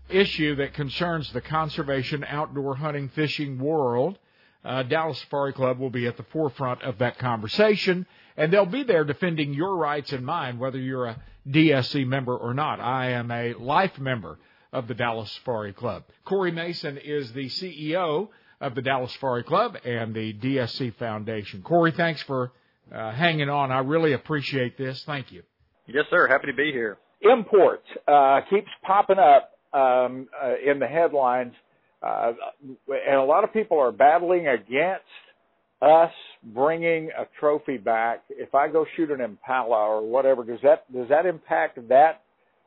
issue 0.09 0.57
that 0.57 0.75
concerns 0.75 1.33
the 1.33 1.41
conservation, 1.41 2.25
outdoor 2.29 2.77
hunting, 2.77 3.09
fishing 3.09 3.59
world, 3.59 4.19
uh, 4.65 4.83
Dallas 4.83 5.19
Safari 5.21 5.53
Club 5.53 5.79
will 5.79 5.91
be 5.91 6.07
at 6.07 6.17
the 6.17 6.23
forefront 6.25 6.83
of 6.83 6.99
that 6.99 7.19
conversation, 7.19 8.07
and 8.37 8.53
they'll 8.53 8.67
be 8.67 8.83
there 8.83 9.05
defending 9.05 9.55
your 9.55 9.77
rights 9.77 10.13
and 10.13 10.27
mine, 10.27 10.59
whether 10.59 10.79
you're 10.79 11.07
a 11.07 11.23
DSC 11.49 12.07
member 12.07 12.37
or 12.37 12.55
not. 12.55 12.81
I 12.81 13.11
am 13.11 13.31
a 13.31 13.55
life 13.55 13.99
member 13.99 14.39
of 14.73 14.89
the 14.89 14.95
Dallas 14.95 15.31
Safari 15.33 15.73
Club. 15.73 16.05
Corey 16.25 16.53
Mason 16.53 16.99
is 16.99 17.33
the 17.33 17.47
CEO 17.47 18.29
of 18.61 18.75
the 18.75 18.83
Dallas 18.83 19.13
Safari 19.13 19.45
Club 19.45 19.77
and 19.85 20.15
the 20.15 20.33
DSC 20.35 20.95
Foundation. 20.97 21.63
Corey, 21.63 21.93
thanks 21.93 22.23
for 22.23 22.53
uh, 22.93 23.13
hanging 23.13 23.49
on. 23.49 23.71
I 23.71 23.81
really 23.81 24.13
appreciate 24.13 24.77
this. 24.77 25.03
Thank 25.05 25.33
you. 25.33 25.43
Yes, 25.87 26.05
sir. 26.11 26.27
Happy 26.29 26.47
to 26.49 26.55
be 26.55 26.73
here. 26.73 26.99
Imports 27.21 27.87
uh, 28.07 28.41
keeps 28.51 28.69
popping 28.83 29.19
up 29.19 29.53
um, 29.73 30.29
uh, 30.43 30.55
in 30.65 30.79
the 30.79 30.87
headlines, 30.87 31.55
uh, 32.03 32.33
and 32.89 33.17
a 33.17 33.25
lot 33.25 33.45
of 33.45 33.53
people 33.53 33.79
are 33.79 33.93
battling 33.93 34.49
against 34.49 35.05
us 35.83 36.13
bringing 36.43 37.11
a 37.17 37.27
trophy 37.39 37.77
back. 37.77 38.23
If 38.31 38.55
I 38.55 38.69
go 38.69 38.87
shoot 38.97 39.11
an 39.11 39.21
impala 39.21 39.77
or 39.77 40.07
whatever, 40.07 40.45
does 40.45 40.61
that 40.63 40.91
does 40.93 41.09
that 41.09 41.27
impact 41.27 41.89
that 41.89 42.23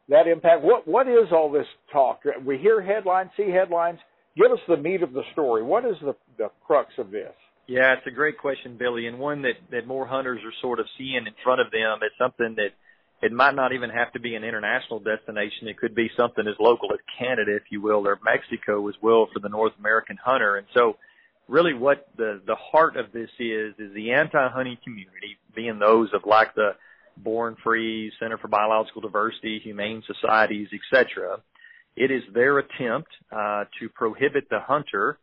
that 0.10 0.28
impact? 0.28 0.64
What 0.64 0.88
what 0.88 1.08
is 1.08 1.32
all 1.32 1.52
this 1.52 1.68
talk? 1.92 2.22
We 2.46 2.58
hear 2.58 2.82
headlines, 2.82 3.32
see 3.36 3.50
headlines. 3.50 4.00
Give 4.36 4.52
us 4.52 4.60
the 4.68 4.78
meat 4.78 5.02
of 5.02 5.14
the 5.14 5.24
story. 5.34 5.64
What 5.64 5.86
is 5.86 5.96
the 6.02 6.16
the 6.38 6.50
crux 6.66 6.92
of 6.98 7.12
this? 7.12 7.34
Yeah, 7.68 7.94
it's 7.94 8.08
a 8.08 8.12
great 8.12 8.40
question, 8.40 8.78
Billy, 8.78 9.08
and 9.08 9.20
one 9.20 9.42
that 9.44 9.58
that 9.72 9.88
more 9.88 10.08
hunters 10.08 10.42
are 10.44 10.54
sort 10.62 10.80
of 10.80 10.86
seeing 10.98 11.26
in 11.28 11.34
front 11.44 11.62
of 11.62 11.72
them. 11.72 12.00
It's 12.02 12.18
something 12.18 12.56
that 12.56 12.72
it 13.22 13.32
might 13.32 13.56
not 13.56 13.74
even 13.74 13.90
have 13.90 14.14
to 14.14 14.20
be 14.20 14.36
an 14.36 14.44
international 14.44 15.00
destination. 15.00 15.68
It 15.68 15.78
could 15.78 15.94
be 15.94 16.10
something 16.16 16.48
as 16.48 16.56
local 16.60 16.94
as 16.94 17.00
Canada, 17.18 17.56
if 17.56 17.64
you 17.70 17.82
will, 17.82 18.08
or 18.08 18.18
Mexico 18.24 18.88
as 18.88 18.96
well 19.02 19.28
for 19.34 19.40
the 19.40 19.50
North 19.50 19.74
American 19.78 20.18
hunter. 20.24 20.56
And 20.56 20.68
so 20.74 20.96
really 21.50 21.74
what 21.74 22.08
the, 22.16 22.42
the 22.46 22.56
heart 22.56 22.96
of 22.96 23.12
this 23.12 23.30
is, 23.40 23.74
is 23.80 23.94
the 23.94 24.12
anti-hunting 24.12 24.78
community, 24.84 25.38
being 25.56 25.80
those 25.80 26.10
of 26.14 26.22
like 26.26 26.54
the 26.56 26.72
Born 27.18 27.58
Free, 27.64 28.12
Center 28.20 28.38
for 28.38 28.48
Biological 28.48 29.02
Diversity, 29.02 29.60
Humane 29.64 30.04
Societies, 30.08 30.70
etc. 30.74 31.40
It 31.96 32.12
is 32.12 32.24
their 32.34 32.60
attempt 32.60 33.10
uh, 33.32 33.66
to 33.80 33.90
prohibit 33.94 34.50
the 34.50 34.60
hunter 34.60 35.18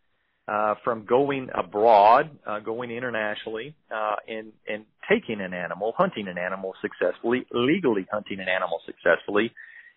uh, 0.48 0.74
from 0.84 1.06
going 1.06 1.48
abroad, 1.54 2.30
uh, 2.46 2.60
going 2.60 2.90
internationally, 2.90 3.74
uh, 3.90 4.16
and 4.28 4.52
and 4.68 4.84
taking 5.08 5.40
an 5.40 5.54
animal, 5.54 5.92
hunting 5.96 6.28
an 6.28 6.38
animal 6.38 6.74
successfully, 6.82 7.46
legally 7.50 8.06
hunting 8.12 8.40
an 8.40 8.48
animal 8.48 8.80
successfully, 8.84 9.52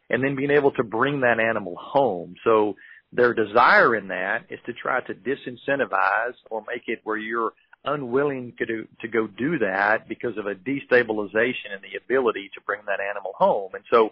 and 0.09 0.23
then 0.23 0.35
being 0.35 0.51
able 0.51 0.71
to 0.71 0.83
bring 0.83 1.21
that 1.21 1.39
animal 1.39 1.75
home. 1.79 2.35
So 2.43 2.75
their 3.11 3.33
desire 3.33 3.95
in 3.95 4.09
that 4.09 4.45
is 4.49 4.59
to 4.65 4.73
try 4.73 5.01
to 5.01 5.13
disincentivize 5.13 6.35
or 6.49 6.63
make 6.67 6.83
it 6.87 6.99
where 7.03 7.17
you're 7.17 7.53
unwilling 7.85 8.53
to 8.57 8.65
do, 8.65 8.87
to 9.01 9.07
go 9.07 9.25
do 9.25 9.59
that 9.59 10.07
because 10.07 10.37
of 10.37 10.45
a 10.45 10.55
destabilization 10.55 11.73
in 11.75 11.81
the 11.81 11.97
ability 11.97 12.51
to 12.53 12.61
bring 12.65 12.81
that 12.85 12.99
animal 12.99 13.31
home. 13.37 13.71
And 13.73 13.83
so 13.91 14.11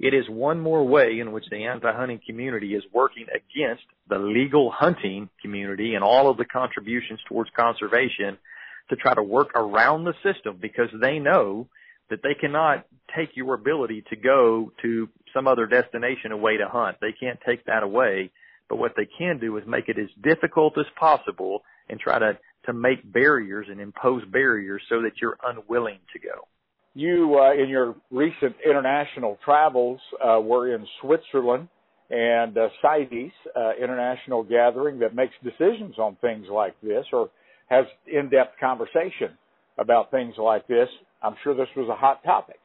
it 0.00 0.14
is 0.14 0.28
one 0.28 0.58
more 0.60 0.84
way 0.84 1.20
in 1.20 1.30
which 1.32 1.44
the 1.50 1.64
anti-hunting 1.64 2.20
community 2.26 2.74
is 2.74 2.82
working 2.92 3.26
against 3.28 3.84
the 4.08 4.18
legal 4.18 4.70
hunting 4.70 5.28
community 5.40 5.94
and 5.94 6.02
all 6.02 6.28
of 6.28 6.36
the 6.36 6.44
contributions 6.44 7.20
towards 7.28 7.50
conservation 7.56 8.38
to 8.90 8.96
try 8.96 9.14
to 9.14 9.22
work 9.22 9.50
around 9.54 10.04
the 10.04 10.14
system 10.22 10.58
because 10.60 10.88
they 11.00 11.18
know 11.18 11.68
that 12.12 12.22
they 12.22 12.34
cannot 12.38 12.84
take 13.16 13.30
your 13.34 13.54
ability 13.54 14.04
to 14.10 14.16
go 14.16 14.70
to 14.82 15.08
some 15.32 15.48
other 15.48 15.66
destination 15.66 16.30
away 16.30 16.58
to 16.58 16.68
hunt. 16.68 16.98
They 17.00 17.12
can't 17.18 17.38
take 17.46 17.64
that 17.64 17.82
away. 17.82 18.30
But 18.68 18.76
what 18.76 18.92
they 18.96 19.08
can 19.18 19.38
do 19.38 19.56
is 19.56 19.64
make 19.66 19.88
it 19.88 19.98
as 19.98 20.08
difficult 20.22 20.76
as 20.78 20.84
possible 21.00 21.62
and 21.88 21.98
try 21.98 22.18
to, 22.18 22.38
to 22.66 22.74
make 22.74 23.00
barriers 23.10 23.66
and 23.70 23.80
impose 23.80 24.22
barriers 24.26 24.82
so 24.90 25.00
that 25.02 25.12
you're 25.22 25.38
unwilling 25.42 26.00
to 26.12 26.18
go. 26.18 26.46
You, 26.94 27.38
uh, 27.40 27.54
in 27.54 27.70
your 27.70 27.96
recent 28.10 28.56
international 28.62 29.38
travels, 29.42 30.00
uh, 30.22 30.38
were 30.38 30.74
in 30.74 30.86
Switzerland 31.00 31.68
and 32.10 32.58
uh, 32.58 32.68
CITES, 32.82 33.32
uh, 33.56 33.70
international 33.82 34.42
gathering 34.42 34.98
that 34.98 35.14
makes 35.14 35.32
decisions 35.42 35.98
on 35.98 36.16
things 36.20 36.46
like 36.52 36.78
this 36.82 37.06
or 37.10 37.30
has 37.68 37.86
in-depth 38.06 38.60
conversation 38.60 39.30
about 39.78 40.10
things 40.10 40.34
like 40.36 40.66
this. 40.68 40.88
I'm 41.22 41.36
sure 41.42 41.54
this 41.54 41.68
was 41.76 41.88
a 41.88 41.94
hot 41.94 42.22
topic. 42.24 42.58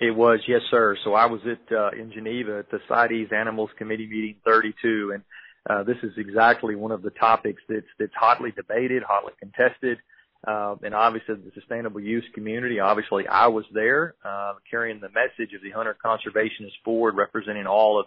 It 0.00 0.10
was, 0.10 0.40
yes, 0.48 0.60
sir. 0.70 0.96
So 1.04 1.14
I 1.14 1.26
was 1.26 1.40
at 1.46 1.74
uh, 1.74 1.90
in 1.90 2.12
Geneva 2.12 2.58
at 2.58 2.70
the 2.70 2.78
CITES 2.88 3.32
Animals 3.32 3.70
Committee 3.78 4.08
meeting 4.08 4.36
32, 4.44 5.12
and 5.14 5.22
uh, 5.68 5.82
this 5.84 5.96
is 6.02 6.12
exactly 6.16 6.74
one 6.74 6.90
of 6.90 7.02
the 7.02 7.10
topics 7.10 7.62
that's 7.68 7.86
that's 7.98 8.12
hotly 8.18 8.50
debated, 8.50 9.02
hotly 9.02 9.32
contested, 9.38 9.98
uh, 10.46 10.74
and 10.82 10.94
obviously 10.94 11.36
the 11.36 11.52
sustainable 11.54 12.00
use 12.00 12.24
community. 12.34 12.80
Obviously, 12.80 13.26
I 13.28 13.46
was 13.46 13.64
there 13.72 14.14
uh, 14.24 14.54
carrying 14.68 15.00
the 15.00 15.08
message 15.08 15.54
of 15.54 15.62
the 15.62 15.70
Hunter 15.70 15.96
Conservationist 16.04 16.82
Board, 16.84 17.16
representing 17.16 17.66
all 17.66 18.00
of 18.00 18.06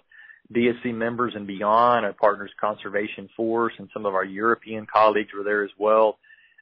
DSC 0.53 0.93
members 0.93 1.33
and 1.35 1.47
beyond, 1.47 2.05
our 2.05 2.13
partners 2.13 2.51
Conservation 2.59 3.29
Force, 3.35 3.73
and 3.79 3.89
some 3.93 4.05
of 4.05 4.13
our 4.13 4.25
European 4.25 4.85
colleagues 4.91 5.29
were 5.35 5.43
there 5.43 5.63
as 5.63 5.71
well, 5.79 6.19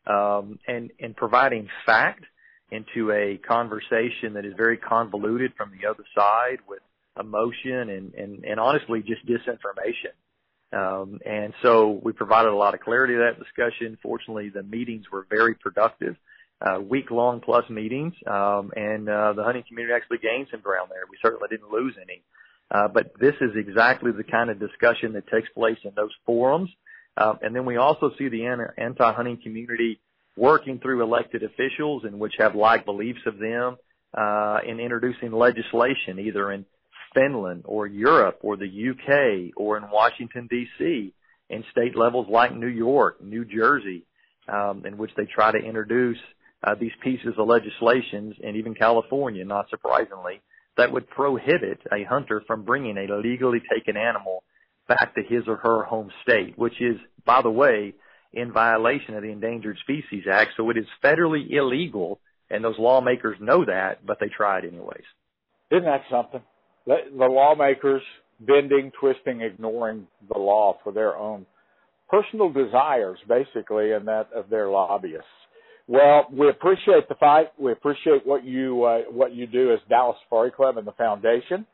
um, 0.07 0.59
and 0.67 0.91
and 0.99 1.15
providing 1.15 1.67
fact 1.85 2.23
into 2.71 3.11
a 3.11 3.37
conversation 3.37 4.33
that 4.33 4.45
is 4.45 4.53
very 4.57 4.77
convoluted 4.77 5.53
from 5.55 5.71
the 5.71 5.87
other 5.87 6.03
side 6.15 6.59
with 6.67 6.81
emotion 7.19 7.89
and 7.89 8.13
and, 8.15 8.43
and 8.43 8.59
honestly 8.59 9.01
just 9.01 9.25
disinformation. 9.25 10.13
Um, 10.73 11.19
and 11.25 11.53
so 11.61 12.01
we 12.03 12.11
provided 12.11 12.49
a 12.49 12.55
lot 12.55 12.73
of 12.73 12.81
clarity 12.81 13.13
to 13.13 13.19
that 13.19 13.39
discussion. 13.39 13.97
Fortunately, 14.01 14.49
the 14.49 14.63
meetings 14.63 15.05
were 15.11 15.25
very 15.29 15.55
productive, 15.55 16.17
uh, 16.59 16.81
week 16.81 17.11
long 17.11 17.39
plus 17.39 17.69
meetings, 17.69 18.13
um, 18.27 18.71
and 18.75 19.07
uh, 19.07 19.33
the 19.33 19.43
hunting 19.43 19.63
community 19.67 19.93
actually 19.95 20.17
gained 20.17 20.47
some 20.51 20.59
ground 20.61 20.89
there. 20.89 21.03
We 21.09 21.17
certainly 21.21 21.47
didn't 21.49 21.71
lose 21.71 21.95
any. 22.01 22.23
Uh, 22.71 22.87
but 22.87 23.13
this 23.19 23.35
is 23.41 23.51
exactly 23.55 24.11
the 24.11 24.23
kind 24.23 24.49
of 24.49 24.59
discussion 24.59 25.13
that 25.13 25.27
takes 25.27 25.47
place 25.49 25.77
in 25.83 25.91
those 25.95 26.11
forums. 26.25 26.69
Um, 27.15 27.37
and 27.41 27.55
then 27.55 27.65
we 27.65 27.77
also 27.77 28.11
see 28.17 28.27
the 28.27 28.45
anti-hunting 28.77 29.39
community 29.43 29.99
working 30.37 30.79
through 30.79 31.01
elected 31.01 31.43
officials 31.43 32.03
and 32.03 32.19
which 32.19 32.33
have 32.37 32.55
like 32.55 32.85
beliefs 32.85 33.21
of 33.25 33.37
them 33.37 33.77
uh, 34.13 34.59
in 34.67 34.79
introducing 34.79 35.31
legislation 35.31 36.19
either 36.19 36.51
in 36.51 36.65
Finland 37.13 37.63
or 37.65 37.87
Europe 37.87 38.39
or 38.41 38.57
the 38.57 38.65
UK 38.65 39.53
or 39.55 39.77
in 39.77 39.89
Washington 39.89 40.47
D.C. 40.49 41.13
in 41.49 41.63
state 41.71 41.97
levels 41.97 42.27
like 42.29 42.55
New 42.55 42.67
York, 42.67 43.23
New 43.23 43.45
Jersey, 43.45 44.05
um, 44.47 44.83
in 44.85 44.97
which 44.97 45.11
they 45.15 45.25
try 45.25 45.51
to 45.51 45.57
introduce 45.57 46.17
uh, 46.63 46.75
these 46.79 46.91
pieces 47.01 47.33
of 47.37 47.47
legislation, 47.47 48.35
and 48.43 48.57
even 48.57 48.73
California, 48.73 49.45
not 49.45 49.69
surprisingly, 49.69 50.41
that 50.77 50.91
would 50.91 51.07
prohibit 51.09 51.79
a 51.91 52.03
hunter 52.03 52.43
from 52.45 52.63
bringing 52.63 52.97
a 52.97 53.15
legally 53.15 53.61
taken 53.71 53.95
animal 53.95 54.43
back 54.87 55.15
to 55.15 55.21
his 55.23 55.43
or 55.47 55.57
her 55.57 55.83
home 55.83 56.11
state, 56.23 56.57
which 56.57 56.81
is, 56.81 56.97
by 57.25 57.41
the 57.41 57.49
way, 57.49 57.93
in 58.35 58.51
violation 58.51 59.15
of 59.15 59.23
the 59.23 59.31
Endangered 59.31 59.77
Species 59.79 60.25
Act. 60.31 60.51
So 60.57 60.69
it 60.69 60.77
is 60.77 60.85
federally 61.03 61.51
illegal, 61.51 62.19
and 62.49 62.63
those 62.63 62.77
lawmakers 62.77 63.37
know 63.39 63.65
that, 63.65 64.05
but 64.05 64.19
they 64.19 64.27
try 64.27 64.59
it 64.59 64.65
anyways. 64.65 65.03
Isn't 65.71 65.85
that 65.85 66.03
something? 66.11 66.41
the, 66.85 67.25
lawmakers 67.25 68.01
bending, 68.39 68.91
twisting, 68.99 69.41
ignoring 69.41 70.07
the 70.31 70.37
law 70.37 70.77
for 70.83 70.91
their 70.91 71.15
own 71.15 71.45
personal 72.09 72.51
desires, 72.51 73.17
basically, 73.27 73.91
and 73.93 74.07
that 74.07 74.29
of 74.35 74.49
their 74.49 74.69
lobbyists. 74.69 75.25
Well, 75.87 76.27
we 76.31 76.49
appreciate 76.49 77.07
the 77.09 77.15
fight. 77.15 77.47
We 77.59 77.71
appreciate 77.71 78.25
what 78.25 78.43
you 78.43 78.83
uh, 78.83 79.01
what 79.11 79.33
you 79.33 79.45
do 79.45 79.71
as 79.71 79.79
Dallas 79.87 80.17
Safari 80.23 80.51
Club 80.51 80.77
and 80.77 80.87
the 80.87 80.93
foundation 80.93 81.65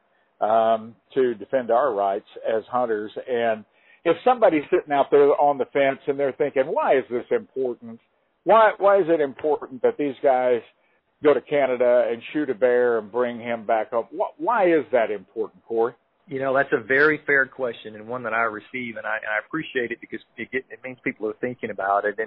um, 0.42 0.96
to 1.14 1.34
defend 1.36 1.72
our 1.72 1.94
rights 1.94 2.28
as 2.46 2.64
hunters. 2.70 3.12
And 3.30 3.64
if 4.04 4.18
somebody's 4.24 4.64
sitting 4.72 4.92
out 4.92 5.12
there 5.12 5.30
on 5.40 5.58
the 5.58 5.66
fence 5.66 6.00
and 6.08 6.20
they're 6.20 6.34
thinking, 6.34 6.64
"Why 6.64 6.98
is 6.98 7.06
this 7.10 7.26
important? 7.32 8.00
Why 8.44 8.72
why 8.78 9.00
is 9.00 9.06
it 9.08 9.22
important 9.22 9.82
that 9.84 9.98
these 9.98 10.16
guys 10.24 10.62
go 11.24 11.34
to 11.34 11.42
Canada 11.42 12.06
and 12.10 12.22
shoot 12.34 12.50
a 12.50 12.56
bear 12.56 12.98
and 12.98 13.12
bring 13.12 13.40
him 13.40 13.66
back 13.66 13.94
up. 13.94 14.10
Why 14.38 14.66
is 14.66 14.86
that 14.92 15.12
important, 15.12 15.64
Corey? 15.66 15.94
You 16.28 16.40
know, 16.40 16.56
that's 16.56 16.72
a 16.72 16.84
very 16.84 17.20
fair 17.26 17.46
question 17.46 17.96
and 17.96 18.08
one 18.08 18.24
that 18.24 18.34
I 18.34 18.44
receive, 18.44 18.98
and 18.98 19.06
I, 19.06 19.18
and 19.18 19.28
I 19.28 19.46
appreciate 19.46 19.92
it 19.92 20.00
because 20.00 20.20
it, 20.38 20.50
get, 20.52 20.66
it 20.70 20.80
means 20.84 20.98
people 21.04 21.28
are 21.28 21.36
thinking 21.42 21.70
about 21.70 22.06
it. 22.06 22.18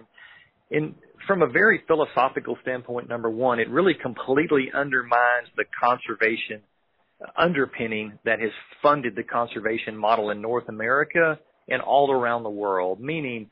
And 0.70 0.94
from 1.26 1.42
a 1.42 1.46
very 1.46 1.82
philosophical 1.86 2.56
standpoint, 2.62 3.08
number 3.08 3.30
one, 3.30 3.60
it 3.60 3.68
really 3.68 3.94
completely 4.00 4.70
undermines 4.74 5.48
the 5.56 5.64
conservation 5.80 6.60
underpinning 7.36 8.18
that 8.24 8.40
has 8.40 8.50
funded 8.82 9.16
the 9.16 9.22
conservation 9.22 9.96
model 9.96 10.30
in 10.30 10.42
North 10.42 10.68
America 10.68 11.38
and 11.68 11.82
all 11.82 12.10
around 12.10 12.42
the 12.42 12.50
world, 12.50 13.00
meaning 13.00 13.48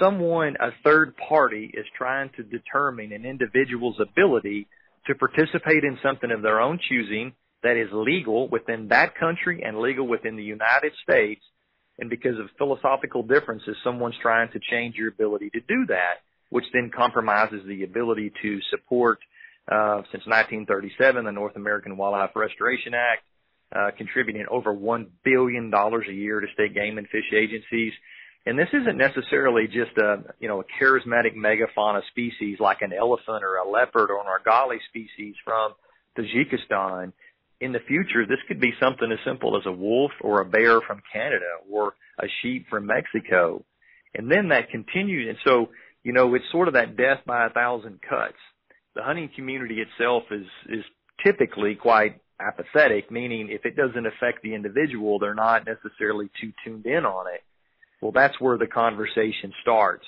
someone, 0.00 0.56
a 0.60 0.70
third 0.84 1.14
party, 1.16 1.70
is 1.72 1.86
trying 1.96 2.30
to 2.36 2.42
determine 2.42 3.12
an 3.12 3.24
individual's 3.24 4.00
ability 4.00 4.68
to 5.06 5.14
participate 5.14 5.84
in 5.84 5.98
something 6.02 6.30
of 6.30 6.42
their 6.42 6.60
own 6.60 6.78
choosing 6.88 7.32
that 7.62 7.76
is 7.76 7.88
legal 7.92 8.48
within 8.48 8.88
that 8.88 9.14
country 9.18 9.62
and 9.64 9.78
legal 9.78 10.06
within 10.06 10.36
the 10.36 10.42
United 10.42 10.92
States. 11.02 11.42
And 11.98 12.10
because 12.10 12.38
of 12.38 12.46
philosophical 12.58 13.22
differences, 13.22 13.76
someone's 13.82 14.16
trying 14.20 14.50
to 14.52 14.60
change 14.70 14.96
your 14.96 15.08
ability 15.08 15.50
to 15.50 15.60
do 15.60 15.86
that, 15.88 16.20
which 16.50 16.64
then 16.72 16.90
compromises 16.94 17.62
the 17.66 17.84
ability 17.84 18.32
to 18.42 18.60
support, 18.70 19.18
uh, 19.70 20.02
since 20.12 20.26
1937, 20.26 21.24
the 21.24 21.32
North 21.32 21.56
American 21.56 21.96
Wildlife 21.96 22.36
Restoration 22.36 22.92
Act, 22.94 23.22
uh, 23.74 23.90
contributing 23.96 24.46
over 24.50 24.74
$1 24.74 25.06
billion 25.24 25.72
a 25.74 26.12
year 26.12 26.40
to 26.40 26.46
state 26.54 26.74
game 26.74 26.98
and 26.98 27.08
fish 27.08 27.32
agencies, 27.34 27.92
and 28.46 28.56
this 28.56 28.68
isn't 28.72 28.96
necessarily 28.96 29.66
just 29.66 29.98
a, 29.98 30.22
you 30.38 30.46
know, 30.46 30.60
a 30.60 30.82
charismatic 30.82 31.34
megafauna 31.36 32.00
species 32.10 32.58
like 32.60 32.80
an 32.80 32.92
elephant 32.92 33.42
or 33.42 33.56
a 33.56 33.68
leopard 33.68 34.08
or 34.10 34.20
an 34.20 34.26
argali 34.26 34.78
species 34.88 35.34
from 35.44 35.72
Tajikistan. 36.16 37.12
In 37.60 37.72
the 37.72 37.80
future, 37.80 38.24
this 38.24 38.38
could 38.46 38.60
be 38.60 38.72
something 38.80 39.10
as 39.10 39.18
simple 39.26 39.56
as 39.56 39.66
a 39.66 39.72
wolf 39.72 40.12
or 40.20 40.40
a 40.40 40.44
bear 40.44 40.80
from 40.80 41.02
Canada 41.12 41.58
or 41.68 41.94
a 42.20 42.26
sheep 42.40 42.66
from 42.70 42.86
Mexico. 42.86 43.64
And 44.14 44.30
then 44.30 44.48
that 44.50 44.70
continues. 44.70 45.28
And 45.28 45.38
so, 45.44 45.70
you 46.04 46.12
know, 46.12 46.32
it's 46.34 46.44
sort 46.52 46.68
of 46.68 46.74
that 46.74 46.96
death 46.96 47.20
by 47.26 47.46
a 47.46 47.50
thousand 47.50 48.00
cuts. 48.00 48.38
The 48.94 49.02
hunting 49.02 49.30
community 49.34 49.80
itself 49.80 50.22
is, 50.30 50.46
is 50.68 50.84
typically 51.24 51.74
quite 51.74 52.20
apathetic, 52.40 53.10
meaning 53.10 53.48
if 53.50 53.64
it 53.64 53.76
doesn't 53.76 54.06
affect 54.06 54.42
the 54.42 54.54
individual, 54.54 55.18
they're 55.18 55.34
not 55.34 55.66
necessarily 55.66 56.30
too 56.40 56.52
tuned 56.64 56.86
in 56.86 57.04
on 57.04 57.26
it. 57.32 57.42
Well, 58.00 58.12
that's 58.12 58.40
where 58.40 58.58
the 58.58 58.66
conversation 58.66 59.52
starts. 59.62 60.04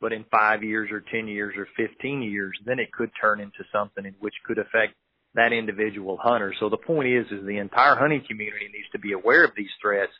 But 0.00 0.12
in 0.12 0.24
five 0.30 0.62
years 0.62 0.90
or 0.90 1.02
10 1.12 1.28
years 1.28 1.54
or 1.56 1.66
15 1.76 2.22
years, 2.22 2.52
then 2.64 2.78
it 2.78 2.92
could 2.92 3.10
turn 3.20 3.40
into 3.40 3.64
something 3.72 4.04
in 4.04 4.14
which 4.20 4.34
could 4.46 4.58
affect 4.58 4.94
that 5.34 5.52
individual 5.52 6.18
hunter. 6.20 6.54
So 6.58 6.68
the 6.68 6.76
point 6.76 7.08
is, 7.08 7.26
is 7.30 7.46
the 7.46 7.58
entire 7.58 7.96
hunting 7.96 8.22
community 8.26 8.66
needs 8.66 8.88
to 8.92 8.98
be 8.98 9.12
aware 9.12 9.44
of 9.44 9.52
these 9.56 9.70
threats 9.80 10.12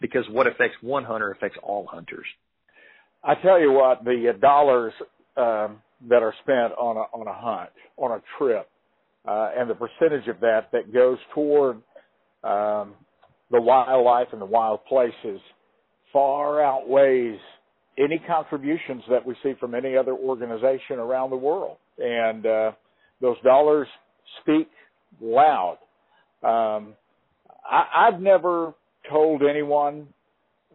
because 0.00 0.24
what 0.30 0.46
affects 0.46 0.76
one 0.80 1.04
hunter 1.04 1.30
affects 1.30 1.58
all 1.62 1.86
hunters. 1.86 2.26
I 3.22 3.34
tell 3.34 3.60
you 3.60 3.72
what, 3.72 4.04
the 4.04 4.32
dollars 4.40 4.92
um, 5.36 5.82
that 6.08 6.22
are 6.22 6.34
spent 6.42 6.72
on 6.78 6.96
a 6.96 7.16
on 7.16 7.26
a 7.26 7.32
hunt, 7.32 7.70
on 7.96 8.12
a 8.12 8.22
trip, 8.38 8.68
uh, 9.26 9.50
and 9.56 9.68
the 9.68 9.74
percentage 9.74 10.28
of 10.28 10.40
that 10.40 10.68
that 10.72 10.92
goes 10.92 11.18
toward 11.34 11.76
um, 12.44 12.94
the 13.50 13.60
wildlife 13.60 14.28
and 14.32 14.40
the 14.40 14.46
wild 14.46 14.84
places 14.86 15.40
far 16.12 16.62
outweighs 16.62 17.38
any 17.98 18.18
contributions 18.26 19.02
that 19.08 19.24
we 19.24 19.34
see 19.42 19.54
from 19.58 19.74
any 19.74 19.96
other 19.96 20.12
organization 20.12 20.98
around 20.98 21.30
the 21.30 21.36
world. 21.36 21.76
And 21.98 22.44
uh, 22.46 22.72
those 23.20 23.36
dollars 23.42 23.88
speak 24.42 24.68
loud. 25.20 25.78
Um, 26.42 26.94
I, 27.68 28.08
I've 28.08 28.20
never 28.20 28.74
told 29.10 29.42
anyone 29.42 30.06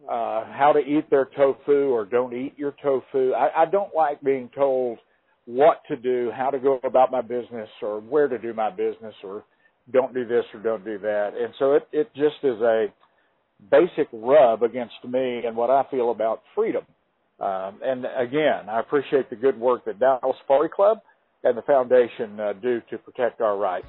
uh, 0.08 0.44
how 0.52 0.72
to 0.72 0.80
eat 0.80 1.08
their 1.10 1.28
tofu 1.36 1.90
or 1.90 2.04
don't 2.04 2.34
eat 2.34 2.54
your 2.56 2.74
tofu. 2.82 3.32
I, 3.32 3.62
I 3.62 3.66
don't 3.66 3.94
like 3.94 4.20
being 4.22 4.50
told 4.54 4.98
what 5.46 5.82
to 5.88 5.96
do, 5.96 6.30
how 6.34 6.50
to 6.50 6.58
go 6.58 6.78
about 6.84 7.10
my 7.10 7.20
business, 7.20 7.68
or 7.82 8.00
where 8.00 8.28
to 8.28 8.38
do 8.38 8.54
my 8.54 8.70
business, 8.70 9.14
or 9.24 9.44
don't 9.90 10.14
do 10.14 10.26
this 10.26 10.44
or 10.54 10.60
don't 10.60 10.84
do 10.84 10.98
that. 10.98 11.32
And 11.38 11.52
so 11.58 11.72
it, 11.72 11.88
it 11.92 12.08
just 12.14 12.36
is 12.42 12.60
a 12.60 12.86
basic 13.70 14.08
rub 14.12 14.62
against 14.62 14.94
me 15.08 15.42
and 15.44 15.56
what 15.56 15.70
I 15.70 15.84
feel 15.90 16.10
about 16.10 16.42
freedom. 16.54 16.84
Um, 17.40 17.80
and 17.82 18.04
again, 18.18 18.68
I 18.68 18.80
appreciate 18.80 19.28
the 19.30 19.36
good 19.36 19.58
work 19.58 19.84
that 19.86 19.98
Dallas 19.98 20.36
Safari 20.42 20.68
Club 20.68 20.98
and 21.42 21.58
the 21.58 21.62
foundation 21.62 22.38
uh, 22.38 22.52
do 22.54 22.80
to 22.90 22.98
protect 22.98 23.40
our 23.40 23.56
rights. 23.56 23.88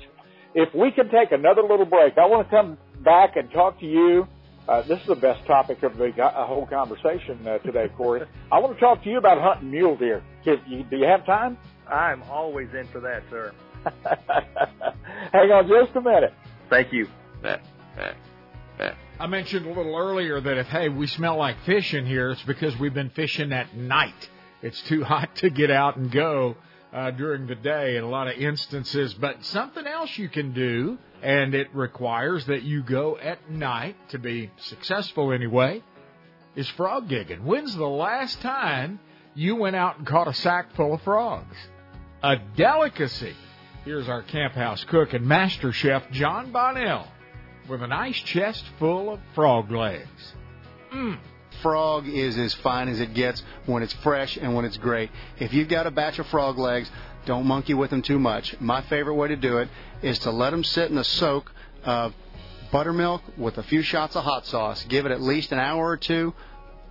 If 0.55 0.73
we 0.73 0.91
can 0.91 1.09
take 1.09 1.31
another 1.31 1.61
little 1.61 1.85
break, 1.85 2.17
I 2.17 2.25
want 2.25 2.49
to 2.49 2.55
come 2.55 2.77
back 3.03 3.35
and 3.35 3.51
talk 3.51 3.79
to 3.79 3.85
you. 3.85 4.27
Uh, 4.67 4.81
this 4.83 4.99
is 5.01 5.07
the 5.07 5.15
best 5.15 5.45
topic 5.45 5.83
of 5.83 5.97
the 5.97 6.09
uh, 6.23 6.47
whole 6.47 6.65
conversation 6.65 7.45
uh, 7.45 7.57
today, 7.59 7.89
Corey. 7.97 8.21
I 8.51 8.59
want 8.59 8.73
to 8.75 8.79
talk 8.79 9.03
to 9.03 9.09
you 9.09 9.17
about 9.17 9.41
hunting 9.41 9.71
mule 9.71 9.97
deer. 9.97 10.23
Do 10.45 10.55
you, 10.67 10.83
do 10.83 10.97
you 10.97 11.05
have 11.05 11.25
time? 11.25 11.57
I'm 11.87 12.23
always 12.23 12.69
in 12.73 12.87
for 12.87 13.01
that, 13.01 13.23
sir. 13.29 13.53
Hang 15.33 15.51
on 15.51 15.67
just 15.67 15.95
a 15.97 16.01
minute. 16.01 16.33
Thank 16.69 16.93
you. 16.93 17.07
I 19.19 19.27
mentioned 19.27 19.65
a 19.65 19.69
little 19.69 19.95
earlier 19.95 20.39
that 20.39 20.57
if, 20.57 20.67
hey, 20.67 20.89
we 20.89 21.07
smell 21.07 21.37
like 21.37 21.57
fish 21.65 21.93
in 21.93 22.05
here, 22.05 22.31
it's 22.31 22.43
because 22.43 22.77
we've 22.79 22.93
been 22.93 23.09
fishing 23.09 23.51
at 23.51 23.75
night. 23.75 24.29
it's 24.61 24.81
too 24.83 25.03
hot 25.03 25.35
to 25.37 25.49
get 25.49 25.71
out 25.71 25.97
and 25.97 26.11
go 26.11 26.55
uh, 26.93 27.11
during 27.11 27.47
the 27.47 27.55
day 27.55 27.97
in 27.97 28.03
a 28.03 28.09
lot 28.09 28.27
of 28.27 28.37
instances. 28.37 29.13
But 29.13 29.43
something 29.45 29.85
else 29.85 30.17
you 30.17 30.29
can 30.29 30.53
do, 30.53 30.97
and 31.21 31.55
it 31.55 31.73
requires 31.73 32.45
that 32.45 32.63
you 32.63 32.83
go 32.83 33.17
at 33.17 33.49
night 33.49 33.95
to 34.09 34.19
be 34.19 34.51
successful 34.57 35.33
anyway, 35.33 35.83
is 36.55 36.69
frog 36.69 37.09
gigging. 37.09 37.41
When's 37.41 37.75
the 37.75 37.87
last 37.87 38.39
time 38.41 38.99
you 39.33 39.55
went 39.55 39.75
out 39.75 39.97
and 39.97 40.05
caught 40.05 40.27
a 40.27 40.33
sack 40.33 40.75
full 40.75 40.93
of 40.93 41.01
frogs? 41.01 41.55
A 42.21 42.37
delicacy. 42.55 43.35
Here's 43.83 44.07
our 44.07 44.21
camp 44.21 44.53
house 44.53 44.83
cook 44.85 45.13
and 45.13 45.25
master 45.25 45.73
chef, 45.73 46.09
Jon 46.11 46.51
Bonnell, 46.51 47.07
with 47.67 47.81
a 47.81 47.87
nice 47.87 48.17
chest 48.17 48.63
full 48.77 49.13
of 49.13 49.19
frog 49.33 49.71
legs. 49.71 50.33
Mmm 50.93 51.17
frog 51.63 52.07
is 52.07 52.37
as 52.37 52.53
fine 52.55 52.87
as 52.87 52.99
it 52.99 53.15
gets 53.15 53.41
when 53.65 53.81
it's 53.81 53.93
fresh 53.93 54.37
and 54.37 54.53
when 54.53 54.65
it's 54.65 54.77
great. 54.77 55.09
If 55.39 55.53
you've 55.53 55.69
got 55.69 55.87
a 55.87 55.91
batch 55.91 56.19
of 56.19 56.27
frog 56.27 56.59
legs, 56.59 56.91
don't 57.25 57.47
monkey 57.47 57.73
with 57.73 57.89
them 57.89 58.03
too 58.03 58.19
much. 58.19 58.55
My 58.59 58.81
favorite 58.83 59.15
way 59.15 59.29
to 59.29 59.35
do 59.35 59.57
it 59.57 59.69
is 60.03 60.19
to 60.19 60.31
let 60.31 60.51
them 60.51 60.63
sit 60.63 60.91
in 60.91 60.97
a 60.99 61.03
soak 61.03 61.51
of 61.83 62.13
buttermilk 62.71 63.23
with 63.37 63.57
a 63.57 63.63
few 63.63 63.81
shots 63.81 64.15
of 64.15 64.23
hot 64.23 64.45
sauce. 64.45 64.83
Give 64.83 65.07
it 65.07 65.11
at 65.11 65.21
least 65.21 65.51
an 65.51 65.59
hour 65.59 65.87
or 65.87 65.97
two. 65.97 66.35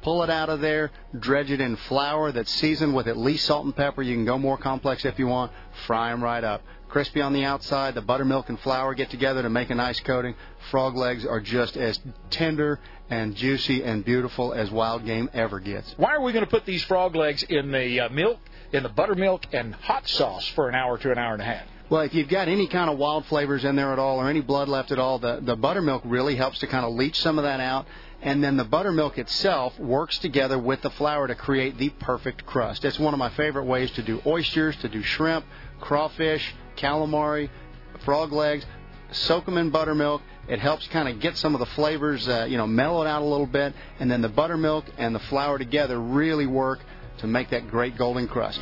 Pull 0.00 0.24
it 0.24 0.30
out 0.30 0.48
of 0.48 0.60
there, 0.60 0.90
dredge 1.16 1.52
it 1.52 1.60
in 1.60 1.76
flour 1.76 2.32
that's 2.32 2.52
seasoned 2.52 2.92
with 2.92 3.06
at 3.06 3.16
least 3.16 3.46
salt 3.46 3.64
and 3.64 3.76
pepper. 3.76 4.02
You 4.02 4.16
can 4.16 4.24
go 4.24 4.36
more 4.36 4.58
complex 4.58 5.04
if 5.04 5.16
you 5.16 5.28
want. 5.28 5.52
Fry 5.86 6.10
them 6.10 6.24
right 6.24 6.42
up 6.42 6.62
crispy 6.92 7.22
on 7.22 7.32
the 7.32 7.42
outside. 7.42 7.94
The 7.94 8.02
buttermilk 8.02 8.50
and 8.50 8.60
flour 8.60 8.92
get 8.92 9.08
together 9.08 9.40
to 9.42 9.48
make 9.48 9.70
a 9.70 9.74
nice 9.74 9.98
coating. 10.00 10.34
Frog 10.70 10.94
legs 10.94 11.24
are 11.24 11.40
just 11.40 11.78
as 11.78 11.98
tender 12.28 12.78
and 13.08 13.34
juicy 13.34 13.82
and 13.82 14.04
beautiful 14.04 14.52
as 14.52 14.70
wild 14.70 15.06
game 15.06 15.30
ever 15.32 15.58
gets. 15.58 15.94
Why 15.96 16.14
are 16.14 16.20
we 16.20 16.32
going 16.32 16.44
to 16.44 16.50
put 16.50 16.66
these 16.66 16.84
frog 16.84 17.16
legs 17.16 17.42
in 17.44 17.72
the 17.72 18.00
uh, 18.00 18.08
milk, 18.10 18.38
in 18.72 18.82
the 18.82 18.90
buttermilk 18.90 19.46
and 19.54 19.74
hot 19.74 20.06
sauce 20.06 20.46
for 20.48 20.68
an 20.68 20.74
hour 20.74 20.98
to 20.98 21.10
an 21.10 21.16
hour 21.16 21.32
and 21.32 21.40
a 21.40 21.46
half? 21.46 21.66
Well, 21.88 22.02
if 22.02 22.12
you've 22.12 22.28
got 22.28 22.48
any 22.48 22.68
kind 22.68 22.90
of 22.90 22.98
wild 22.98 23.24
flavors 23.26 23.64
in 23.64 23.74
there 23.74 23.92
at 23.92 23.98
all 23.98 24.18
or 24.18 24.28
any 24.28 24.42
blood 24.42 24.68
left 24.68 24.92
at 24.92 24.98
all, 24.98 25.18
the, 25.18 25.40
the 25.40 25.56
buttermilk 25.56 26.02
really 26.04 26.36
helps 26.36 26.58
to 26.58 26.66
kind 26.66 26.84
of 26.84 26.92
leach 26.92 27.18
some 27.20 27.38
of 27.38 27.44
that 27.44 27.60
out. 27.60 27.86
And 28.20 28.44
then 28.44 28.56
the 28.58 28.64
buttermilk 28.64 29.18
itself 29.18 29.78
works 29.78 30.18
together 30.18 30.58
with 30.58 30.82
the 30.82 30.90
flour 30.90 31.26
to 31.26 31.34
create 31.34 31.78
the 31.78 31.88
perfect 31.88 32.44
crust. 32.44 32.84
It's 32.84 32.98
one 32.98 33.14
of 33.14 33.18
my 33.18 33.30
favorite 33.30 33.64
ways 33.64 33.90
to 33.92 34.02
do 34.02 34.20
oysters, 34.26 34.76
to 34.76 34.88
do 34.88 35.02
shrimp, 35.02 35.44
crawfish, 35.80 36.54
calamari, 36.76 37.48
frog 38.04 38.32
legs. 38.32 38.64
Soak 39.12 39.44
them 39.44 39.58
in 39.58 39.70
buttermilk. 39.70 40.22
It 40.48 40.58
helps 40.58 40.86
kind 40.88 41.08
of 41.08 41.20
get 41.20 41.36
some 41.36 41.54
of 41.54 41.60
the 41.60 41.66
flavors, 41.66 42.26
uh, 42.26 42.46
you 42.48 42.56
know, 42.56 42.66
mellow 42.66 43.02
it 43.02 43.06
out 43.06 43.22
a 43.22 43.24
little 43.24 43.46
bit, 43.46 43.74
and 44.00 44.10
then 44.10 44.22
the 44.22 44.28
buttermilk 44.28 44.86
and 44.98 45.14
the 45.14 45.20
flour 45.20 45.58
together 45.58 46.00
really 46.00 46.46
work 46.46 46.80
to 47.18 47.26
make 47.26 47.50
that 47.50 47.68
great 47.68 47.96
golden 47.96 48.26
crust. 48.26 48.60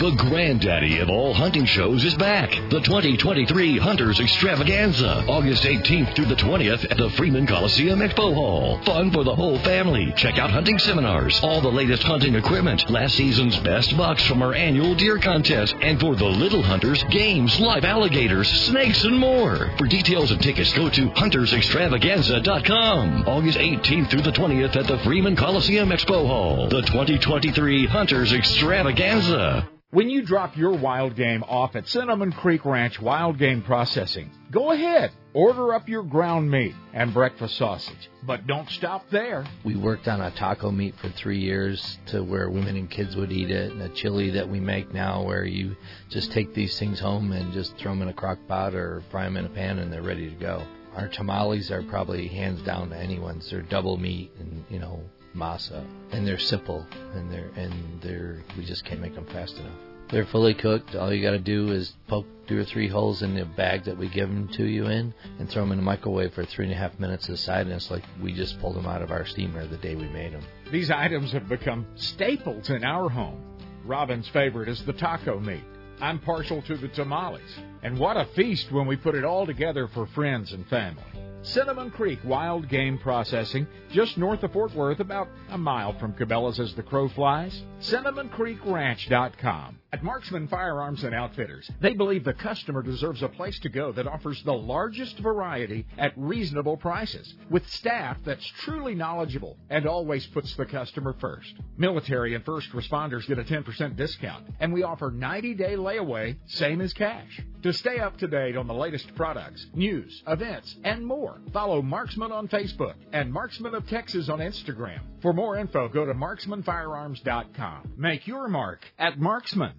The 0.00 0.12
granddaddy 0.12 1.00
of 1.00 1.10
all 1.10 1.34
hunting 1.34 1.66
shows 1.66 2.06
is 2.06 2.14
back. 2.14 2.52
The 2.70 2.80
2023 2.80 3.76
Hunters 3.76 4.18
Extravaganza, 4.18 5.26
August 5.28 5.64
18th 5.64 6.16
through 6.16 6.24
the 6.24 6.36
20th 6.36 6.90
at 6.90 6.96
the 6.96 7.10
Freeman 7.18 7.46
Coliseum 7.46 7.98
Expo 7.98 8.32
Hall. 8.32 8.80
Fun 8.86 9.10
for 9.10 9.24
the 9.24 9.34
whole 9.34 9.58
family. 9.58 10.10
Check 10.16 10.38
out 10.38 10.50
hunting 10.50 10.78
seminars, 10.78 11.38
all 11.42 11.60
the 11.60 11.68
latest 11.68 12.02
hunting 12.02 12.34
equipment, 12.34 12.88
last 12.88 13.14
season's 13.14 13.58
best 13.58 13.94
bucks 13.94 14.26
from 14.26 14.40
our 14.40 14.54
annual 14.54 14.94
deer 14.94 15.18
contest, 15.18 15.74
and 15.82 16.00
for 16.00 16.16
the 16.16 16.24
little 16.24 16.62
hunters, 16.62 17.04
games, 17.10 17.60
live 17.60 17.84
alligators, 17.84 18.48
snakes, 18.48 19.04
and 19.04 19.18
more. 19.18 19.70
For 19.76 19.86
details 19.86 20.30
and 20.30 20.40
tickets, 20.40 20.72
go 20.72 20.88
to 20.88 21.10
huntersextravaganza.com. 21.10 23.28
August 23.28 23.58
18th 23.58 24.08
through 24.08 24.22
the 24.22 24.32
20th 24.32 24.76
at 24.76 24.86
the 24.86 24.96
Freeman 25.00 25.36
Coliseum 25.36 25.90
Expo 25.90 26.26
Hall. 26.26 26.70
The 26.70 26.80
2023 26.80 27.84
Hunters 27.84 28.32
Extravaganza. 28.32 29.68
When 29.92 30.08
you 30.08 30.22
drop 30.22 30.56
your 30.56 30.78
wild 30.78 31.16
game 31.16 31.42
off 31.42 31.74
at 31.74 31.88
Cinnamon 31.88 32.30
Creek 32.30 32.64
Ranch 32.64 33.00
Wild 33.00 33.38
Game 33.38 33.60
Processing, 33.60 34.30
go 34.52 34.70
ahead, 34.70 35.10
order 35.34 35.74
up 35.74 35.88
your 35.88 36.04
ground 36.04 36.48
meat 36.48 36.76
and 36.92 37.12
breakfast 37.12 37.56
sausage. 37.56 38.08
But 38.22 38.46
don't 38.46 38.70
stop 38.70 39.10
there. 39.10 39.44
We 39.64 39.74
worked 39.74 40.06
on 40.06 40.20
a 40.20 40.30
taco 40.30 40.70
meat 40.70 40.94
for 41.02 41.08
three 41.08 41.40
years 41.40 41.98
to 42.06 42.22
where 42.22 42.48
women 42.48 42.76
and 42.76 42.88
kids 42.88 43.16
would 43.16 43.32
eat 43.32 43.50
it, 43.50 43.72
and 43.72 43.82
a 43.82 43.88
chili 43.88 44.30
that 44.30 44.48
we 44.48 44.60
make 44.60 44.94
now 44.94 45.24
where 45.24 45.44
you 45.44 45.74
just 46.08 46.30
take 46.30 46.54
these 46.54 46.78
things 46.78 47.00
home 47.00 47.32
and 47.32 47.52
just 47.52 47.76
throw 47.76 47.90
them 47.90 48.02
in 48.02 48.10
a 48.10 48.14
crock 48.14 48.38
pot 48.46 48.76
or 48.76 49.02
fry 49.10 49.24
them 49.24 49.36
in 49.36 49.46
a 49.46 49.48
pan 49.48 49.80
and 49.80 49.92
they're 49.92 50.02
ready 50.02 50.30
to 50.30 50.36
go. 50.36 50.64
Our 50.94 51.08
tamales 51.08 51.72
are 51.72 51.82
probably 51.82 52.28
hands 52.28 52.62
down 52.62 52.90
to 52.90 52.96
anyone's. 52.96 53.50
They're 53.50 53.62
double 53.62 53.96
meat 53.96 54.30
and, 54.38 54.64
you 54.70 54.78
know, 54.78 55.02
masa, 55.34 55.84
and 56.12 56.26
they're 56.26 56.38
simple, 56.38 56.86
and 57.14 57.30
they're 57.30 57.50
and 57.56 58.00
they're 58.02 58.42
we 58.56 58.64
just 58.64 58.84
can't 58.84 59.00
make 59.00 59.14
them 59.14 59.26
fast 59.26 59.56
enough. 59.56 59.78
They're 60.10 60.26
fully 60.26 60.54
cooked. 60.54 60.96
All 60.96 61.12
you 61.12 61.22
got 61.22 61.32
to 61.32 61.38
do 61.38 61.70
is 61.70 61.92
poke 62.08 62.26
two 62.48 62.58
or 62.58 62.64
three 62.64 62.88
holes 62.88 63.22
in 63.22 63.34
the 63.36 63.44
bag 63.44 63.84
that 63.84 63.96
we 63.96 64.08
give 64.08 64.28
them 64.28 64.48
to 64.54 64.64
you 64.64 64.86
in, 64.86 65.14
and 65.38 65.48
throw 65.48 65.62
them 65.62 65.72
in 65.72 65.78
the 65.78 65.84
microwave 65.84 66.34
for 66.34 66.44
three 66.44 66.64
and 66.64 66.74
a 66.74 66.76
half 66.76 66.98
minutes 66.98 67.28
aside, 67.28 67.66
and 67.66 67.74
it's 67.74 67.90
like 67.90 68.02
we 68.20 68.32
just 68.32 68.60
pulled 68.60 68.74
them 68.74 68.86
out 68.86 69.02
of 69.02 69.12
our 69.12 69.24
steamer 69.24 69.66
the 69.66 69.76
day 69.76 69.94
we 69.94 70.08
made 70.08 70.32
them. 70.32 70.42
These 70.72 70.90
items 70.90 71.30
have 71.32 71.48
become 71.48 71.86
staples 71.94 72.70
in 72.70 72.82
our 72.82 73.08
home. 73.08 73.40
Robin's 73.84 74.28
favorite 74.28 74.68
is 74.68 74.84
the 74.84 74.92
taco 74.92 75.38
meat. 75.38 75.64
I'm 76.00 76.18
partial 76.18 76.62
to 76.62 76.76
the 76.76 76.88
tamales. 76.88 77.42
And 77.82 77.98
what 77.98 78.16
a 78.16 78.24
feast 78.34 78.72
when 78.72 78.86
we 78.86 78.96
put 78.96 79.14
it 79.14 79.24
all 79.24 79.46
together 79.46 79.86
for 79.88 80.06
friends 80.06 80.52
and 80.52 80.66
family. 80.68 81.02
Cinnamon 81.42 81.90
Creek 81.90 82.18
Wild 82.24 82.68
Game 82.68 82.98
Processing, 82.98 83.66
just 83.90 84.18
north 84.18 84.42
of 84.42 84.52
Fort 84.52 84.74
Worth, 84.74 85.00
about 85.00 85.28
a 85.48 85.56
mile 85.58 85.98
from 85.98 86.12
Cabela's 86.12 86.60
as 86.60 86.74
the 86.74 86.82
crow 86.82 87.08
flies. 87.08 87.62
CinnamonCreekRanch.com. 87.80 89.78
At 89.92 90.04
Marksman 90.04 90.46
Firearms 90.46 91.02
and 91.02 91.12
Outfitters, 91.12 91.68
they 91.80 91.94
believe 91.94 92.22
the 92.22 92.32
customer 92.32 92.80
deserves 92.80 93.22
a 93.22 93.28
place 93.28 93.58
to 93.60 93.68
go 93.68 93.90
that 93.92 94.06
offers 94.06 94.40
the 94.44 94.52
largest 94.52 95.18
variety 95.18 95.84
at 95.98 96.12
reasonable 96.16 96.76
prices, 96.76 97.34
with 97.50 97.68
staff 97.68 98.16
that's 98.24 98.46
truly 98.60 98.94
knowledgeable 98.94 99.56
and 99.68 99.86
always 99.86 100.24
puts 100.28 100.54
the 100.54 100.66
customer 100.66 101.16
first. 101.18 101.52
Military 101.76 102.36
and 102.36 102.44
first 102.44 102.70
responders 102.70 103.26
get 103.26 103.40
a 103.40 103.44
10% 103.44 103.96
discount, 103.96 104.46
and 104.60 104.72
we 104.72 104.84
offer 104.84 105.10
90 105.10 105.54
day 105.54 105.74
layaway, 105.74 106.36
same 106.46 106.80
as 106.80 106.92
cash. 106.92 107.40
To 107.62 107.72
stay 107.72 107.98
up 107.98 108.16
to 108.18 108.28
date 108.28 108.56
on 108.56 108.68
the 108.68 108.74
latest 108.74 109.12
products, 109.16 109.66
news, 109.74 110.22
events, 110.28 110.76
and 110.84 111.04
more, 111.04 111.29
follow 111.52 111.82
Marksman 111.82 112.32
on 112.32 112.48
Facebook 112.48 112.94
and 113.12 113.32
Marksman 113.32 113.74
of 113.74 113.86
Texas 113.88 114.28
on 114.28 114.38
Instagram. 114.38 115.00
For 115.22 115.32
more 115.32 115.56
info, 115.56 115.88
go 115.88 116.04
to 116.04 116.14
marksmanfirearms.com. 116.14 117.94
Make 117.96 118.26
your 118.26 118.48
mark 118.48 118.84
at 118.98 119.18
Marksman. 119.18 119.72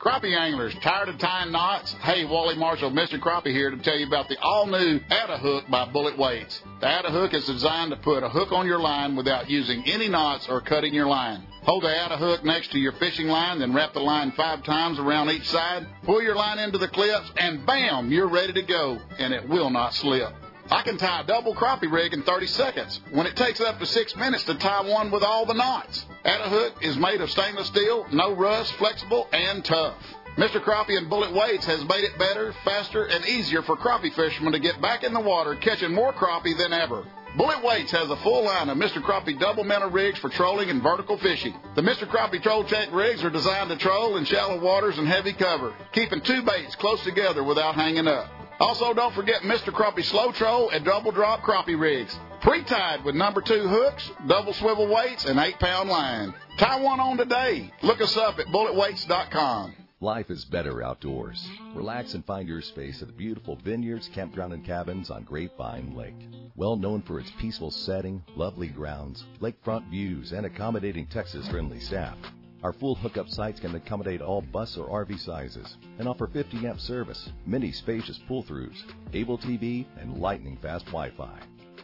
Crappie 0.00 0.38
anglers, 0.38 0.72
tired 0.80 1.08
of 1.08 1.18
tying 1.18 1.50
knots? 1.50 1.92
Hey, 1.94 2.24
Wally 2.24 2.54
Marshall, 2.54 2.92
Mr. 2.92 3.18
Crappie 3.18 3.50
here 3.50 3.72
to 3.72 3.76
tell 3.78 3.98
you 3.98 4.06
about 4.06 4.28
the 4.28 4.38
all-new 4.40 5.00
Add-A 5.10 5.38
Hook 5.38 5.64
by 5.68 5.90
Bullet 5.90 6.16
Weights. 6.16 6.62
The 6.80 6.86
Add-A 6.86 7.10
Hook 7.10 7.34
is 7.34 7.46
designed 7.46 7.90
to 7.90 7.96
put 7.96 8.22
a 8.22 8.28
hook 8.28 8.52
on 8.52 8.64
your 8.64 8.78
line 8.78 9.16
without 9.16 9.50
using 9.50 9.82
any 9.86 10.08
knots 10.08 10.48
or 10.48 10.60
cutting 10.60 10.94
your 10.94 11.08
line. 11.08 11.47
Hold 11.62 11.82
the 11.82 11.94
Add-A 11.94 12.16
Hook 12.16 12.44
next 12.44 12.72
to 12.72 12.78
your 12.78 12.92
fishing 12.92 13.28
line, 13.28 13.58
then 13.58 13.74
wrap 13.74 13.92
the 13.92 14.00
line 14.00 14.32
five 14.32 14.62
times 14.62 14.98
around 14.98 15.30
each 15.30 15.46
side. 15.48 15.86
Pull 16.04 16.22
your 16.22 16.34
line 16.34 16.58
into 16.58 16.78
the 16.78 16.88
clips, 16.88 17.30
and 17.36 17.66
bam, 17.66 18.10
you're 18.10 18.28
ready 18.28 18.52
to 18.54 18.62
go, 18.62 18.98
and 19.18 19.34
it 19.34 19.48
will 19.48 19.68
not 19.70 19.94
slip. 19.94 20.32
I 20.70 20.82
can 20.82 20.98
tie 20.98 21.20
a 21.20 21.24
double 21.24 21.54
crappie 21.54 21.90
rig 21.90 22.12
in 22.12 22.22
30 22.22 22.46
seconds 22.46 23.00
when 23.10 23.26
it 23.26 23.36
takes 23.36 23.60
up 23.60 23.78
to 23.78 23.86
six 23.86 24.14
minutes 24.16 24.44
to 24.44 24.54
tie 24.54 24.82
one 24.82 25.10
with 25.10 25.22
all 25.22 25.46
the 25.46 25.54
knots. 25.54 26.04
Add-A 26.24 26.48
Hook 26.48 26.74
is 26.82 26.96
made 26.96 27.20
of 27.20 27.30
stainless 27.30 27.68
steel, 27.68 28.06
no 28.12 28.34
rust, 28.34 28.72
flexible, 28.74 29.28
and 29.32 29.64
tough. 29.64 29.94
Mr. 30.36 30.62
Crappie 30.62 30.96
and 30.96 31.10
Bullet 31.10 31.32
Weights 31.32 31.66
has 31.66 31.82
made 31.88 32.04
it 32.04 32.16
better, 32.18 32.54
faster, 32.64 33.04
and 33.04 33.26
easier 33.26 33.60
for 33.62 33.76
crappie 33.76 34.14
fishermen 34.14 34.52
to 34.52 34.60
get 34.60 34.80
back 34.80 35.02
in 35.02 35.12
the 35.12 35.20
water 35.20 35.56
catching 35.56 35.92
more 35.92 36.12
crappie 36.12 36.56
than 36.56 36.72
ever. 36.72 37.04
Bullet 37.36 37.62
Weights 37.62 37.92
has 37.92 38.10
a 38.10 38.16
full 38.16 38.44
line 38.44 38.68
of 38.68 38.78
Mr. 38.78 39.02
Crappie 39.02 39.38
double 39.38 39.62
minnow 39.64 39.90
rigs 39.90 40.18
for 40.18 40.28
trolling 40.28 40.70
and 40.70 40.82
vertical 40.82 41.18
fishing. 41.18 41.54
The 41.74 41.82
Mr. 41.82 42.08
Crappie 42.08 42.42
Troll 42.42 42.64
Check 42.64 42.88
rigs 42.92 43.22
are 43.22 43.30
designed 43.30 43.70
to 43.70 43.76
troll 43.76 44.16
in 44.16 44.24
shallow 44.24 44.58
waters 44.60 44.98
and 44.98 45.06
heavy 45.06 45.32
cover, 45.32 45.74
keeping 45.92 46.20
two 46.22 46.42
baits 46.42 46.74
close 46.76 47.02
together 47.04 47.44
without 47.44 47.74
hanging 47.74 48.08
up. 48.08 48.28
Also, 48.60 48.92
don't 48.92 49.14
forget 49.14 49.42
Mr. 49.42 49.72
Crappie 49.72 50.04
Slow 50.04 50.32
Troll 50.32 50.70
and 50.70 50.84
Double 50.84 51.12
Drop 51.12 51.42
Crappie 51.42 51.78
Rigs. 51.78 52.18
Pre-tied 52.40 53.04
with 53.04 53.14
number 53.14 53.40
two 53.40 53.68
hooks, 53.68 54.10
double 54.26 54.52
swivel 54.54 54.88
weights, 54.88 55.24
and 55.24 55.38
eight 55.38 55.58
pound 55.58 55.88
line. 55.88 56.34
Tie 56.56 56.80
one 56.80 56.98
on 56.98 57.18
today. 57.18 57.72
Look 57.82 58.00
us 58.00 58.16
up 58.16 58.38
at 58.38 58.46
bulletweights.com. 58.46 59.74
Life 60.00 60.30
is 60.30 60.44
better 60.44 60.80
outdoors. 60.80 61.50
Relax 61.74 62.14
and 62.14 62.24
find 62.24 62.46
your 62.46 62.60
space 62.60 63.02
at 63.02 63.08
the 63.08 63.14
beautiful 63.14 63.56
vineyards, 63.56 64.08
campground, 64.14 64.52
and 64.52 64.64
cabins 64.64 65.10
on 65.10 65.24
Grapevine 65.24 65.92
Lake. 65.92 66.28
Well 66.54 66.76
known 66.76 67.02
for 67.02 67.18
its 67.18 67.32
peaceful 67.40 67.72
setting, 67.72 68.22
lovely 68.36 68.68
grounds, 68.68 69.24
lakefront 69.40 69.90
views, 69.90 70.30
and 70.30 70.46
accommodating 70.46 71.08
Texas 71.08 71.48
friendly 71.48 71.80
staff. 71.80 72.16
Our 72.62 72.72
full 72.72 72.94
hookup 72.94 73.28
sites 73.28 73.58
can 73.58 73.74
accommodate 73.74 74.20
all 74.20 74.40
bus 74.40 74.76
or 74.76 75.04
RV 75.04 75.18
sizes 75.18 75.76
and 75.98 76.06
offer 76.06 76.28
50 76.28 76.64
amp 76.64 76.78
service, 76.78 77.32
many 77.44 77.72
spacious 77.72 78.20
pull 78.28 78.44
throughs, 78.44 78.80
able 79.14 79.36
TV, 79.36 79.84
and 80.00 80.18
lightning 80.18 80.58
fast 80.62 80.86
Wi 80.86 81.10
Fi. 81.10 81.40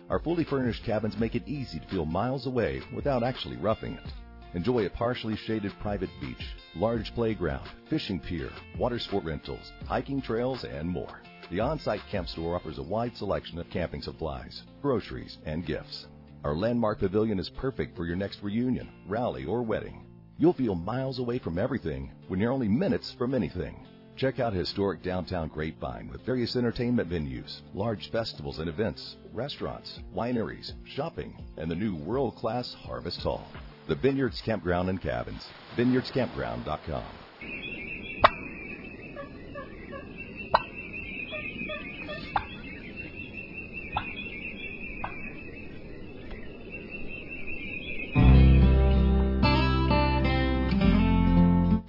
Our 0.08 0.20
fully 0.20 0.44
furnished 0.44 0.84
cabins 0.84 1.18
make 1.18 1.34
it 1.34 1.48
easy 1.48 1.80
to 1.80 1.88
feel 1.88 2.04
miles 2.04 2.46
away 2.46 2.80
without 2.94 3.24
actually 3.24 3.56
roughing 3.56 3.94
it. 3.94 4.12
Enjoy 4.54 4.86
a 4.86 4.90
partially 4.90 5.34
shaded 5.34 5.72
private 5.80 6.10
beach, 6.20 6.46
large 6.76 7.14
playground, 7.14 7.68
fishing 7.88 8.20
pier, 8.20 8.50
water 8.78 8.98
sport 8.98 9.24
rentals, 9.24 9.72
hiking 9.86 10.20
trails, 10.20 10.64
and 10.64 10.88
more. 10.88 11.20
The 11.50 11.60
on 11.60 11.78
site 11.78 12.02
camp 12.10 12.28
store 12.28 12.56
offers 12.56 12.78
a 12.78 12.82
wide 12.82 13.16
selection 13.16 13.58
of 13.58 13.70
camping 13.70 14.02
supplies, 14.02 14.62
groceries, 14.82 15.38
and 15.44 15.66
gifts. 15.66 16.06
Our 16.42 16.54
landmark 16.54 16.98
pavilion 16.98 17.38
is 17.38 17.48
perfect 17.48 17.96
for 17.96 18.06
your 18.06 18.16
next 18.16 18.42
reunion, 18.42 18.88
rally, 19.06 19.44
or 19.44 19.62
wedding. 19.62 20.06
You'll 20.38 20.52
feel 20.52 20.74
miles 20.74 21.18
away 21.18 21.38
from 21.38 21.58
everything 21.58 22.10
when 22.28 22.40
you're 22.40 22.52
only 22.52 22.68
minutes 22.68 23.12
from 23.12 23.34
anything. 23.34 23.86
Check 24.16 24.40
out 24.40 24.52
historic 24.52 25.02
downtown 25.02 25.48
Grapevine 25.48 26.08
with 26.08 26.26
various 26.26 26.54
entertainment 26.54 27.08
venues, 27.08 27.62
large 27.72 28.10
festivals 28.10 28.58
and 28.58 28.68
events, 28.68 29.16
restaurants, 29.32 30.00
wineries, 30.14 30.72
shopping, 30.84 31.36
and 31.56 31.70
the 31.70 31.74
new 31.74 31.94
world 31.96 32.36
class 32.36 32.74
Harvest 32.74 33.20
Hall. 33.22 33.46
The 33.86 33.94
Vineyards 33.96 34.40
Campground 34.40 34.88
and 34.88 35.00
Cabins. 35.00 35.46
VineyardsCampground.com. 35.76 37.04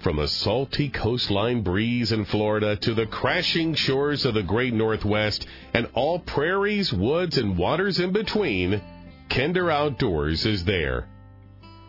From 0.01 0.19
a 0.19 0.27
salty 0.27 0.89
coastline 0.89 1.61
breeze 1.61 2.11
in 2.11 2.25
Florida 2.25 2.75
to 2.75 2.93
the 2.93 3.07
crashing 3.07 3.73
shores 3.73 4.25
of 4.25 4.33
the 4.33 4.43
great 4.43 4.73
Northwest 4.73 5.47
and 5.73 5.87
all 5.93 6.19
prairies, 6.19 6.91
woods, 6.91 7.37
and 7.37 7.57
waters 7.57 7.99
in 7.99 8.11
between, 8.11 8.81
Kinder 9.29 9.71
Outdoors 9.71 10.45
is 10.45 10.65
there. 10.65 11.07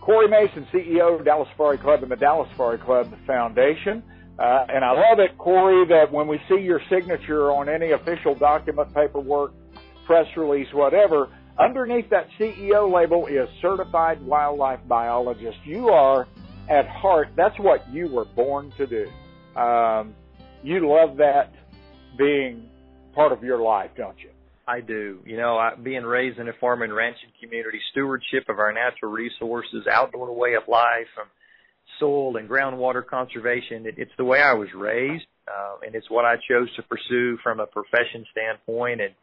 Corey 0.06 0.28
Mason, 0.28 0.64
CEO 0.72 1.18
of 1.18 1.24
Dallas 1.24 1.48
Safari 1.50 1.78
Club 1.78 2.04
and 2.04 2.12
the 2.12 2.16
Dallas 2.16 2.48
Safari 2.52 2.78
Club 2.78 3.12
Foundation. 3.26 4.04
Uh, 4.38 4.64
and 4.68 4.84
I 4.84 4.92
love 4.92 5.18
it, 5.18 5.36
Corey, 5.36 5.84
that 5.88 6.12
when 6.12 6.28
we 6.28 6.40
see 6.48 6.60
your 6.60 6.80
signature 6.88 7.50
on 7.50 7.68
any 7.68 7.90
official 7.90 8.36
document, 8.36 8.94
paperwork, 8.94 9.52
press 10.06 10.26
release, 10.36 10.68
whatever, 10.72 11.28
underneath 11.58 12.08
that 12.10 12.28
CEO 12.38 12.88
label 12.88 13.26
is 13.26 13.48
certified 13.60 14.24
wildlife 14.24 14.78
biologist. 14.86 15.58
You 15.64 15.88
are 15.88 16.28
at 16.68 16.86
heart, 16.86 17.30
that's 17.34 17.58
what 17.58 17.92
you 17.92 18.06
were 18.06 18.26
born 18.26 18.72
to 18.76 18.86
do. 18.86 19.60
Um, 19.60 20.14
you 20.62 20.88
love 20.88 21.16
that 21.16 21.52
being 22.16 22.68
part 23.12 23.32
of 23.32 23.42
your 23.42 23.60
life, 23.60 23.90
don't 23.96 24.18
you? 24.20 24.30
I 24.66 24.80
do. 24.80 25.20
You 25.24 25.36
know, 25.36 25.56
I, 25.56 25.74
being 25.74 26.02
raised 26.02 26.38
in 26.38 26.48
a 26.48 26.52
farm 26.60 26.82
and 26.82 26.94
ranching 26.94 27.30
community, 27.40 27.80
stewardship 27.92 28.48
of 28.48 28.58
our 28.58 28.72
natural 28.72 29.12
resources, 29.12 29.86
outdoor 29.90 30.34
way 30.34 30.54
of 30.54 30.64
life, 30.68 31.06
from 31.14 31.28
soil 32.00 32.36
and 32.36 32.48
groundwater 32.48 33.06
conservation, 33.06 33.86
it, 33.86 33.94
it's 33.96 34.12
the 34.18 34.24
way 34.24 34.42
I 34.42 34.54
was 34.54 34.68
raised, 34.74 35.26
uh, 35.46 35.76
and 35.86 35.94
it's 35.94 36.10
what 36.10 36.24
I 36.24 36.34
chose 36.48 36.68
to 36.76 36.82
pursue 36.82 37.38
from 37.42 37.60
a 37.60 37.66
profession 37.66 38.26
standpoint 38.32 39.00
and 39.00 39.14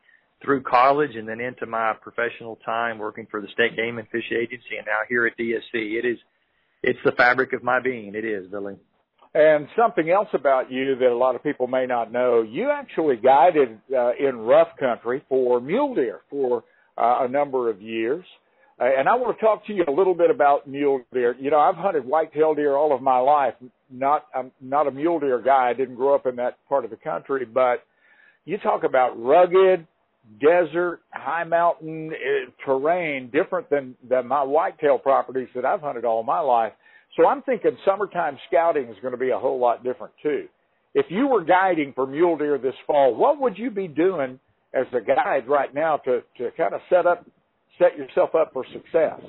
through 0.41 0.61
college 0.61 1.15
and 1.15 1.27
then 1.27 1.39
into 1.39 1.65
my 1.65 1.93
professional 2.01 2.57
time 2.65 2.97
working 2.97 3.27
for 3.29 3.41
the 3.41 3.47
State 3.53 3.75
Game 3.75 3.97
and 3.97 4.07
Fish 4.09 4.31
Agency 4.31 4.77
and 4.77 4.85
now 4.85 4.99
here 5.07 5.25
at 5.25 5.37
DSC. 5.37 5.73
It 5.73 6.05
is 6.05 6.17
it's 6.83 6.99
the 7.05 7.13
fabric 7.13 7.53
of 7.53 7.63
my 7.63 7.79
being. 7.79 8.13
It 8.13 8.25
is, 8.25 8.47
Billy. 8.47 8.75
And 9.35 9.67
something 9.75 10.11
else 10.11 10.27
about 10.33 10.71
you 10.71 10.95
that 10.95 11.09
a 11.09 11.17
lot 11.17 11.35
of 11.35 11.41
people 11.41 11.65
may 11.65 11.87
not 11.87 12.11
know, 12.11 12.43
you 12.43 12.69
actually 12.69 13.15
guided 13.15 13.79
uh, 13.91 14.11
in 14.13 14.37
rough 14.37 14.69
country 14.79 15.23
for 15.27 15.59
mule 15.59 15.95
deer 15.95 16.21
for 16.29 16.63
uh, 16.97 17.25
a 17.25 17.27
number 17.27 17.69
of 17.69 17.81
years. 17.81 18.23
Uh, 18.79 18.85
and 18.85 19.07
I 19.09 19.15
want 19.15 19.37
to 19.37 19.43
talk 19.43 19.65
to 19.67 19.73
you 19.73 19.85
a 19.87 19.91
little 19.91 20.13
bit 20.13 20.29
about 20.29 20.67
mule 20.67 21.01
deer. 21.11 21.35
You 21.39 21.49
know, 21.49 21.59
I've 21.59 21.75
hunted 21.75 22.05
whitetail 22.05 22.53
deer 22.53 22.75
all 22.75 22.93
of 22.93 23.01
my 23.01 23.17
life. 23.17 23.55
Not, 23.89 24.25
I'm 24.35 24.51
not 24.61 24.87
a 24.87 24.91
mule 24.91 25.19
deer 25.19 25.41
guy. 25.41 25.69
I 25.69 25.73
didn't 25.73 25.95
grow 25.95 26.13
up 26.13 26.27
in 26.27 26.35
that 26.35 26.57
part 26.69 26.83
of 26.85 26.91
the 26.91 26.97
country, 26.97 27.45
but 27.45 27.83
you 28.45 28.57
talk 28.59 28.83
about 28.83 29.19
rugged, 29.19 29.87
desert, 30.39 31.01
high 31.11 31.43
mountain 31.43 32.11
uh, 32.11 32.65
terrain, 32.65 33.31
different 33.31 33.69
than, 33.69 33.95
than 34.07 34.27
my 34.27 34.43
whitetail 34.43 34.99
properties 34.99 35.49
that 35.55 35.65
I've 35.65 35.81
hunted 35.81 36.05
all 36.05 36.21
my 36.23 36.39
life. 36.39 36.73
So 37.15 37.27
I'm 37.27 37.41
thinking 37.43 37.77
summertime 37.85 38.37
scouting 38.47 38.89
is 38.89 38.97
going 39.01 39.13
to 39.13 39.19
be 39.19 39.29
a 39.29 39.37
whole 39.37 39.59
lot 39.59 39.83
different 39.83 40.13
too. 40.21 40.47
If 40.95 41.07
you 41.09 41.27
were 41.27 41.43
guiding 41.43 41.93
for 41.93 42.05
mule 42.05 42.37
deer 42.37 42.57
this 42.57 42.75
fall, 42.85 43.15
what 43.15 43.39
would 43.39 43.57
you 43.57 43.71
be 43.71 43.87
doing 43.87 44.39
as 44.73 44.85
a 44.93 45.01
guide 45.01 45.47
right 45.47 45.73
now 45.73 45.97
to, 45.97 46.21
to 46.37 46.51
kind 46.57 46.73
of 46.73 46.81
set 46.89 47.05
up, 47.05 47.25
set 47.79 47.97
yourself 47.97 48.35
up 48.35 48.51
for 48.53 48.65
success? 48.71 49.19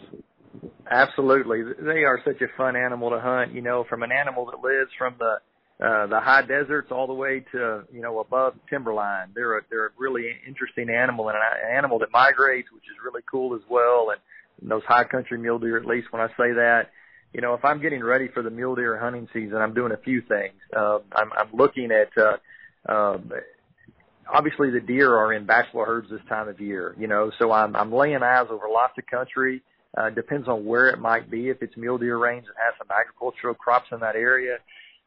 Absolutely. 0.91 1.63
They 1.81 2.05
are 2.05 2.21
such 2.25 2.41
a 2.43 2.57
fun 2.57 2.77
animal 2.77 3.11
to 3.11 3.21
hunt, 3.21 3.53
you 3.53 3.63
know, 3.63 3.85
from 3.89 4.03
an 4.03 4.13
animal 4.13 4.47
that 4.47 4.61
lives 4.61 4.91
from 4.99 5.17
the 5.19 5.37
uh, 5.85 6.07
the 6.07 6.21
high 6.21 6.43
deserts 6.43 6.93
all 6.93 7.09
the 7.09 7.13
way 7.13 7.45
to 7.51 7.83
you 7.93 8.01
know 8.01 8.21
above 8.21 8.55
timberline. 8.71 9.31
They're 9.35 9.59
a 9.59 9.63
they're 9.71 9.87
a 9.87 9.91
really 9.99 10.31
interesting 10.47 10.89
animal 10.89 11.29
and 11.31 11.37
an 11.37 11.77
animal 11.77 11.99
that 11.99 12.13
migrates, 12.13 12.71
which 12.73 12.85
is 12.85 12.97
really 13.05 13.23
cool 13.29 13.57
as 13.57 13.63
well. 13.69 14.11
And 14.11 14.71
those 14.71 14.85
high 14.87 15.05
country 15.05 15.37
mule 15.37 15.59
deer, 15.59 15.77
at 15.77 15.85
least 15.85 16.13
when 16.13 16.23
I 16.23 16.29
say 16.29 16.53
that, 16.55 16.91
you 17.35 17.41
know, 17.41 17.55
if 17.55 17.65
I'm 17.65 17.83
getting 17.83 18.03
ready 18.03 18.29
for 18.29 18.43
the 18.43 18.51
mule 18.51 18.77
deer 18.77 18.97
hunting 18.97 19.29
season, 19.33 19.57
I'm 19.57 19.75
doing 19.75 19.93
a 19.93 19.97
few 19.97 20.23
things. 20.23 20.55
Uh, 20.75 21.01
I'm 21.13 21.33
I'm 21.33 21.53
looking 21.53 21.91
at 21.91 22.11
uh, 22.17 22.37
um, 22.91 23.33
obviously 24.33 24.71
the 24.71 24.81
deer 24.81 25.13
are 25.13 25.33
in 25.33 25.45
bachelor 25.45 25.85
herds 25.85 26.09
this 26.11 26.21
time 26.29 26.49
of 26.49 26.61
year, 26.61 26.95
you 26.97 27.09
know, 27.09 27.33
so 27.39 27.51
I'm 27.51 27.75
I'm 27.75 27.93
laying 27.93 28.23
eyes 28.23 28.47
over 28.51 28.67
lots 28.73 28.95
of 28.99 29.07
country. 29.07 29.63
Uh, 29.97 30.11
depends 30.11 30.49
on 30.49 30.65
where 30.65 30.89
it 30.89 30.99
might 30.99 31.31
be. 31.31 31.51
If 31.51 31.63
it's 31.63 31.77
mule 31.77 31.99
deer 31.99 32.19
range 32.19 32.47
that 32.47 32.55
has 32.57 32.75
some 32.79 32.89
agricultural 32.91 33.55
crops 33.55 33.87
in 33.93 34.01
that 34.01 34.17
area, 34.17 34.59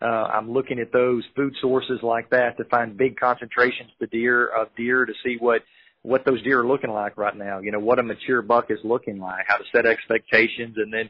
uh, 0.01 0.05
I'm 0.05 0.51
looking 0.51 0.79
at 0.79 0.93
those 0.93 1.23
food 1.35 1.53
sources 1.59 1.99
like 2.03 2.29
that 2.29 2.55
to 2.57 2.63
find 2.65 2.97
big 2.97 3.17
concentrations 3.17 3.89
of 4.01 4.11
deer 4.11 4.47
of 4.47 4.67
deer 4.75 5.05
to 5.05 5.13
see 5.23 5.37
what 5.39 5.61
what 6.03 6.25
those 6.25 6.41
deer 6.43 6.61
are 6.61 6.67
looking 6.67 6.91
like 6.91 7.17
right 7.17 7.35
now. 7.35 7.59
You 7.59 7.71
know 7.71 7.79
what 7.79 7.99
a 7.99 8.03
mature 8.03 8.41
buck 8.41 8.65
is 8.69 8.79
looking 8.83 9.17
like, 9.17 9.45
how 9.47 9.57
to 9.57 9.63
set 9.73 9.85
expectations, 9.85 10.75
and 10.77 10.91
then 10.91 11.09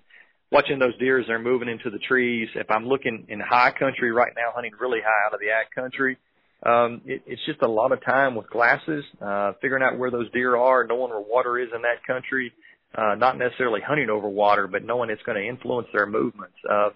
watching 0.51 0.79
those 0.79 0.97
deer 0.97 1.19
as 1.19 1.27
they're 1.27 1.39
moving 1.39 1.69
into 1.69 1.89
the 1.89 1.99
trees. 1.99 2.49
If 2.55 2.71
I'm 2.71 2.85
looking 2.85 3.25
in 3.29 3.39
high 3.39 3.71
country 3.71 4.11
right 4.11 4.31
now, 4.35 4.51
hunting 4.53 4.71
really 4.79 4.99
high 5.03 5.27
out 5.27 5.33
of 5.33 5.39
the 5.39 5.49
ag 5.49 5.67
country, 5.75 6.17
um, 6.63 7.01
it, 7.05 7.21
it's 7.25 7.41
just 7.45 7.61
a 7.61 7.67
lot 7.67 7.91
of 7.91 8.03
time 8.03 8.35
with 8.35 8.49
glasses, 8.49 9.03
uh, 9.21 9.53
figuring 9.61 9.83
out 9.83 9.97
where 9.97 10.11
those 10.11 10.31
deer 10.31 10.55
are, 10.55 10.85
knowing 10.85 11.11
where 11.11 11.19
water 11.19 11.59
is 11.59 11.69
in 11.75 11.81
that 11.83 12.05
country. 12.05 12.51
Uh, 12.97 13.15
not 13.15 13.37
necessarily 13.37 13.81
hunting 13.85 14.09
over 14.09 14.27
water, 14.27 14.65
but 14.65 14.83
knowing 14.83 15.09
it's 15.09 15.21
going 15.23 15.37
to 15.37 15.47
influence 15.47 15.87
their 15.93 16.05
movements. 16.05 16.55
Uh, 16.67 16.89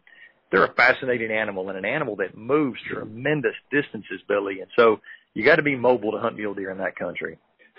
they're 0.51 0.65
a 0.65 0.73
fascinating 0.73 1.31
animal 1.31 1.69
and 1.69 1.77
an 1.77 1.85
animal 1.85 2.15
that 2.17 2.35
moves 2.35 2.79
tremendous 2.91 3.53
distances, 3.71 4.19
Billy. 4.27 4.61
And 4.61 4.69
so 4.75 4.99
you 5.33 5.45
got 5.45 5.57
to 5.57 5.63
be 5.63 5.75
mobile 5.75 6.11
to 6.11 6.17
hunt 6.17 6.37
mule 6.37 6.53
deer 6.53 6.71
in 6.71 6.77
that 6.79 6.95
country. 6.95 7.37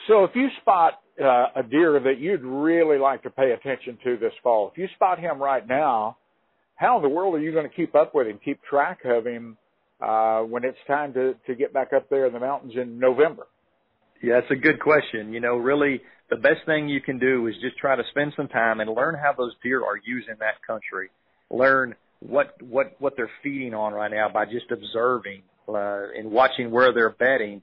So 0.08 0.24
if 0.24 0.30
you 0.34 0.48
spot 0.60 1.00
uh, 1.20 1.47
a 1.56 1.62
deer 1.62 2.01
that 2.01 2.18
you'd 2.18 2.43
really 2.43 2.98
like 2.98 3.22
to 3.24 3.30
pay 3.30 3.52
attention 3.52 3.98
to 4.05 4.16
this 4.16 4.32
fall, 4.43 4.70
if 4.72 4.78
you 4.78 4.89
spot 4.94 5.18
him 5.18 5.40
right 5.43 5.66
now, 5.66 6.16
how 6.76 6.97
in 6.97 7.02
the 7.02 7.09
world 7.09 7.34
are 7.34 7.40
you 7.40 7.52
going 7.52 7.68
to 7.68 7.74
keep 7.74 7.94
up 7.94 8.14
with 8.14 8.26
him, 8.26 8.40
keep 8.44 8.60
track 8.62 9.01
of 9.05 9.26
him 9.26 9.56
uh, 10.01 10.40
when 10.40 10.64
it's 10.64 10.78
time 10.86 11.12
to, 11.14 11.34
to 11.47 11.55
get 11.55 11.72
back 11.72 11.93
up 11.93 12.09
there 12.10 12.26
in 12.26 12.32
the 12.32 12.40
mountains 12.40 12.72
in 12.76 12.98
November? 12.98 13.47
Yeah, 14.22 14.40
that's 14.40 14.52
a 14.52 14.56
good 14.56 14.80
question. 14.80 15.32
You 15.32 15.40
know, 15.40 15.56
really 15.56 16.01
the 16.30 16.36
best 16.36 16.64
thing 16.64 16.89
you 16.89 17.01
can 17.01 17.18
do 17.18 17.47
is 17.48 17.55
just 17.60 17.76
try 17.76 17.97
to 17.97 18.02
spend 18.10 18.32
some 18.36 18.48
time 18.48 18.80
and 18.80 18.89
learn 18.94 19.14
how 19.14 19.32
those 19.36 19.52
deer 19.62 19.84
are 19.84 19.98
using 20.05 20.34
that 20.40 20.64
country. 20.66 21.10
Learn 21.51 21.94
what 22.20 22.55
what 22.62 22.94
what 23.01 23.14
they're 23.16 23.30
feeding 23.43 23.74
on 23.74 23.93
right 23.93 24.10
now 24.10 24.28
by 24.32 24.44
just 24.44 24.70
observing 24.70 25.43
uh, 25.68 26.06
and 26.16 26.30
watching 26.30 26.70
where 26.70 26.93
they're 26.94 27.10
bedding. 27.10 27.62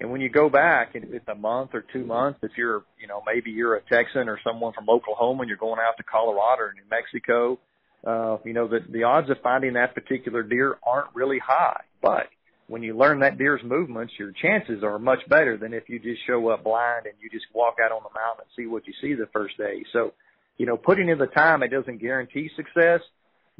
And 0.00 0.10
when 0.10 0.22
you 0.22 0.30
go 0.30 0.48
back, 0.48 0.92
it's 0.94 1.28
a 1.28 1.34
month 1.34 1.70
or 1.74 1.84
two 1.92 2.04
months. 2.06 2.40
If 2.42 2.52
you're, 2.56 2.84
you 2.98 3.06
know, 3.06 3.22
maybe 3.26 3.50
you're 3.50 3.76
a 3.76 3.82
Texan 3.82 4.28
or 4.28 4.40
someone 4.42 4.72
from 4.72 4.88
Oklahoma 4.88 5.42
and 5.42 5.48
you're 5.48 5.58
going 5.58 5.78
out 5.78 5.98
to 5.98 6.02
Colorado 6.02 6.62
or 6.62 6.72
New 6.72 6.88
Mexico, 6.90 7.58
uh, 8.06 8.38
you 8.44 8.54
know, 8.54 8.66
the 8.66 8.80
the 8.88 9.02
odds 9.02 9.28
of 9.28 9.36
finding 9.42 9.74
that 9.74 9.94
particular 9.94 10.42
deer 10.42 10.78
aren't 10.86 11.14
really 11.14 11.38
high. 11.38 11.82
But 12.00 12.28
when 12.66 12.82
you 12.82 12.96
learn 12.96 13.20
that 13.20 13.36
deer's 13.36 13.60
movements, 13.62 14.14
your 14.18 14.32
chances 14.32 14.82
are 14.82 14.98
much 14.98 15.18
better 15.28 15.58
than 15.58 15.74
if 15.74 15.88
you 15.88 15.98
just 15.98 16.26
show 16.26 16.48
up 16.48 16.64
blind 16.64 17.04
and 17.04 17.14
you 17.20 17.28
just 17.28 17.46
walk 17.52 17.76
out 17.84 17.92
on 17.92 18.02
the 18.02 18.18
mountain 18.18 18.44
and 18.46 18.50
see 18.56 18.66
what 18.66 18.86
you 18.86 18.94
see 19.02 19.14
the 19.14 19.28
first 19.34 19.58
day. 19.58 19.84
So, 19.92 20.14
you 20.56 20.66
know, 20.66 20.78
putting 20.78 21.08
in 21.08 21.18
the 21.18 21.26
time, 21.26 21.62
it 21.62 21.68
doesn't 21.68 21.98
guarantee 22.00 22.48
success, 22.56 23.00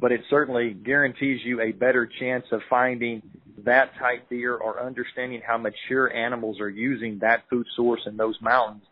but 0.01 0.11
it 0.11 0.21
certainly 0.29 0.73
guarantees 0.73 1.39
you 1.45 1.61
a 1.61 1.71
better 1.71 2.09
chance 2.19 2.45
of 2.51 2.59
finding 2.69 3.21
that 3.63 3.91
type 3.99 4.27
deer 4.29 4.55
or 4.55 4.83
understanding 4.83 5.41
how 5.45 5.57
mature 5.57 6.11
animals 6.11 6.59
are 6.59 6.69
using 6.69 7.19
that 7.21 7.43
food 7.49 7.67
source 7.75 8.01
in 8.07 8.17
those 8.17 8.35
mountains. 8.41 8.83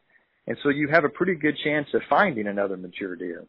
And 0.45 0.55
so 0.61 0.69
you 0.69 0.87
have 0.91 1.03
a 1.03 1.09
pretty 1.09 1.33
good 1.35 1.57
chance 1.63 1.87
of 1.95 2.01
finding 2.09 2.47
another 2.47 2.77
mature 2.77 3.15
deer. 3.15 3.45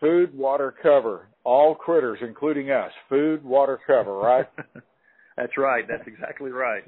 Food, 0.00 0.34
water, 0.34 0.74
cover. 0.82 1.28
All 1.44 1.74
critters, 1.74 2.18
including 2.22 2.70
us. 2.70 2.90
Food, 3.10 3.44
water, 3.44 3.78
cover, 3.86 4.16
right? 4.16 4.46
That's 5.36 5.56
right. 5.58 5.84
That's 5.86 6.06
exactly 6.06 6.50
right. 6.50 6.82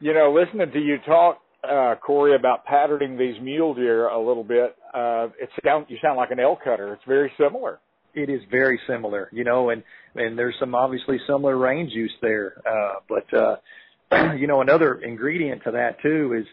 You 0.00 0.14
know, 0.14 0.32
listening 0.32 0.70
to 0.72 0.78
you 0.78 0.96
talk, 1.06 1.40
uh, 1.68 1.94
Corey, 2.04 2.36
about 2.36 2.64
patterning 2.64 3.18
these 3.18 3.40
mule 3.42 3.74
deer 3.74 4.08
a 4.08 4.18
little 4.18 4.44
bit, 4.44 4.76
uh, 4.94 5.28
it 5.40 5.48
sound, 5.64 5.86
you 5.88 5.98
sound 6.00 6.16
like 6.16 6.30
an 6.30 6.40
elk 6.40 6.60
cutter. 6.62 6.92
It's 6.94 7.02
very 7.06 7.32
similar. 7.38 7.80
It 8.16 8.30
is 8.30 8.40
very 8.50 8.80
similar, 8.88 9.28
you 9.30 9.44
know, 9.44 9.68
and, 9.68 9.82
and 10.14 10.38
there's 10.38 10.54
some 10.58 10.74
obviously 10.74 11.18
similar 11.26 11.56
range 11.56 11.92
use 11.92 12.14
there. 12.22 12.54
Uh, 12.66 12.94
but, 13.08 13.34
uh, 13.34 14.32
you 14.36 14.46
know, 14.46 14.62
another 14.62 14.94
ingredient 14.94 15.62
to 15.64 15.72
that 15.72 16.00
too 16.02 16.34
is, 16.40 16.46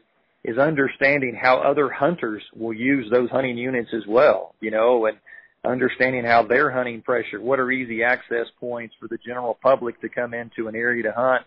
is 0.44 0.58
understanding 0.58 1.40
how 1.42 1.60
other 1.60 1.90
hunters 1.90 2.44
will 2.54 2.74
use 2.74 3.10
those 3.10 3.30
hunting 3.30 3.58
units 3.58 3.90
as 3.96 4.04
well, 4.06 4.56
you 4.60 4.72
know, 4.72 5.06
and 5.06 5.18
understanding 5.66 6.26
how 6.26 6.44
they're 6.44 6.70
hunting 6.70 7.02
pressure, 7.02 7.40
what 7.40 7.60
are 7.60 7.72
easy 7.72 8.04
access 8.04 8.48
points 8.60 8.94
for 9.00 9.08
the 9.08 9.18
general 9.26 9.58
public 9.62 10.00
to 10.02 10.10
come 10.10 10.34
into 10.34 10.68
an 10.68 10.76
area 10.76 11.04
to 11.04 11.14
hunt, 11.14 11.44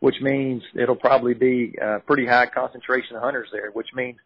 which 0.00 0.16
means 0.20 0.62
it'll 0.74 0.96
probably 0.96 1.34
be 1.34 1.76
a 1.80 2.00
pretty 2.00 2.26
high 2.26 2.46
concentration 2.46 3.14
of 3.14 3.22
hunters 3.22 3.48
there, 3.52 3.70
which 3.70 3.86
means 3.94 4.16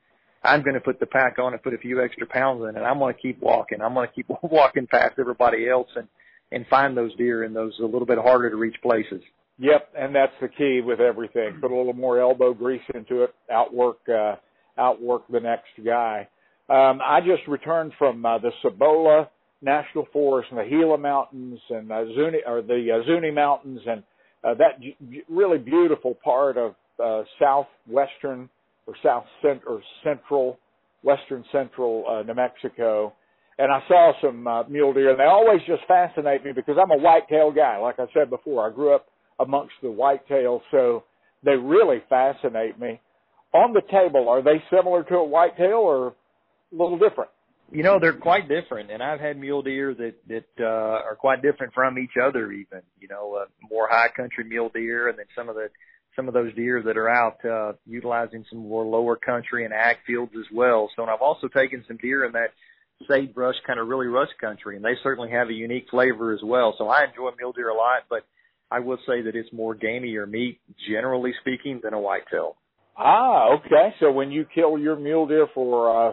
I'm 0.47 0.63
going 0.63 0.75
to 0.75 0.81
put 0.81 1.01
the 1.01 1.07
pack 1.07 1.39
on 1.39 1.53
and 1.53 1.63
put 1.63 1.75
a 1.75 1.79
few 1.79 2.03
extra 2.03 2.27
pounds 2.27 2.63
in, 2.63 2.77
and 2.77 2.85
I'm 2.85 2.99
going 2.99 3.15
to 3.15 3.21
keep 3.21 3.41
walking. 3.41 3.81
I'm 3.81 3.95
going 3.95 4.09
to 4.09 4.15
keep 4.15 4.27
walking 4.43 4.87
past 4.87 5.15
everybody 5.19 5.69
else 5.69 5.89
and 5.97 6.09
and 6.53 6.65
find 6.69 6.97
those 6.97 7.15
deer 7.17 7.43
in 7.43 7.53
those 7.53 7.73
a 7.81 7.85
little 7.85 8.07
bit 8.07 8.19
harder 8.19 8.49
to 8.49 8.57
reach 8.57 8.77
places. 8.81 9.21
Yep, 9.59 9.89
and 9.99 10.15
that's 10.15 10.33
the 10.41 10.49
key 10.49 10.81
with 10.85 11.01
everything. 11.01 11.59
Put 11.61 11.71
a 11.71 11.77
little 11.77 11.93
more 11.93 12.21
elbow 12.21 12.55
grease 12.55 12.83
into 12.95 13.23
it. 13.23 13.35
Outwork, 13.51 13.99
uh, 14.09 14.37
outwork 14.79 15.27
the 15.29 15.41
next 15.41 15.71
guy. 15.85 16.29
Um, 16.69 17.01
I 17.05 17.21
just 17.21 17.47
returned 17.49 17.93
from 17.99 18.25
uh, 18.25 18.39
the 18.39 18.51
Cibola 18.63 19.31
National 19.63 20.07
Forest 20.13 20.51
and 20.51 20.61
the 20.61 20.69
Gila 20.69 20.99
Mountains 20.99 21.59
and 21.71 21.91
uh, 21.91 22.05
Zuni 22.15 22.39
or 22.47 22.61
the 22.61 23.01
uh, 23.01 23.07
Zuni 23.07 23.31
Mountains 23.31 23.81
and 23.87 24.03
uh, 24.45 24.55
that 24.55 24.81
g- 24.81 24.97
really 25.29 25.59
beautiful 25.59 26.17
part 26.23 26.59
of 26.59 26.75
uh, 27.03 27.23
southwestern 27.39 28.49
or 28.87 28.95
south 29.03 29.25
cent- 29.43 29.63
or 29.67 29.83
central, 30.03 30.59
western 31.03 31.45
central 31.53 32.05
uh, 32.09 32.23
New 32.23 32.35
Mexico. 32.35 33.13
And 33.59 33.73
I 33.73 33.81
saw 33.89 34.13
some 34.21 34.47
uh, 34.47 34.65
mule 34.65 34.93
deer, 34.93 35.11
and 35.11 35.19
they 35.19 35.25
always 35.25 35.61
just 35.67 35.83
fascinate 35.89 36.45
me 36.45 36.53
because 36.53 36.77
I'm 36.81 36.91
a 36.91 37.03
whitetail 37.03 37.51
guy. 37.53 37.79
Like 37.79 37.99
I 37.99 38.07
said 38.13 38.29
before, 38.29 38.69
I 38.71 38.75
grew 38.75 38.95
up 38.95 39.07
amongst 39.41 39.75
the 39.83 39.89
whitetails, 39.89 40.61
so 40.71 41.05
they 41.43 41.57
really 41.57 42.03
fascinate 42.09 42.79
me. 42.79 43.01
On 43.55 43.73
the 43.73 43.81
table, 43.91 44.29
are 44.29 44.43
they 44.43 44.63
similar 44.71 45.05
to 45.05 45.15
a 45.17 45.25
whitetail 45.25 45.79
or 45.79 46.09
a 46.09 46.13
little 46.73 46.99
different? 46.99 47.31
You 47.73 47.83
know, 47.83 47.99
they're 47.99 48.13
quite 48.13 48.49
different, 48.49 48.91
and 48.91 49.03
I've 49.03 49.19
had 49.19 49.39
mule 49.39 49.63
deer 49.63 49.93
that 49.95 50.15
that 50.29 50.65
uh, 50.65 51.03
are 51.03 51.17
quite 51.19 51.43
different 51.43 51.75
from 51.75 51.99
each 51.99 52.17
other. 52.23 52.53
Even 52.53 52.83
you 53.01 53.09
know, 53.09 53.41
uh, 53.43 53.47
more 53.69 53.89
high 53.91 54.09
country 54.09 54.45
mule 54.45 54.71
deer, 54.73 55.09
and 55.09 55.19
then 55.19 55.27
some 55.35 55.49
of 55.49 55.57
the 55.57 55.69
some 56.17 56.29
of 56.29 56.35
those 56.35 56.55
deer 56.55 56.83
that 56.83 56.97
are 56.97 57.09
out 57.09 57.45
uh, 57.45 57.73
utilizing 57.87 58.45
some 58.51 58.61
more 58.61 58.85
lower 58.85 59.17
country 59.17 59.65
and 59.65 59.75
ag 59.75 59.97
fields 60.07 60.33
as 60.37 60.47
well. 60.53 60.91
So, 60.97 61.03
and 61.03 61.11
I've 61.11 61.21
also 61.21 61.47
taken 61.47 61.85
some 61.87 61.99
deer 61.99 62.25
in 62.25 62.33
that 62.33 62.49
sagebrush 63.09 63.57
kind 63.67 63.79
of 63.79 63.89
really 63.89 64.07
rust 64.07 64.33
country, 64.41 64.77
and 64.77 64.85
they 64.85 64.95
certainly 65.03 65.31
have 65.31 65.49
a 65.49 65.53
unique 65.53 65.87
flavor 65.91 66.33
as 66.33 66.41
well. 66.43 66.75
So 66.79 66.89
I 66.89 67.05
enjoy 67.05 67.31
mule 67.39 67.53
deer 67.53 67.69
a 67.69 67.75
lot, 67.75 68.05
but 68.09 68.25
I 68.71 68.81
will 68.81 68.99
say 69.07 69.23
that 69.23 69.37
it's 69.37 69.53
more 69.53 69.77
gamier 69.77 70.29
meat, 70.29 70.59
generally 70.89 71.33
speaking, 71.41 71.81
than 71.85 71.93
a 71.93 72.01
whitetail. 72.01 72.57
Ah, 72.97 73.55
okay. 73.57 73.95
So 74.01 74.11
when 74.11 74.31
you 74.31 74.47
kill 74.55 74.79
your 74.79 74.97
mule 74.97 75.27
deer 75.27 75.47
for 75.55 76.09
uh, 76.09 76.13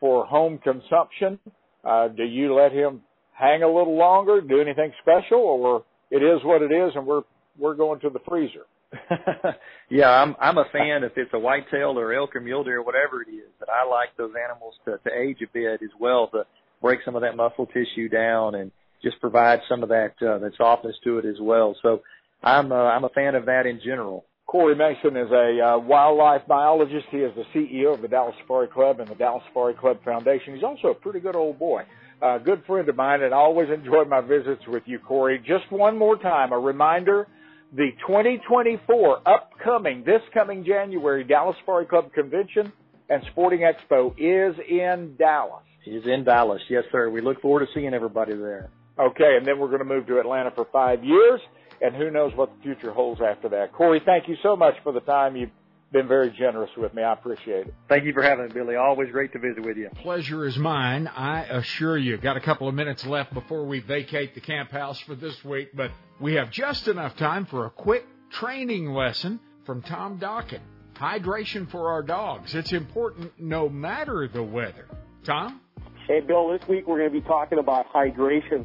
for 0.00 0.26
home 0.26 0.58
consumption, 0.58 1.38
uh, 1.84 2.08
do 2.08 2.24
you 2.24 2.54
let 2.54 2.72
him 2.72 3.02
hang 3.32 3.62
a 3.62 3.68
little 3.68 3.96
longer, 3.96 4.40
do 4.40 4.60
anything 4.60 4.92
special, 5.00 5.38
or 5.38 5.84
it 6.10 6.22
is 6.22 6.40
what 6.44 6.62
it 6.62 6.72
is, 6.72 6.92
and 6.96 7.06
we're 7.06 7.22
we're 7.56 7.74
going 7.74 8.00
to 8.00 8.10
the 8.10 8.20
freezer? 8.28 8.66
yeah, 9.90 10.08
I'm 10.10 10.34
I'm 10.40 10.56
a 10.56 10.64
fan 10.72 11.04
if 11.04 11.12
it's 11.16 11.30
a 11.34 11.38
whitetail 11.38 11.98
or 11.98 12.14
elk 12.14 12.34
or 12.34 12.40
mule 12.40 12.64
deer 12.64 12.78
or 12.78 12.82
whatever 12.82 13.22
it 13.22 13.30
is. 13.30 13.50
But 13.58 13.68
I 13.68 13.86
like 13.86 14.16
those 14.16 14.32
animals 14.42 14.74
to 14.86 14.98
to 14.98 15.14
age 15.14 15.38
a 15.42 15.46
bit 15.52 15.82
as 15.82 15.90
well 16.00 16.28
to 16.28 16.44
break 16.80 17.00
some 17.04 17.14
of 17.14 17.22
that 17.22 17.36
muscle 17.36 17.66
tissue 17.66 18.08
down 18.08 18.54
and 18.54 18.70
just 19.02 19.20
provide 19.20 19.60
some 19.68 19.82
of 19.82 19.90
that 19.90 20.14
uh, 20.22 20.38
that 20.38 20.52
softness 20.56 20.96
to 21.04 21.18
it 21.18 21.26
as 21.26 21.36
well. 21.40 21.76
So 21.82 22.00
I'm 22.42 22.72
uh, 22.72 22.76
I'm 22.76 23.04
a 23.04 23.10
fan 23.10 23.34
of 23.34 23.46
that 23.46 23.66
in 23.66 23.80
general. 23.84 24.24
Corey 24.46 24.74
Mason 24.74 25.14
is 25.18 25.30
a 25.30 25.60
uh, 25.60 25.78
wildlife 25.78 26.46
biologist. 26.48 27.06
He 27.10 27.18
is 27.18 27.32
the 27.36 27.44
CEO 27.54 27.92
of 27.92 28.00
the 28.00 28.08
Dallas 28.08 28.34
Safari 28.40 28.68
Club 28.68 28.98
and 29.00 29.10
the 29.10 29.14
Dallas 29.14 29.42
Safari 29.48 29.74
Club 29.74 30.02
Foundation. 30.02 30.54
He's 30.54 30.64
also 30.64 30.88
a 30.88 30.94
pretty 30.94 31.20
good 31.20 31.36
old 31.36 31.58
boy. 31.58 31.82
A 32.22 32.38
good 32.42 32.62
friend 32.66 32.88
of 32.88 32.96
mine, 32.96 33.22
and 33.22 33.34
I 33.34 33.36
always 33.36 33.68
enjoy 33.68 34.04
my 34.04 34.22
visits 34.22 34.62
with 34.66 34.82
you, 34.86 34.98
Corey. 34.98 35.38
Just 35.38 35.70
one 35.70 35.98
more 35.98 36.16
time, 36.16 36.52
a 36.52 36.58
reminder 36.58 37.28
the 37.74 37.90
2024 38.06 39.28
upcoming, 39.28 40.02
this 40.04 40.22
coming 40.32 40.64
January, 40.64 41.24
Dallas 41.24 41.56
Safari 41.60 41.86
Club 41.86 42.12
Convention 42.12 42.72
and 43.08 43.22
Sporting 43.32 43.60
Expo 43.60 44.12
is 44.18 44.54
in 44.68 45.16
Dallas. 45.18 45.62
Is 45.86 46.04
in 46.06 46.24
Dallas, 46.24 46.60
yes, 46.68 46.84
sir. 46.92 47.08
We 47.08 47.20
look 47.20 47.40
forward 47.40 47.60
to 47.60 47.66
seeing 47.74 47.94
everybody 47.94 48.34
there. 48.34 48.70
Okay, 48.98 49.36
and 49.36 49.46
then 49.46 49.58
we're 49.58 49.68
going 49.68 49.78
to 49.78 49.84
move 49.84 50.06
to 50.08 50.18
Atlanta 50.18 50.50
for 50.54 50.66
five 50.72 51.04
years, 51.04 51.40
and 51.80 51.94
who 51.94 52.10
knows 52.10 52.32
what 52.34 52.50
the 52.56 52.62
future 52.62 52.92
holds 52.92 53.20
after 53.22 53.48
that. 53.50 53.72
Corey, 53.72 54.02
thank 54.04 54.28
you 54.28 54.36
so 54.42 54.56
much 54.56 54.74
for 54.82 54.92
the 54.92 55.00
time. 55.00 55.36
You've 55.36 55.50
been 55.92 56.08
very 56.08 56.30
generous 56.30 56.70
with 56.76 56.92
me. 56.94 57.02
I 57.02 57.12
appreciate 57.14 57.66
it. 57.66 57.74
Thank 57.88 58.04
you 58.04 58.12
for 58.12 58.22
having 58.22 58.46
me, 58.46 58.52
Billy. 58.52 58.76
Always 58.76 59.10
great 59.10 59.32
to 59.32 59.38
visit 59.38 59.64
with 59.64 59.76
you. 59.76 59.88
Pleasure 59.96 60.46
is 60.46 60.56
mine. 60.58 61.06
I 61.06 61.44
assure 61.44 61.96
you. 61.96 62.18
Got 62.18 62.36
a 62.36 62.40
couple 62.40 62.68
of 62.68 62.74
minutes 62.74 63.06
left 63.06 63.32
before 63.32 63.64
we 63.64 63.80
vacate 63.80 64.34
the 64.34 64.40
camp 64.40 64.70
house 64.70 65.00
for 65.00 65.14
this 65.14 65.42
week, 65.44 65.70
but 65.74 65.90
we 66.20 66.34
have 66.34 66.50
just 66.50 66.88
enough 66.88 67.16
time 67.16 67.46
for 67.46 67.66
a 67.66 67.70
quick 67.70 68.04
training 68.30 68.92
lesson 68.92 69.40
from 69.64 69.82
Tom 69.82 70.18
Dokken. 70.18 70.60
Hydration 70.94 71.70
for 71.70 71.90
our 71.90 72.02
dogs. 72.02 72.54
It's 72.54 72.72
important 72.72 73.32
no 73.38 73.68
matter 73.68 74.28
the 74.28 74.42
weather. 74.42 74.86
Tom? 75.24 75.60
Hey, 76.06 76.20
Bill, 76.20 76.48
this 76.48 76.66
week 76.68 76.86
we're 76.86 76.98
going 76.98 77.12
to 77.12 77.20
be 77.20 77.26
talking 77.26 77.58
about 77.58 77.86
hydration 77.92 78.64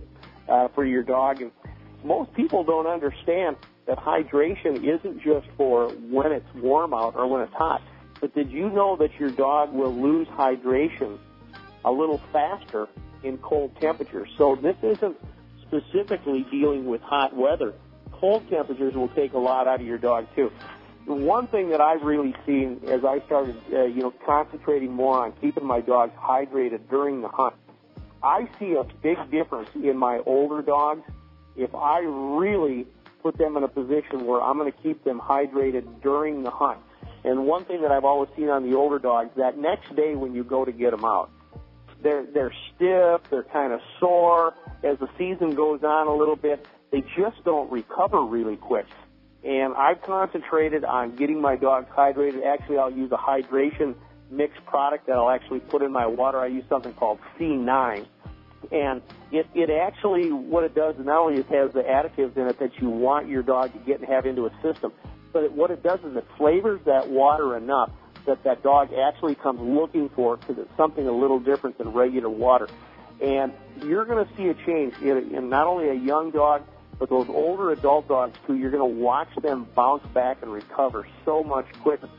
uh, 0.49 0.69
for 0.73 0.83
your 0.83 1.03
dog. 1.03 1.41
And 1.41 1.51
most 2.03 2.33
people 2.33 2.63
don't 2.63 2.87
understand 2.87 3.57
that 3.85 3.97
hydration 3.97 4.83
isn't 4.83 5.21
just 5.21 5.47
for 5.57 5.89
when 5.89 6.31
it's 6.31 6.53
warm 6.55 6.93
out 6.93 7.15
or 7.15 7.27
when 7.27 7.41
it's 7.41 7.53
hot. 7.53 7.81
But 8.21 8.33
did 8.33 8.51
you 8.51 8.69
know 8.69 8.95
that 8.97 9.19
your 9.19 9.31
dog 9.31 9.73
will 9.73 9.93
lose 9.93 10.27
hydration 10.29 11.17
a 11.83 11.91
little 11.91 12.21
faster 12.31 12.87
in 13.23 13.37
cold 13.39 13.75
temperatures? 13.81 14.29
So 14.37 14.55
this 14.55 14.77
isn't 14.81 15.17
specifically 15.67 16.45
dealing 16.49 16.85
with 16.85 17.01
hot 17.01 17.35
weather. 17.35 17.73
Cold 18.11 18.49
temperatures 18.49 18.93
will 18.93 19.09
take 19.09 19.33
a 19.33 19.37
lot 19.37 19.67
out 19.67 19.81
of 19.81 19.85
your 19.85 19.97
dog 19.97 20.27
too. 20.35 20.51
One 21.05 21.47
thing 21.47 21.69
that 21.71 21.81
I've 21.81 22.03
really 22.03 22.33
seen 22.45 22.79
as 22.87 23.03
I 23.03 23.19
started, 23.25 23.57
uh, 23.73 23.83
you 23.83 24.03
know, 24.03 24.13
concentrating 24.25 24.93
more 24.93 25.25
on 25.25 25.33
keeping 25.41 25.65
my 25.65 25.81
dogs 25.81 26.13
hydrated 26.17 26.89
during 26.89 27.21
the 27.21 27.27
hunt, 27.27 27.55
I 28.23 28.47
see 28.57 28.75
a 28.75 28.85
big 29.01 29.17
difference 29.29 29.69
in 29.75 29.97
my 29.97 30.19
older 30.25 30.61
dogs 30.61 31.01
if 31.57 31.75
I 31.75 31.99
really 31.99 32.87
put 33.23 33.37
them 33.37 33.57
in 33.57 33.63
a 33.63 33.67
position 33.67 34.27
where 34.27 34.41
I'm 34.41 34.57
going 34.57 34.71
to 34.71 34.77
keep 34.83 35.03
them 35.03 35.19
hydrated 35.19 36.01
during 36.03 36.43
the 36.43 36.51
hunt. 36.51 36.79
And 37.23 37.47
one 37.47 37.63
thing 37.63 37.81
that 37.81 37.91
I've 37.91 38.03
always 38.03 38.29
seen 38.35 38.49
on 38.49 38.69
the 38.69 38.75
older 38.75 38.99
dogs, 38.99 39.31
that 39.37 39.57
next 39.57 39.95
day 39.95 40.13
when 40.13 40.35
you 40.35 40.43
go 40.43 40.65
to 40.65 40.73
get 40.73 40.91
them 40.91 41.05
out, 41.05 41.31
they're 42.01 42.25
they're 42.25 42.53
stiff, 42.75 43.21
they're 43.31 43.47
kind 43.51 43.71
of 43.71 43.79
sore. 43.99 44.53
As 44.83 44.99
the 44.99 45.07
season 45.17 45.55
goes 45.55 45.83
on 45.83 46.07
a 46.07 46.13
little 46.13 46.35
bit, 46.35 46.67
they 46.91 47.01
just 47.17 47.41
don't 47.45 47.71
recover 47.71 48.21
really 48.21 48.57
quick. 48.57 48.85
And 49.43 49.73
I've 49.73 50.01
concentrated 50.01 50.83
on 50.83 51.15
getting 51.15 51.41
my 51.41 51.55
dogs 51.55 51.87
hydrated. 51.95 52.45
Actually, 52.45 52.77
I'll 52.77 52.91
use 52.91 53.11
a 53.11 53.17
hydration 53.17 53.95
mix 54.29 54.53
product 54.65 55.07
that 55.07 55.13
I'll 55.13 55.29
actually 55.29 55.59
put 55.61 55.81
in 55.81 55.93
my 55.93 56.07
water. 56.07 56.39
I 56.39 56.47
use 56.47 56.65
something 56.67 56.93
called 56.93 57.19
C9 57.39 58.05
and 58.71 59.01
it, 59.31 59.47
it 59.53 59.69
actually, 59.69 60.31
what 60.31 60.63
it 60.63 60.75
does, 60.75 60.95
not 60.99 61.17
only 61.17 61.37
has 61.37 61.71
the 61.73 61.81
additives 61.81 62.35
in 62.37 62.47
it 62.47 62.59
that 62.59 62.79
you 62.79 62.89
want 62.89 63.27
your 63.27 63.43
dog 63.43 63.73
to 63.73 63.79
get 63.79 63.99
and 63.99 64.09
have 64.09 64.25
into 64.25 64.45
a 64.45 64.51
system, 64.61 64.91
but 65.31 65.43
it, 65.43 65.51
what 65.51 65.71
it 65.71 65.83
does 65.83 65.99
is 66.01 66.15
it 66.15 66.25
flavors 66.37 66.79
that 66.85 67.09
water 67.09 67.57
enough 67.57 67.91
that 68.25 68.43
that 68.43 68.63
dog 68.63 68.93
actually 68.93 69.35
comes 69.35 69.59
looking 69.59 70.09
for 70.09 70.37
because 70.37 70.57
it's 70.57 70.77
something 70.77 71.07
a 71.07 71.11
little 71.11 71.39
different 71.39 71.77
than 71.77 71.91
regular 71.91 72.29
water. 72.29 72.69
And 73.21 73.53
you're 73.83 74.05
going 74.05 74.25
to 74.25 74.35
see 74.35 74.47
a 74.47 74.53
change 74.53 74.95
in, 75.01 75.35
in 75.35 75.49
not 75.49 75.67
only 75.67 75.89
a 75.89 75.93
young 75.93 76.31
dog, 76.31 76.63
but 76.99 77.09
those 77.09 77.27
older 77.29 77.71
adult 77.71 78.07
dogs 78.07 78.37
too. 78.45 78.55
You're 78.55 78.71
going 78.71 78.95
to 78.95 78.99
watch 78.99 79.29
them 79.41 79.67
bounce 79.75 80.05
back 80.13 80.41
and 80.41 80.51
recover 80.51 81.07
so 81.25 81.43
much 81.43 81.65
quicker. 81.81 82.09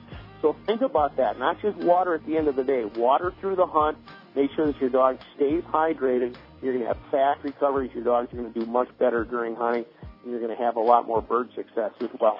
So 0.43 0.57
think 0.67 0.83
about 0.83 1.17
that. 1.17 1.39
Not 1.39 1.61
just 1.63 1.77
water 1.79 2.15
at 2.15 2.27
the 2.27 2.37
end 2.37 2.49
of 2.49 2.57
the 2.57 2.65
day. 2.65 2.85
Water 2.85 3.33
through 3.41 3.57
the 3.57 3.67
hunt, 3.67 3.97
Make 4.37 4.51
sure 4.57 4.67
that 4.67 4.81
your 4.81 4.91
dog 4.91 5.19
stays 5.37 5.63
hydrated. 5.65 6.37
You're 6.61 6.73
going 6.75 6.87
to 6.87 6.95
have 6.95 6.99
fast 7.11 7.45
recoveries. 7.45 7.91
Your 7.95 8.05
dogs 8.05 8.33
are 8.33 8.37
going 8.37 8.53
to 8.53 8.61
do 8.61 8.67
much 8.67 8.89
better 8.99 9.25
during 9.25 9.55
hunting, 9.55 9.85
and 10.23 10.31
you're 10.31 10.41
going 10.41 10.57
to 10.57 10.63
have 10.63 10.77
a 10.77 10.81
lot 10.81 11.07
more 11.07 11.23
bird 11.23 11.51
success 11.55 11.93
as 12.01 12.09
well. 12.21 12.39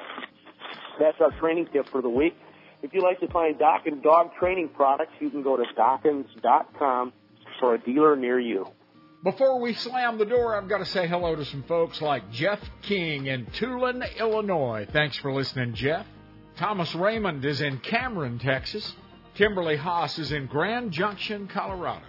That's 0.99 1.17
our 1.21 1.31
training 1.39 1.69
tip 1.73 1.89
for 1.89 2.03
the 2.03 2.09
week. 2.09 2.35
If 2.83 2.93
you'd 2.93 3.03
like 3.03 3.21
to 3.21 3.29
find 3.29 3.57
Dokken 3.59 4.03
dog 4.03 4.31
training 4.39 4.71
products, 4.75 5.13
you 5.21 5.31
can 5.31 5.43
go 5.43 5.57
to 5.57 5.65
Dokkens.com 5.77 7.13
for 7.61 7.75
a 7.75 7.79
dealer 7.79 8.17
near 8.17 8.39
you. 8.39 8.67
Before 9.23 9.59
we 9.59 9.73
slam 9.73 10.19
the 10.19 10.27
door, 10.27 10.55
I've 10.55 10.69
got 10.69 10.79
to 10.79 10.85
say 10.85 11.09
hello 11.09 11.35
to 11.35 11.47
some 11.47 11.63
folks 11.63 12.03
like 12.03 12.31
Jeff 12.31 12.61
King 12.83 13.27
in 13.27 13.47
Toulon, 13.59 14.05
Illinois. 14.19 14.87
Thanks 14.93 15.17
for 15.17 15.33
listening, 15.33 15.75
Jeff. 15.75 16.05
Thomas 16.59 16.95
Raymond 16.95 17.43
is 17.45 17.63
in 17.63 17.79
Cameron, 17.79 18.39
Texas. 18.39 18.93
Kimberly 19.35 19.77
Haas 19.77 20.17
is 20.21 20.31
in 20.31 20.47
Grand 20.47 20.93
Junction, 20.93 21.49
Colorado. 21.49 22.05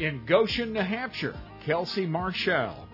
In 0.00 0.26
Goshen, 0.26 0.72
New 0.72 0.80
Hampshire, 0.80 1.36
Kelsey 1.64 2.04
Marshall. 2.04 2.88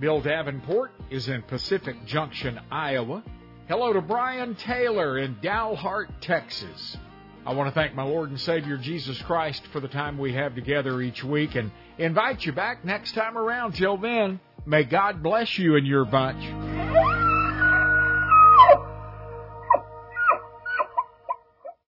Bill 0.00 0.22
Davenport 0.22 0.92
is 1.10 1.28
in 1.28 1.42
Pacific 1.42 2.06
Junction, 2.06 2.58
Iowa. 2.70 3.22
Hello 3.68 3.92
to 3.92 4.00
Brian 4.00 4.54
Taylor 4.54 5.18
in 5.18 5.34
Dalhart, 5.42 6.08
Texas. 6.22 6.96
I 7.44 7.52
want 7.52 7.68
to 7.68 7.74
thank 7.78 7.94
my 7.94 8.02
Lord 8.02 8.30
and 8.30 8.40
Savior 8.40 8.78
Jesus 8.78 9.20
Christ 9.22 9.62
for 9.72 9.80
the 9.80 9.88
time 9.88 10.16
we 10.16 10.32
have 10.32 10.54
together 10.54 11.02
each 11.02 11.22
week 11.22 11.54
and 11.54 11.70
invite 11.98 12.46
you 12.46 12.52
back 12.52 12.82
next 12.82 13.12
time 13.12 13.36
around. 13.36 13.72
Till 13.72 13.98
then, 13.98 14.40
may 14.64 14.84
God 14.84 15.22
bless 15.22 15.58
you 15.58 15.76
and 15.76 15.86
your 15.86 16.06
bunch. 16.06 16.77